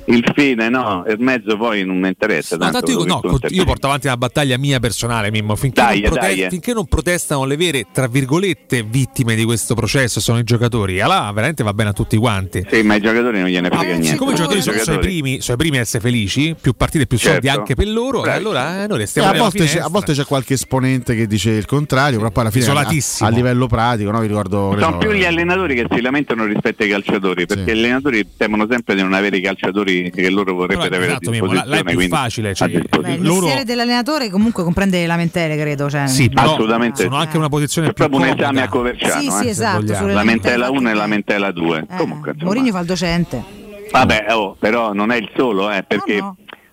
[0.06, 3.64] il fine no il mezzo poi non mi interessa No, tanto tanto io, no, io
[3.66, 5.56] porto avanti una battaglia mia personale, Mimmo.
[5.56, 6.50] Finché, Dai, non, prote- dai.
[6.50, 11.00] finché non protestano le vere, tra virgolette, vittime di questo processo, sono i giocatori.
[11.00, 12.66] Allora veramente va bene a tutti quanti.
[12.70, 15.42] Sì, ma i giocatori non gliene frega niente Siccome i giocatori sono, sono i primi,
[15.42, 17.60] sono i primi a essere felici, più partite, più soldi Certo.
[17.60, 20.26] anche per loro, e allora eh, noi Eh, restiamo a, volte c'è, a volte c'è
[20.26, 23.30] qualche esponente che dice il contrario, però poi alla fine a, Isolatissimo.
[23.30, 24.20] a livello pratico, no?
[24.20, 27.80] vi ricordo sono so, più gli allenatori che si lamentano rispetto ai calciatori perché gli
[27.80, 31.32] allenatori temono sempre di non avere i calciatori che loro vorrebbero Però, avere esatto, a
[31.32, 32.68] disposizione là è più facile, cioè.
[32.70, 35.90] Beh, il mestiere dell'allenatore comunque comprende le lamentele, credo.
[35.90, 38.44] Cioè, Sì, però Assolutamente sono anche una posizione È più proprio un comoda.
[38.50, 42.34] esame a Coverciano Sì, sì, eh, esatto, lamentela lamentele 1 e lamentela 2 Eh, comunque.
[42.40, 43.44] Mourinho fa il docente.
[43.92, 46.20] vabbè oh, però non è il solo eh, perché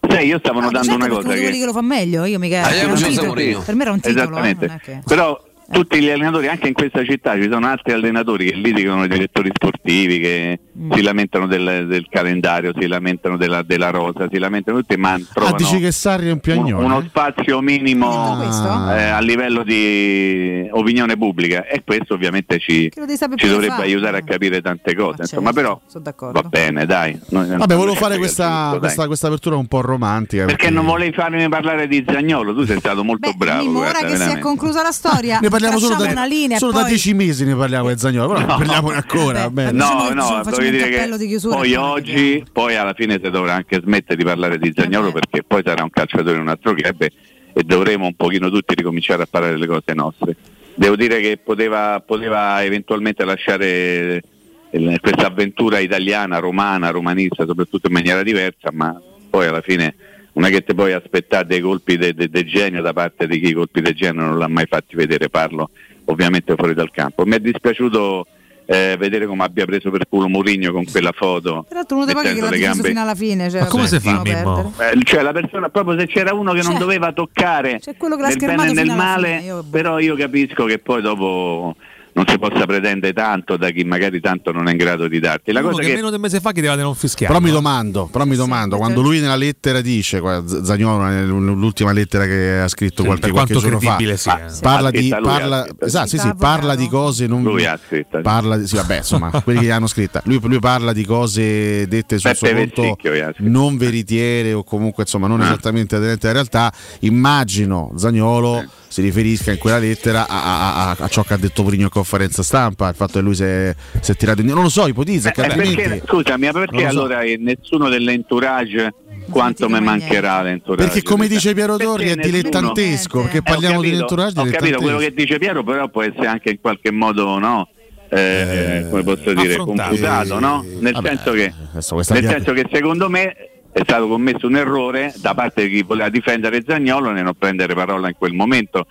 [0.08, 2.62] sai io stavo notando Certo, una cosa che quelli che lo fa meglio, io mica.
[2.62, 3.34] Ah, un titolo.
[3.64, 4.20] Per me era un titolo.
[4.20, 4.66] eh, Esattamente.
[4.66, 5.40] non è che- Però
[5.70, 9.50] tutti gli allenatori, anche in questa città, ci sono altri allenatori che litigano i direttori
[9.54, 10.92] sportivi, che Mm.
[10.92, 15.20] si lamentano del, del calendario, si lamentano della, della rosa, si lamentano tutti, ma Ah,
[15.32, 16.84] trovano dici che Sarri è un un- piagnone?
[16.84, 18.64] uno spazio minimo questo?
[18.94, 23.82] eh, a livello di opinione pubblica e questo ovviamente ci, ci dovrebbe fare.
[23.82, 25.22] aiutare a capire tante cose.
[25.22, 26.40] Insomma, però sono d'accordo.
[26.40, 27.18] va bene, dai.
[27.28, 28.78] Noi- Vabbè, volevo fare questa, dai.
[28.78, 30.44] questa, questa apertura un po' romantica.
[30.46, 32.54] Perché non volevi farmi parlare di Zagnolo?
[32.54, 33.62] Tu sei stato molto bravo.
[33.64, 34.40] Mimmo, ora guarda, che si è veramente.
[34.42, 36.88] conclusa la storia, Ne parliamo solo da, una linea solo e da poi...
[36.90, 39.50] dieci mesi ne parliamo di Zagnolo, però non parliamone ancora.
[39.50, 39.72] bene.
[39.72, 43.20] No, Facciamo- no, facciamo voglio dire cappello di che chiusura poi oggi, poi alla fine
[43.22, 46.48] si dovrà anche smettere di parlare di Zagnolo perché poi sarà un calciatore in un
[46.48, 47.12] altro club e,
[47.52, 50.36] e dovremo un pochino tutti ricominciare a parlare delle cose nostre.
[50.74, 54.22] Devo dire che poteva, poteva eventualmente lasciare
[54.70, 59.94] il- questa avventura italiana, romana, romanista, soprattutto in maniera diversa, ma poi alla fine
[60.32, 63.40] non è che ti puoi aspettare dei colpi di de, de genio da parte di
[63.40, 65.70] chi i colpi di genio non l'ha mai fatti vedere, parlo
[66.04, 67.24] ovviamente fuori dal campo.
[67.26, 68.26] Mi è dispiaciuto
[68.72, 71.64] eh, vedere come abbia preso per culo Mourinho con quella foto.
[71.68, 73.50] Tra l'altro uno dei pochi che mettendo l'ha gambe- fino alla fine.
[73.50, 74.72] Cioè, Ma come vabbè, si fa, Mimmo?
[74.78, 76.78] Eh, cioè la persona proprio se c'era uno che non C'è.
[76.78, 80.14] doveva toccare C'è quello che l'ha nel bene e nel male fine, io- però io
[80.14, 81.74] capisco che poi dopo
[82.12, 85.52] non si possa pretendere tanto da chi magari tanto non è in grado di darti.
[85.52, 87.32] La Uno cosa che, che meno di un mese fa chiedeva di non fischiare.
[87.32, 91.92] Però mi domando, però mi domando quando lui nella lettera dice, qua, Z- Zaniolo, nell'ultima
[91.92, 94.46] lettera che ha scritto qualche, per qualche quanto giorno fa, sia.
[94.60, 98.22] parla, di, scritta parla, esatto, sì, sì, parla di cose non Lui ha scritto, sì.
[98.22, 100.20] parla di, sì, vabbè, insomma, quelli che l'hanno scritta.
[100.24, 105.02] Lui, lui parla di cose dette sul suo Peppe conto gli non veritiere o comunque
[105.04, 105.44] insomma non Ah.
[105.44, 106.72] esattamente aderenti alla realtà.
[107.00, 111.62] Immagino Zagnolo si riferisca in quella lettera a, a- a- a ciò che ha detto
[111.62, 114.62] Mourinho in conferenza stampa, il fatto che lui si è, si è tirato indietro.
[114.62, 116.86] Non lo so, ipotizza Eh, altrimenti- perché, scusami, ma perché so.
[116.88, 118.92] allora eh, nessuno dell'entourage
[119.30, 120.88] quanto mi mancherà l'entourage?
[120.90, 124.40] Perché come dice Piero Torri è Perché nessuno- dilettantesco, perché Eh, parliamo di capito, entourage
[124.40, 127.68] Ho capito quello che dice Piero, però può essere anche in qualche modo no.
[128.12, 130.64] eh, come posso dire, confutato, no?
[130.80, 133.36] Nel Vabbè, senso che nel senso che secondo me
[133.72, 137.74] è stato commesso un errore da parte di chi voleva difendere Zagnolo nel non prendere
[137.74, 138.86] parola in quel momento.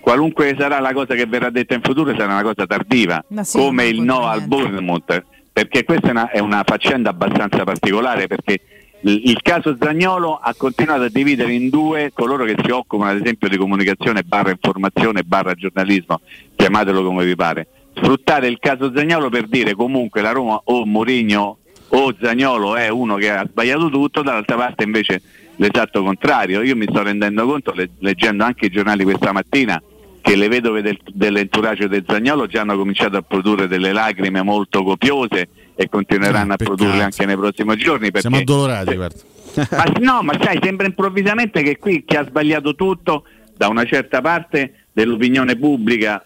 [0.00, 3.86] Qualunque sarà la cosa che verrà detta in futuro sarà una cosa tardiva, sì, come
[3.86, 8.60] il no al Bournemouth, perché questa è una, è una faccenda abbastanza particolare perché
[9.02, 13.20] il, il caso Zagnolo ha continuato a dividere in due coloro che si occupano ad
[13.20, 16.20] esempio di comunicazione barra informazione barra giornalismo,
[16.56, 17.66] chiamatelo come vi pare.
[17.94, 21.58] Sfruttare il caso Zagnolo per dire comunque la Roma o Mourinho
[21.94, 25.20] o Zagnolo è uno che ha sbagliato tutto, dall'altra parte invece
[25.56, 26.62] l'esatto contrario.
[26.62, 29.82] Io mi sto rendendo conto, le- leggendo anche i giornali questa mattina,
[30.20, 34.82] che le vedove del, dell'entourage del Zagnolo già hanno cominciato a produrre delle lacrime molto
[34.82, 38.10] copiose e continueranno a produrle anche nei prossimi giorni.
[38.10, 39.20] Perché, Siamo addolorati, guarda.
[39.70, 44.22] ma, no, ma sai, sembra improvvisamente che qui chi ha sbagliato tutto da una certa
[44.22, 46.24] parte dell'opinione pubblica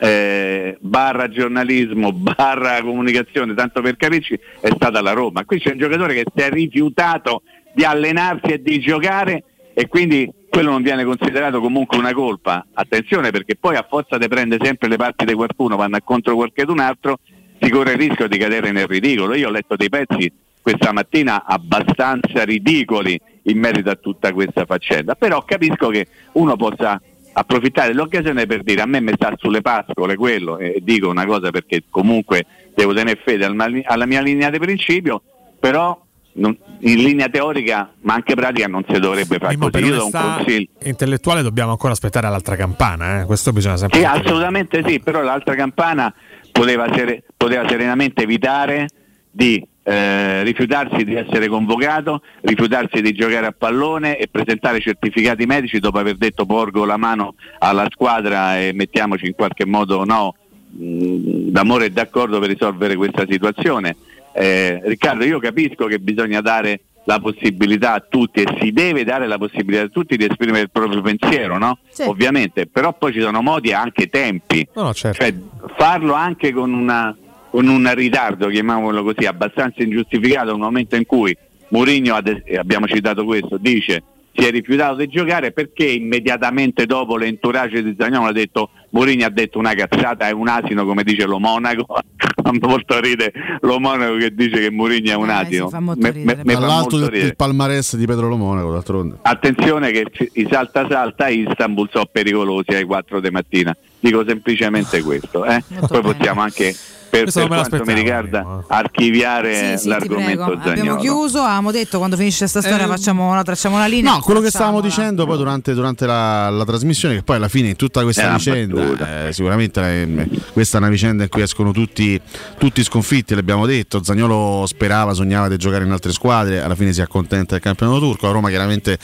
[0.00, 5.44] eh, barra giornalismo, barra comunicazione, tanto per capirci, è stata la Roma.
[5.44, 10.30] Qui c'è un giocatore che si è rifiutato di allenarsi e di giocare e quindi
[10.48, 12.66] quello non viene considerato comunque una colpa.
[12.72, 16.80] Attenzione perché poi a forza di prendere sempre le parti di qualcuno, vanno contro qualcun
[16.80, 17.18] altro,
[17.60, 19.34] si corre il rischio di cadere nel ridicolo.
[19.34, 25.14] Io ho letto dei pezzi questa mattina abbastanza ridicoli in merito a tutta questa faccenda,
[25.14, 27.00] però capisco che uno possa
[27.32, 31.50] approfittare dell'occasione per dire a me mi sta sulle pascole quello e dico una cosa
[31.50, 32.44] perché comunque
[32.74, 35.22] devo tenere fede alla mia linea di principio,
[35.58, 35.98] però
[36.32, 39.84] non- in linea teorica ma anche pratica non si dovrebbe fare Mimmo, così.
[39.84, 40.66] Io do un consiglio.
[40.82, 43.24] intellettuale dobbiamo ancora aspettare l'altra campana, eh.
[43.26, 46.12] questo bisogna sempre Sì, assolutamente sì, però l'altra campana
[46.52, 48.88] poteva, sere- poteva serenamente evitare
[49.30, 55.78] di eh, rifiutarsi di essere convocato, rifiutarsi di giocare a pallone e presentare certificati medici
[55.78, 60.34] dopo aver detto porgo la mano alla squadra e mettiamoci in qualche modo no,
[60.70, 63.96] mh, d'amore e d'accordo per risolvere questa situazione.
[64.32, 69.26] Eh, Riccardo, io capisco che bisogna dare la possibilità a tutti e si deve dare
[69.26, 71.78] la possibilità a tutti di esprimere il proprio pensiero, no?
[72.04, 74.68] Ovviamente, però poi ci sono modi e anche tempi.
[74.74, 75.22] No, no, certo.
[75.22, 75.34] Cioè,
[75.76, 77.16] farlo anche con, una,
[77.50, 81.36] con un ritardo, chiamiamolo così, abbastanza ingiustificato nel momento in cui
[81.68, 87.96] Mourinho, abbiamo citato questo, dice si è rifiutato di giocare perché immediatamente dopo l'entourage di
[87.98, 91.84] Zagnolo ha detto Mourinho ha detto una cazzata, è un asino come dice lo Monaco,
[91.86, 95.68] fa molto ride lo Monaco che dice che Mourinho è un asino.
[95.70, 99.16] me fa Dall'alto del, del palmarès di Pedro Lomonaco, d'altronde.
[99.22, 103.76] Attenzione che i salta salta a Istanbul sono pericolosi alle 4 di mattina.
[103.98, 105.44] Dico semplicemente questo.
[105.44, 105.62] eh.
[105.86, 106.74] Poi possiamo anche,
[107.10, 110.44] per, Questo per quanto mi riguarda, archiviare Sì, sì, l'argomento.
[110.44, 114.12] Abbiamo chiuso, avevamo detto quando finisce questa storia Eh, facciamo una, tracciamo una linea.
[114.12, 117.68] No, quello che stavamo dicendo poi durante, durante la, la trasmissione, che poi alla fine
[117.68, 122.20] in tutta questa vicenda, eh, sicuramente eh, questa è una vicenda in cui escono tutti,
[122.58, 127.00] tutti sconfitti, l'abbiamo detto, Zagnolo sperava, sognava di giocare in altre squadre, alla fine si
[127.00, 128.98] accontenta del campionato turco, la Roma chiaramente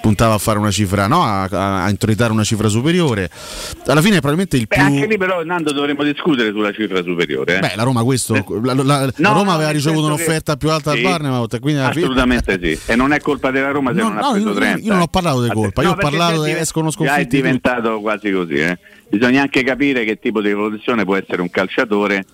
[0.00, 3.30] puntava a fare una cifra, no, a, a- a introitare una cifra superiore,
[3.86, 4.84] alla fine probabilmente il Beh, più...
[4.84, 7.51] anche lì però Nando dovremmo discutere sulla cifra superiore.
[7.56, 7.60] Eh.
[7.60, 10.56] Beh, la Roma questo, la, la- la No, Roma no, aveva ricevuto senso che- un'offerta
[10.56, 12.78] più alta Sì, al Barnemouth, quindi alla fine- Assolutamente sì.
[12.92, 14.78] E non è colpa della Roma se No, non no, ha preso io- 30.
[14.86, 18.00] io non ho parlato di colpa, io ho parlato di- escono già è sconfitti diventato
[18.00, 18.54] quasi così.
[18.54, 18.78] eh.
[19.08, 22.24] Bisogna anche capire che tipo di evoluzione può essere un calciatore,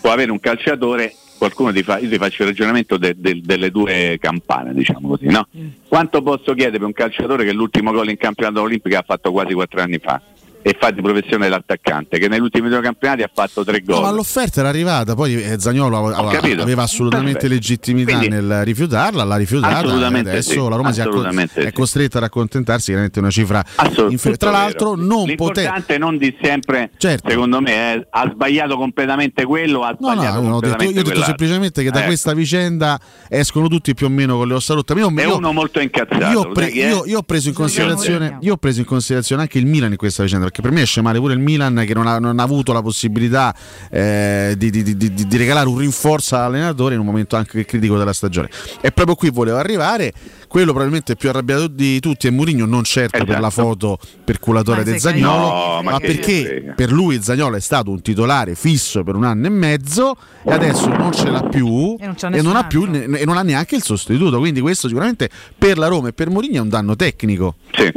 [0.00, 3.70] può avere un calciatore, qualcuno ti fa, io ti faccio il ragionamento de- de- delle
[3.70, 5.46] due campane, diciamo così, no?
[5.88, 9.52] Quanto posso chiedere per un calciatore che l'ultimo gol in campionato olimpico ha fatto quasi
[9.52, 10.20] quattro anni fa?
[10.66, 14.02] E fa di professione l'attaccante, che negli ultimi due campionati ha fatto tre No, gol.
[14.04, 17.52] ma l'offerta era arrivata, poi eh, Zagnolo aveva, aveva assolutamente Perfetto.
[17.52, 19.78] legittimità Quindi- nel rifiutarla, l'ha rifiutata.
[19.78, 21.72] Adesso sì, la Roma si è, accon- assolutamente è sì.
[21.72, 23.62] costretta ad accontentarsi chiaramente una cifra
[24.08, 24.36] inferiore.
[24.38, 25.72] Tra l'altro, non poteva.
[25.74, 30.42] L'importante non di sempre, secondo me, eh, ha sbagliato completamente quello, ha No, no, sbagliato
[30.42, 32.06] io ho detto, io ho detto semplicemente che da Ecco.
[32.06, 34.94] questa vicenda escono tutti più o meno con le ossa rotte.
[34.94, 36.30] Io, È io- uno molto incazzato.
[36.30, 36.88] io pre- è?
[36.88, 39.96] io- io ho preso in considerazione, io ho preso in considerazione anche il Milan in
[39.98, 42.42] questa vicenda, perché per me esce male pure il Milan che non ha, non ha
[42.44, 43.52] avuto la possibilità
[43.90, 48.12] eh, di, di- di- di- regalare un rinforzo all'allenatore in un momento anche critico della
[48.12, 48.48] stagione.
[48.80, 50.12] E proprio qui volevo arrivare.
[50.46, 55.00] Quello probabilmente più arrabbiato di tutti è Mourinho, non certo per la foto perculatore del
[55.00, 59.24] Zagnolo, No, ma ma perché per lui Zagnolo è stato un titolare fisso per un
[59.24, 62.88] anno e mezzo e adesso non ce l'ha più E non e non, ha più
[62.92, 64.38] e non ha neanche il sostituto.
[64.38, 67.56] Quindi questo sicuramente per la Roma e per Mourinho è un danno tecnico.
[67.72, 67.90] Sì.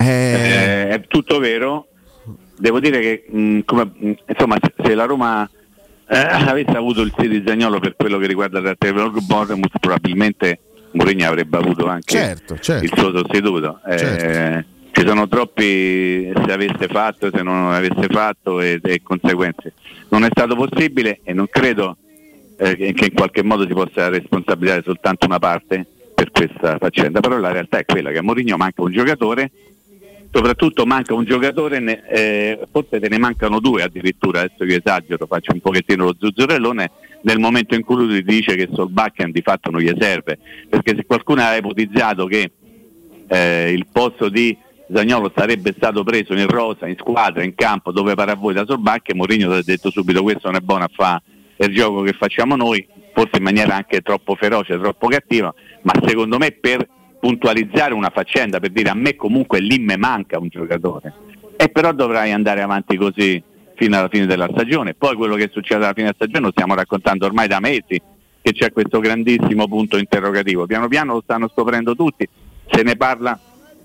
[0.00, 1.86] Eh, Eh, è tutto vero.
[2.56, 5.48] Devo dire che mh, come- mh, insomma, se, la Roma
[6.08, 10.58] eh, avesse avuto il 6 di Zagnolo per quello che riguarda il Trevor Bournemouth, probabilmente
[10.92, 12.84] Mourinho avrebbe avuto anche Certo, certo.
[12.84, 13.80] il suo sostituto.
[13.86, 14.68] Eh, Certo.
[14.92, 19.72] Ci sono troppi se avesse fatto, se non avesse fatto e, e conseguenze.
[20.08, 21.96] Non è stato possibile e non credo
[22.58, 27.20] eh, che che in qualche modo si possa responsabilizzare soltanto una parte per questa faccenda,
[27.20, 29.50] però la realtà è quella che a Mourinho manca un giocatore,
[30.32, 35.52] soprattutto manca un giocatore, eh, forse te ne mancano due addirittura, adesso io esagero, faccio
[35.52, 36.90] un pochettino lo zuzzurellone,
[37.22, 41.04] nel momento in cui lui dice che Solbakken di fatto non gli serve, perché se
[41.04, 42.52] qualcuno aveva ipotizzato che
[43.26, 44.56] eh, il posto di
[44.92, 48.64] Zagnolo sarebbe stato preso in rosa, in squadra, in campo, dove pare a voi da
[48.64, 51.22] Solbacche, Mourinho ha detto subito questo non è buono a fare
[51.56, 55.52] il gioco che facciamo noi, forse in maniera anche troppo feroce, troppo cattiva,
[55.82, 56.88] ma secondo me per
[57.20, 61.12] puntualizzare una faccenda, per dire a me comunque lì me manca un giocatore,
[61.56, 63.40] e però dovrai andare avanti così
[63.74, 66.74] fino alla fine della stagione, poi quello che succede alla fine della stagione lo stiamo
[66.74, 68.00] raccontando ormai da mesi,
[68.42, 72.26] che c'è questo grandissimo punto interrogativo, piano piano lo stanno scoprendo tutti,
[72.70, 73.38] se ne parla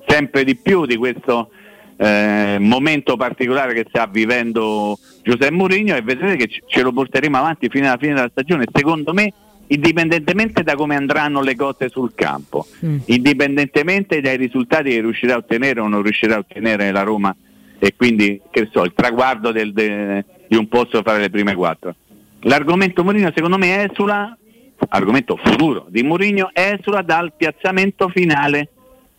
[0.08, 1.50] sempre di più di questo
[1.98, 7.70] eh, momento particolare che sta vivendo Giuseppe Mourinho e vedrete che ce lo porteremo avanti
[7.70, 8.66] fino alla fine della stagione.
[8.72, 9.34] Secondo me,
[9.68, 12.66] indipendentemente da come andranno le cose sul campo,
[13.06, 17.36] indipendentemente dai risultati che riuscirà a ottenere o non riuscirà a ottenere la Roma
[17.80, 21.96] e quindi che so, il traguardo del- de- di un posto fare le prime quattro.
[22.42, 24.38] L'argomento Mourinho secondo me esula,
[24.90, 28.70] argomento futuro di Mourinho, esula dal piazzamento finale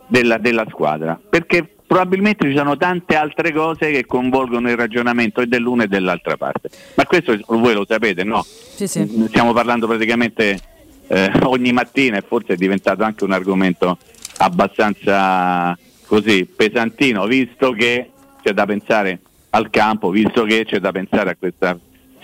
[0.06, 5.46] della, della squadra, perché probabilmente ci sono tante altre cose che coinvolgono il ragionamento e
[5.46, 6.68] dell'una e dell'altra parte.
[6.94, 8.44] Ma questo voi lo sapete, no?
[8.44, 9.26] Sì, sì.
[9.28, 10.58] Stiamo parlando praticamente
[11.06, 13.98] eh, ogni mattina e forse è diventato anche un argomento
[14.38, 18.10] abbastanza così pesantino, visto che
[18.42, 21.78] c'è da pensare al campo, visto che c'è da pensare a questa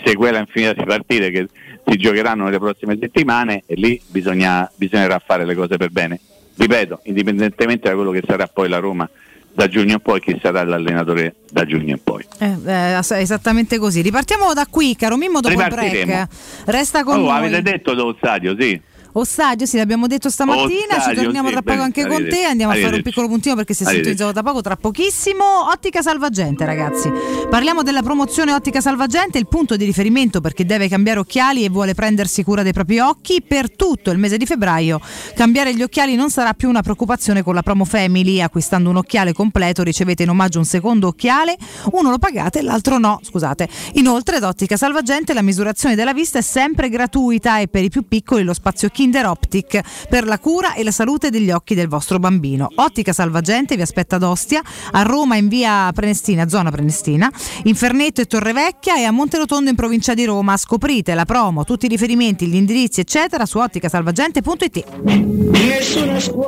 [0.04, 1.48] sequela infinita di partite che
[1.86, 6.20] si giocheranno nelle prossime settimane e lì bisogna, bisognerà fare le cose per bene.
[6.54, 9.08] Ripeto, indipendentemente da quello che sarà poi la Roma
[9.54, 12.24] da giugno in poi, chi sarà l'allenatore da giugno in poi.
[12.38, 14.00] Eh, eh, esattamente così.
[14.00, 16.26] Ripartiamo da qui, caro Mimmo, dopo il break.
[16.66, 17.36] Resta con Oh, noi.
[17.38, 18.80] avete detto dello stadio, sì.
[19.12, 22.72] Ostaggio, sì, l'abbiamo detto stamattina, ci Ostaggio, torniamo sì, tra poco anche con te, andiamo
[22.72, 25.44] a fare un piccolo puntino perché si è sintonizzato da poco, tra pochissimo.
[25.70, 27.10] Ottica Salvagente ragazzi,
[27.50, 31.68] parliamo della promozione Ottica Salvagente, il punto di riferimento per chi deve cambiare occhiali e
[31.68, 35.00] vuole prendersi cura dei propri occhi per tutto il mese di febbraio.
[35.34, 39.32] Cambiare gli occhiali non sarà più una preoccupazione con la promo Family, acquistando un occhiale
[39.32, 41.56] completo ricevete in omaggio un secondo occhiale,
[41.92, 43.68] uno lo pagate e l'altro no, scusate.
[43.94, 48.06] Inoltre ad Ottica Salvagente la misurazione della vista è sempre gratuita e per i più
[48.08, 52.20] piccoli lo spazio Kinder Optic per la cura e la salute degli occhi del vostro
[52.20, 52.68] bambino.
[52.76, 57.28] Ottica Salvagente vi aspetta ad Ostia, a Roma in via Prenestina, zona Prenestina,
[57.64, 60.56] in Fernetto e Torrevecchia e a Monterotondo in provincia di Roma.
[60.56, 64.84] Scoprite la promo, tutti i riferimenti, gli indirizzi eccetera su otticasalvagente.it.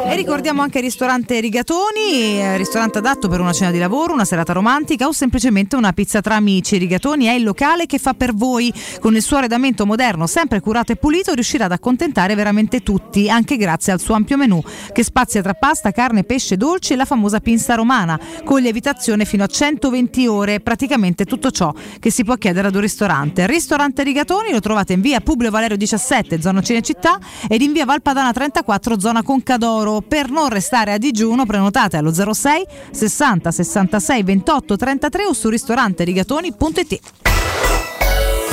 [0.06, 4.24] E ricordiamo anche il ristorante Rigatoni, eh, ristorante adatto per una cena di lavoro, una
[4.24, 6.76] serata romantica o semplicemente una pizza tra amici.
[6.76, 8.72] Rigatoni è il locale che fa per voi.
[9.00, 12.42] Con il suo arredamento moderno, sempre curato e pulito, riuscirà ad accontentare veramente
[12.82, 16.96] tutti, anche grazie al suo ampio menù che spazia tra pasta, carne, pesce, dolci e
[16.96, 22.24] la famosa pinza romana, con lievitazione fino a 120 ore, praticamente tutto ciò che si
[22.24, 23.46] può chiedere ad un ristorante.
[23.46, 28.32] Ristorante Rigatoni lo trovate in via Publio Valerio 17, zona Cinecittà, ed in via Valpadana
[28.32, 30.00] 34, zona Concadoro.
[30.00, 37.00] Per non restare a digiuno, prenotate allo 06 60 66 28 33 o su ristoranterigatoni.it.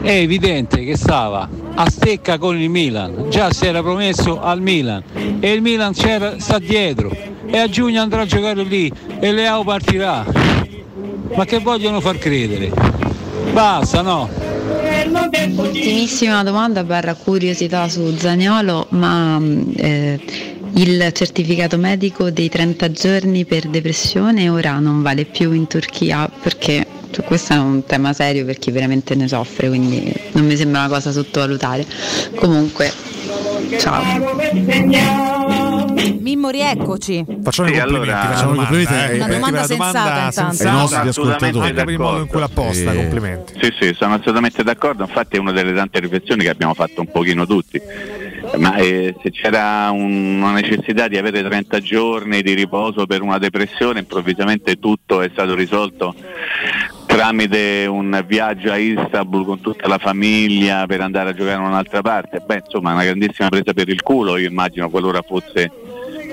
[0.00, 5.02] È evidente che stava a stecca con il Milan, già si era promesso al Milan
[5.40, 7.10] e il Milan c'era, sta dietro
[7.46, 10.24] e a giugno andrà a giocare lì e Leao partirà.
[11.34, 12.70] Ma che vogliono far credere?
[13.52, 14.28] Basta, no?
[15.56, 19.40] Ultimissima domanda barra curiosità su Zagnolo, ma
[19.76, 20.20] eh,
[20.76, 26.86] il certificato medico dei 30 giorni per depressione ora non vale più in Turchia perché
[27.10, 30.80] cioè, questo è un tema serio per chi veramente ne soffre, quindi non mi sembra
[30.80, 31.86] una cosa sottovalutare.
[32.34, 32.92] Comunque,
[33.78, 34.02] ciao.
[36.18, 37.24] Mimmo, rieccoci.
[37.40, 40.08] Facciamo i Sì, complimenti allora- Facciamo i domanda, complimenti eh, Una perché domanda domanda sensata,
[40.24, 40.32] intanto.
[40.56, 41.68] sensata, Ai nostri assolutamente, ascoltatori.
[41.70, 43.52] anche per il modo in cui l'ha posta, Eh, complimenti.
[43.62, 47.06] Sì, sì, sono assolutamente d'accordo, infatti è una delle tante riflessioni che abbiamo fatto un
[47.12, 47.80] pochino tutti.
[48.58, 53.38] Ma eh, se c'era un- una necessità di avere 30 giorni di riposo per una
[53.38, 56.14] depressione, improvvisamente tutto è stato risolto
[57.06, 62.02] tramite un viaggio a Istanbul con tutta la famiglia per andare a giocare in un'altra
[62.02, 62.42] parte.
[62.44, 65.70] Beh, insomma, una grandissima presa per il culo, io immagino qualora fosse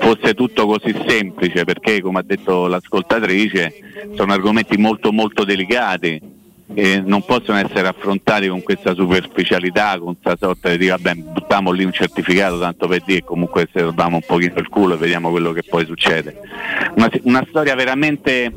[0.00, 3.72] fosse tutto così semplice perché come ha detto l'ascoltatrice
[4.16, 6.31] sono argomenti molto molto delicati
[6.74, 11.70] e non possono essere affrontati con questa superficialità, con questa sorta di dire vabbè buttiamo
[11.70, 15.30] lì un certificato tanto per dire comunque se salviamo un pochino il culo e vediamo
[15.30, 16.38] quello che poi succede.
[16.96, 18.52] Una, una storia veramente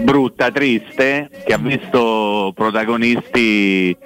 [0.00, 3.96] brutta, triste, che ha visto protagonisti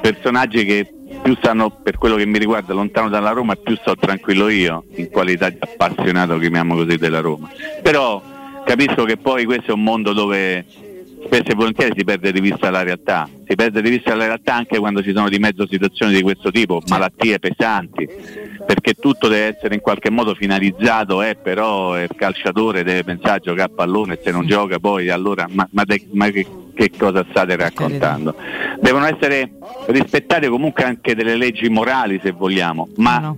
[0.00, 4.48] personaggi che più stanno per quello che mi riguarda lontano dalla Roma più sto tranquillo
[4.48, 7.50] io in qualità di appassionato chiamiamo così della Roma
[7.82, 8.22] però
[8.64, 10.64] capisco che poi questo è un mondo dove
[11.24, 13.28] spesso e volentieri si perde di vista la realtà.
[13.46, 16.50] Si perde di vista la realtà anche quando ci sono di mezzo situazioni di questo
[16.50, 18.08] tipo malattie pesanti
[18.64, 23.38] perché tutto deve essere in qualche modo finalizzato eh, però il calciatore deve pensare a
[23.38, 27.24] giocare a pallone se non gioca poi allora ma, ma de- ma che, che cosa
[27.28, 28.34] state raccontando?
[28.80, 29.52] devono essere
[29.86, 33.34] rispettate comunque anche delle leggi morali se vogliamo, ma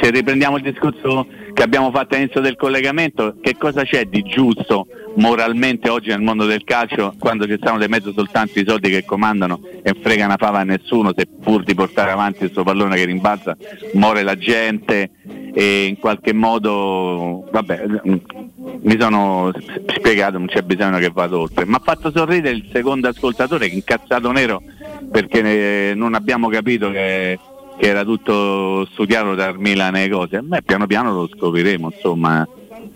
[0.00, 4.86] se riprendiamo il discorso che abbiamo fatto all'inizio del collegamento, che cosa c'è di giusto
[5.16, 9.04] moralmente oggi nel mondo del calcio quando ci stanno di mezzo soltanto i soldi che
[9.04, 12.96] comandano e frega una fava a nessuno se pur di portare avanti il suo pallone
[12.96, 13.56] che rimbalza
[13.94, 15.10] muore la gente
[15.54, 19.52] e in qualche modo vabbè mi sono
[19.86, 23.74] spiegato non c'è bisogno che vada oltre mi ha fatto sorridere il secondo ascoltatore che
[23.74, 24.62] incazzato nero
[25.10, 27.38] perché non abbiamo capito che,
[27.78, 30.36] che era tutto studiato dal Milan e cose.
[30.36, 32.46] A me piano piano lo scopriremo, insomma.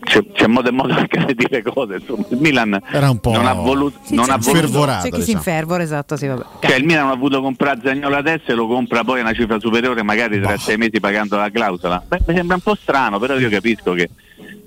[0.02, 1.96] C'è, c'è modo e modo anche di dire cose.
[1.96, 2.24] Insomma.
[2.30, 3.98] Il Milan Era un po' non ha voluto.
[4.02, 6.42] Sì, non c'è- ha voluto C'è chi si infervora, esatto, sì, vabbè.
[6.60, 9.60] cioè il Milan ha voluto comprare Zagnolo adesso e lo compra poi a una cifra
[9.60, 12.02] superiore magari tra sei mesi pagando la clausola.
[12.06, 14.08] Beh, mi sembra un po' strano, però io capisco che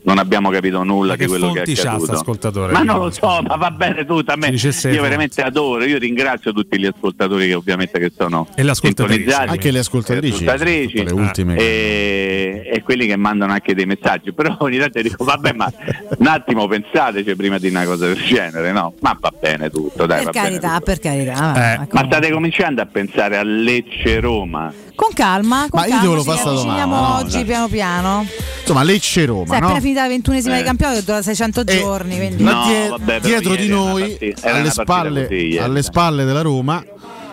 [0.05, 2.11] non abbiamo capito nulla di quello che è accaduto.
[2.11, 2.73] ascoltatore?
[2.73, 4.47] Ma non lo so, ma va bene tutto a me.
[4.49, 4.97] Io fonti.
[4.97, 9.19] veramente adoro, io ringrazio tutti gli ascoltatori che ovviamente che sono E le ascoltatrici.
[9.21, 11.55] sintonizzati, Anche le ascoltatrici, le ascoltatrici, tutte le ultime.
[11.57, 14.33] e, e quelli che mandano anche dei messaggi.
[14.33, 15.71] Però ogni tanto dico, vabbè, ma
[16.17, 18.93] un attimo pensateci prima di una cosa del genere, no?
[18.99, 21.73] Ma va bene tutto, dai, Per va bene carità, per carità.
[21.81, 24.71] eh, ma state cominciando a pensare a Lecce Roma?
[24.95, 27.43] Con calma, con Ma io calma, ti volevo ci fare avviciniamo domanda, no, oggi dai.
[27.45, 28.25] piano piano.
[28.59, 29.67] Insomma, Lecce Roma, è no?
[29.93, 30.57] Finita la ventunesima Eh.
[30.59, 34.69] di campionato che dura 600 giorni, quindi Ma No, die- vabbè, dietro di noi, alle
[34.71, 36.83] spalle, alle spalle della Roma,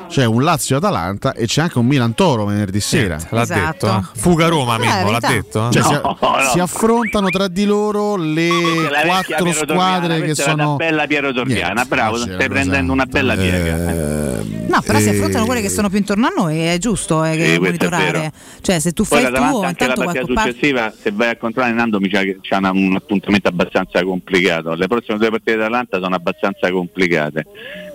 [0.09, 3.17] c'è un Lazio-Atalanta e c'è anche un Milan-Toro venerdì sera.
[3.31, 3.87] l'ha Esatto.
[3.87, 4.19] detto, eh.
[4.21, 5.73] Fuga Roma, Eh, Mimmo, l'ha detto, eh?
[5.73, 6.35] Cioè, si, No, no.
[6.53, 8.51] si affrontano tra di loro le
[9.07, 10.67] quattro squadre che sono.
[10.75, 14.10] una bella Piero Torriana, bravo, stai prendendo una bella piega.
[14.67, 17.55] No, però si Eh, affrontano quelle che sono più intorno a noi, è giusto eh,
[17.55, 18.33] è monitorare.
[18.61, 21.75] Cioè, se tu Poi fai il tuo, anche la partita successiva, se vai a controllare
[21.75, 24.75] Nando mi che c'è una- un appuntamento abbastanza complicato.
[24.75, 27.47] Le prossime due partite dell'Atalanta sono abbastanza complicate.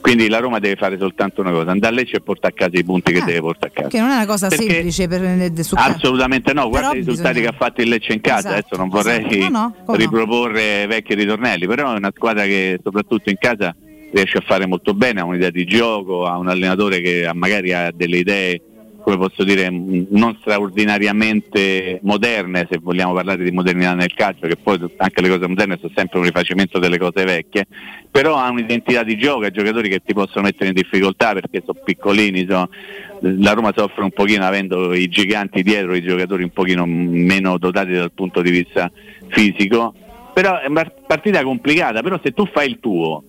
[0.02, 2.78] Quindi la Roma deve fare soltanto una cosa, andare a Lecce e portare a casa
[2.78, 3.88] i punti che deve portare a casa.
[3.88, 6.96] Ah, Che non è una cosa Perché- semplice per eh, su Assolutamente no, guarda i
[6.98, 9.50] risultati bisogna- che ha fatto il Lecce in casa, Esatto, adesso non vorrei esatto.
[9.50, 9.96] No, no.
[9.96, 13.76] riproporre vecchi ritornelli, però è una squadra che soprattutto in casa
[14.16, 17.92] riesce a fare molto bene, ha un'idea di gioco, ha un allenatore che magari ha
[17.94, 18.62] delle idee,
[19.04, 24.80] come posso dire, non straordinariamente moderne, se vogliamo parlare di modernità nel calcio, che poi
[24.98, 27.68] anche le cose moderne sono sempre un rifacimento delle cose vecchie,
[28.10, 31.80] però ha un'identità di gioco, ha giocatori che ti possono mettere in difficoltà perché sono
[31.84, 32.70] piccolini, sono-
[33.20, 37.92] la Roma soffre un pochino avendo i giganti dietro, i giocatori un pochino meno dotati
[37.92, 38.90] dal punto di vista
[39.28, 39.94] fisico,
[40.34, 43.24] però è una partita complicata, però se tu fai il tuo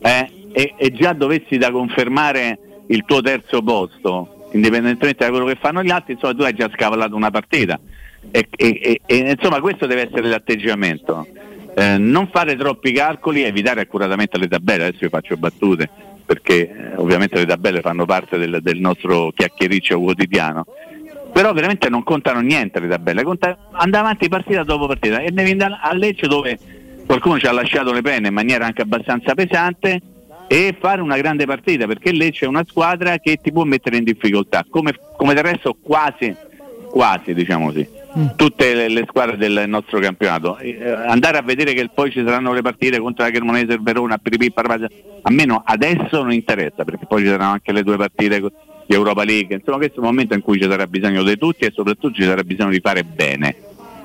[0.00, 5.58] eh, e, e già dovessi da confermare il tuo terzo posto, indipendentemente da quello che
[5.60, 7.78] fanno gli altri, insomma tu hai già scavallato una partita.
[8.30, 11.26] E, e- e- insomma questo deve essere l'atteggiamento.
[11.74, 15.88] Eh, non fare troppi calcoli, evitare accuratamente le tabelle, adesso io faccio battute
[16.28, 20.66] perché eh, ovviamente le tabelle fanno parte del, del nostro chiacchiericcio quotidiano,
[21.32, 25.52] però veramente non contano niente le tabelle, conta andare avanti partita dopo partita e devi
[25.52, 26.58] andare a Lecce dove
[27.08, 29.98] qualcuno ci ha lasciato le penne in maniera anche abbastanza pesante
[30.46, 34.04] e fare una grande partita perché Lecce è una squadra che ti può mettere in
[34.04, 36.36] difficoltà, come, come del resto quasi,
[36.90, 37.96] quasi diciamo così.
[38.36, 40.58] Tutte le, le squadre del nostro campionato.
[40.58, 44.18] Eh, andare a vedere che poi ci saranno le partite contro la Cremonese, il Verona,
[44.18, 44.86] Piripì, Parma-
[45.22, 48.94] a me no, adesso non interessa perché poi ci saranno anche le due partite di
[48.94, 51.70] Europa League, insomma questo è un momento in cui ci sarà bisogno di tutti e
[51.72, 53.56] soprattutto ci sarà bisogno di fare bene.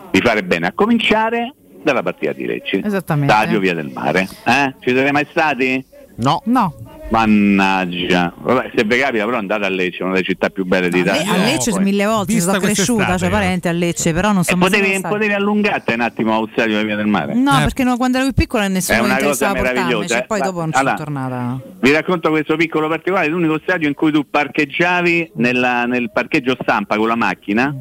[0.10, 2.82] Di fare bene, a cominciare dalla partita di Lecce.
[2.84, 3.34] Esattamente.
[3.34, 4.28] Stadio Via del Mare.
[4.45, 4.74] Eh?
[4.80, 5.84] Ci siete mai stati?
[6.16, 6.42] No.
[6.45, 6.74] No.
[7.10, 8.34] Mannaggia.
[8.38, 11.32] Vabbè, se vi capita però andate a Lecce, una delle città più belle d'Italia.
[11.34, 14.44] a Lecce Poi- mille volte ci sono cresciuta, cioè parente a Lecce, però non E
[14.45, 15.08] sono mai potevi, stata.
[15.10, 17.34] potevi allungarti un attimo allo stadio di Via del Mare.
[17.34, 20.14] No, perché no, quando ero più piccola nessuno È mi una cosa interessava portarmi, meravigliosa,
[20.14, 20.28] cioè, eh.
[20.28, 21.60] poi dopo non allora, sono tornata.
[21.80, 26.95] Vi racconto questo piccolo particolare, l'unico stadio in cui tu parcheggiavi nella- nel parcheggio stampa
[26.98, 27.74] con la macchina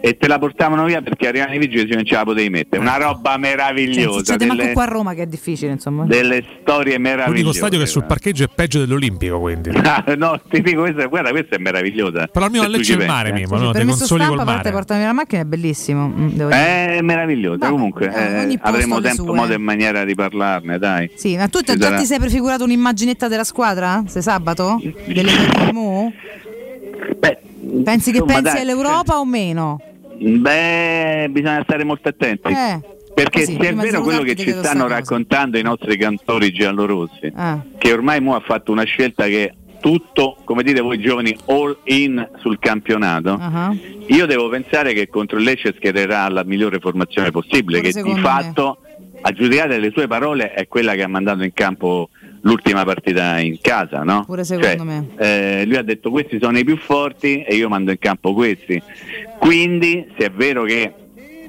[0.00, 2.80] e te la portavano via perché arrivavano i vigili e non ce la potevi mettere.
[2.80, 4.18] Una roba Cioè, meravigliosa.
[4.18, 6.04] succede manco delle, qua a Roma che è difficile, insomma.
[6.06, 7.30] delle storie meravigliose.
[7.32, 9.70] L'unico stadio che sul parcheggio è peggio dell'Olimpico, quindi.
[9.88, 12.26] Ah, no, ti dico, questa, guarda, questa è meravigliosa.
[12.26, 13.46] Però almeno a Lecce il mare, eh.
[13.48, 13.58] no?
[13.58, 14.70] Dei Permesso consoli col mare.
[14.70, 16.08] portarmi la macchina è bellissimo.
[16.08, 16.96] mm, devo dire.
[16.98, 19.34] È meravigliosa, comunque eh, avremo tempo, sue.
[19.34, 21.10] modo e maniera di parlarne, dai.
[21.14, 24.02] Sì, ma tu già sarà- ti sei prefigurato un'immaginetta della squadra?
[24.06, 24.80] Se sabato?
[25.08, 25.32] Delle
[25.72, 26.12] Mu?
[27.84, 29.80] Pensi che pensi dai, all'Europa o meno?
[30.18, 32.48] Beh, bisogna stare molto attenti.
[32.52, 32.80] Eh.
[33.14, 34.86] Perché Così, se è vero quello che ci stanno sta cosa.
[34.94, 37.60] raccontando i nostri cantori giallorossi, Ah.
[37.76, 42.28] che ormai Mu ha fatto una scelta che tutto, come dite voi giovani, all in
[42.38, 43.74] sul campionato, Ah.
[44.06, 48.20] io devo pensare che contro il Lecce schiererà la migliore formazione possibile, Pure che di
[48.20, 48.78] fatto,
[49.20, 52.10] a giudicare le sue parole, è quella che ha mandato in campo
[52.42, 54.24] l'ultima partita in casa, no?
[54.24, 55.06] Pure secondo Cioè, me.
[55.16, 58.80] eh, lui ha detto questi sono i più forti e io mando in campo questi.
[59.38, 60.92] Quindi, se è vero che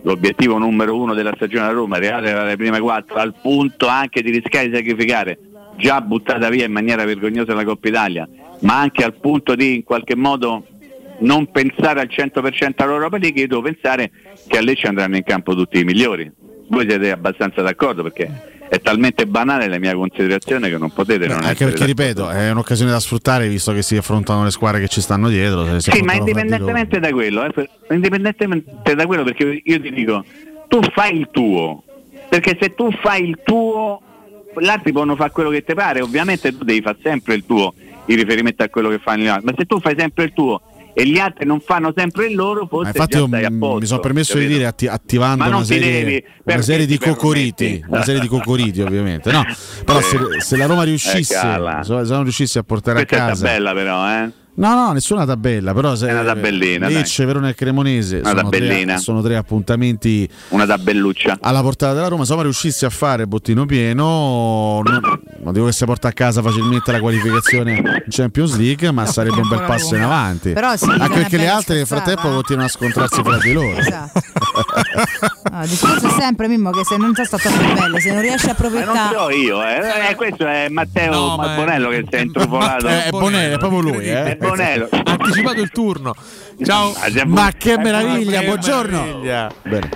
[0.01, 4.21] l'obiettivo numero uno della stagione a Roma è arrivare alle prime quattro, al punto anche
[4.21, 5.37] di rischiare di sacrificare,
[5.77, 8.27] già buttata via in maniera vergognosa la Coppa Italia,
[8.61, 10.65] ma anche al punto di in qualche modo
[11.19, 14.09] non pensare al 100% all'Europa League, io devo pensare
[14.47, 16.31] che a Lecce andranno in campo tutti i migliori.
[16.69, 21.43] Voi siete abbastanza d'accordo perché è talmente banale la mia considerazione che non potete non
[21.43, 25.01] Anche perché, ripeto, è un'occasione da sfruttare visto che si affrontano le squadre che ci
[25.01, 25.79] stanno dietro.
[25.79, 30.23] Sì, ma indipendentemente da quello, eh, indipendentemente da quello, perché io ti dico,
[30.67, 31.83] tu fai il tuo,
[32.29, 34.01] perché se tu fai il tuo,
[34.55, 37.73] gli altri possono fare quello che ti pare, ovviamente tu devi fare sempre il tuo
[38.05, 40.61] in riferimento a quello che fanno gli altri, ma se tu fai sempre il tuo
[40.99, 43.49] e gli altri non fanno sempre il loro, Ma forse infatti già io stai a
[43.49, 43.79] m- posto.
[43.79, 44.57] mi sono permesso di capito?
[44.57, 48.81] dire atti- attivando Ma una serie, devi, una serie di cocoriti, una serie di cocoriti
[48.81, 49.31] ovviamente.
[49.31, 49.45] No,
[49.85, 51.83] però se, se la Roma riuscisse, Eh, cala.
[51.83, 54.29] se la Roma riuscisse a portare Questa a casa tabella però, eh?
[54.59, 56.95] No, no, nessuna tabella, però se È una tabellina, dai.
[56.95, 58.97] Lecce, Verona e Cremonese Una sono tre, tabellina.
[58.97, 61.37] sono tre appuntamenti Una tabelluccia.
[61.39, 62.25] alla portata della Roma.
[62.25, 64.99] Se Roma riuscisse a fare bottino pieno, non,
[65.43, 69.39] non dico che si porta a casa facilmente la qualificazione in Champions League, ma sarebbe
[69.39, 70.51] un bel passo in avanti.
[70.51, 73.77] Però sì, Anche perché le altre nel frattempo continuano a scontrarsi fra di loro.
[73.77, 74.19] Esatto.
[75.51, 78.49] No, il discorso è sempre Mimmo che se non sta stato belle, se non riesci
[78.49, 79.15] a Ma non approfittare.
[79.15, 80.09] so io, eh.
[80.09, 82.87] Eh, questo è Matteo Bonello che si è intrufolato.
[82.87, 84.23] Eh, è Bonello, è proprio lui, eh.
[84.23, 84.89] È Bonello.
[84.91, 86.13] Ha anticipato il turno.
[86.63, 86.93] Ciao.
[87.27, 89.01] Ma che meraviglia, Che buongiorno.
[89.01, 89.51] meraviglia.
[89.63, 89.89] Bene.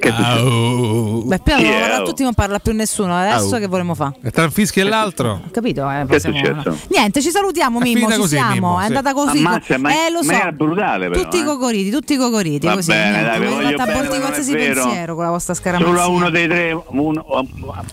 [0.00, 1.26] Che succede?
[1.26, 1.40] Beh, è?
[1.40, 3.14] parlare tutti, non parla più nessuno.
[3.14, 3.60] Adesso Au.
[3.60, 4.14] che vorremmo fare?
[4.32, 5.32] Tra un fischio e l'altro.
[5.44, 5.88] Ho capito?
[5.90, 6.78] Eh, Che è possiamo- successo?
[6.88, 8.52] Niente, ci salutiamo È Mimmo, ci così, siamo.
[8.52, 9.38] Mimmo, è andata così.
[9.38, 10.30] Ammazza, ma eh, lo so.
[10.30, 11.22] maniera brutale però.
[11.22, 11.44] tutti eh.
[11.44, 12.66] cocoriti, tutti cocoriti.
[12.66, 12.90] Va così.
[12.90, 15.86] bene, dai, voglio bene, è qualsiasi pensiero con la vostra scaramazia.
[15.86, 16.82] Solo a uno dei tre.
[16.86, 17.24] Uno,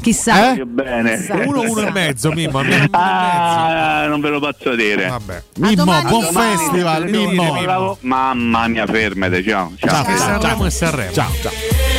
[0.02, 0.50] Chissà.
[0.50, 1.18] Voglio bene.
[1.18, 1.34] Chissà.
[1.46, 2.62] Uno, uno e mezzo, Mimmo.
[2.92, 5.08] Ah, non ve lo posso dire.
[5.08, 5.44] Vabbè.
[5.58, 7.98] Mimmo, buon festival, Mimmo.
[8.02, 9.74] Mamma mia, fermate, ciao.
[9.78, 10.04] Ciao.
[10.06, 11.97] Ciao, ciao, ciao,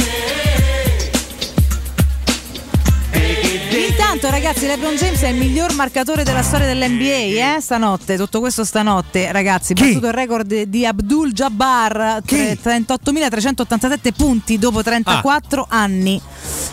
[4.29, 7.57] Intanto, ragazzi, LeBron James è il miglior marcatore della storia dell'NBA.
[7.57, 7.61] Eh?
[7.61, 9.73] Stanotte, tutto questo stanotte, ragazzi.
[9.73, 16.21] Battuto il record di Abdul Jabbar, tre- 38.387 punti dopo 34 anni.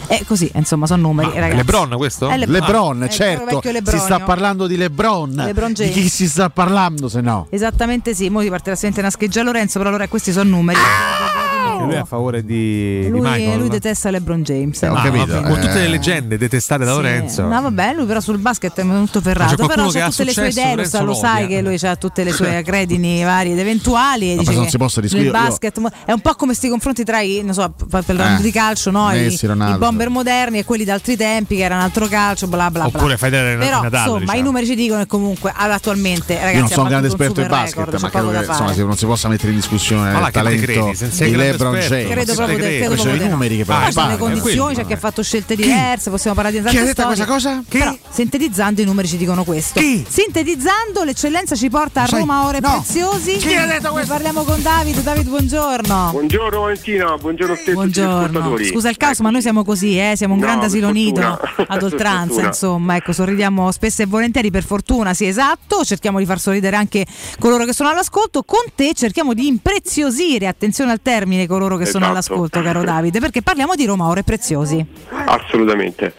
[0.08, 1.52] E così, insomma, sono numeri, ragazzi.
[1.52, 2.28] Ah, Lebron questo?
[2.28, 2.60] È Lebron.
[2.60, 5.34] Lebron, È il certo, si sta parlando di Lebron.
[5.36, 5.94] Lebron di James.
[5.94, 7.48] chi si sta parlando se no?
[7.52, 10.80] Esattamente sì, ti partirà sicuramente una scheggia Lorenzo, però allora questi sono numeri.
[10.80, 13.60] E lui è a favore di, di Lui, Michael.
[13.60, 14.82] lui detesta LeBron James.
[14.84, 15.62] Eh, ho capito, vabbè, con eh.
[15.62, 16.96] tutte le leggende detestate da Sì.
[16.98, 17.42] Lorenzo.
[17.44, 19.56] No, vabbè, lui però sul basket è molto Ma ferrato.
[19.56, 21.96] c'è Però che c'ha ha tutte le sue idee, lo, lo sai che lui ha
[21.96, 24.32] tutte le sue credini varie ed eventuali.
[24.32, 26.70] e Ma dice non si possa discutere, io- basket mo- è un po' come questi
[26.70, 29.12] confronti tra i, non so, per il round Eh, di calcio, no?
[29.12, 29.78] I, Messi, i Ronaldo.
[29.80, 32.86] bomber moderni e quelli d'altri tempi che era un altro calcio, bla bla.
[32.86, 34.40] Oppure fai vedere Però Nadal, insomma, diciamo.
[34.40, 37.48] i numeri ci dicono che comunque attualmente ragazzi Io non sono un grande esperto di
[37.48, 40.62] basket, record, ma credo che insomma, non si possa mettere in discussione Ma il talento
[40.64, 40.80] credi?
[40.98, 41.90] Di grande LeBron.
[41.90, 42.12] James.
[42.12, 42.78] Credo proprio, credi.
[42.78, 43.32] credo Sono i proprio no.
[43.32, 45.00] numeri che Poi ci sono le condizioni, c'è chi ha eh.
[45.00, 47.26] fatto scelte diverse, possiamo parlare di tante Chi ha detto storie.
[47.26, 47.64] questa cosa?
[47.68, 49.80] Però, sintetizzando i numeri ci dicono questo.
[49.80, 50.06] Chi?
[50.08, 52.72] Sintetizzando, l'eccellenza ci porta a Roma ore no.
[52.72, 53.38] preziosi.
[53.38, 54.14] Chi ha detto questo?
[54.14, 55.02] Parliamo con David.
[55.02, 56.10] David, buongiorno.
[56.12, 58.58] Buongiorno Valentina, buongiorno a gli Buongiorno.
[58.64, 60.14] Scusa il caos, ma noi siamo così, eh?
[60.16, 61.22] siamo un No, grande asilo nido
[61.68, 65.84] ad oltranza, insomma, ecco, sorridiamo spesso e volentieri per fortuna, sì, esatto.
[65.84, 67.06] Cerchiamo di far sorridere anche
[67.40, 68.44] coloro che sono all'ascolto.
[68.44, 72.12] Con te cerchiamo di impreziosire, attenzione al termine coloro che sono Esatto.
[72.12, 74.86] all'ascolto, caro Davide, perché parliamo di Roma Oro e Preziosi.
[75.26, 76.14] Assolutamente.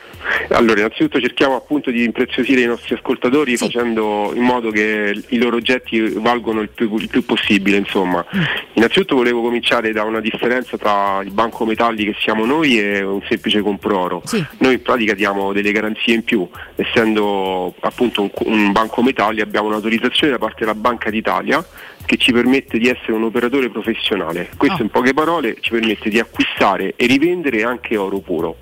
[0.50, 5.56] Allora, innanzitutto cerchiamo appunto di impreziosire i nostri ascoltatori facendo in modo che i loro
[5.56, 8.24] oggetti valgono il più, il più possibile, insomma.
[8.72, 13.20] Innanzitutto volevo cominciare da una differenza tra il banco metalli che siamo noi e un
[13.28, 14.22] semplice compro oro.
[14.58, 19.68] Noi in pratica diamo delle garanzie in più, essendo appunto un, un banco metalli abbiamo
[19.68, 21.64] un'autorizzazione da parte della Banca d'Italia
[22.06, 24.48] che ci permette di essere un operatore professionale.
[24.56, 28.56] Questo in poche parole ci permette di acquistare e rivendere anche oro puro.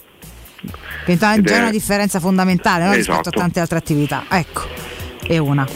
[1.04, 3.38] Che è già è una differenza fondamentale no, rispetto a Esatto.
[3.38, 4.24] tante altre attività.
[4.30, 4.62] Ecco,
[5.26, 5.68] è una.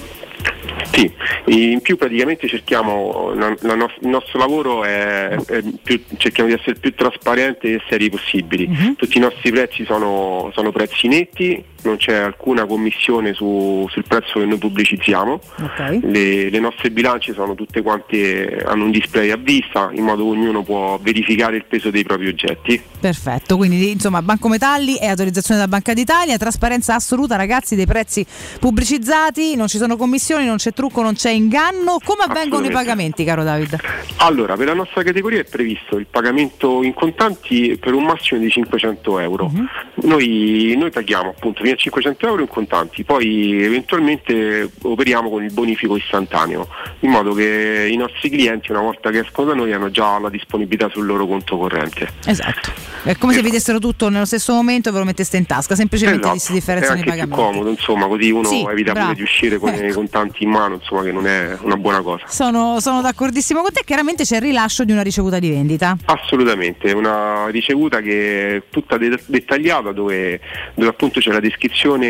[0.91, 1.13] Sì,
[1.47, 6.55] in più praticamente cerchiamo, la- la nos- il nostro lavoro è, è più- cerchiamo di
[6.55, 8.95] essere il più trasparenti e seri possibili.
[8.97, 14.39] Tutti i nostri prezzi sono, sono prezzi netti, non c'è alcuna commissione su- sul prezzo
[14.41, 15.41] che noi pubblicizziamo.
[16.01, 20.31] Le, le nostre bilance sono tutte quante, hanno un display a vista in modo che
[20.31, 22.81] ognuno può verificare il peso dei propri oggetti.
[23.01, 28.27] Perfetto, quindi insomma Banco Metalli è autorizzazione della Banca d'Italia, trasparenza assoluta ragazzi dei prezzi
[28.59, 31.99] pubblicizzati, non ci sono commissioni, non c'è trucco, non c'è inganno.
[32.05, 33.77] Come avvengono i pagamenti caro David?
[34.19, 38.51] Allora, per la nostra categoria è previsto il pagamento in contanti per un massimo di
[38.51, 39.51] 500 euro.
[40.03, 45.53] noi, noi paghiamo appunto fino a 500 euro in contanti, poi eventualmente operiamo con il
[45.53, 46.69] bonifico istantaneo,
[47.01, 50.31] in modo che i nostri clienti una volta che escono da noi hanno già la
[50.31, 52.09] disponibilità sul loro conto corrente.
[52.27, 52.73] Esatto.
[53.03, 56.21] È come se vedessero tutto nello stesso momento e ve lo metteste in tasca, semplicemente
[56.27, 56.39] Esatto.
[56.39, 57.53] si differenziano è i anche più pagamenti.
[57.53, 59.07] comodo, insomma, così uno Sì, evita bravo.
[59.09, 62.25] pure di uscire con i contanti in mano, insomma, che non è una buona cosa.
[62.29, 65.97] Sono, sono d'accordissimo con te, chiaramente c'è il rilascio di una ricevuta di vendita.
[66.07, 70.41] Assolutamente, una ricevuta che è tutta de- dettagliata dove,
[70.75, 71.57] dove appunto c'è la descrizione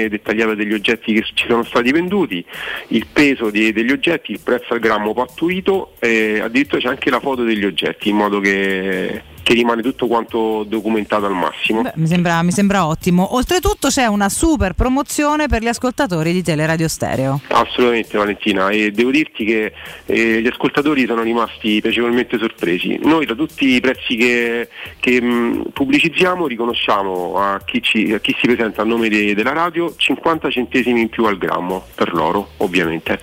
[0.09, 2.45] dettagliata degli oggetti che ci sono stati venduti,
[2.89, 7.21] il peso di- degli oggetti, il prezzo al grammo pattuito e addirittura c'è anche la
[7.21, 11.91] foto degli oggetti in modo che, che rimane tutto quanto documentato al massimo.
[11.95, 13.35] Mi sembra, mi sembra ottimo.
[13.35, 17.41] Oltretutto c'è una super promozione per gli ascoltatori di Teleradio Stereo.
[17.49, 19.73] Assolutamente Valentina e devo dirti che
[20.05, 22.99] eh, gli ascoltatori sono rimasti piacevolmente sorpresi.
[23.05, 24.69] Noi da tutti i prezzi che,
[25.01, 29.55] che, mh, pubblicizziamo riconosciamo a chi, ci- a chi si presenta a nome de- della
[29.55, 33.19] radio 50 centesimi in più al grammo per l'oro ovviamente.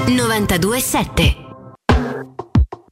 [0.07, 1.50] 92.7.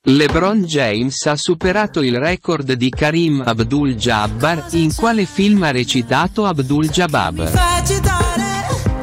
[0.08, 4.68] LeBron James ha superato il record di Karim Abdul-Jabbar.
[4.70, 7.52] In quale film ha recitato Abdul-Jabbar?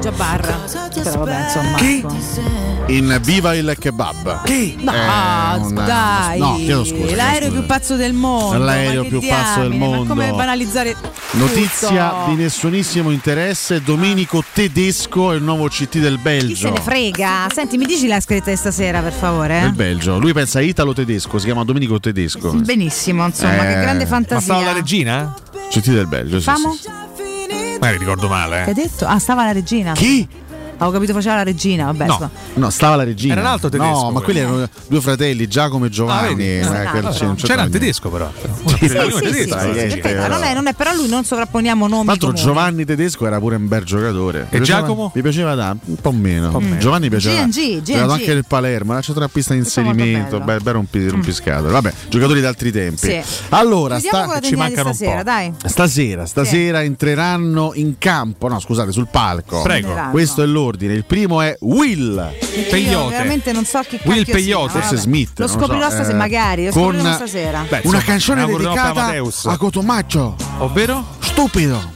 [0.02, 0.90] Jabbar.
[0.92, 1.78] Però vabbè, insomma.
[1.78, 2.75] ecco.
[2.88, 4.44] In Viva il Kebab.
[4.44, 4.76] Che?
[4.80, 4.92] No,
[5.74, 6.96] dai, No, chiedo scusa.
[7.04, 7.60] chiedo l'aereo scusa.
[7.60, 8.58] più pazzo del mondo.
[8.64, 10.14] L'aereo più pazzo del diamine, mondo.
[10.14, 10.96] Ma come banalizzare
[11.32, 12.30] Notizia tutto?
[12.30, 16.56] di nessunissimo interesse, Domenico Tedesco è il nuovo CT del Chi Belgio.
[16.56, 17.48] se ne frega?
[17.52, 19.62] Senti, mi dici la scritta di stasera, per favore?
[19.62, 19.74] Del eh?
[19.74, 20.20] Belgio.
[20.20, 22.52] Lui pensa italo-tedesco, si chiama Domenico Tedesco.
[22.54, 24.54] Benissimo, insomma, Eh, che grande fantasia.
[24.54, 25.34] Ma stava la regina?
[25.72, 26.72] CT del Belgio, sì, Famo?
[26.74, 27.78] sì, sì.
[27.80, 28.64] Ma ricordo male.
[28.64, 29.06] Che hai detto?
[29.08, 29.94] Ah, stava la regina.
[29.94, 30.28] Chi?
[30.78, 32.06] Avevo capito faceva la regina, vabbè.
[32.06, 33.34] No, no, stava la regina.
[33.34, 36.44] Era un altro tedesco, No, ma quelli erano due fratelli, Giacomo e Giovanni.
[36.44, 37.80] Ah, eh, Ah, no, c'è- non c'è C'era il niente.
[37.80, 38.32] tedesco però.
[38.66, 39.50] Sì, Sì, sì,
[40.28, 42.04] non, è, non è per lui, non sovrapponiamo nomi.
[42.06, 42.32] Tra l'altro.
[42.34, 44.48] Giovanni Tedesco era pure un bel giocatore.
[44.50, 45.12] Piaceva- Giacomo?
[45.14, 46.62] Mi piaceva da un po' meno.
[46.78, 47.44] Giovanni piaceva.
[47.46, 48.34] G&G, giocato anche G&G.
[48.34, 50.44] nel Palermo, la pista di inserimento, bello.
[50.44, 51.72] beh, beh rompi, rompiscatole.
[51.72, 53.22] Vabbè, giocatori d'altri tempi.
[53.50, 55.24] Allora, ci mancano un stasera, po'.
[55.24, 55.54] dai.
[55.64, 59.62] Stasera, stasera entreranno in campo, no scusate, sul palco.
[59.62, 59.94] Prego.
[60.12, 60.94] Questo è l'ordine.
[60.94, 62.34] Il primo è Will.
[62.74, 64.98] Io veramente non so chi Will Peyote, forse.
[64.98, 65.40] Smith.
[65.40, 66.66] Lo scoprirò so, stasera, eh, magari.
[66.66, 67.66] Lo con stasera.
[67.84, 69.14] una canzone dedicata
[69.46, 70.36] a Cotomaccio.
[70.60, 71.06] Ovvero?
[71.20, 71.94] Stupido.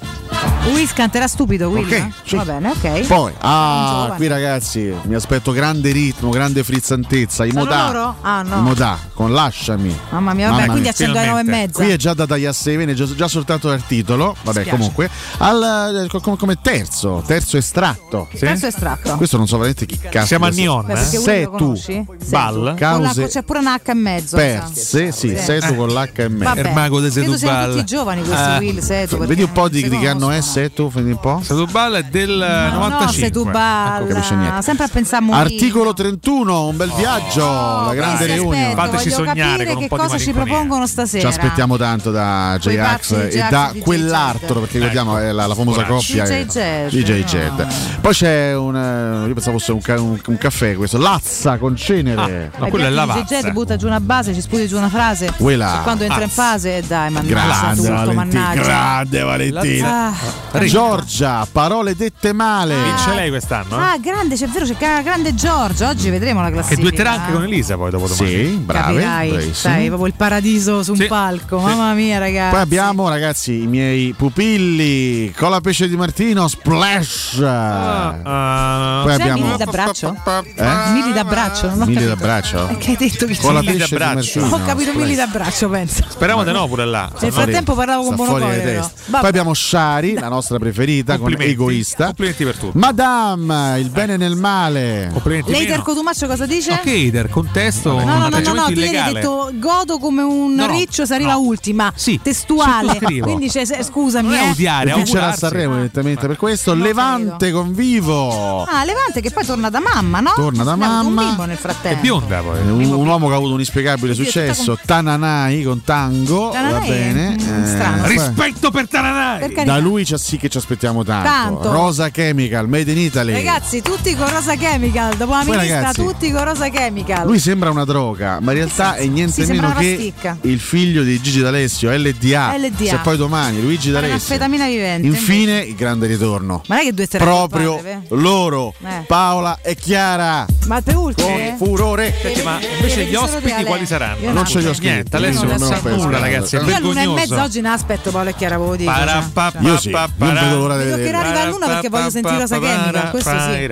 [0.71, 1.85] Will canterà stupido, Will?
[1.85, 2.35] Ok, sì.
[2.35, 3.07] Va bene, ok.
[3.07, 7.45] Poi, Un ah, qui ragazzi, mi aspetto grande ritmo, grande frizzantezza.
[7.45, 8.15] I modà.
[8.21, 8.57] Ah, no.
[8.57, 9.97] I modà, con lasciami.
[10.11, 11.81] Mamma mia, vabbè, quindi accendo alle nove e mezza.
[11.81, 14.35] Qui è già data Yasse Vene, già, già soltanto il titolo.
[14.43, 14.69] Vabbè, Spiace.
[14.69, 15.09] comunque.
[15.37, 18.27] Al, eh, come, come terzo, terzo estratto.
[18.37, 19.15] Terzo estratto.
[19.17, 20.27] Questo non so veramente chi cazzo.
[20.27, 20.49] Siamo a
[20.83, 22.05] perché Will Se tu?
[22.29, 24.35] Ball, cause C'è pure una H e mezzo.
[24.35, 26.53] perse, sì, sei tu con l'H e mezzo.
[26.53, 26.67] Vabbè.
[26.69, 27.71] Il mago di siano Setubal.
[27.71, 28.57] tutti giovani questi Eh.
[28.59, 29.17] Will, Setu.
[29.25, 30.41] Vedi un po' di, che anno è.
[30.41, 31.41] Setu, vedi un po'.
[31.43, 32.29] Setubal è del
[32.71, 33.13] No, 95.
[33.13, 34.61] se tu balla, Ecco, capisce niente.
[34.61, 35.33] sempre a pensare a.
[35.33, 38.73] Articolo 31, un bel viaggio, la grande riunione.
[38.75, 41.27] Fateci sognare con un che po' di cosa ci propongono Ci stasera.
[41.29, 46.23] aspettiamo tanto da J-Ax e da quell'altro, perché vediamo è la, la famosa coppia.
[46.25, 47.67] DJ Jed.
[48.01, 48.75] Poi c'è un.
[48.75, 50.97] eh, Io pensavo fosse un, ca- un- un caffè questo.
[50.97, 52.51] Lazza con cenere.
[52.57, 53.39] No, quello è la Lavazza.
[53.41, 55.31] DJ butta giù una base, ci sputi giù una frase.
[55.37, 55.79] Quella.
[55.79, 58.61] E quando entra in fase, eh, dai, mannaggia Grande tutto, Valentina, mannaggia.
[58.61, 60.08] grande Valentina.
[60.51, 62.75] Ah, Giorgia, parole dette male.
[62.83, 63.77] Vince lei quest'anno?
[63.77, 63.81] eh?
[63.81, 65.89] Ah, grande, c'è vero, c'è la grande Giorgia.
[65.89, 66.81] Oggi vedremo la Che classifica.
[66.81, 68.29] duetterà anche con Elisa poi dopo domani.
[68.29, 68.63] Sì.
[68.67, 69.53] Capirai, bravissimi.
[69.53, 71.59] sai, proprio il paradiso su un Sì, palco.
[71.59, 71.65] sì.
[71.65, 72.51] Mamma mia, ragazzi.
[72.51, 75.31] Poi abbiamo, ragazzi, i miei pupilli.
[75.35, 77.41] Cola pesce di Martino, splash.
[77.43, 79.45] Ah, Poi Cos'è abbiamo.
[79.45, 80.15] Mili d'abbraccio?
[80.55, 80.91] Eh?
[80.91, 81.69] Mili d'abbraccio?
[81.69, 82.15] Non ho Mili capito.
[82.15, 82.67] d'abbraccio?
[82.69, 84.39] Eh, Che hai detto che Cola pesce di d'abbraccio.
[84.39, 84.55] Martino.
[84.63, 85.03] Ho capito splash.
[85.03, 86.03] Mili d'abbraccio, penso.
[86.07, 87.09] Speriamo di no pure là.
[87.19, 88.15] Nel frattempo parlavo con.
[88.39, 88.79] Vabbè.
[89.09, 89.53] Poi abbiamo
[89.99, 91.51] Shari, la nostra preferita, con Complimenti.
[91.53, 92.05] egoista.
[92.05, 92.77] Complimenti per tutto.
[92.79, 95.09] Madame, il bene nel male.
[95.11, 95.81] Complimenti meno.
[95.83, 96.71] Cotumaccio cosa dice?
[96.71, 100.67] Ok, Eider, contesto No, no, no, no, no, tu hai detto godo come un No,
[100.67, 101.39] riccio se arriva no.
[101.39, 101.91] ultima.
[101.95, 102.97] Sì, testuale.
[103.21, 104.49] Quindi c'è- se- scusami, Non è eh.
[104.51, 105.33] odiare, è Vincerà.
[105.35, 106.73] Sanremo evidentemente per questo.
[106.73, 108.63] Non Levante con vivo.
[108.63, 110.31] Ah, Levante che poi torna da mamma, no?
[110.35, 111.21] Torna da mamma.
[111.21, 112.01] Un bimbo nel È frattempo.
[112.01, 112.59] bionda poi.
[112.61, 116.91] Un, un uomo che ha avuto un inspiegabile successo, Tananai con Tango, va Tananai è,
[116.91, 117.39] bene.
[117.65, 118.01] strano.
[118.03, 119.39] poi- Rispetto per Taranai.
[119.39, 119.73] Per carità.
[119.73, 121.27] da lui ci- sì che ci aspettiamo tanto.
[121.29, 121.71] Tanto.
[121.71, 123.33] Rosa Chemical, Made in Italy.
[123.33, 125.15] Ragazzi, tutti con Rosa Chemical.
[125.15, 127.25] Dopo la Poi, ministra, ragazzi, tutti con Rosa Chemical.
[127.25, 130.37] Lui sembra una droga, ma in realtà è niente Sì, meno che pasticca.
[130.41, 132.55] il figlio di Gigi D'Alessio, LDA.
[132.57, 132.85] LDA.
[132.89, 134.37] Se poi domani Luigi D'Alessio.
[134.37, 135.07] Vivente.
[135.07, 136.61] Infine il grande ritorno.
[136.67, 139.03] Ma non è che due terre Proprio padre, loro, Eh.
[139.07, 140.45] Paola e Chiara.
[140.67, 141.55] Ma te ultime?
[141.57, 142.13] Con furore.
[142.21, 144.31] Senti, ma invece gli ospiti quali saranno?
[144.31, 144.87] Non ce li ho scritti.
[144.93, 146.55] Niente, Alessio Io non non sa penso nulla, ragazzi.
[146.55, 147.41] È Io all'una e mezza vergognoso.
[147.43, 148.91] oggi ne aspetto Paolo e Chiara, ve lo dico.
[148.91, 149.61] cioè.
[149.61, 151.09] Io sì, io non vedo l'ora di vedere.
[151.09, 153.67] che arriva all'una perché voglio sentire Rosa Chemical, questo sì.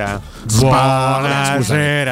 [0.48, 1.61] Scusa,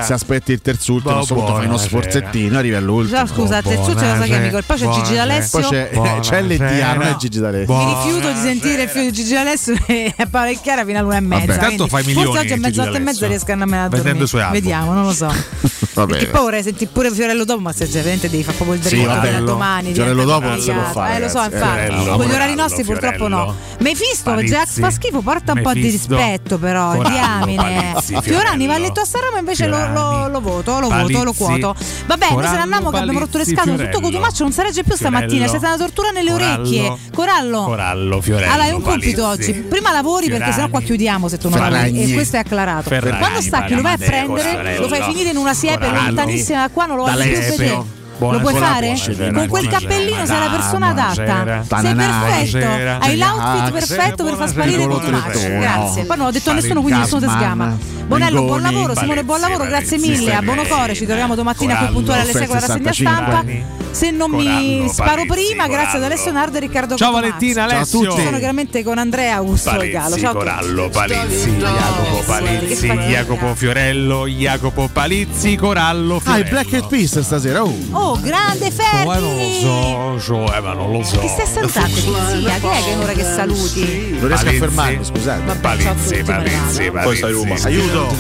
[0.03, 2.01] se aspetti il terzultimo, questo punto fai uno Buonasera.
[2.01, 3.17] sforzettino, arrivi all'ultimo.
[3.17, 4.63] Già, scusa, terzuccio e Rosa Chemical.
[4.65, 5.59] Poi c'è Gigi D'Alessio.
[5.59, 7.75] Poi c'è, c'è LDA, non è Gigi D'Alessio.
[7.75, 11.21] Mi rifiuto di sentire il figlio di Gigi D'Alessio e e Chiara fino all'una e
[11.21, 11.45] mezza.
[11.45, 11.59] Vabbè.
[11.59, 14.49] Tanto quindi fai milioni Forse oggi a mezz'otto e mezza riesco a andarmene a dormire.
[14.51, 15.33] Vediamo, non lo so.
[16.05, 18.95] Perché poi vorrei sentire pure Fiorello dopo, ma se veramente devi fare proprio il Sì,
[18.95, 19.93] dritto a domani.
[19.93, 21.87] Fiorello dopo non si può fare, Eh, lo so, infatti.
[21.87, 23.55] Con gli orari Fiorello, nostri purtroppo no.
[23.79, 24.53] Mefisto, Palizzi.
[24.53, 26.15] Jack fa schifo, porta un po' di Mefisto.
[26.15, 27.91] rispetto però, Corallo, diamine.
[27.93, 28.77] Palizzi, Fiorani va Fiorello.
[28.79, 30.31] letto a Sanremo invece lo, lo, Fiorani.
[30.31, 31.13] lo voto, lo Palizzi.
[31.13, 31.75] voto, lo quoto.
[32.05, 33.99] Vabbè, noi se ne andiamo che abbiamo rotto le scatole, tutto.
[34.01, 36.61] Cotumaccio non si regge più stamattina, c'è stata una tortura nelle Corallo.
[36.61, 36.97] orecchie.
[37.13, 37.63] Corallo.
[37.63, 38.51] Corallo, Fiorello.
[38.51, 39.53] Allora, hai un compito oggi.
[39.53, 42.11] Prima lavori perché sennò qua chiudiamo se tu non lavori.
[42.11, 42.89] E questo è acclarato.
[42.89, 46.69] Ferragni, Quando stacchi lo vai a prendere, lo fai finire in una siepe lontanissima da
[46.69, 48.03] qua, non lo voglio più vedere.
[48.17, 48.87] Buona lo puoi fare?
[48.87, 49.79] buonasera, Con quel buonasera.
[49.79, 51.41] cappellino sei la persona Buonasera.
[51.41, 51.79] adatta.
[51.81, 52.57] Sei perfetto.
[52.57, 52.99] Buonasera.
[52.99, 55.29] Hai l'outfit Buonasera, perfetto per far sparire Cotumaccio.
[55.39, 55.59] trettone.
[55.59, 56.03] Grazie.
[56.05, 57.77] Poi non ho detto a nessuno, il quindi nessuno ti sgama.
[58.05, 58.95] Bonello, buon lavoro.
[58.95, 59.65] Simone, buon lavoro.
[59.65, 60.33] Grazie mille.
[60.33, 60.67] A Ferragni.
[60.67, 60.93] Core.
[60.93, 63.43] Ci troviamo domattina qui puntuale alle 6 con la rassegna 65.
[63.43, 63.73] stampa.
[63.95, 66.03] Se non mi sparo prima, grazie ad.
[66.03, 67.11] Alessio Nardo e Riccardo Ciao.
[67.13, 67.99] Valentina, Ciao a Alessio.
[68.09, 68.23] tutti.
[68.23, 69.89] Sono chiaramente con Andrea Augusto e.
[69.89, 70.33] Palizzi, Ciao.
[70.33, 76.45] Corallo, Palizzi, Jacopo Palizzi, Jacopo Fiorello, Jacopo Palizzi, Corallo, Ah, Fiorello.
[76.45, 77.63] i Black Eyed Peas stasera.
[77.63, 77.73] Oh.
[78.07, 79.59] Oh, grande Eh, ma non lo Ferdi!
[79.61, 81.19] so, cioè, ma non lo so.
[81.21, 82.13] Chi stai salutando, zia?
[82.37, 84.17] Chi è che è ora che saluti?
[84.19, 85.55] Non riesco a fermarmi, scusate.
[85.55, 87.55] Palizzi, Palizzi, Poi stai Roma.
[87.55, 87.67] Palizzi.
[87.67, 88.15] Aiuto!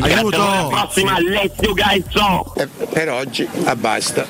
[0.00, 0.66] Aiuto!
[0.68, 2.52] prossima Alessio Gaizzo
[2.92, 4.26] Per oggi, basta.